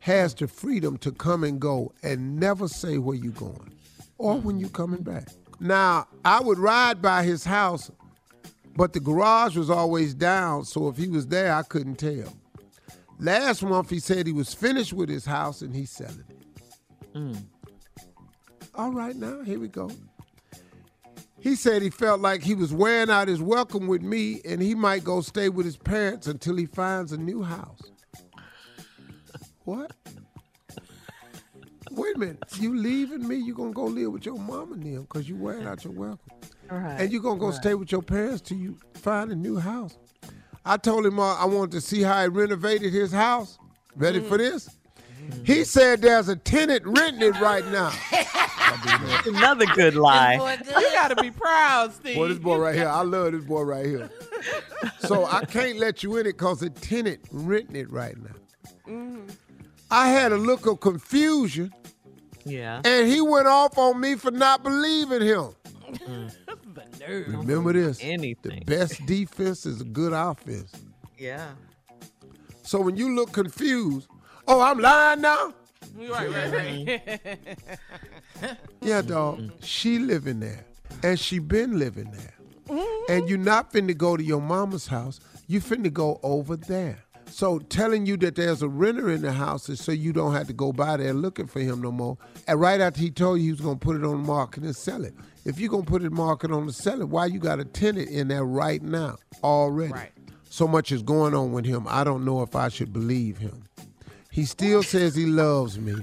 has 0.00 0.34
the 0.34 0.48
freedom 0.48 0.98
to 0.98 1.12
come 1.12 1.44
and 1.44 1.60
go 1.60 1.92
and 2.02 2.38
never 2.38 2.68
say 2.68 2.98
where 2.98 3.16
you're 3.16 3.32
going 3.32 3.72
or 4.18 4.38
when 4.40 4.58
you're 4.58 4.68
coming 4.70 5.02
back? 5.02 5.28
Now, 5.60 6.08
I 6.24 6.40
would 6.40 6.58
ride 6.58 7.02
by 7.02 7.22
his 7.22 7.44
house, 7.44 7.90
but 8.76 8.92
the 8.92 9.00
garage 9.00 9.56
was 9.56 9.70
always 9.70 10.14
down, 10.14 10.64
so 10.64 10.88
if 10.88 10.96
he 10.96 11.08
was 11.08 11.26
there, 11.26 11.54
I 11.54 11.62
couldn't 11.62 11.96
tell. 11.96 12.32
Last 13.18 13.62
month, 13.62 13.90
he 13.90 14.00
said 14.00 14.26
he 14.26 14.32
was 14.32 14.54
finished 14.54 14.94
with 14.94 15.10
his 15.10 15.26
house 15.26 15.60
and 15.60 15.74
he's 15.74 15.90
selling 15.90 16.24
it. 16.28 16.46
Hmm. 17.12 17.34
All 18.74 18.92
right, 18.92 19.14
now, 19.14 19.42
here 19.42 19.58
we 19.58 19.68
go. 19.68 19.90
He 21.38 21.54
said 21.54 21.82
he 21.82 21.90
felt 21.90 22.20
like 22.20 22.42
he 22.42 22.54
was 22.54 22.72
wearing 22.72 23.10
out 23.10 23.28
his 23.28 23.42
welcome 23.42 23.86
with 23.86 24.02
me 24.02 24.40
and 24.44 24.62
he 24.62 24.74
might 24.74 25.04
go 25.04 25.20
stay 25.20 25.50
with 25.50 25.66
his 25.66 25.76
parents 25.76 26.26
until 26.26 26.56
he 26.56 26.66
finds 26.66 27.12
a 27.12 27.18
new 27.18 27.42
house. 27.42 27.80
What? 29.64 29.92
Wait 31.90 32.16
a 32.16 32.18
minute. 32.18 32.38
You 32.58 32.76
leaving 32.76 33.26
me? 33.26 33.36
You 33.36 33.54
gonna 33.54 33.72
go 33.72 33.84
live 33.84 34.12
with 34.12 34.24
your 34.24 34.38
mama 34.38 34.74
and 34.74 34.82
them 34.82 35.02
because 35.02 35.28
you 35.28 35.36
wearing 35.36 35.66
out 35.66 35.84
your 35.84 35.92
welcome. 35.92 36.18
Right. 36.70 37.00
And 37.00 37.12
you 37.12 37.20
gonna 37.20 37.40
go 37.40 37.46
right. 37.46 37.54
stay 37.54 37.74
with 37.74 37.90
your 37.90 38.02
parents 38.02 38.42
till 38.42 38.58
you 38.58 38.78
find 38.94 39.32
a 39.32 39.34
new 39.34 39.58
house. 39.58 39.98
I 40.64 40.76
told 40.76 41.06
him 41.06 41.18
uh, 41.18 41.34
I 41.34 41.46
wanted 41.46 41.72
to 41.72 41.80
see 41.80 42.02
how 42.02 42.22
he 42.22 42.28
renovated 42.28 42.92
his 42.92 43.12
house. 43.12 43.58
Ready 43.96 44.20
for 44.20 44.38
this? 44.38 44.70
He 45.44 45.64
said 45.64 46.00
there's 46.00 46.28
a 46.28 46.36
tenant 46.36 46.82
renting 46.86 47.22
it 47.22 47.40
right 47.40 47.66
now. 47.66 47.92
Another 49.26 49.66
good 49.66 49.94
lie. 49.94 50.34
You 50.64 50.90
gotta 50.92 51.16
be 51.16 51.30
proud, 51.30 51.92
Steve. 51.92 52.16
Boy, 52.16 52.28
this 52.28 52.38
boy 52.38 52.56
right 52.58 52.74
here, 52.74 52.88
I 52.88 53.02
love 53.02 53.32
this 53.32 53.44
boy 53.44 53.62
right 53.62 53.86
here. 53.86 54.10
So 55.00 55.26
I 55.26 55.44
can't 55.44 55.76
let 55.76 56.02
you 56.02 56.16
in 56.16 56.20
it 56.20 56.38
because 56.38 56.60
the 56.60 56.70
tenant 56.70 57.20
renting 57.30 57.76
it 57.76 57.90
right 57.90 58.14
now. 58.16 59.16
I 59.90 60.08
had 60.08 60.32
a 60.32 60.36
look 60.36 60.66
of 60.66 60.80
confusion, 60.80 61.72
Yeah. 62.44 62.80
and 62.84 63.08
he 63.08 63.20
went 63.20 63.46
off 63.46 63.76
on 63.78 64.00
me 64.00 64.14
for 64.16 64.30
not 64.30 64.62
believing 64.62 65.22
him. 65.22 65.54
nerve. 67.00 67.28
Remember 67.28 67.72
this: 67.72 67.98
Anything. 68.02 68.60
the 68.60 68.64
best 68.64 69.04
defense 69.06 69.66
is 69.66 69.80
a 69.80 69.84
good 69.84 70.12
offense. 70.12 70.72
Yeah. 71.18 71.50
So 72.62 72.80
when 72.80 72.96
you 72.96 73.14
look 73.14 73.32
confused, 73.32 74.08
oh, 74.46 74.60
I'm 74.60 74.78
lying 74.78 75.20
now. 75.22 75.52
Right, 75.96 76.30
right, 76.30 76.52
right. 76.52 77.38
Yeah, 78.80 79.02
dog. 79.02 79.50
She 79.60 79.98
living 79.98 80.40
there, 80.40 80.64
and 81.02 81.18
she 81.18 81.38
been 81.40 81.78
living 81.78 82.10
there. 82.10 82.34
Mm-hmm. 82.68 83.12
And 83.12 83.28
you 83.28 83.36
not 83.36 83.72
finna 83.72 83.96
go 83.96 84.16
to 84.16 84.22
your 84.22 84.40
mama's 84.40 84.86
house. 84.86 85.20
You 85.46 85.60
finna 85.60 85.92
go 85.92 86.20
over 86.22 86.56
there. 86.56 86.98
So 87.30 87.58
telling 87.58 88.06
you 88.06 88.16
that 88.18 88.34
there's 88.34 88.62
a 88.62 88.68
renter 88.68 89.10
in 89.10 89.22
the 89.22 89.32
house 89.32 89.68
is 89.68 89.80
so 89.80 89.92
you 89.92 90.12
don't 90.12 90.34
have 90.34 90.46
to 90.48 90.52
go 90.52 90.72
by 90.72 90.96
there 90.96 91.14
looking 91.14 91.46
for 91.46 91.60
him 91.60 91.80
no 91.80 91.90
more. 91.92 92.18
And 92.46 92.60
right 92.60 92.80
after 92.80 93.00
he 93.00 93.10
told 93.10 93.38
you 93.38 93.44
he 93.44 93.50
was 93.52 93.60
gonna 93.60 93.76
put 93.76 93.96
it 93.96 94.04
on 94.04 94.22
the 94.22 94.26
market 94.26 94.62
and 94.64 94.74
sell 94.74 95.04
it. 95.04 95.14
If 95.44 95.58
you're 95.58 95.70
gonna 95.70 95.84
put 95.84 96.02
it 96.02 96.12
market 96.12 96.50
on 96.50 96.66
the 96.66 96.72
sell 96.72 97.00
it, 97.00 97.08
why 97.08 97.26
you 97.26 97.38
got 97.38 97.60
a 97.60 97.64
tenant 97.64 98.10
in 98.10 98.28
there 98.28 98.44
right 98.44 98.82
now 98.82 99.16
already? 99.42 99.92
Right. 99.92 100.12
So 100.50 100.66
much 100.66 100.92
is 100.92 101.02
going 101.02 101.34
on 101.34 101.52
with 101.52 101.64
him. 101.64 101.86
I 101.88 102.04
don't 102.04 102.24
know 102.24 102.42
if 102.42 102.56
I 102.56 102.68
should 102.68 102.92
believe 102.92 103.38
him. 103.38 103.62
He 104.30 104.44
still 104.44 104.82
says 104.82 105.14
he 105.14 105.26
loves 105.26 105.78
me, 105.78 105.94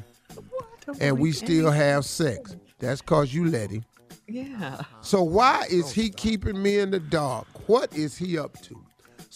and 0.99 1.19
we 1.19 1.31
still 1.33 1.69
have 1.71 2.05
sex. 2.05 2.55
That's 2.79 3.01
cause 3.01 3.33
you 3.33 3.45
let 3.45 3.69
him. 3.71 3.85
Yeah. 4.27 4.81
So 5.01 5.23
why 5.23 5.65
is 5.69 5.91
he 5.91 6.09
keeping 6.09 6.61
me 6.61 6.79
in 6.79 6.91
the 6.91 6.99
dark? 6.99 7.47
What 7.67 7.95
is 7.95 8.17
he 8.17 8.37
up 8.37 8.59
to? 8.63 8.81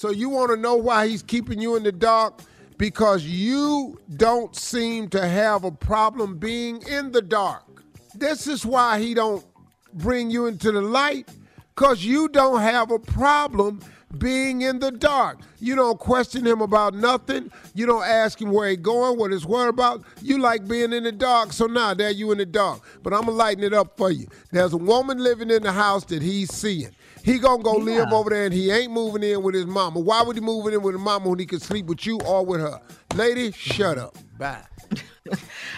So 0.01 0.09
you 0.09 0.29
want 0.29 0.49
to 0.49 0.57
know 0.57 0.77
why 0.77 1.07
he's 1.07 1.21
keeping 1.21 1.61
you 1.61 1.75
in 1.75 1.83
the 1.83 1.91
dark? 1.91 2.41
Because 2.79 3.23
you 3.23 3.99
don't 4.15 4.55
seem 4.55 5.09
to 5.09 5.27
have 5.27 5.63
a 5.63 5.69
problem 5.69 6.39
being 6.39 6.81
in 6.87 7.11
the 7.11 7.21
dark. 7.21 7.83
This 8.15 8.47
is 8.47 8.65
why 8.65 8.99
he 8.99 9.13
don't 9.13 9.45
bring 9.93 10.31
you 10.31 10.47
into 10.47 10.71
the 10.71 10.81
light 10.81 11.29
cuz 11.75 12.03
you 12.03 12.29
don't 12.29 12.61
have 12.61 12.89
a 12.89 12.97
problem 12.97 13.79
being 14.17 14.63
in 14.63 14.79
the 14.79 14.89
dark. 14.89 15.39
You 15.59 15.75
don't 15.75 15.99
question 15.99 16.47
him 16.47 16.61
about 16.61 16.95
nothing. 16.95 17.51
You 17.75 17.85
don't 17.85 18.03
ask 18.03 18.41
him 18.41 18.51
where 18.51 18.69
he 18.69 18.77
going, 18.77 19.19
what 19.19 19.29
his 19.29 19.45
whereabouts. 19.45 20.03
You 20.23 20.39
like 20.39 20.67
being 20.67 20.93
in 20.93 21.03
the 21.03 21.11
dark. 21.11 21.53
So 21.53 21.67
now 21.67 21.93
there 21.93 22.09
you 22.09 22.31
in 22.31 22.39
the 22.39 22.45
dark. 22.47 22.81
But 23.03 23.13
I'm 23.13 23.21
gonna 23.21 23.33
lighten 23.33 23.63
it 23.63 23.73
up 23.73 23.97
for 23.97 24.09
you. 24.09 24.25
There's 24.51 24.73
a 24.73 24.77
woman 24.77 25.19
living 25.19 25.51
in 25.51 25.61
the 25.61 25.71
house 25.71 26.05
that 26.05 26.23
he's 26.23 26.51
seeing. 26.51 26.89
He 27.23 27.39
gonna 27.39 27.63
go 27.63 27.73
live 27.73 28.11
over 28.11 28.29
there 28.29 28.45
and 28.45 28.53
he 28.53 28.71
ain't 28.71 28.91
moving 28.91 29.23
in 29.23 29.43
with 29.43 29.55
his 29.55 29.65
mama. 29.65 29.99
Why 29.99 30.21
would 30.23 30.35
he 30.35 30.41
move 30.41 30.67
in 30.67 30.81
with 30.81 30.95
his 30.95 31.03
mama 31.03 31.29
when 31.29 31.39
he 31.39 31.45
could 31.45 31.61
sleep 31.61 31.85
with 31.85 32.05
you 32.05 32.19
or 32.21 32.45
with 32.45 32.61
her? 32.61 32.81
Lady, 33.15 33.51
shut 33.51 33.97
up. 33.97 34.17
Bye. 34.37 34.63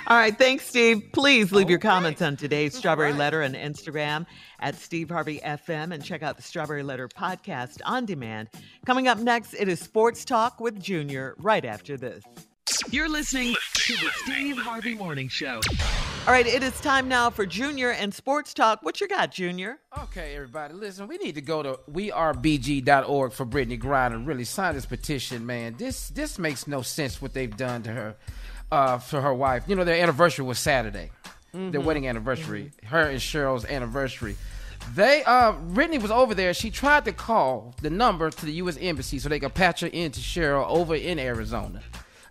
All 0.07 0.17
right. 0.17 0.37
Thanks, 0.37 0.65
Steve. 0.65 1.03
Please 1.11 1.51
leave 1.51 1.69
your 1.69 1.79
comments 1.79 2.21
on 2.21 2.35
today's 2.37 2.75
Strawberry 2.75 3.13
Letter 3.13 3.43
on 3.43 3.53
Instagram 3.53 4.25
at 4.59 4.75
Steve 4.75 5.09
Harvey 5.09 5.39
FM 5.43 5.93
and 5.93 6.03
check 6.03 6.23
out 6.23 6.37
the 6.37 6.43
Strawberry 6.43 6.83
Letter 6.83 7.07
podcast 7.07 7.79
on 7.85 8.05
demand. 8.05 8.49
Coming 8.85 9.07
up 9.07 9.19
next, 9.19 9.53
it 9.53 9.67
is 9.67 9.79
Sports 9.79 10.25
Talk 10.25 10.59
with 10.59 10.79
Junior 10.81 11.35
right 11.39 11.65
after 11.65 11.97
this. 11.97 12.23
You're 12.89 13.09
listening 13.09 13.55
to 13.73 13.93
the 13.93 14.09
Steve 14.23 14.57
Harvey 14.57 14.95
Morning 14.95 15.27
Show. 15.27 15.59
All 16.25 16.31
right, 16.31 16.47
it 16.47 16.63
is 16.63 16.79
time 16.79 17.09
now 17.09 17.29
for 17.29 17.45
Junior 17.45 17.91
and 17.91 18.13
Sports 18.13 18.53
Talk. 18.53 18.81
What 18.81 19.01
you 19.01 19.09
got, 19.09 19.29
Junior? 19.31 19.79
Okay, 20.03 20.33
everybody, 20.35 20.73
listen. 20.73 21.05
We 21.07 21.17
need 21.17 21.35
to 21.35 21.41
go 21.41 21.61
to 21.61 21.79
wearebg.org 21.91 23.33
for 23.33 23.45
Brittney 23.45 23.77
Griner. 23.77 24.13
And 24.13 24.25
really 24.25 24.45
sign 24.45 24.73
this 24.73 24.85
petition, 24.85 25.45
man. 25.45 25.75
This 25.77 26.07
this 26.09 26.39
makes 26.39 26.65
no 26.65 26.81
sense 26.81 27.21
what 27.21 27.33
they've 27.33 27.55
done 27.55 27.83
to 27.83 27.91
her, 27.91 28.15
uh, 28.71 28.99
for 28.99 29.19
her 29.19 29.33
wife. 29.33 29.65
You 29.67 29.75
know, 29.75 29.83
their 29.83 30.01
anniversary 30.01 30.45
was 30.45 30.59
Saturday, 30.59 31.11
their 31.51 31.81
Mhm. 31.81 31.83
wedding 31.83 32.07
anniversary, 32.07 32.71
her 32.85 33.01
and 33.01 33.19
Cherelle's 33.19 33.65
anniversary. 33.65 34.37
They, 34.95 35.25
uh, 35.25 35.51
Brittney 35.53 36.01
was 36.01 36.11
over 36.11 36.33
there. 36.33 36.53
She 36.53 36.71
tried 36.71 37.03
to 37.03 37.11
call 37.11 37.75
the 37.81 37.89
number 37.89 38.29
to 38.29 38.45
the 38.45 38.53
U.S. 38.53 38.77
Embassy 38.79 39.19
so 39.19 39.27
they 39.27 39.39
could 39.41 39.53
patch 39.53 39.81
her 39.81 39.87
into 39.87 40.21
Cheryl 40.21 40.65
over 40.69 40.95
in 40.95 41.19
Arizona. 41.19 41.81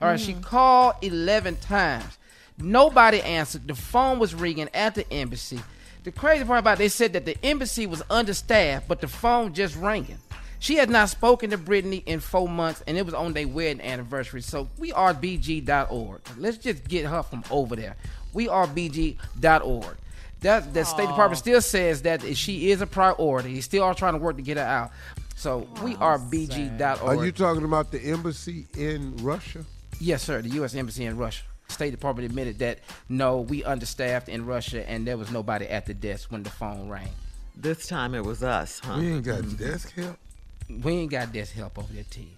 All 0.01 0.09
right, 0.09 0.19
she 0.21 0.33
Mhm. 0.33 0.43
called 0.43 0.95
11 1.03 1.57
times. 1.57 2.17
Nobody 2.59 3.21
answered. 3.23 3.67
The 3.67 3.75
phone 3.75 4.19
was 4.19 4.35
ringing 4.35 4.69
at 4.75 4.95
the 4.95 5.11
embassy. 5.13 5.61
The 6.05 6.13
crazy 6.13 6.45
part 6.45 6.61
about 6.61 6.75
it, 6.75 6.79
they 6.79 6.89
said 6.89 7.13
that 7.13 7.25
the 7.25 7.37
embassy 7.45 7.87
was 7.87 8.03
understaffed, 8.11 8.89
but 8.89 9.01
the 9.01 9.09
phone 9.09 9.55
just 9.55 9.77
ringing. 9.77 10.19
She 10.59 10.77
had 10.77 10.91
not 10.91 11.09
spoken 11.09 11.51
to 11.51 11.59
Brittney 11.59 12.05
in 12.07 12.21
four 12.21 12.49
months, 12.49 12.85
and 12.87 12.97
it 12.97 13.05
was 13.05 13.15
on 13.15 13.33
their 13.33 13.49
wedding 13.49 13.81
anniversary. 13.81 14.43
So 14.43 14.69
we 14.79 14.93
are 14.93 15.13
BG.org. 15.13 16.21
Let's 16.39 16.59
just 16.59 16.87
get 16.87 17.07
her 17.07 17.23
from 17.23 17.43
over 17.51 17.75
there. 17.75 17.97
We 18.33 18.49
are 18.49 18.67
BG.org. 18.67 19.97
That 20.41 20.75
the 20.75 20.85
State 20.85 21.09
Department 21.09 21.39
still 21.39 21.61
says 21.61 22.03
that 22.03 22.37
she 22.37 22.71
is 22.71 22.81
a 22.81 22.87
priority. 22.87 23.55
They 23.55 23.61
still 23.61 23.85
are 23.85 23.95
trying 23.95 24.15
to 24.15 24.19
work 24.19 24.37
to 24.37 24.43
get 24.43 24.57
her 24.57 24.63
out. 24.63 24.91
So 25.37 25.69
we 25.83 25.97
are 25.97 26.19
BG.org. 26.19 27.19
Are 27.19 27.25
you 27.25 27.33
talking 27.33 27.65
about 27.65 27.91
the 27.91 28.01
embassy 28.01 28.67
in 28.77 29.17
Russia? 29.17 29.65
Yes, 30.01 30.23
sir. 30.23 30.43
The 30.43 30.51
U.S. 30.51 30.75
Embassy 30.75 31.05
in 31.05 31.17
Russia. 31.17 31.43
State 31.73 31.91
Department 31.91 32.27
admitted 32.29 32.59
that 32.61 32.79
no, 33.09 33.41
we 33.41 33.65
understaffed 33.65 34.29
in 34.29 34.47
Russia, 34.47 34.89
and 34.89 35.07
there 35.07 35.17
was 35.17 35.31
nobody 35.31 35.67
at 35.67 35.87
the 35.87 35.95
desk 35.95 36.31
when 36.31 36.43
the 36.43 36.51
phone 36.51 36.89
rang. 36.89 37.09
This 37.57 37.87
time 37.87 38.15
it 38.15 38.25
was 38.25 38.43
us, 38.43 38.81
huh? 38.85 38.97
We 38.99 39.13
ain't 39.15 39.25
got 39.25 39.57
desk 39.59 39.93
help. 39.95 40.17
We 40.69 40.93
ain't 40.93 41.11
got 41.11 41.33
desk 41.33 41.53
help 41.55 41.79
over 41.79 41.93
there, 41.93 42.05
T. 42.09 42.29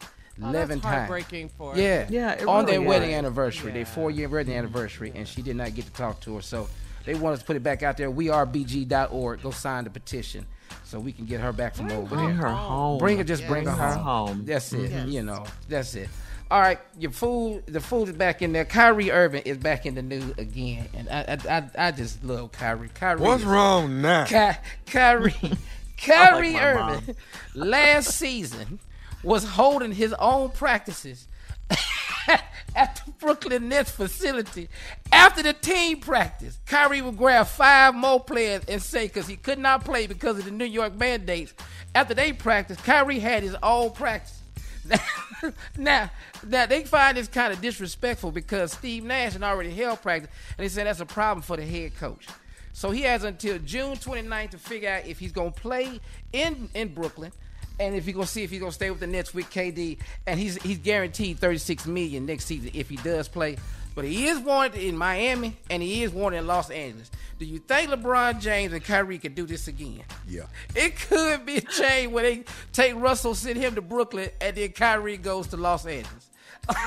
Oh, 0.43 0.49
Eleven 0.49 0.79
that's 0.81 0.83
times. 0.83 0.97
heartbreaking 0.97 1.51
for- 1.57 1.77
yeah, 1.77 2.07
Yeah, 2.11 2.33
it 2.33 2.47
on 2.49 2.67
their 2.67 2.77
really 2.81 2.87
wedding 2.89 3.11
is. 3.11 3.17
anniversary, 3.19 3.71
their 3.71 3.87
four 3.87 4.11
year 4.11 4.29
wedding 4.29 4.55
anniversary, 4.55 5.13
and 5.15 5.29
she 5.29 5.43
did 5.43 5.55
not 5.57 5.75
get 5.75 5.85
to 5.87 5.93
talk 5.93 6.21
to 6.23 6.35
her. 6.37 6.43
So 6.43 6.69
they 7.05 7.15
want 7.15 7.35
us 7.35 7.41
to 7.41 7.45
put 7.45 7.55
it 7.55 7.63
back 7.63 7.83
out 7.85 7.97
there. 7.97 8.11
We 8.11 8.31
are 8.31 8.45
BG.org. 8.45 9.43
Go 9.43 9.51
sign 9.53 9.85
the 9.85 9.91
petition 9.91 10.47
so 10.83 10.99
we 10.99 11.13
can 11.13 11.27
get 11.27 11.41
her 11.41 11.53
back 11.53 11.77
from 11.77 11.87
over 11.93 12.17
there. 12.17 12.25
Bring 12.25 12.37
there. 12.39 12.49
her 12.49 12.55
home. 12.55 12.99
Bring 12.99 13.19
her, 13.19 13.25
just 13.25 13.47
bring 13.47 13.67
her 13.67 13.71
home. 13.73 14.03
Home. 14.03 14.45
That's 14.45 14.73
it. 14.73 14.91
Yes. 14.91 15.09
You 15.09 15.23
know, 15.23 15.45
that's 15.69 15.95
it. 15.95 16.09
All 16.51 16.61
right, 16.61 16.79
your 16.99 17.11
food, 17.11 17.65
the 17.67 17.81
food 17.81 18.09
is 18.11 18.15
back 18.15 18.43
in 18.43 18.53
there. 18.53 18.65
Kyrie 18.65 19.11
Irving 19.11 19.43
is 19.45 19.57
back 19.57 19.87
in 19.87 19.95
the 19.95 20.03
news 20.03 20.31
again, 20.39 20.89
and 20.95 21.09
I, 21.09 21.39
I, 21.49 21.57
I, 21.59 21.89
I 21.89 21.91
just 21.91 22.23
love 22.23 22.53
Kyrie. 22.53 22.91
Kyrie, 22.95 23.21
What's 23.21 23.43
is- 23.43 23.49
wrong 23.49 24.03
now? 24.03 24.25
Ky- 24.27 24.59
Kyrie, 24.87 25.35
Kyrie 25.97 26.53
my 26.53 26.63
Irving, 26.63 27.17
last 27.55 28.11
season 28.13 28.79
was 29.23 29.43
holding 29.45 29.91
his 29.93 30.13
own 30.19 30.51
practices 30.51 31.27
at 32.77 33.03
the 33.07 33.11
Brooklyn 33.19 33.69
Nets 33.71 33.91
facility. 33.91 34.69
After 35.11 35.43
the 35.43 35.55
team 35.55 36.01
practice, 36.01 36.59
Kyrie 36.67 37.01
would 37.01 37.17
grab 37.17 37.47
five 37.47 37.95
more 37.95 38.21
players 38.21 38.63
and 38.69 38.83
say, 38.83 39.07
because 39.07 39.27
he 39.27 39.37
could 39.37 39.59
not 39.59 39.85
play 39.85 40.07
because 40.07 40.39
of 40.39 40.45
the 40.45 40.51
New 40.51 40.67
York 40.67 40.95
mandates. 40.95 41.55
After 41.95 42.13
they 42.13 42.33
practiced, 42.35 42.85
Kyrie 42.85 43.19
had 43.19 43.43
his 43.43 43.57
own 43.63 43.93
practice. 43.93 44.41
Now, 45.79 46.11
now 46.47 46.67
they 46.67 46.85
find 46.85 47.17
this 47.17 47.29
kind 47.29 47.53
of 47.53 47.61
disrespectful 47.61 48.31
because 48.31 48.73
Steve 48.73 49.05
Nash 49.05 49.33
had 49.33 49.43
already 49.43 49.71
held 49.71 50.03
practice, 50.03 50.31
and 50.57 50.65
they 50.65 50.69
said 50.69 50.87
that's 50.87 51.01
a 51.01 51.07
problem 51.07 51.43
for 51.43 51.57
the 51.57 51.65
head 51.65 51.97
coach. 51.97 52.27
So 52.73 52.91
he 52.91 53.03
has 53.03 53.23
until 53.25 53.59
June 53.59 53.97
29th 53.97 54.51
to 54.51 54.59
figure 54.59 54.91
out 54.91 55.07
if 55.07 55.19
he's 55.19 55.33
gonna 55.33 55.51
play 55.51 56.01
in 56.33 56.69
in 56.75 56.93
Brooklyn, 56.93 57.33
and 57.79 57.95
if 57.95 58.05
he's 58.05 58.15
gonna 58.15 58.27
see 58.27 58.43
if 58.43 58.51
he's 58.51 58.61
gonna 58.61 58.73
stay 58.73 58.91
with 58.91 59.01
the 59.01 59.07
Nets 59.07 59.33
with 59.33 59.49
KD, 59.51 59.99
and 60.27 60.39
he's 60.41 60.61
he's 60.63 60.79
guaranteed 60.79 61.39
36 61.39 61.87
million 61.87 62.27
next 62.27 62.47
season 62.47 62.71
if 62.75 62.89
he 62.89 62.97
does 62.97 63.29
play. 63.29 63.57
But 63.95 64.05
he 64.05 64.27
is 64.27 64.41
wanted 64.41 64.81
in 64.81 64.97
Miami, 64.97 65.57
and 65.71 65.83
he 65.83 66.03
is 66.03 66.13
wanted 66.13 66.39
in 66.39 66.47
Los 66.47 66.71
Angeles. 66.71 67.11
Do 67.39 67.45
you 67.45 67.59
think 67.59 67.91
LeBron 67.91 68.41
James 68.41 68.73
and 68.73 68.83
Kyrie 68.83 69.19
could 69.19 69.35
do 69.35 69.47
this 69.47 69.69
again? 69.69 70.03
Yeah. 70.27 70.47
It 70.75 70.97
could 70.97 71.47
be 71.47 71.57
a 71.57 71.61
chain 71.61 72.13
where 72.13 72.25
they 72.25 72.45
take 72.73 72.95
Russell, 72.97 73.35
send 73.35 73.57
him 73.57 73.75
to 73.75 73.83
Brooklyn, 73.83 74.31
and 74.41 74.57
then 74.57 74.71
Kyrie 74.71 75.17
goes 75.17 75.49
to 75.49 75.57
Los 75.57 75.87
Angeles. 75.87 76.31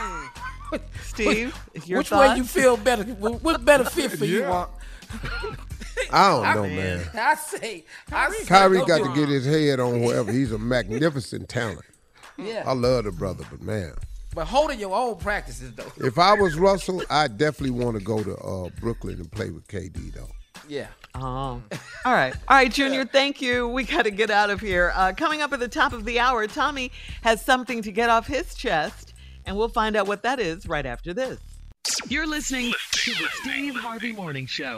Steve, 1.04 1.56
which, 1.74 1.88
your 1.88 2.00
which 2.00 2.12
way 2.12 2.36
you 2.36 2.44
feel 2.44 2.76
better? 2.78 3.04
What 3.04 3.44
what 3.44 3.64
better 3.64 3.86
fit 3.86 4.12
for 4.12 4.26
you? 4.26 4.42
Yeah. 4.42 4.50
Mark? 4.50 4.70
I 6.12 6.54
don't 6.54 6.56
know, 6.56 6.76
man. 6.76 7.10
I 7.14 7.36
say, 7.36 7.86
I 8.12 8.30
say, 8.32 8.46
Kyrie 8.46 8.80
go 8.80 8.86
got 8.86 9.04
to 9.04 9.20
get 9.20 9.30
his 9.30 9.46
head 9.46 9.80
on 9.80 10.02
wherever. 10.02 10.32
He's 10.32 10.52
a 10.52 10.58
magnificent 10.58 11.50
talent. 11.50 11.86
Yeah. 12.38 12.64
I 12.66 12.74
love 12.74 13.06
the 13.06 13.12
brother, 13.12 13.44
but 13.50 13.62
man, 13.62 13.94
But 14.38 14.46
holding 14.46 14.80
your 14.80 14.94
own 14.94 15.16
practices 15.16 15.74
though. 15.74 15.92
if 15.98 16.20
I 16.20 16.36
was 16.36 16.60
Russell, 16.60 17.02
I 17.10 17.28
definitely 17.28 17.72
want 17.72 17.98
to 17.98 18.04
go 18.04 18.24
to 18.24 18.38
uh, 18.38 18.70
Brooklyn 18.80 19.16
and 19.16 19.32
play 19.32 19.50
with 19.50 19.68
KD 19.68 20.14
though. 20.14 20.30
Yeah. 20.70 20.90
Oh. 21.16 21.60
All 22.06 22.14
right. 22.14 22.36
All 22.48 22.56
right, 22.56 22.72
Junior, 22.72 23.04
thank 23.04 23.42
you. 23.42 23.68
We 23.68 23.84
got 23.84 24.04
to 24.04 24.12
get 24.12 24.30
out 24.30 24.52
of 24.52 24.62
here. 24.62 24.94
Uh, 24.94 25.14
coming 25.18 25.42
up 25.42 25.54
at 25.54 25.60
the 25.60 25.68
top 25.68 25.92
of 25.92 26.06
the 26.06 26.20
hour, 26.20 26.46
Tommy 26.46 26.92
has 27.24 27.44
something 27.44 27.82
to 27.82 27.92
get 27.92 28.12
off 28.12 28.28
his 28.28 28.54
chest, 28.54 29.16
and 29.48 29.58
we'll 29.58 29.70
find 29.70 29.96
out 29.96 30.06
what 30.06 30.22
that 30.22 30.40
is 30.40 30.68
right 30.68 30.86
after 30.86 31.16
this. 31.16 31.40
You're 32.08 32.28
listening 32.28 32.74
to 32.92 33.12
the 33.14 33.28
Steve 33.42 33.76
Harvey 33.76 34.12
Morning 34.12 34.46
Show. 34.46 34.78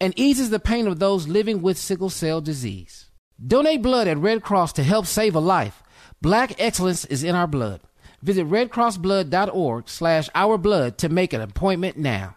and 0.00 0.12
eases 0.16 0.50
the 0.50 0.58
pain 0.58 0.86
of 0.86 0.98
those 0.98 1.28
living 1.28 1.62
with 1.62 1.78
sickle 1.78 2.10
cell 2.10 2.40
disease. 2.40 3.10
Donate 3.44 3.82
blood 3.82 4.08
at 4.08 4.18
Red 4.18 4.42
Cross 4.42 4.74
to 4.74 4.82
help 4.82 5.06
save 5.06 5.34
a 5.34 5.40
life. 5.40 5.82
Black 6.20 6.54
excellence 6.58 7.04
is 7.06 7.24
in 7.24 7.34
our 7.34 7.46
blood. 7.46 7.80
Visit 8.22 8.48
redcrossblood.org 8.48 9.88
slash 9.88 10.30
ourblood 10.30 10.96
to 10.98 11.08
make 11.08 11.32
an 11.32 11.40
appointment 11.40 11.96
now. 11.98 12.36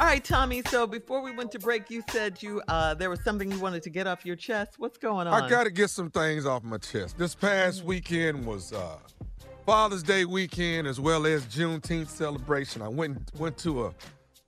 All 0.00 0.06
right, 0.06 0.24
Tommy. 0.24 0.62
So 0.66 0.86
before 0.86 1.20
we 1.20 1.30
went 1.30 1.52
to 1.52 1.58
break, 1.58 1.90
you 1.90 2.02
said 2.08 2.42
you 2.42 2.62
uh, 2.68 2.94
there 2.94 3.10
was 3.10 3.22
something 3.22 3.52
you 3.52 3.60
wanted 3.60 3.82
to 3.82 3.90
get 3.90 4.06
off 4.06 4.24
your 4.24 4.34
chest. 4.34 4.76
What's 4.78 4.96
going 4.96 5.26
on? 5.26 5.42
I 5.42 5.46
got 5.46 5.64
to 5.64 5.70
get 5.70 5.90
some 5.90 6.10
things 6.10 6.46
off 6.46 6.64
my 6.64 6.78
chest. 6.78 7.18
This 7.18 7.34
past 7.34 7.84
weekend 7.84 8.46
was 8.46 8.72
uh, 8.72 8.96
Father's 9.66 10.02
Day 10.02 10.24
weekend 10.24 10.88
as 10.88 10.98
well 10.98 11.26
as 11.26 11.44
Juneteenth 11.44 12.08
celebration. 12.08 12.80
I 12.80 12.88
went 12.88 13.30
went 13.38 13.58
to 13.58 13.88
a 13.88 13.94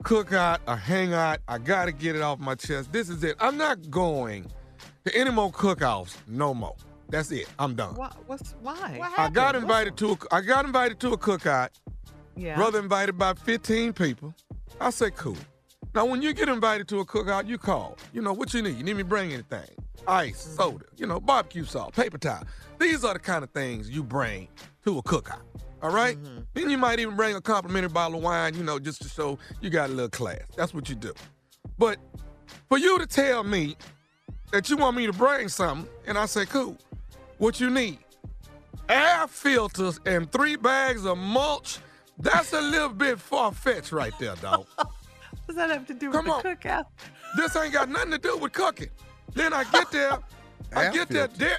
cookout, 0.05 0.61
a 0.67 0.75
hangout. 0.75 1.41
I 1.47 1.59
gotta 1.59 1.93
get 1.93 2.17
it 2.17 2.23
off 2.23 2.39
my 2.39 2.55
chest. 2.55 2.91
This 2.91 3.11
is 3.11 3.23
it. 3.23 3.37
I'm 3.39 3.59
not 3.59 3.91
going 3.91 4.51
to 5.05 5.15
any 5.15 5.31
more 5.31 5.53
cookouts 5.53 6.17
no 6.27 6.55
more. 6.55 6.77
That's 7.11 7.31
it. 7.31 7.47
I'm 7.59 7.75
done. 7.75 7.95
Why, 7.97 8.11
what's 8.27 8.55
why? 8.63 8.95
What 8.97 9.19
I 9.19 9.29
got 9.29 9.55
invited 9.55 9.99
to 9.99 10.13
a, 10.13 10.17
I 10.31 10.41
got 10.41 10.65
invited 10.65 10.99
to 11.01 11.13
a 11.13 11.19
cookout. 11.19 11.69
Yeah. 12.37 12.57
Brother 12.57 12.79
invited 12.79 13.15
about 13.15 13.39
15 13.39 13.93
people. 13.93 14.35
I 14.83 14.91
say 14.91 15.13
cool. 15.13 15.37
Now 15.95 16.05
when 16.07 16.23
you 16.23 16.33
get 16.33 16.49
invited 16.49 16.89
to 16.89 16.99
a 16.99 17.05
cookout, 17.05 17.47
you 17.47 17.57
call. 17.57 17.97
You 18.13 18.21
know 18.21 18.33
what 18.33 18.53
you 18.53 18.63
need. 18.63 18.77
You 18.77 18.83
need 18.83 18.97
me 18.97 19.05
to 19.05 19.09
bring 19.09 19.33
anything. 19.33 19.69
Ice, 20.09 20.41
soda, 20.41 20.85
you 20.97 21.07
know, 21.07 21.21
barbecue 21.21 21.65
sauce, 21.65 21.93
paper 21.95 22.19
towel. 22.19 22.43
These 22.81 23.05
are 23.05 23.13
the 23.13 23.21
kind 23.21 23.45
of 23.45 23.51
things 23.51 23.89
you 23.89 24.03
bring 24.03 24.49
to 24.85 24.99
a 24.99 25.03
cookout. 25.05 25.43
All 25.83 25.91
right? 25.91 26.21
Mm-hmm. 26.21 26.41
Then 26.55 26.69
you 26.69 26.79
might 26.79 26.99
even 26.99 27.15
bring 27.15 27.37
a 27.37 27.41
complimentary 27.41 27.91
bottle 27.91 28.19
of 28.19 28.25
wine, 28.25 28.57
you 28.57 28.65
know, 28.65 28.81
just 28.81 29.03
to 29.03 29.09
show 29.09 29.39
you 29.61 29.71
got 29.71 29.89
a 29.89 29.93
little 29.93 30.11
class. 30.11 30.43
That's 30.57 30.75
what 30.75 30.89
you 30.89 30.97
do. 30.97 31.13
But 31.79 31.99
for 32.69 32.77
you 32.77 32.99
to 32.99 33.07
tell 33.07 33.45
me 33.45 33.77
that 34.51 34.69
you 34.69 34.77
want 34.77 34.97
me 34.97 35.07
to 35.07 35.13
bring 35.13 35.49
something, 35.49 35.89
and 36.09 36.19
I 36.19 36.27
say, 36.27 36.45
cool, 36.45 36.77
what 37.39 37.61
you 37.61 37.71
need? 37.71 37.99
Air 38.89 39.29
filters 39.29 40.01
and 40.07 40.31
three 40.33 40.57
bags 40.57 41.07
of 41.07 41.19
mulch. 41.19 41.79
That's 42.23 42.53
a 42.53 42.61
little 42.61 42.89
bit 42.89 43.19
far 43.21 43.53
fetched 43.53 43.93
right 43.93 44.17
there, 44.19 44.37
dog. 44.37 44.67
What 45.45 45.47
does 45.49 45.57
that 45.57 45.71
have 45.71 45.87
to 45.89 45.95
do 45.95 46.13
Come 46.13 46.27
with 46.27 46.35
on. 46.35 46.43
the 46.45 46.49
cookout? 46.51 46.85
This 47.37 47.57
ain't 47.57 47.73
got 47.73 47.89
nothing 47.89 48.13
to 48.13 48.19
do 48.19 48.37
with 48.39 48.53
cooking. 48.53 48.91
Then 49.35 49.53
I 49.53 49.65
get 49.65 49.91
there, 49.91 50.19
I 50.75 50.85
Air 50.87 50.93
get 50.93 51.09
there, 51.09 51.27
there, 51.27 51.59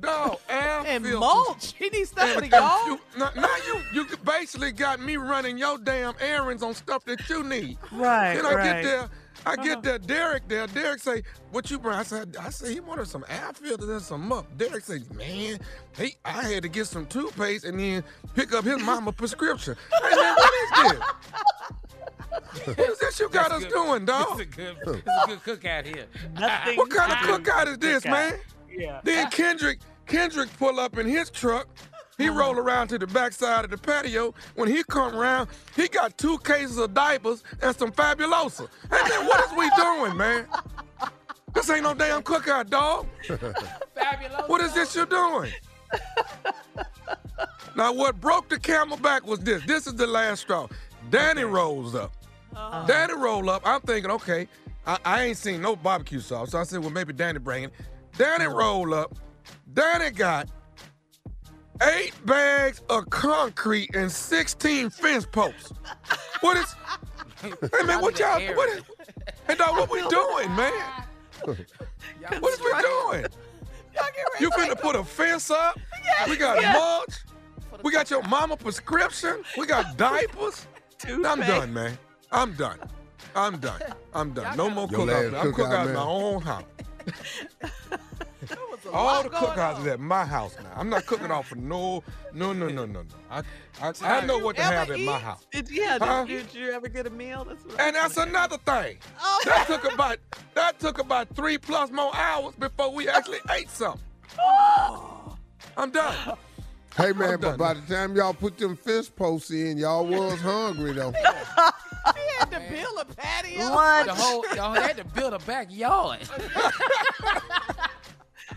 dog, 0.00 0.38
air 0.48 0.82
And 0.86 1.04
filters. 1.04 1.20
mulch. 1.20 1.74
He 1.74 1.88
needs 1.90 2.10
stuff 2.10 2.30
for 2.30 2.42
And- 2.42 2.50
the 2.50 2.82
you- 2.86 3.00
Now, 3.18 3.30
now 3.36 3.54
you 3.66 3.82
you 3.92 4.06
basically 4.24 4.72
got 4.72 4.98
me 5.00 5.18
running 5.18 5.58
your 5.58 5.76
damn 5.78 6.14
errands 6.20 6.62
on 6.62 6.74
stuff 6.74 7.04
that 7.04 7.28
you 7.28 7.42
need. 7.44 7.76
Right, 7.92 8.34
Then 8.34 8.46
I 8.46 8.54
right. 8.54 8.64
get 8.64 8.82
there, 8.84 9.08
I 9.48 9.52
uh-huh. 9.52 9.62
get 9.62 9.82
that 9.84 10.06
Derek 10.06 10.46
there. 10.46 10.66
Derek 10.66 11.00
say, 11.00 11.22
"What 11.52 11.70
you 11.70 11.78
bring?" 11.78 11.94
I 11.94 12.02
said, 12.02 12.36
"I 12.38 12.50
said 12.50 12.70
he 12.70 12.80
wanted 12.80 13.08
some 13.08 13.24
air 13.30 13.50
filters 13.54 13.88
and 13.88 14.02
some 14.02 14.28
muff." 14.28 14.44
Derek 14.58 14.84
say, 14.84 15.00
"Man, 15.14 15.58
he, 15.96 16.16
I 16.22 16.42
had 16.42 16.64
to 16.64 16.68
get 16.68 16.86
some 16.86 17.06
toothpaste 17.06 17.64
and 17.64 17.80
then 17.80 18.04
pick 18.34 18.52
up 18.52 18.64
his 18.64 18.82
mama 18.82 19.10
prescription." 19.10 19.74
Hey 20.02 20.16
man, 20.16 20.34
what 20.34 20.52
is 20.52 20.92
this? 20.92 21.02
What 22.66 22.78
is 22.78 22.98
this 22.98 23.20
you 23.20 23.28
got 23.30 23.52
us 23.52 23.64
doing, 23.64 24.04
dog? 24.04 24.38
It's 24.38 24.40
a 24.40 24.44
good, 24.44 24.76
it's 24.84 25.06
a 25.06 25.26
good 25.26 25.60
cookout 25.60 25.86
here. 25.86 26.06
Nothing. 26.34 26.76
What 26.76 26.90
kind 26.90 27.12
of 27.12 27.18
to 27.20 27.26
do 27.26 27.50
cookout 27.50 27.66
is 27.68 27.78
this, 27.78 28.04
cookout. 28.04 28.10
man? 28.10 28.38
Yeah. 28.70 29.00
Then 29.02 29.30
Kendrick, 29.30 29.80
Kendrick 30.06 30.50
pull 30.58 30.78
up 30.78 30.98
in 30.98 31.06
his 31.06 31.30
truck. 31.30 31.68
He 32.18 32.28
roll 32.28 32.58
around 32.58 32.88
to 32.88 32.98
the 32.98 33.06
backside 33.06 33.64
of 33.64 33.70
the 33.70 33.78
patio. 33.78 34.34
When 34.56 34.68
he 34.68 34.82
come 34.82 35.14
around, 35.14 35.48
he 35.76 35.86
got 35.86 36.18
two 36.18 36.36
cases 36.38 36.76
of 36.76 36.92
diapers 36.92 37.44
and 37.62 37.74
some 37.76 37.92
Fabulosa. 37.92 38.68
And 38.90 39.10
then 39.10 39.26
what 39.26 39.44
is 39.46 39.56
we 39.56 39.70
doing, 39.76 40.16
man? 40.16 40.46
This 41.54 41.70
ain't 41.70 41.84
no 41.84 41.94
damn 41.94 42.22
cookout, 42.22 42.68
dog. 42.68 43.06
Fabulous. 43.94 44.48
What 44.48 44.60
is 44.60 44.74
this 44.74 44.94
you're 44.94 45.06
doing? 45.06 45.52
now 47.76 47.92
what 47.92 48.20
broke 48.20 48.48
the 48.48 48.58
camel 48.58 48.96
back 48.96 49.24
was 49.24 49.38
this. 49.40 49.64
This 49.64 49.86
is 49.86 49.94
the 49.94 50.06
last 50.06 50.40
straw. 50.40 50.66
Danny 51.10 51.44
rolls 51.44 51.94
up. 51.94 52.12
Uh-huh. 52.54 52.84
Danny 52.86 53.14
roll 53.14 53.48
up. 53.48 53.62
I'm 53.64 53.80
thinking, 53.80 54.10
okay, 54.10 54.48
I, 54.86 54.98
I 55.04 55.22
ain't 55.24 55.36
seen 55.36 55.62
no 55.62 55.76
barbecue 55.76 56.20
sauce. 56.20 56.50
So 56.50 56.58
I 56.58 56.64
said, 56.64 56.80
well, 56.80 56.90
maybe 56.90 57.12
Danny 57.12 57.38
bring 57.38 57.64
it. 57.64 57.72
Danny 58.16 58.46
roll 58.46 58.92
up. 58.92 59.14
Danny 59.72 60.10
got 60.10 60.48
eight 61.82 62.14
bags 62.26 62.82
of 62.88 63.08
concrete 63.10 63.94
and 63.94 64.10
16 64.10 64.90
fence 64.90 65.26
posts. 65.26 65.72
What 66.40 66.56
is? 66.56 66.74
Hey 67.40 67.84
man, 67.84 68.00
what 68.00 68.18
y'all? 68.18 68.40
What 68.56 68.68
is? 68.70 68.82
Hey 69.46 69.54
dog, 69.54 69.76
what 69.76 69.90
we 69.90 70.00
doing, 70.08 70.54
man? 70.56 70.72
What 71.44 71.58
is 71.58 72.60
we 72.60 72.72
doing? 72.82 73.26
You 74.40 74.50
finna 74.50 74.80
put 74.80 74.96
a 74.96 75.04
fence 75.04 75.50
up? 75.50 75.78
We 76.28 76.36
got 76.36 76.62
mulch. 76.62 77.24
We 77.82 77.92
got 77.92 78.10
your 78.10 78.22
mama 78.24 78.56
prescription. 78.56 79.42
We 79.56 79.66
got 79.66 79.96
diapers. 79.96 80.66
I'm 81.06 81.40
done, 81.40 81.72
man. 81.72 81.98
I'm 82.32 82.54
done. 82.54 82.78
I'm 83.34 83.58
done. 83.58 83.80
I'm 84.14 84.32
done. 84.34 84.56
No 84.56 84.68
more 84.68 84.88
Your 84.90 85.00
cookouts. 85.00 85.40
I'm 85.40 85.52
cookout, 85.52 85.86
cookout 85.86 85.94
my 85.94 86.02
own 86.02 86.42
house. 86.42 86.64
All 88.92 89.22
the 89.22 89.30
cookouts 89.30 89.80
is 89.80 89.86
at 89.86 90.00
my 90.00 90.24
house 90.24 90.56
now. 90.62 90.70
I'm 90.74 90.88
not 90.88 91.06
cooking 91.06 91.30
off 91.30 91.48
for 91.48 91.56
no, 91.56 92.02
no, 92.32 92.52
no, 92.52 92.68
no, 92.68 92.86
no, 92.86 93.02
no. 93.02 93.04
I, 93.30 93.42
I, 93.80 93.92
I 94.02 94.26
know 94.26 94.38
what 94.38 94.56
to 94.56 94.62
Ever 94.62 94.74
have 94.74 94.90
at 94.90 95.00
my 95.00 95.18
house. 95.18 95.46
Did, 95.52 95.70
yeah, 95.70 95.98
Huh? 96.00 96.24
did, 96.24 96.52
you, 96.54 96.70
ever 96.70 96.88
get 96.88 97.06
a 97.06 97.10
meal? 97.10 97.44
That's 97.44 97.64
what 97.64 97.80
And 97.80 97.96
that's 97.96 98.16
another 98.16 98.58
thing. 98.58 98.98
Oh. 99.20 99.42
That 99.44 99.66
took 99.66 99.92
about 99.92 100.18
that 100.54 100.78
took 100.78 100.98
about 100.98 101.34
three 101.34 101.58
plus 101.58 101.90
more 101.90 102.14
hours 102.14 102.54
before 102.56 102.92
we 102.92 103.08
actually 103.08 103.40
ate 103.50 103.70
something. 103.70 104.00
I'm 105.76 105.90
done. 105.90 106.36
Hey 106.96 107.12
man, 107.12 107.34
I'm 107.34 107.40
but 107.40 107.48
done. 107.50 107.58
by 107.58 107.74
the 107.74 107.94
time 107.94 108.16
y'all 108.16 108.34
put 108.34 108.58
them 108.58 108.76
fence 108.76 109.08
posts 109.08 109.50
in, 109.50 109.78
y'all 109.78 110.06
was 110.06 110.40
hungry 110.40 110.92
though. 110.92 111.12
He 112.16 112.22
had 112.38 112.50
to 112.52 112.60
build 112.70 112.98
a 113.00 113.04
patio. 113.04 113.58
The 113.58 114.14
whole, 114.14 114.44
y'all 114.54 114.72
had 114.72 114.96
to 114.96 115.04
build 115.04 115.34
a 115.34 115.38
backyard. 115.40 116.20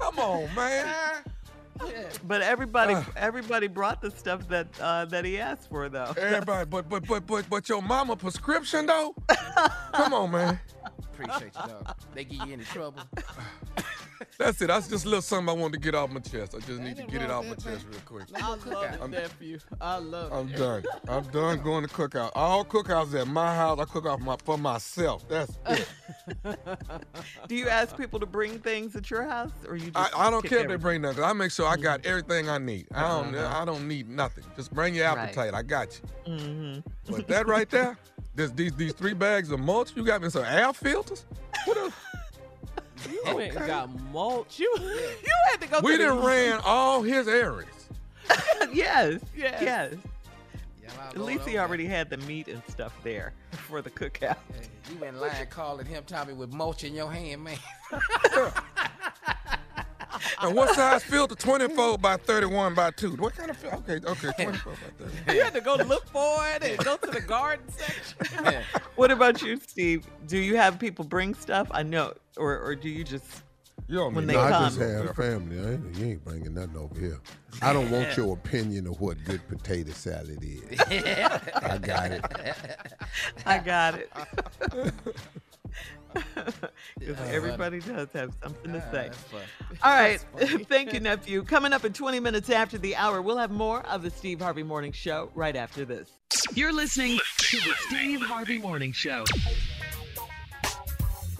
Come 0.01 0.19
on, 0.19 0.55
man. 0.55 0.93
But 2.27 2.41
everybody, 2.41 2.95
everybody 3.15 3.67
brought 3.67 4.01
the 4.01 4.11
stuff 4.11 4.47
that 4.49 4.67
uh, 4.79 5.05
that 5.05 5.25
he 5.25 5.39
asked 5.39 5.69
for, 5.69 5.89
though. 5.89 6.13
Everybody, 6.17 6.65
but 6.69 6.89
but 6.89 7.07
but 7.07 7.25
but 7.25 7.49
but 7.49 7.69
your 7.69 7.81
mama 7.81 8.15
prescription 8.15 8.85
though? 8.85 9.15
Come 9.93 10.13
on, 10.13 10.31
man. 10.31 10.59
Appreciate 11.13 11.53
you, 11.55 11.67
dog. 11.67 11.95
They 12.13 12.23
get 12.23 12.47
you 12.47 12.53
into 12.53 12.65
trouble. 12.65 13.01
That's 14.37 14.61
it. 14.61 14.67
That's 14.67 14.87
just 14.87 15.05
a 15.05 15.07
little 15.07 15.21
something 15.21 15.49
I 15.49 15.53
wanted 15.59 15.73
to 15.73 15.79
get 15.79 15.95
off 15.95 16.09
my 16.11 16.19
chest. 16.19 16.55
I 16.55 16.59
just 16.59 16.79
need 16.81 16.97
to 16.97 17.03
get 17.03 17.21
it 17.21 17.31
off 17.31 17.45
my 17.45 17.55
chest 17.55 17.85
real 17.89 17.99
quick. 18.05 18.23
I 18.35 18.49
love 18.49 18.83
it, 19.01 19.09
nephew. 19.09 19.59
I 19.79 19.97
love 19.97 20.31
I'm 20.31 20.49
it. 20.49 20.57
done. 20.57 20.83
I'm 21.07 21.23
done 21.25 21.61
going 21.61 21.87
to 21.87 21.93
cookout. 21.93 22.31
All 22.35 22.63
cookouts 22.65 23.19
at 23.19 23.27
my 23.27 23.55
house. 23.55 23.79
I 23.79 23.85
cook 23.85 24.05
off 24.05 24.19
my 24.19 24.35
for 24.43 24.57
myself. 24.57 25.27
That's 25.27 25.57
it. 25.67 25.87
Do 27.47 27.55
you 27.55 27.69
ask 27.69 27.97
people 27.97 28.19
to 28.19 28.25
bring 28.25 28.59
things 28.59 28.95
at 28.95 29.09
your 29.09 29.23
house, 29.23 29.51
or 29.67 29.75
you? 29.75 29.91
Just 29.91 30.15
I, 30.15 30.27
I 30.27 30.29
don't 30.31 30.43
care 30.45 30.59
if 30.59 30.67
they 30.67 30.75
bring 30.75 31.01
nothing. 31.01 31.23
I 31.23 31.33
make 31.33 31.51
sure 31.51 31.67
I 31.67 31.77
got 31.77 32.05
everything 32.05 32.49
I 32.49 32.57
need. 32.57 32.87
I 32.93 33.01
don't. 33.07 33.35
Uh-huh. 33.35 33.61
I 33.61 33.65
don't 33.65 33.87
need 33.87 34.09
nothing. 34.09 34.43
Just 34.55 34.73
bring 34.73 34.95
your 34.95 35.07
Right. 35.07 35.17
appetite. 35.17 35.53
I 35.53 35.61
got 35.63 35.99
you. 36.27 36.33
Mm-hmm. 36.33 37.11
But 37.11 37.27
that 37.27 37.47
right 37.47 37.69
there, 37.69 37.97
this, 38.35 38.51
these 38.51 38.73
these 38.75 38.93
three 38.93 39.13
bags 39.13 39.51
of 39.51 39.59
mulch. 39.59 39.95
You 39.95 40.05
got 40.05 40.21
me 40.21 40.29
some 40.29 40.43
air 40.45 40.71
filters. 40.73 41.25
What 41.65 41.77
else? 41.77 41.93
You 43.09 43.21
oh, 43.27 43.35
went 43.35 43.55
and 43.55 43.67
got 43.67 43.89
mulch. 44.11 44.59
You, 44.59 44.73
you 44.79 45.33
had 45.51 45.61
to 45.61 45.67
go 45.67 45.79
We 45.81 45.97
to 45.97 46.03
the 46.03 46.11
ran 46.13 46.59
all 46.63 47.01
his 47.01 47.27
errands. 47.27 47.89
yes, 48.73 49.21
Yes. 49.35 49.61
yes. 49.61 49.93
Yeah, 50.81 50.89
At 51.09 51.17
least 51.17 51.43
he 51.43 51.51
okay. 51.51 51.59
already 51.59 51.85
had 51.85 52.09
the 52.09 52.17
meat 52.17 52.47
and 52.47 52.61
stuff 52.67 52.93
there 53.03 53.33
for 53.51 53.81
the 53.81 53.89
cookout. 53.89 54.37
You 54.91 55.03
in 55.05 55.19
line 55.19 55.47
calling 55.49 55.85
him 55.85 56.03
Tommy 56.05 56.33
with 56.33 56.53
mulch 56.53 56.83
in 56.83 56.93
your 56.93 57.11
hand, 57.11 57.43
man. 57.43 57.57
And 60.41 60.55
what 60.55 60.75
size 60.75 61.03
filter? 61.03 61.35
24 61.35 61.97
by 61.97 62.17
31 62.17 62.73
by 62.75 62.91
2. 62.91 63.11
What 63.17 63.35
kind 63.35 63.49
of 63.51 63.57
filter? 63.57 63.77
Okay, 63.77 64.05
okay, 64.05 64.31
24 64.43 64.73
by 64.73 65.05
30. 65.25 65.37
You 65.37 65.43
had 65.43 65.53
to 65.53 65.61
go 65.61 65.75
look 65.75 66.05
for 66.07 66.37
it 66.55 66.63
and 66.63 66.77
go 66.79 66.97
to 66.97 67.11
the 67.11 67.21
garden 67.21 67.65
section. 67.69 68.63
What 68.95 69.09
about 69.11 69.41
you, 69.41 69.57
Steve? 69.57 70.05
Do 70.27 70.37
you 70.37 70.57
have 70.57 70.77
people 70.79 71.05
bring 71.05 71.33
stuff? 71.33 71.67
I 71.71 71.81
know, 71.83 72.13
or 72.37 72.59
or 72.59 72.75
do 72.75 72.87
you 72.89 73.03
just 73.03 73.25
You 73.87 73.97
don't 73.97 74.13
when 74.13 74.27
need 74.27 74.33
they 74.35 74.37
No, 74.39 74.45
I 74.45 74.49
come? 74.51 74.63
just 74.65 74.79
have 74.79 75.15
family. 75.15 75.59
I 75.59 75.71
ain't, 75.73 75.95
you 75.97 76.05
ain't 76.05 76.23
bringing 76.23 76.53
nothing 76.53 76.77
over 76.77 76.99
here. 76.99 77.19
I 77.61 77.73
don't 77.73 77.89
want 77.89 78.15
your 78.15 78.33
opinion 78.33 78.87
of 78.87 78.99
what 79.01 79.17
good 79.23 79.45
potato 79.47 79.91
salad 79.91 80.39
is. 80.43 80.79
I 80.79 81.77
got 81.81 82.11
it. 82.11 82.25
I 83.45 83.57
got 83.59 83.95
it. 83.95 84.11
Because 86.99 87.19
everybody 87.29 87.79
does 87.79 88.11
have 88.13 88.33
something 88.41 88.73
to 88.73 88.81
say. 88.91 89.09
All 89.83 89.93
right. 89.93 90.19
Thank 90.67 90.93
you, 90.93 90.99
nephew. 90.99 91.43
Coming 91.43 91.73
up 91.73 91.85
in 91.85 91.93
20 91.93 92.19
minutes 92.19 92.49
after 92.49 92.77
the 92.77 92.95
hour, 92.95 93.21
we'll 93.21 93.37
have 93.37 93.51
more 93.51 93.81
of 93.87 94.03
the 94.03 94.09
Steve 94.09 94.41
Harvey 94.41 94.63
Morning 94.63 94.91
Show 94.91 95.31
right 95.35 95.55
after 95.55 95.85
this. 95.85 96.11
You're 96.53 96.73
listening 96.73 97.19
to 97.37 97.57
the 97.57 97.73
Steve 97.87 98.21
Harvey 98.21 98.57
Morning 98.57 98.91
Show. 98.91 99.25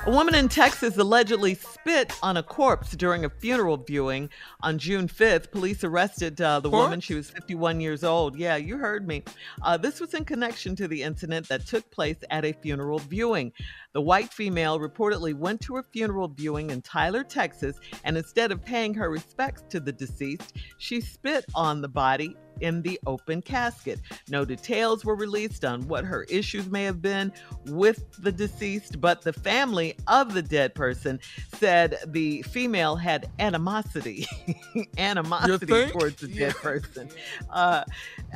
A 0.07 0.09
woman 0.09 0.33
in 0.33 0.49
Texas 0.49 0.97
allegedly 0.97 1.53
spit 1.53 2.11
on 2.23 2.37
a 2.37 2.41
corpse 2.41 2.93
during 2.95 3.23
a 3.23 3.29
funeral 3.29 3.77
viewing 3.77 4.31
on 4.61 4.79
June 4.79 5.07
5th. 5.07 5.51
Police 5.51 5.83
arrested 5.83 6.41
uh, 6.41 6.59
the 6.59 6.71
What? 6.71 6.85
woman. 6.85 6.99
She 6.99 7.13
was 7.13 7.29
51 7.29 7.79
years 7.79 8.03
old. 8.03 8.35
Yeah, 8.35 8.55
you 8.55 8.77
heard 8.79 9.07
me. 9.07 9.23
Uh, 9.61 9.77
this 9.77 9.99
was 9.99 10.15
in 10.15 10.25
connection 10.25 10.75
to 10.77 10.87
the 10.87 11.03
incident 11.03 11.47
that 11.49 11.67
took 11.67 11.89
place 11.91 12.17
at 12.31 12.43
a 12.45 12.51
funeral 12.51 12.97
viewing. 12.97 13.51
The 13.93 14.01
white 14.01 14.33
female 14.33 14.79
reportedly 14.79 15.35
went 15.35 15.61
to 15.61 15.77
a 15.77 15.83
funeral 15.83 16.29
viewing 16.29 16.71
in 16.71 16.81
Tyler, 16.81 17.23
Texas, 17.23 17.77
and 18.03 18.17
instead 18.17 18.51
of 18.51 18.65
paying 18.65 18.95
her 18.95 19.11
respects 19.11 19.61
to 19.69 19.79
the 19.79 19.91
deceased, 19.91 20.57
she 20.79 20.99
spit 20.99 21.45
on 21.53 21.79
the 21.79 21.87
body 21.89 22.35
in 22.59 22.81
the 22.81 22.99
open 23.07 23.41
casket. 23.41 23.99
No 24.29 24.45
details 24.45 25.03
were 25.05 25.15
released 25.15 25.65
on 25.65 25.87
what 25.87 26.05
her 26.05 26.23
issues 26.23 26.69
may 26.69 26.83
have 26.83 27.01
been 27.01 27.31
with 27.67 28.03
the 28.21 28.31
deceased, 28.31 28.99
but 29.01 29.21
the 29.21 29.33
family 29.33 29.95
of 30.07 30.33
the 30.33 30.41
dead 30.41 30.75
person 30.75 31.19
said 31.57 31.97
the 32.07 32.41
female 32.43 32.95
had 32.95 33.29
animosity, 33.39 34.25
animosity 34.97 35.87
towards 35.89 36.17
the 36.17 36.27
dead 36.27 36.53
person. 36.55 37.09
Uh, 37.49 37.83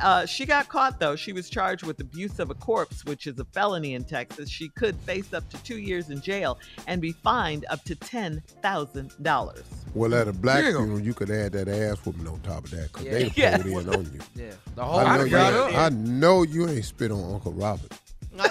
uh, 0.01 0.25
she 0.25 0.45
got 0.45 0.67
caught 0.69 0.99
though. 0.99 1.15
She 1.15 1.33
was 1.33 1.49
charged 1.49 1.83
with 1.83 1.99
abuse 1.99 2.39
of 2.39 2.49
a 2.49 2.55
corpse, 2.55 3.03
which 3.05 3.27
is 3.27 3.39
a 3.39 3.45
felony 3.45 3.93
in 3.93 4.03
Texas. 4.03 4.49
She 4.49 4.69
could 4.69 4.95
face 5.01 5.33
up 5.33 5.47
to 5.49 5.57
two 5.63 5.77
years 5.77 6.09
in 6.09 6.21
jail 6.21 6.59
and 6.87 7.01
be 7.01 7.11
fined 7.11 7.65
up 7.69 7.83
to 7.85 7.95
ten 7.95 8.41
thousand 8.61 9.13
dollars. 9.21 9.63
Well, 9.93 10.13
at 10.13 10.27
a 10.27 10.33
black 10.33 10.63
funeral, 10.65 10.99
you 10.99 11.13
could 11.13 11.31
add 11.31 11.53
that 11.53 11.67
ass 11.69 11.97
whooping 12.05 12.27
on 12.27 12.39
top 12.41 12.65
of 12.65 12.71
that 12.71 12.91
because 12.91 13.05
they 13.05 13.31
Yeah. 13.35 13.57
pulled 13.61 13.87
in 13.87 13.95
on 13.95 14.04
you. 14.13 14.19
Yeah, 14.35 14.51
the 14.75 14.83
whole, 14.83 14.99
I 14.99 15.03
know, 15.17 15.23
I'd 15.23 15.31
you 15.31 15.37
ain't, 15.37 15.55
up. 15.55 15.73
I 15.75 15.89
know 15.89 16.43
you 16.43 16.67
ain't 16.69 16.85
spit 16.85 17.11
on 17.11 17.33
Uncle 17.33 17.53
Robert. 17.53 17.91
the 18.35 18.41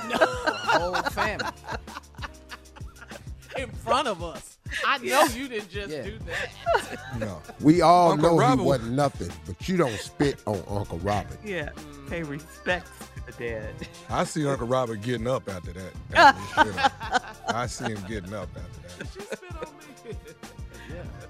whole 0.56 0.94
family. 1.10 1.46
in 3.56 3.70
front 3.70 4.08
of 4.08 4.22
us. 4.22 4.58
I 4.84 4.98
know 4.98 5.24
you 5.26 5.46
didn't 5.48 5.70
just 5.70 5.90
Yeah. 5.90 6.02
do 6.02 6.18
that. 6.26 7.18
No. 7.20 7.40
We 7.60 7.80
all 7.82 8.12
Uncle 8.12 8.30
know 8.30 8.38
Robert- 8.38 8.62
he 8.62 8.66
wasn't 8.66 8.92
nothing, 8.92 9.30
but 9.46 9.68
you 9.68 9.76
don't 9.76 9.96
spit 9.98 10.40
on 10.46 10.60
Uncle 10.68 10.98
Robert. 10.98 11.38
Yeah, 11.44 11.68
pay 12.08 12.24
respects 12.24 12.90
to 13.14 13.26
the 13.26 13.32
dead. 13.38 13.74
I 14.10 14.24
see 14.24 14.44
Uncle 14.48 14.66
Robert 14.66 15.00
getting 15.02 15.28
up 15.28 15.48
after 15.48 15.72
that. 15.72 15.92
after 16.14 16.64
he 16.64 16.70
spit 16.72 16.82
on- 16.82 17.54
I 17.54 17.66
see 17.66 17.84
him 17.84 18.02
getting 18.08 18.34
up 18.34 18.48
after 18.56 19.04
that. 19.04 20.18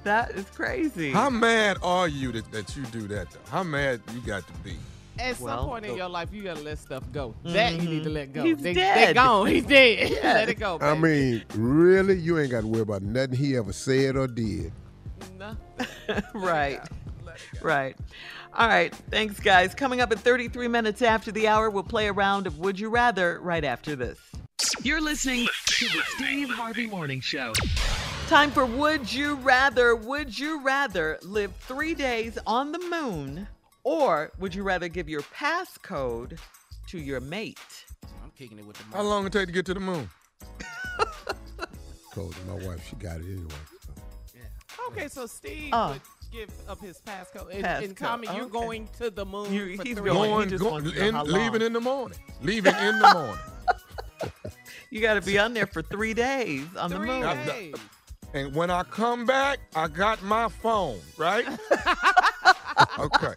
That 0.05 0.33
is 0.33 0.45
crazy. 0.51 1.11
How 1.11 1.31
mad 1.31 1.79
are 1.83 2.09
you 2.09 2.31
that, 2.33 2.51
that 2.53 2.77
you 2.77 2.85
do 2.87 3.09
that 3.09 3.31
though? 3.31 3.41
How 3.51 3.63
mad 3.63 4.01
you 4.13 4.21
got 4.21 4.47
to 4.47 4.53
be? 4.63 4.77
At 5.19 5.39
Well, 5.41 5.59
some 5.59 5.69
point 5.69 5.87
in 5.87 5.97
your 5.97 6.09
life, 6.09 6.29
you 6.33 6.43
gotta 6.43 6.61
let 6.61 6.79
stuff 6.79 7.05
go. 7.13 7.35
Mm-hmm. 7.45 7.53
That 7.53 7.73
you 7.75 7.89
need 7.89 8.05
to 8.05 8.11
let 8.11 8.33
go. 8.33 8.43
He's 8.45 8.59
they, 8.59 8.75
dead. 8.75 9.09
they 9.09 9.15
gone. 9.15 9.47
He's 9.47 9.65
dead. 9.65 10.11
let 10.23 10.49
it 10.49 10.59
go. 10.59 10.79
I 10.81 10.95
mean, 10.95 11.43
really? 11.55 12.19
You 12.19 12.39
ain't 12.39 12.51
got 12.51 12.63
to 12.63 12.67
worry 12.67 12.83
about 12.83 13.03
nothing 13.03 13.37
he 13.37 13.57
ever 13.57 13.73
said 13.73 14.17
or 14.17 14.27
did. 14.27 14.73
No. 15.39 15.57
right. 16.35 16.81
Right. 17.63 17.97
All 18.53 18.69
right. 18.69 18.95
Thanks, 19.11 19.41
guys. 19.41 19.75
Coming 19.75 20.01
up 20.01 20.13
at 20.13 20.19
33 20.19 20.69
minutes 20.69 21.01
after 21.03 21.33
the 21.33 21.49
hour, 21.49 21.71
we'll 21.71 21.83
play 21.83 22.09
a 22.09 22.13
round 22.13 22.47
of 22.47 22.59
Would 22.59 22.79
You 22.79 22.89
Rather 22.89 23.41
right 23.41 23.65
after 23.65 23.97
this. 23.97 24.19
You're 24.83 25.01
listening 25.01 25.47
to 25.67 25.87
the 25.87 26.03
Steve 26.17 26.51
Harvey 26.51 26.87
Morning 26.87 27.21
Show. 27.21 27.53
Time 28.29 28.51
for 28.51 28.65
Would 28.67 29.13
You 29.13 29.35
Rather. 29.37 29.95
Would 29.95 30.37
you 30.39 30.63
rather 30.63 31.19
live 31.23 31.55
three 31.61 31.95
days 31.95 32.39
on 32.47 32.73
the 32.73 32.79
moon 32.79 33.47
or 33.85 34.33
would 34.39 34.55
you 34.55 34.63
rather 34.63 34.89
give 34.89 35.09
your 35.09 35.21
passcode 35.23 36.39
to 36.89 36.99
your 36.99 37.21
mate? 37.21 37.59
I'm 38.23 38.31
kicking 38.37 38.59
it 38.59 38.67
with 38.67 38.77
the 38.79 38.85
moon. 38.85 38.93
How 38.95 39.03
long 39.03 39.27
it 39.27 39.33
take 39.33 39.47
to 39.47 39.53
get 39.53 39.67
to 39.67 39.75
the 39.75 39.81
moon? 39.81 40.09
Told 42.15 42.35
my 42.47 42.55
wife 42.67 42.87
she 42.89 42.97
got 42.97 43.19
it 43.21 43.25
anyway. 43.27 43.49
Okay, 44.91 45.09
so 45.09 45.27
Steve 45.27 45.71
Oh. 45.73 45.91
would 45.93 46.01
give 46.33 46.51
up 46.69 46.81
his 46.81 46.99
passcode. 47.07 47.51
In, 47.51 47.59
in 47.59 47.65
Passcode, 47.65 47.97
common, 47.97 48.35
you're 48.37 48.47
going 48.49 48.89
to 48.99 49.11
the 49.11 49.25
moon. 49.27 49.53
You- 49.53 49.77
for 49.77 49.83
he's 49.85 49.97
three 49.99 50.11
going- 50.11 50.31
days. 50.31 50.45
he 50.45 50.51
just 50.51 50.63
Going, 50.63 50.85
wants 50.85 50.93
to 50.99 51.13
know 51.13 51.21
in, 51.23 51.31
leaving 51.33 51.63
in 51.63 51.73
the 51.75 51.81
morning. 51.81 52.19
Leaving 52.43 52.75
in 52.77 52.99
the 52.99 53.13
morning. 53.15 53.39
You 54.91 55.01
got 55.01 55.15
to 55.15 55.23
be 55.23 55.41
on 55.41 55.55
there 55.55 55.67
for 55.67 55.83
three 55.83 56.15
days 56.15 56.65
on 56.79 56.89
the 56.89 57.01
moon. 57.01 57.23
Days. 57.47 57.75
And 58.35 58.55
when 58.55 58.71
I 58.71 58.83
come 58.83 59.25
back, 59.27 59.61
I 59.77 59.87
got 59.87 60.23
my 60.23 60.49
phone, 60.49 61.01
right? 61.17 61.47
okay. 62.99 63.35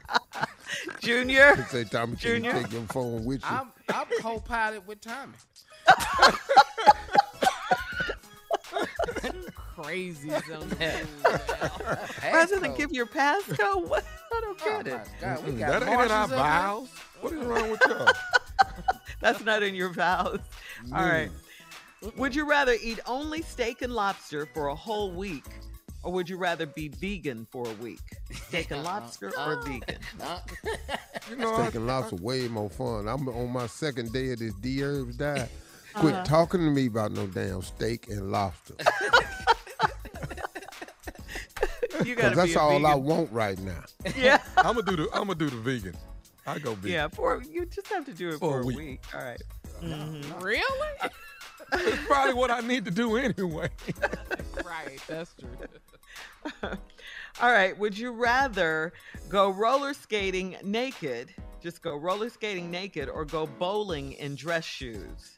Junior, 1.00 1.56
They 1.56 1.64
say, 1.64 1.84
Tommy, 1.84 2.16
can 2.16 2.32
you 2.32 2.36
Junior? 2.42 2.52
take 2.52 2.72
your 2.72 2.88
phone 2.88 3.24
with 3.24 3.42
you? 3.42 3.48
I'm, 3.48 3.72
I'm 3.92 4.08
co-pilot 4.18 4.88
with 4.88 5.02
Tommy. 5.02 5.34
Crazy 9.76 10.32
on 10.52 10.70
the 10.70 10.78
moon. 10.78 11.24
rather 12.34 12.60
than 12.60 12.74
give 12.74 12.92
your 12.92 13.06
passcode? 13.06 13.88
What? 13.88 14.04
I 14.32 14.42
don't 14.42 14.60
Oh 14.64 14.82
get 14.84 14.86
my 14.88 14.94
it. 14.94 15.02
God, 15.22 15.46
we 15.46 15.52
Mm, 15.52 15.60
got 15.60 15.68
that 15.68 15.84
ain't 15.84 16.02
in 16.02 16.12
our 16.12 16.28
Martians 16.28 16.32
vows. 16.32 16.90
What 17.22 17.34
is 17.34 17.46
wrong 17.46 17.70
with 17.70 17.86
y'all? 17.86 18.12
That's 19.22 19.44
not 19.44 19.62
in 19.64 19.76
your 19.76 19.90
vows. 19.94 20.40
All 20.94 21.04
right. 21.04 21.30
Would 22.16 22.36
you 22.36 22.48
rather 22.50 22.76
eat 22.82 23.00
only 23.06 23.42
steak 23.42 23.82
and 23.82 23.94
lobster 23.94 24.46
for 24.54 24.68
a 24.68 24.76
whole 24.76 25.12
week, 25.12 25.46
or 26.04 26.12
would 26.14 26.30
you 26.30 26.38
rather 26.38 26.66
be 26.66 26.88
vegan 26.90 27.48
for 27.52 27.68
a 27.68 27.74
week? 27.76 28.00
Steak 28.48 28.72
and 28.72 28.84
lobster 28.86 29.32
or 29.38 29.62
vegan? 29.64 29.98
You 31.30 31.36
know, 31.36 31.54
I, 31.56 31.64
Steak 31.64 31.76
and 31.76 31.88
lobster 31.88 32.16
way 32.18 32.48
more 32.48 32.70
fun. 32.70 33.08
I'm 33.10 33.28
on 33.28 33.50
my 33.52 33.68
second 33.68 34.14
day 34.14 34.32
of 34.32 34.40
this 34.40 34.54
Dherbs 34.54 35.18
diet. 35.18 35.50
Quit 35.96 36.14
Uh-huh. 36.14 36.24
talking 36.24 36.62
to 36.62 36.70
me 36.72 36.86
about 36.86 37.12
no 37.12 37.28
damn 37.28 37.62
steak 37.64 38.08
and 38.10 38.32
lobster. 38.32 38.76
You 42.06 42.16
'Cause 42.16 42.24
gotta 42.24 42.36
that's 42.36 42.50
be 42.52 42.54
a 42.56 42.60
all 42.60 42.86
I 42.86 42.96
want 42.96 43.30
right 43.32 43.58
now. 43.60 43.84
Yeah, 44.16 44.42
I'm 44.56 44.76
gonna 44.76 44.84
do 44.84 44.96
the 44.96 45.04
I'm 45.12 45.22
gonna 45.28 45.36
do 45.36 45.50
the 45.50 45.58
vegan. 45.58 45.98
I 46.46 46.60
go 46.60 46.76
vegan. 46.76 46.92
yeah. 46.92 47.08
For 47.10 47.42
you 47.42 47.66
just 47.66 47.88
have 47.88 48.06
to 48.06 48.14
do 48.14 48.30
it 48.30 48.34
For 48.40 48.52
for, 48.52 48.60
a 48.60 48.64
a 48.64 48.66
week. 48.68 48.78
week. 48.78 49.02
All 49.14 49.22
right. 49.22 49.42
Really? 50.40 50.62
It's 51.74 52.06
probably 52.06 52.34
what 52.34 52.52
I 52.52 52.62
need 52.62 52.86
to 52.86 52.92
do 52.92 53.18
anyway. 53.18 53.70
right. 54.66 55.00
That's 55.08 55.34
true. 55.34 56.60
All 57.42 57.52
right. 57.52 57.78
Would 57.78 57.98
you 57.98 58.12
rather 58.12 58.94
go 59.30 59.50
roller 59.50 59.94
skating 59.94 60.56
naked, 60.64 61.30
just 61.62 61.82
go 61.82 61.96
roller 61.98 62.30
skating 62.30 62.72
naked, 62.72 63.10
or 63.10 63.26
go 63.26 63.46
bowling 63.46 64.14
in 64.14 64.36
dress 64.36 64.64
shoes? 64.66 65.38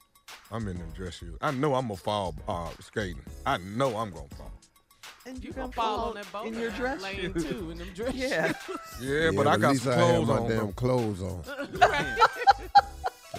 I'm 0.51 0.67
in 0.67 0.77
them 0.77 0.91
dress 0.95 1.15
shoes. 1.15 1.37
I 1.41 1.51
know 1.51 1.75
I'm 1.75 1.87
gonna 1.87 1.97
fall 1.97 2.35
uh, 2.47 2.69
skating. 2.79 3.21
I 3.45 3.57
know 3.57 3.97
I'm 3.97 4.11
gonna 4.11 4.27
fall. 4.37 4.51
And 5.25 5.43
You 5.43 5.51
gonna 5.51 5.63
gonna 5.63 5.73
fall 5.73 6.09
on 6.09 6.15
that 6.15 6.31
boat 6.31 6.47
in 6.47 6.57
your 6.57 6.71
dress 6.71 7.01
lane 7.03 7.33
shoes. 7.33 7.43
too 7.45 7.71
in 7.71 7.77
them 7.79 7.89
dress 7.93 8.13
Yeah. 8.15 8.47
shoes. 8.65 8.77
Yeah, 9.01 9.19
yeah 9.25 9.31
but 9.35 9.47
I 9.47 9.53
at 9.55 9.61
got 9.61 9.71
least 9.71 9.83
some 9.83 9.93
I 9.93 9.95
have 9.97 10.23
clothes 10.23 10.27
my 10.27 10.37
on. 10.37 10.49
damn 10.49 10.57
though. 10.57 10.71
clothes 10.73 11.21
on. 11.21 11.43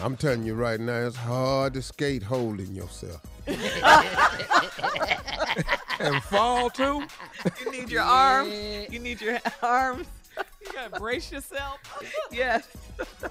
I'm 0.02 0.16
telling 0.16 0.44
you 0.44 0.54
right 0.54 0.80
now, 0.80 1.06
it's 1.06 1.16
hard 1.16 1.74
to 1.74 1.82
skate 1.82 2.22
holding 2.22 2.74
yourself. 2.74 3.20
And 6.00 6.22
fall 6.22 6.70
too. 6.70 7.02
You 7.62 7.70
need 7.70 7.90
your 7.90 8.02
arms. 8.02 8.50
You 8.90 8.98
need 8.98 9.20
your 9.20 9.38
arms. 9.62 10.06
You 10.64 10.72
gotta 10.72 10.98
brace 10.98 11.30
yourself. 11.30 11.78
Yes. 12.32 12.66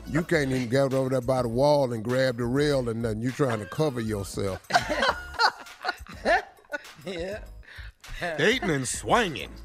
You 0.08 0.22
can't 0.22 0.52
even 0.52 0.70
get 0.70 0.94
over 0.94 1.10
there 1.10 1.22
by 1.22 1.42
the 1.42 1.48
wall 1.48 1.94
and 1.94 2.04
grab 2.04 2.38
the 2.38 2.46
rail 2.46 2.88
and 2.90 3.02
nothing. 3.02 3.22
You're 3.22 3.32
trying 3.32 3.60
to 3.60 3.66
cover 3.66 4.02
yourself. 4.02 4.62
Yeah. 7.06 7.40
Skating 8.36 8.70
and 8.70 8.88
swinging. 8.88 9.50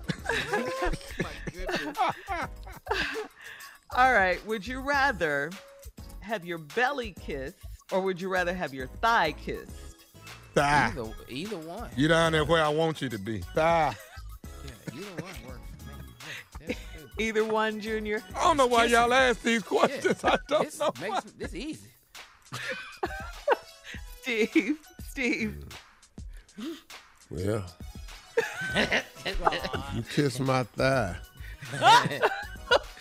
Oh 1.67 2.13
All 3.97 4.13
right. 4.13 4.45
Would 4.47 4.67
you 4.67 4.81
rather 4.81 5.51
have 6.25 6.45
your 6.45 6.59
belly 6.59 7.15
kissed 7.21 7.57
or 7.93 8.01
would 8.01 8.21
you 8.21 8.29
rather 8.29 8.55
have 8.55 8.73
your 8.75 8.87
thigh 8.87 9.33
kissed? 9.33 9.71
Thigh. 10.55 10.93
Either, 10.97 11.11
either 11.29 11.59
one. 11.59 11.91
You 11.97 12.09
down 12.09 12.33
there 12.33 12.45
where 12.45 12.63
I 12.65 12.69
want 12.69 13.03
you 13.03 13.09
to 13.11 13.19
be. 13.19 13.41
Thigh. 13.55 13.95
Yeah, 14.65 14.71
either 15.01 15.23
one 15.23 15.35
works. 15.47 15.61
Yeah. 16.67 16.75
Either 17.19 17.45
one, 17.45 17.81
Junior. 17.81 18.25
I 18.35 18.43
don't 18.43 18.57
know 18.57 18.67
why 18.67 18.87
y'all 18.87 19.13
ask 19.13 19.41
these 19.43 19.63
Yeah. 19.63 19.69
questions. 19.79 20.25
I 20.25 20.37
don't 20.49 20.65
This 20.65 20.81
know. 20.81 20.93
makes 21.01 21.23
this 21.39 21.55
easy. 21.55 21.89
Steve. 24.23 24.79
Steve. 25.11 25.65
Well, 27.31 27.65
you 29.95 30.03
kiss 30.15 30.41
my 30.41 30.65
thigh. 30.65 31.17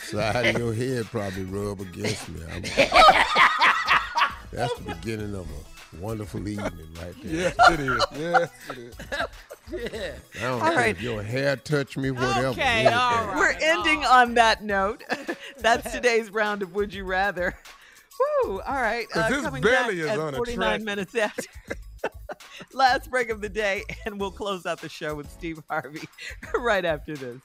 Side 0.04 0.46
of 0.56 0.58
your 0.60 0.74
head 0.74 1.06
probably 1.06 1.44
rub 1.44 1.82
against 1.82 2.30
me. 2.30 2.42
I'm- 2.52 2.64
that's 4.52 4.74
the 4.80 4.96
beginning 5.02 5.34
of 5.36 5.48
a 5.50 5.98
wonderful 6.02 6.48
evening 6.48 6.88
right 7.02 7.14
there. 7.24 7.54
Yes, 7.56 7.56
it 7.72 7.80
is. 7.80 8.06
Yes, 8.16 8.50
it 8.70 8.78
is. 8.78 8.96
Yeah. 9.72 10.16
I 10.36 10.40
don't 10.42 10.62
All 10.62 10.68
care 10.68 10.76
right. 10.76 10.90
if 10.96 11.02
your 11.02 11.24
hair 11.24 11.56
touch 11.56 11.96
me, 11.98 12.12
whatever. 12.12 12.48
Okay, 12.48 12.62
anything. 12.62 12.94
all 12.94 13.26
right. 13.28 13.36
We're 13.38 13.56
ending 13.62 14.04
on 14.06 14.34
that 14.36 14.64
note. 14.64 15.04
That's 15.58 15.92
today's 15.92 16.30
round 16.30 16.62
of 16.62 16.76
Would 16.76 16.94
You 16.94 17.06
Rather. 17.06 17.56
Woo! 18.44 18.60
All 18.62 18.76
right. 18.76 19.08
Uh, 19.16 19.22
'Cause 19.24 19.34
his 19.36 19.44
coming 19.44 19.62
belly 19.64 19.96
back 19.96 20.06
is 20.06 20.10
at 20.12 20.20
on 20.20 20.34
a 20.34 20.38
49 20.38 20.58
track. 20.70 20.82
minutes 20.82 21.16
after. 21.16 21.44
Last 22.74 23.10
break 23.10 23.30
of 23.30 23.42
the 23.42 23.50
day, 23.50 23.84
and 24.06 24.20
we'll 24.20 24.32
close 24.32 24.66
out 24.66 24.82
the 24.82 24.90
show 24.90 25.16
with 25.16 25.32
Steve 25.32 25.62
Harvey 25.70 26.02
right 26.56 26.84
after 26.86 27.16
this. 27.16 27.40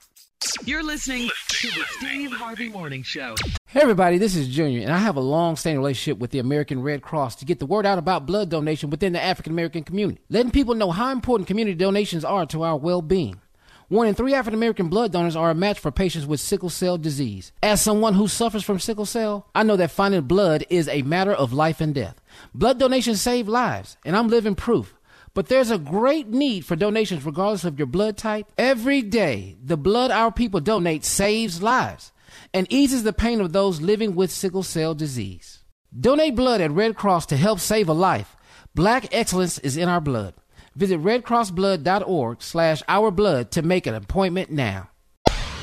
You're 0.64 0.84
listening 0.84 1.28
to 1.48 1.66
the 1.68 1.84
Steve 1.98 2.30
Harvey 2.32 2.68
Morning 2.68 3.02
Show. 3.02 3.34
Hey 3.66 3.80
everybody, 3.80 4.18
this 4.18 4.36
is 4.36 4.48
Junior, 4.48 4.82
and 4.82 4.92
I 4.92 4.98
have 4.98 5.16
a 5.16 5.20
long-standing 5.20 5.80
relationship 5.80 6.18
with 6.18 6.30
the 6.30 6.38
American 6.38 6.80
Red 6.80 7.02
Cross 7.02 7.36
to 7.36 7.44
get 7.44 7.58
the 7.58 7.66
word 7.66 7.84
out 7.84 7.98
about 7.98 8.24
blood 8.24 8.48
donation 8.48 8.88
within 8.88 9.12
the 9.12 9.22
African 9.22 9.52
American 9.52 9.82
community, 9.82 10.20
letting 10.28 10.52
people 10.52 10.74
know 10.74 10.92
how 10.92 11.10
important 11.10 11.48
community 11.48 11.74
donations 11.74 12.24
are 12.24 12.46
to 12.46 12.62
our 12.62 12.76
well-being. 12.76 13.40
One 13.88 14.06
in 14.06 14.14
three 14.14 14.34
African 14.34 14.58
American 14.58 14.88
blood 14.88 15.12
donors 15.12 15.34
are 15.34 15.50
a 15.50 15.54
match 15.54 15.80
for 15.80 15.90
patients 15.90 16.26
with 16.26 16.40
sickle 16.40 16.70
cell 16.70 16.98
disease. 16.98 17.52
As 17.62 17.80
someone 17.80 18.14
who 18.14 18.28
suffers 18.28 18.62
from 18.62 18.78
sickle 18.78 19.06
cell, 19.06 19.46
I 19.54 19.62
know 19.62 19.76
that 19.76 19.90
finding 19.90 20.20
blood 20.22 20.64
is 20.68 20.88
a 20.88 21.02
matter 21.02 21.32
of 21.32 21.52
life 21.52 21.80
and 21.80 21.94
death. 21.94 22.20
Blood 22.54 22.78
donations 22.78 23.20
save 23.20 23.48
lives, 23.48 23.96
and 24.04 24.14
I'm 24.14 24.28
living 24.28 24.54
proof. 24.54 24.94
But 25.38 25.46
there's 25.46 25.70
a 25.70 25.78
great 25.78 26.26
need 26.26 26.66
for 26.66 26.74
donations 26.74 27.24
regardless 27.24 27.62
of 27.62 27.78
your 27.78 27.86
blood 27.86 28.16
type. 28.16 28.50
Every 28.58 29.02
day, 29.02 29.56
the 29.62 29.76
blood 29.76 30.10
our 30.10 30.32
people 30.32 30.58
donate 30.58 31.04
saves 31.04 31.62
lives 31.62 32.10
and 32.52 32.66
eases 32.72 33.04
the 33.04 33.12
pain 33.12 33.40
of 33.40 33.52
those 33.52 33.80
living 33.80 34.16
with 34.16 34.32
sickle 34.32 34.64
cell 34.64 34.96
disease. 34.96 35.62
Donate 35.96 36.34
blood 36.34 36.60
at 36.60 36.72
Red 36.72 36.96
Cross 36.96 37.26
to 37.26 37.36
help 37.36 37.60
save 37.60 37.88
a 37.88 37.92
life. 37.92 38.36
Black 38.74 39.14
excellence 39.14 39.58
is 39.60 39.76
in 39.76 39.88
our 39.88 40.00
blood. 40.00 40.34
Visit 40.74 41.00
redcrossblood.org 41.00 42.42
slash 42.42 42.82
ourblood 42.88 43.50
to 43.50 43.62
make 43.62 43.86
an 43.86 43.94
appointment 43.94 44.50
now. 44.50 44.90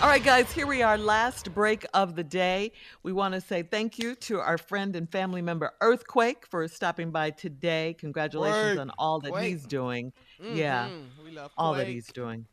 All 0.01 0.11
right, 0.11 0.23
guys, 0.23 0.51
here 0.51 0.67
we 0.67 0.83
are, 0.83 0.97
last 0.97 1.53
break 1.53 1.85
of 1.93 2.15
the 2.15 2.23
day. 2.23 2.73
We 3.01 3.11
want 3.11 3.33
to 3.33 3.41
say 3.41 3.63
thank 3.63 3.97
you 3.97 4.13
to 4.15 4.39
our 4.39 4.57
friend 4.57 4.95
and 4.95 5.09
family 5.09 5.41
member 5.41 5.73
Earthquake 5.81 6.45
for 6.47 6.67
stopping 6.67 7.11
by 7.11 7.31
today. 7.31 7.95
Congratulations 7.97 8.73
Quake. 8.73 8.79
on 8.79 8.91
all 8.99 9.19
that 9.21 9.31
Quake. 9.31 9.47
he's 9.47 9.65
doing. 9.65 10.11
Yeah, 10.39 10.89
Mhm. 10.89 11.23
We 11.23 11.31
love 11.31 11.51
all 11.57 11.73
that 11.73 11.87
he's 11.87 12.07
doing. 12.07 12.45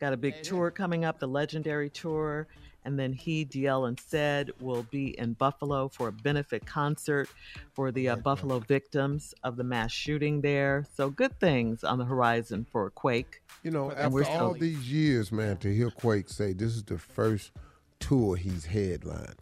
Got 0.00 0.12
a 0.12 0.16
big 0.16 0.42
tour 0.42 0.70
coming 0.70 1.04
up, 1.04 1.18
the 1.18 1.28
legendary 1.28 1.90
tour. 1.90 2.48
And 2.88 2.98
then 2.98 3.12
he, 3.12 3.44
DL, 3.44 3.86
and 3.86 4.00
Said 4.00 4.50
will 4.60 4.82
be 4.84 5.08
in 5.18 5.34
Buffalo 5.34 5.88
for 5.88 6.08
a 6.08 6.12
benefit 6.12 6.64
concert 6.64 7.28
for 7.74 7.92
the 7.92 8.08
uh, 8.08 8.16
Buffalo 8.16 8.60
victims 8.60 9.34
of 9.44 9.56
the 9.58 9.62
mass 9.62 9.92
shooting 9.92 10.40
there. 10.40 10.86
So 10.96 11.10
good 11.10 11.38
things 11.38 11.84
on 11.84 11.98
the 11.98 12.06
horizon 12.06 12.64
for 12.72 12.88
Quake. 12.88 13.42
You 13.62 13.72
know, 13.72 13.90
And 13.90 13.98
after 13.98 14.08
we're 14.14 14.24
all 14.24 14.54
so- 14.54 14.58
these 14.58 14.90
years, 14.90 15.30
man, 15.30 15.58
to 15.58 15.68
hear 15.74 15.90
Quake 15.90 16.30
say 16.30 16.54
this 16.54 16.74
is 16.76 16.82
the 16.82 16.96
first 16.96 17.52
tour 18.00 18.36
he's 18.36 18.64
headlined. 18.64 19.34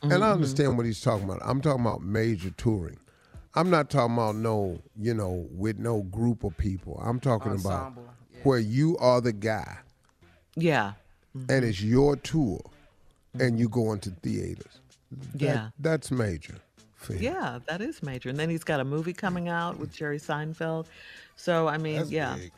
And 0.00 0.14
I 0.14 0.16
Mhm. 0.30 0.32
understand 0.32 0.78
what 0.78 0.86
he's 0.86 1.02
talking 1.02 1.24
about. 1.28 1.40
I'm 1.44 1.60
talking 1.60 1.82
about 1.84 2.00
major 2.00 2.52
touring. 2.52 2.96
I'm 3.54 3.68
not 3.68 3.90
talking 3.90 4.14
about 4.14 4.36
no, 4.36 4.80
you 4.98 5.12
know, 5.12 5.46
with 5.50 5.78
no 5.78 6.00
group 6.04 6.42
of 6.42 6.56
people. 6.56 6.98
I'm 7.04 7.20
talking 7.20 7.52
Ensemble, 7.52 8.02
about 8.04 8.14
where 8.44 8.58
you 8.58 8.96
are 8.96 9.20
the 9.20 9.34
guy 9.34 9.80
Yeah. 10.56 10.94
and 11.34 11.66
it's 11.66 11.82
your 11.82 12.16
tour 12.16 12.62
and 13.40 13.58
you 13.58 13.68
go 13.68 13.92
into 13.92 14.10
theaters. 14.10 14.80
That- 15.10 15.40
Yeah. 15.40 15.68
That's 15.78 16.10
major. 16.10 16.56
Yeah, 17.10 17.58
that 17.68 17.82
is 17.82 18.02
major. 18.02 18.30
And 18.30 18.38
then 18.38 18.48
he's 18.48 18.64
got 18.64 18.80
a 18.80 18.84
movie 18.84 19.12
coming 19.12 19.48
out 19.50 19.78
with 19.78 19.92
Jerry 19.92 20.18
Seinfeld. 20.18 20.86
So 21.36 21.68
I 21.68 21.76
mean, 21.76 21.96
That's 21.98 22.10
yeah. 22.10 22.34
big. 22.36 22.52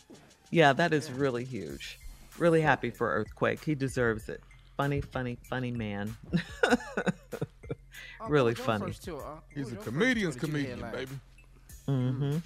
Yeah, 0.52 0.72
that 0.74 0.92
is 0.92 1.10
really 1.10 1.44
huge. 1.44 1.98
Really 2.38 2.60
happy 2.60 2.90
for 2.90 3.10
Earthquake. 3.12 3.64
He 3.64 3.74
deserves 3.74 4.28
it. 4.28 4.40
Funny, 4.76 5.00
funny, 5.00 5.36
funny 5.48 5.72
man. 5.72 6.16
really 8.28 8.54
funny. 8.54 8.92
He's 9.54 9.72
a 9.72 9.76
comedian's 9.76 10.36
comedian, 10.36 10.80
baby. 10.92 11.18
Mm-hmm. 11.88 12.36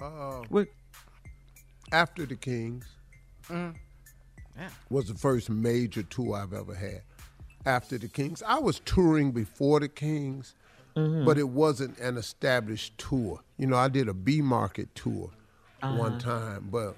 Uh, 0.00 0.42
What- 0.48 0.68
After 1.92 2.26
the 2.26 2.36
Kings 2.36 2.84
Mm. 3.48 3.74
Yeah. 4.58 4.70
was 4.90 5.06
the 5.08 5.14
first 5.14 5.48
major 5.50 6.02
tour 6.02 6.34
I've 6.36 6.52
ever 6.52 6.74
had. 6.74 7.02
After 7.64 7.98
the 7.98 8.08
Kings, 8.08 8.42
I 8.46 8.58
was 8.58 8.80
touring 8.80 9.32
before 9.32 9.80
the 9.80 9.88
Kings, 9.88 10.54
Mm-hmm. 10.96 11.24
but 11.26 11.38
it 11.38 11.48
wasn't 11.48 11.96
an 12.00 12.16
established 12.16 12.98
tour. 12.98 13.40
You 13.56 13.68
know, 13.68 13.76
I 13.76 13.86
did 13.88 14.08
a 14.08 14.14
B 14.14 14.40
market 14.42 14.92
tour 14.96 15.30
one 15.80 16.14
Uh-huh. 16.14 16.18
time, 16.18 16.68
but 16.72 16.96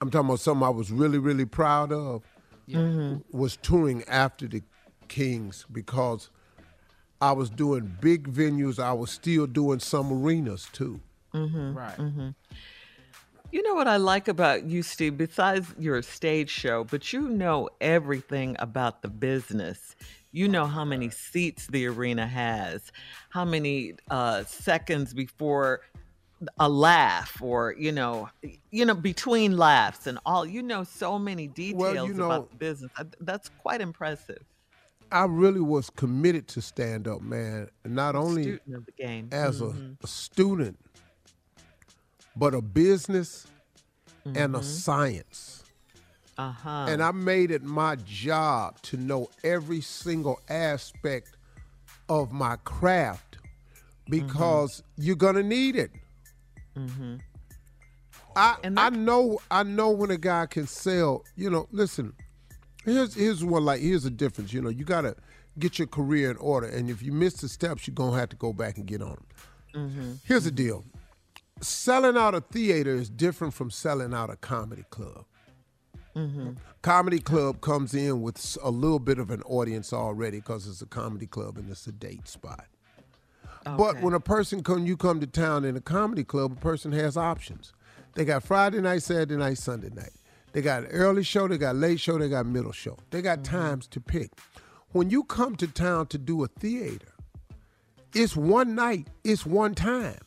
I'm 0.00 0.08
talking 0.10 0.28
about 0.28 0.38
something 0.38 0.64
I 0.64 0.68
was 0.70 0.92
really, 0.92 1.18
really 1.18 1.44
proud 1.46 1.90
of. 1.92 2.22
Mhm. 2.68 3.24
Was 3.32 3.56
touring 3.56 4.04
after 4.04 4.46
the 4.46 4.62
Kings 5.08 5.66
because 5.72 6.30
I 7.20 7.32
was 7.32 7.50
doing 7.50 7.96
big 8.00 8.28
venues. 8.32 8.78
I 8.78 8.92
was 8.92 9.10
still 9.10 9.46
doing 9.48 9.80
some 9.80 10.12
arenas 10.12 10.68
too. 10.72 11.00
Mm-hmm. 11.34 11.76
Right. 11.76 11.98
You 13.50 13.62
know 13.62 13.74
what 13.74 13.88
I 13.88 13.96
like 13.96 14.28
about 14.28 14.64
you, 14.64 14.82
Steve, 14.82 15.16
besides 15.16 15.66
your 15.78 16.02
stage 16.02 16.50
show, 16.50 16.84
but 16.84 17.12
you 17.12 17.28
know 17.28 17.70
everything 17.80 18.56
about 18.58 19.00
the 19.00 19.08
business. 19.08 19.96
You 20.32 20.48
know 20.48 20.66
how 20.66 20.84
many 20.84 21.08
seats 21.08 21.66
the 21.68 21.86
arena 21.86 22.26
has, 22.26 22.92
how 23.30 23.46
many 23.46 23.94
uh, 24.10 24.44
seconds 24.44 25.14
before 25.14 25.80
a 26.58 26.68
laugh, 26.68 27.40
or 27.40 27.74
you 27.78 27.90
know, 27.90 28.28
you 28.70 28.84
know, 28.84 28.94
between 28.94 29.56
laughs 29.56 30.06
and 30.06 30.18
all. 30.26 30.44
You 30.44 30.62
know 30.62 30.84
so 30.84 31.18
many 31.18 31.46
details 31.48 32.06
you 32.06 32.14
know- 32.14 32.26
about 32.26 32.50
the 32.50 32.56
business. 32.56 32.92
That's 33.20 33.48
quite 33.62 33.80
impressive. 33.80 34.42
I 35.10 35.24
really 35.24 35.62
was 35.62 35.88
committed 35.88 36.48
to 36.48 36.60
stand 36.60 37.08
up, 37.08 37.22
man. 37.22 37.70
Not 37.86 38.14
only 38.14 38.42
Student 38.42 38.76
of 38.76 38.84
the 38.84 38.92
game. 38.92 39.28
as 39.32 39.62
Mhm. 39.62 39.96
a, 39.98 40.04
a 40.04 40.06
student, 40.06 40.78
but 42.38 42.54
a 42.54 42.60
business 42.62 43.46
and 44.24 44.54
a 44.54 44.60
Mhm. 44.60 44.64
science. 44.64 45.64
Uh-huh. 46.36 46.86
And 46.88 47.02
I 47.02 47.10
made 47.10 47.50
it 47.50 47.64
my 47.64 47.96
job 47.96 48.80
to 48.82 48.96
know 48.96 49.28
every 49.42 49.80
single 49.80 50.40
aspect 50.48 51.36
of 52.08 52.30
my 52.32 52.56
craft 52.64 53.38
because 54.08 54.82
you're 54.96 55.16
gonna 55.16 55.42
need 55.42 55.74
it. 55.76 55.90
Mm-hmm. 56.76 57.16
I 58.36 58.56
I 58.76 58.90
know 58.90 59.40
I 59.50 59.64
know 59.64 59.90
when 59.90 60.10
a 60.12 60.16
guy 60.16 60.46
can 60.46 60.66
sell. 60.66 61.24
You 61.34 61.50
know, 61.50 61.68
listen. 61.72 62.12
Here's 62.84 63.14
here's 63.14 63.44
one 63.44 63.64
like 63.64 63.80
here's 63.80 64.04
the 64.04 64.10
difference. 64.10 64.52
You 64.52 64.62
know, 64.62 64.68
you 64.68 64.84
gotta 64.84 65.16
get 65.58 65.78
your 65.78 65.88
career 65.88 66.30
in 66.30 66.36
order, 66.36 66.68
and 66.68 66.88
if 66.88 67.02
you 67.02 67.10
miss 67.12 67.34
the 67.34 67.48
steps, 67.48 67.86
you're 67.88 67.94
gonna 67.96 68.16
have 68.16 68.28
to 68.28 68.36
go 68.36 68.52
back 68.52 68.78
and 68.78 68.86
get 68.86 69.02
on 69.02 69.08
them. 69.16 69.26
Mm-hmm. 69.74 70.12
Here's 70.24 70.44
the 70.44 70.52
deal: 70.52 70.84
selling 71.60 72.16
out 72.16 72.34
a 72.34 72.40
theater 72.40 72.94
is 72.94 73.10
different 73.10 73.54
from 73.54 73.70
selling 73.70 74.14
out 74.14 74.30
a 74.30 74.36
comedy 74.36 74.84
club. 74.90 75.24
Mm-hmm. 76.14 76.52
Comedy 76.82 77.18
club 77.20 77.60
comes 77.60 77.94
in 77.94 78.22
with 78.22 78.58
a 78.62 78.70
little 78.70 78.98
bit 78.98 79.18
of 79.18 79.30
an 79.30 79.42
audience 79.42 79.92
already 79.92 80.38
because 80.38 80.66
it's 80.66 80.82
a 80.82 80.86
comedy 80.86 81.26
club 81.26 81.58
and 81.58 81.70
it's 81.70 81.86
a 81.86 81.92
date 81.92 82.26
spot. 82.26 82.66
But 83.76 84.00
when 84.00 84.14
a 84.14 84.20
person 84.20 84.62
come, 84.62 84.86
you 84.86 84.96
come 84.96 85.20
to 85.20 85.26
town 85.26 85.64
in 85.64 85.76
a 85.76 85.80
comedy 85.80 86.24
club, 86.24 86.52
a 86.52 86.60
person 86.60 86.92
has 86.92 87.16
options. 87.16 87.72
They 88.14 88.24
got 88.24 88.42
Friday 88.42 88.80
night, 88.80 89.02
Saturday 89.02 89.36
night, 89.36 89.58
Sunday 89.58 89.90
night. 89.90 90.12
They 90.52 90.62
got 90.62 90.84
an 90.84 90.90
early 90.90 91.22
show, 91.22 91.46
they 91.46 91.58
got 91.58 91.76
late 91.76 92.00
show, 92.00 92.18
they 92.18 92.28
got 92.28 92.46
middle 92.46 92.72
show. 92.72 92.96
They 93.10 93.20
got 93.20 93.44
times 93.44 93.86
to 93.88 94.00
pick. 94.00 94.30
When 94.92 95.10
you 95.10 95.24
come 95.24 95.54
to 95.56 95.66
town 95.66 96.06
to 96.06 96.18
do 96.18 96.42
a 96.42 96.48
theater, 96.48 97.12
it's 98.14 98.34
one 98.34 98.74
night, 98.74 99.08
it's 99.22 99.44
one 99.44 99.74
time. 99.74 100.18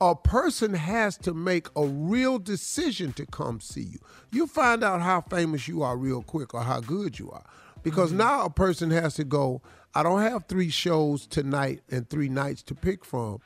A 0.00 0.14
person 0.14 0.74
has 0.74 1.16
to 1.18 1.34
make 1.34 1.66
a 1.74 1.84
real 1.84 2.38
decision 2.38 3.12
to 3.14 3.26
come 3.26 3.60
see 3.60 3.82
you. 3.82 3.98
You 4.30 4.46
find 4.46 4.84
out 4.84 5.00
how 5.00 5.22
famous 5.22 5.66
you 5.66 5.82
are 5.82 5.96
real 5.96 6.22
quick 6.22 6.54
or 6.54 6.62
how 6.62 6.80
good 6.80 7.18
you 7.18 7.30
are. 7.30 7.44
Because 7.82 8.12
now 8.12 8.44
a 8.44 8.50
person 8.50 8.90
has 8.90 9.14
to 9.14 9.24
go, 9.24 9.60
I 9.94 10.02
don't 10.02 10.22
have 10.22 10.44
three 10.46 10.70
shows 10.70 11.26
tonight 11.26 11.80
and 11.90 12.08
three 12.08 12.28
nights 12.28 12.62
to 12.64 12.74
pick 12.74 13.04
from. 13.04 13.40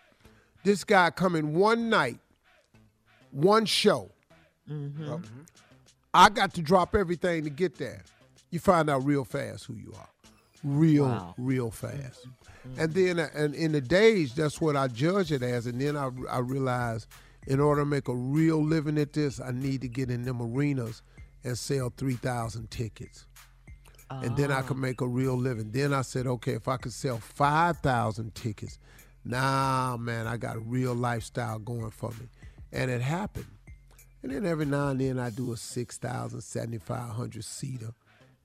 This 0.65 0.85
guy 0.85 1.11
coming 1.11 1.55
one 1.55 1.89
night, 1.89 2.19
one 3.31 3.65
show. 3.65 4.11
Mm-hmm. 4.71 5.17
I 6.15 6.29
got 6.29 6.53
to 6.55 6.63
drop 6.63 6.95
everything 6.95 7.45
to 7.45 7.51
get 7.51 7.79
there. 7.79 8.03
You 8.51 8.59
find 8.59 8.91
out 8.91 9.05
real 9.05 9.25
fast 9.25 9.65
who 9.65 9.75
you 9.75 9.95
are. 9.97 10.09
Real, 10.65 11.05
Wow. 11.07 11.35
real 11.39 11.71
fast. 11.71 12.27
And 12.79 12.95
then 12.95 13.19
uh, 13.19 13.29
and 13.35 13.55
in 13.55 13.73
the 13.73 13.81
days, 13.81 14.35
that's 14.35 14.61
what 14.61 14.77
I 14.77 14.87
judge 14.89 15.33
it 15.33 15.43
as. 15.43 15.67
And 15.67 15.81
then 15.81 15.97
I, 15.97 16.11
I 16.31 16.39
realized 16.39 17.09
in 17.49 17.59
order 17.59 17.83
to 17.83 17.87
make 17.87 18.07
a 18.09 18.15
real 18.15 18.63
living 18.63 18.99
at 18.99 19.13
this, 19.13 19.41
I 19.41 19.51
need 19.51 19.81
to 19.81 19.89
get 19.89 20.11
in 20.11 20.23
them 20.25 20.41
arenas 20.41 21.03
and 21.43 21.59
sell 21.59 21.93
3,000 21.97 22.71
tickets. 22.71 23.27
And 24.11 24.37
then 24.37 24.53
I 24.53 24.61
could 24.63 24.77
make 24.77 25.01
a 25.01 25.07
real 25.09 25.37
living. 25.37 25.73
Then 25.73 25.93
I 25.95 26.03
said, 26.03 26.27
okay, 26.27 26.53
if 26.53 26.69
I 26.69 26.77
could 26.77 26.93
sell 26.93 27.17
5,000 27.19 28.35
tickets, 28.35 28.79
nah, 29.25 29.97
man, 29.97 30.27
I 30.27 30.37
got 30.37 30.57
a 30.57 30.61
real 30.61 30.95
lifestyle 30.95 31.59
going 31.59 31.91
for 31.91 32.11
me. 32.11 32.29
And 32.73 32.91
it 32.91 33.01
happened. 33.01 33.47
And 34.23 34.31
then 34.31 34.47
every 34.47 34.67
now 34.67 34.89
and 34.89 35.01
then 35.01 35.19
I 35.19 35.31
do 35.31 35.53
a 35.53 35.57
6,000, 35.57 36.41
7,500 36.43 37.43
seater, 37.43 37.93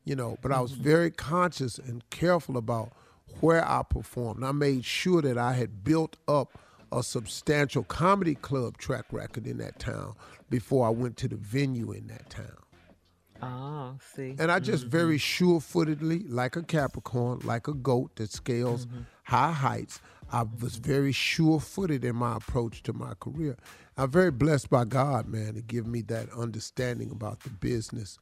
you 0.07 0.15
know. 0.15 0.38
But 0.41 0.51
I 0.51 0.61
was 0.61 0.73
mm-hmm. 0.73 0.84
very 0.84 1.11
conscious 1.11 1.77
and 1.77 2.07
careful 2.09 2.57
about 2.57 2.91
where 3.41 3.67
I 3.67 3.84
performed. 3.84 4.43
I 4.43 4.51
made 4.51 4.85
sure 4.85 5.21
that 5.21 5.38
I 5.38 5.53
had 5.53 5.84
built 5.84 6.17
up 6.27 6.57
a 6.91 7.03
substantial 7.03 7.84
comedy 7.84 8.35
club 8.35 8.77
track 8.77 9.05
record 9.11 9.45
in 9.45 9.57
that 9.57 9.79
town 9.79 10.15
before 10.49 10.88
I 10.88 10.89
went 10.89 11.17
to 11.17 11.27
the 11.27 11.35
venue 11.35 11.91
in 11.91 12.07
that 12.07 12.29
town. 12.29 12.57
Oh, 13.41 13.97
see. 14.15 14.35
And 14.39 14.51
I 14.51 14.59
just 14.59 14.84
mm-hmm. 14.84 14.97
very 14.97 15.17
sure 15.17 15.59
footedly, 15.59 16.23
like 16.27 16.55
a 16.55 16.63
Capricorn, 16.63 17.39
like 17.43 17.67
a 17.67 17.73
goat 17.73 18.15
that 18.15 18.31
scales 18.31 18.85
mm-hmm. 18.85 19.01
high 19.25 19.51
heights, 19.51 19.99
I 20.31 20.43
was 20.61 20.77
very 20.77 21.11
sure 21.11 21.59
footed 21.59 22.03
in 22.03 22.15
my 22.15 22.38
approach 22.38 22.84
to 22.84 22.93
my 22.93 23.13
career. 23.19 23.57
I'm 23.95 24.11
very 24.11 24.31
blessed 24.31 24.69
by 24.69 24.85
God, 24.85 25.27
man, 25.27 25.53
to 25.53 25.61
give 25.61 25.88
me 25.88 26.01
that 26.03 26.29
understanding 26.31 27.11
about 27.11 27.41
the 27.41 27.49
business, 27.49 28.19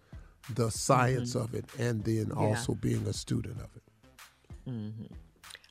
the 0.53 0.69
science 0.69 1.33
Mhm. 1.33 1.43
of 1.43 1.53
it, 1.55 1.65
and 1.79 2.03
then 2.03 2.31
Yeah. 2.31 2.35
also 2.35 2.75
being 2.75 3.05
a 3.07 3.13
student 3.13 3.59
of 3.59 3.69
it. 3.75 3.83
hmm 4.65 4.89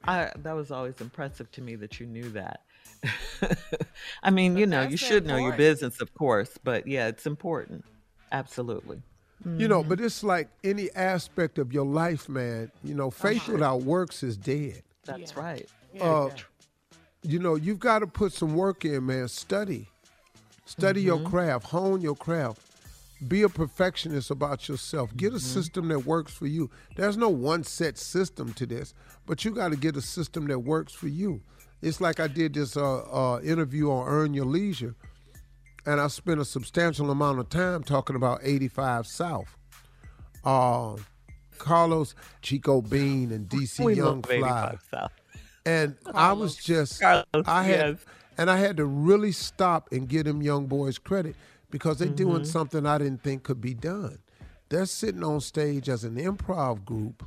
I, 0.06 0.30
that 0.36 0.52
was 0.52 0.70
always 0.70 1.00
impressive 1.00 1.50
to 1.52 1.62
me 1.62 1.76
that 1.76 1.98
you 1.98 2.06
knew 2.06 2.28
that. 2.30 2.60
I 4.22 4.30
mean, 4.30 4.56
you 4.56 4.66
know, 4.66 4.82
you 4.82 4.88
that's 4.90 5.00
should 5.00 5.24
know 5.26 5.36
your 5.36 5.56
business, 5.56 6.00
of 6.00 6.12
course, 6.14 6.58
but 6.62 6.86
yeah, 6.86 7.06
it's 7.08 7.24
important. 7.26 7.84
Absolutely. 8.32 9.00
You 9.56 9.68
know, 9.68 9.82
but 9.82 10.00
it's 10.00 10.22
like 10.24 10.48
any 10.62 10.90
aspect 10.94 11.58
of 11.58 11.72
your 11.72 11.86
life, 11.86 12.28
man. 12.28 12.70
You 12.82 12.94
know, 12.94 13.10
faith 13.10 13.42
Uh-huh. 13.42 13.52
without 13.52 13.82
works 13.82 14.22
is 14.22 14.36
dead. 14.36 14.82
That's 15.06 15.36
right. 15.36 15.68
Uh, 16.00 16.30
you 17.22 17.38
know, 17.38 17.54
you've 17.54 17.78
got 17.78 18.00
to 18.00 18.06
put 18.06 18.32
some 18.32 18.54
work 18.54 18.84
in, 18.84 19.06
man. 19.06 19.28
Study, 19.28 19.88
study 20.66 21.02
your 21.02 21.18
Mhm. 21.20 21.24
craft, 21.30 21.66
hone 21.66 22.00
your 22.02 22.16
craft. 22.16 22.60
Be 23.28 23.42
a 23.42 23.48
perfectionist 23.48 24.30
about 24.30 24.68
yourself. 24.68 25.16
Get 25.16 25.28
a 25.32 25.36
Mm-hmm. 25.36 25.46
system 25.46 25.88
that 25.88 26.00
works 26.00 26.32
for 26.32 26.46
you. 26.46 26.70
There's 26.96 27.16
no 27.16 27.28
one 27.28 27.62
set 27.64 27.96
system 27.98 28.52
to 28.54 28.66
this, 28.66 28.92
but 29.26 29.44
you 29.44 29.52
got 29.52 29.70
to 29.70 29.76
get 29.76 29.96
a 29.96 30.02
system 30.02 30.46
that 30.48 30.58
works 30.60 30.92
for 30.92 31.08
you. 31.08 31.40
It's 31.82 32.00
like 32.00 32.18
I 32.20 32.26
did 32.28 32.54
this 32.54 32.76
uh, 32.76 33.02
uh, 33.02 33.40
interview 33.42 33.90
on 33.90 34.06
Earn 34.08 34.34
Your 34.34 34.46
Leisure, 34.46 34.94
and 35.86 36.00
I 36.00 36.08
spent 36.08 36.40
a 36.40 36.44
substantial 36.44 37.10
amount 37.10 37.38
of 37.38 37.48
time 37.50 37.82
talking 37.82 38.16
about 38.16 38.40
85 38.42 39.06
South. 39.06 39.56
Uh, 40.44 40.96
Carlos 41.58 42.14
Chico 42.42 42.80
Bean 42.82 43.30
and 43.32 43.48
DC 43.48 43.80
We 43.84 43.94
Young 43.94 44.22
Fly. 44.22 44.34
85 44.36 44.80
South. 44.90 45.12
And 45.66 45.96
I 46.12 46.32
was 46.32 46.56
just 46.64 47.00
Carlos, 47.00 47.24
I 47.46 47.62
had 47.62 47.88
yes. 47.90 47.98
and 48.36 48.50
I 48.50 48.56
had 48.58 48.76
to 48.78 48.84
really 48.84 49.32
stop 49.32 49.90
and 49.92 50.08
give 50.08 50.24
them 50.24 50.42
young 50.42 50.66
boys 50.66 50.98
credit 50.98 51.36
because 51.74 51.98
they're 51.98 52.08
doing 52.08 52.42
Mhm. 52.42 52.46
something 52.46 52.86
I 52.86 52.98
didn't 52.98 53.24
think 53.24 53.42
could 53.42 53.60
be 53.60 53.74
done. 53.74 54.18
They're 54.68 54.86
sitting 54.86 55.24
on 55.24 55.40
stage 55.40 55.88
as 55.88 56.04
an 56.04 56.14
improv 56.14 56.84
group 56.84 57.24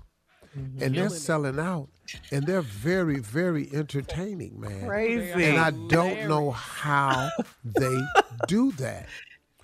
and 0.80 0.96
they're 0.96 1.10
selling 1.10 1.60
out 1.60 1.90
and 2.32 2.48
they're 2.48 2.62
very 2.62 3.20
very 3.20 3.70
entertaining, 3.74 4.58
man. 4.58 4.88
Crazy. 4.88 5.44
And 5.44 5.58
I 5.60 5.72
don't 5.90 6.30
know 6.30 6.52
how 6.52 7.30
they 7.66 8.00
do 8.48 8.72
that. 8.84 9.06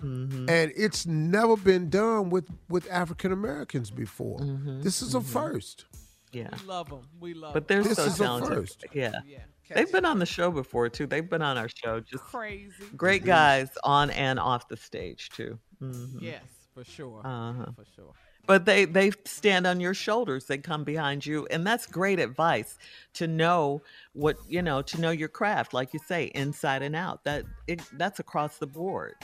Mm-hmm. 0.04 0.50
And 0.50 0.74
it's 0.76 1.06
never 1.06 1.56
been 1.56 1.90
done 1.90 2.30
with 2.30 2.50
with 2.68 2.86
African 2.92 3.32
Americans 3.32 3.90
before. 3.90 4.40
Mm-hmm. 4.40 4.82
This 4.82 5.02
is 5.02 5.16
a 5.16 5.22
first. 5.22 5.86
Yeah. 6.34 6.50
We 6.62 6.68
love 6.68 6.90
them. 6.90 7.08
We 7.22 7.34
love 7.34 7.54
But 7.54 7.68
they're 7.70 7.84
This 7.84 7.96
so 7.98 8.04
is 8.06 8.20
a 8.20 8.24
talented. 8.24 8.54
first. 8.58 8.84
Yeah. 8.92 9.14
Yeah, 9.26 9.40
They've 9.69 9.91
been 9.91 10.06
on 10.06 10.19
the 10.19 10.26
show 10.26 10.52
before 10.52 10.90
too. 10.90 11.07
They've 11.07 11.27
been 11.30 11.41
on 11.41 11.57
our 11.57 11.69
show. 11.69 11.99
Just 11.99 12.23
Crazy. 12.26 12.72
great 12.95 13.23
guys 13.26 13.69
on 13.84 14.10
and 14.11 14.40
off 14.40 14.68
the 14.68 14.77
stage 14.77 15.30
too. 15.30 15.57
Mhm. 15.81 16.22
Yes, 16.22 16.44
for 16.73 16.84
sure. 16.84 17.22
Uh-huh. 17.26 17.65
For 17.76 17.85
sure. 17.95 18.14
But 18.45 18.65
they 18.65 18.84
they 18.85 19.11
stand 19.26 19.65
on 19.65 19.80
your 19.80 19.94
shoulders. 19.94 20.45
They 20.48 20.57
come 20.57 20.84
behind 20.84 21.26
you, 21.26 21.48
and 21.49 21.65
that's 21.65 21.85
great 21.85 22.19
advice 22.19 22.77
to 23.14 23.26
know 23.26 23.81
what 24.11 24.35
you 24.49 24.61
know 24.61 24.81
to 24.81 24.99
know 24.99 25.11
your 25.11 25.30
craft, 25.30 25.73
like 25.73 25.94
you 25.94 25.99
say, 26.06 26.26
inside 26.35 26.81
and 26.81 26.95
out. 26.95 27.23
That 27.23 27.45
it, 27.68 27.81
that's 27.94 28.19
across 28.19 28.57
the 28.57 28.68
board, 28.68 29.15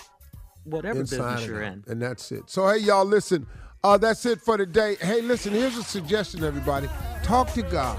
whatever 0.63 1.01
Inside 1.01 1.17
business 1.35 1.47
you're 1.47 1.63
out. 1.65 1.73
in. 1.73 1.83
And 1.87 2.01
that's 2.01 2.31
it. 2.31 2.49
So, 2.49 2.67
hey, 2.69 2.77
y'all, 2.77 3.05
listen. 3.05 3.45
Uh, 3.83 3.97
that's 3.97 4.25
it 4.25 4.41
for 4.41 4.57
today. 4.57 4.95
Hey, 4.99 5.21
listen, 5.21 5.53
here's 5.53 5.77
a 5.77 5.83
suggestion, 5.83 6.43
everybody. 6.43 6.89
Talk 7.23 7.53
to 7.53 7.61
God 7.61 7.97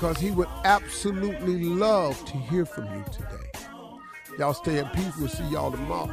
because 0.00 0.18
He 0.18 0.30
would 0.30 0.48
absolutely 0.64 1.62
love 1.64 2.24
to 2.24 2.36
hear 2.38 2.64
from 2.64 2.86
you 2.86 3.04
today. 3.12 3.26
Y'all 4.38 4.54
stay 4.54 4.78
in 4.78 4.86
peace. 4.88 5.12
We'll 5.18 5.28
see 5.28 5.44
y'all 5.48 5.70
tomorrow. 5.70 6.08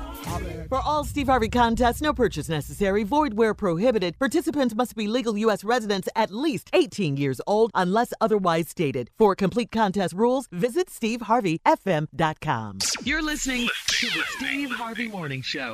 For 0.68 0.80
all 0.80 1.05
Steve 1.05 1.27
Harvey 1.27 1.47
contests, 1.47 2.01
no 2.01 2.11
purchase 2.11 2.49
necessary, 2.49 3.03
void 3.03 3.35
where 3.35 3.53
prohibited. 3.53 4.19
Participants 4.19 4.76
must 4.76 4.97
be 4.97 5.07
legal 5.07 5.38
U.S. 5.38 5.64
residents 5.64 6.09
at 6.18 6.31
least 6.31 6.69
18 6.73 7.15
years 7.15 7.39
old 7.47 7.72
unless 7.73 8.14
otherwise 8.19 8.68
stated. 8.68 9.09
For 9.18 9.35
complete 9.35 9.72
contest 9.72 10.14
rules, 10.14 10.49
visit 10.51 10.89
SteveHarveyFM.com. 10.89 12.80
You're 13.03 13.23
listening 13.23 13.69
to 13.88 14.07
the 14.07 14.23
Steve 14.38 14.72
Harvey 14.72 15.07
Morning 15.07 15.41
Show. 15.41 15.73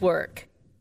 work. 0.00 0.49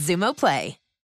Xumo 0.00 0.32
Play. 0.34 0.79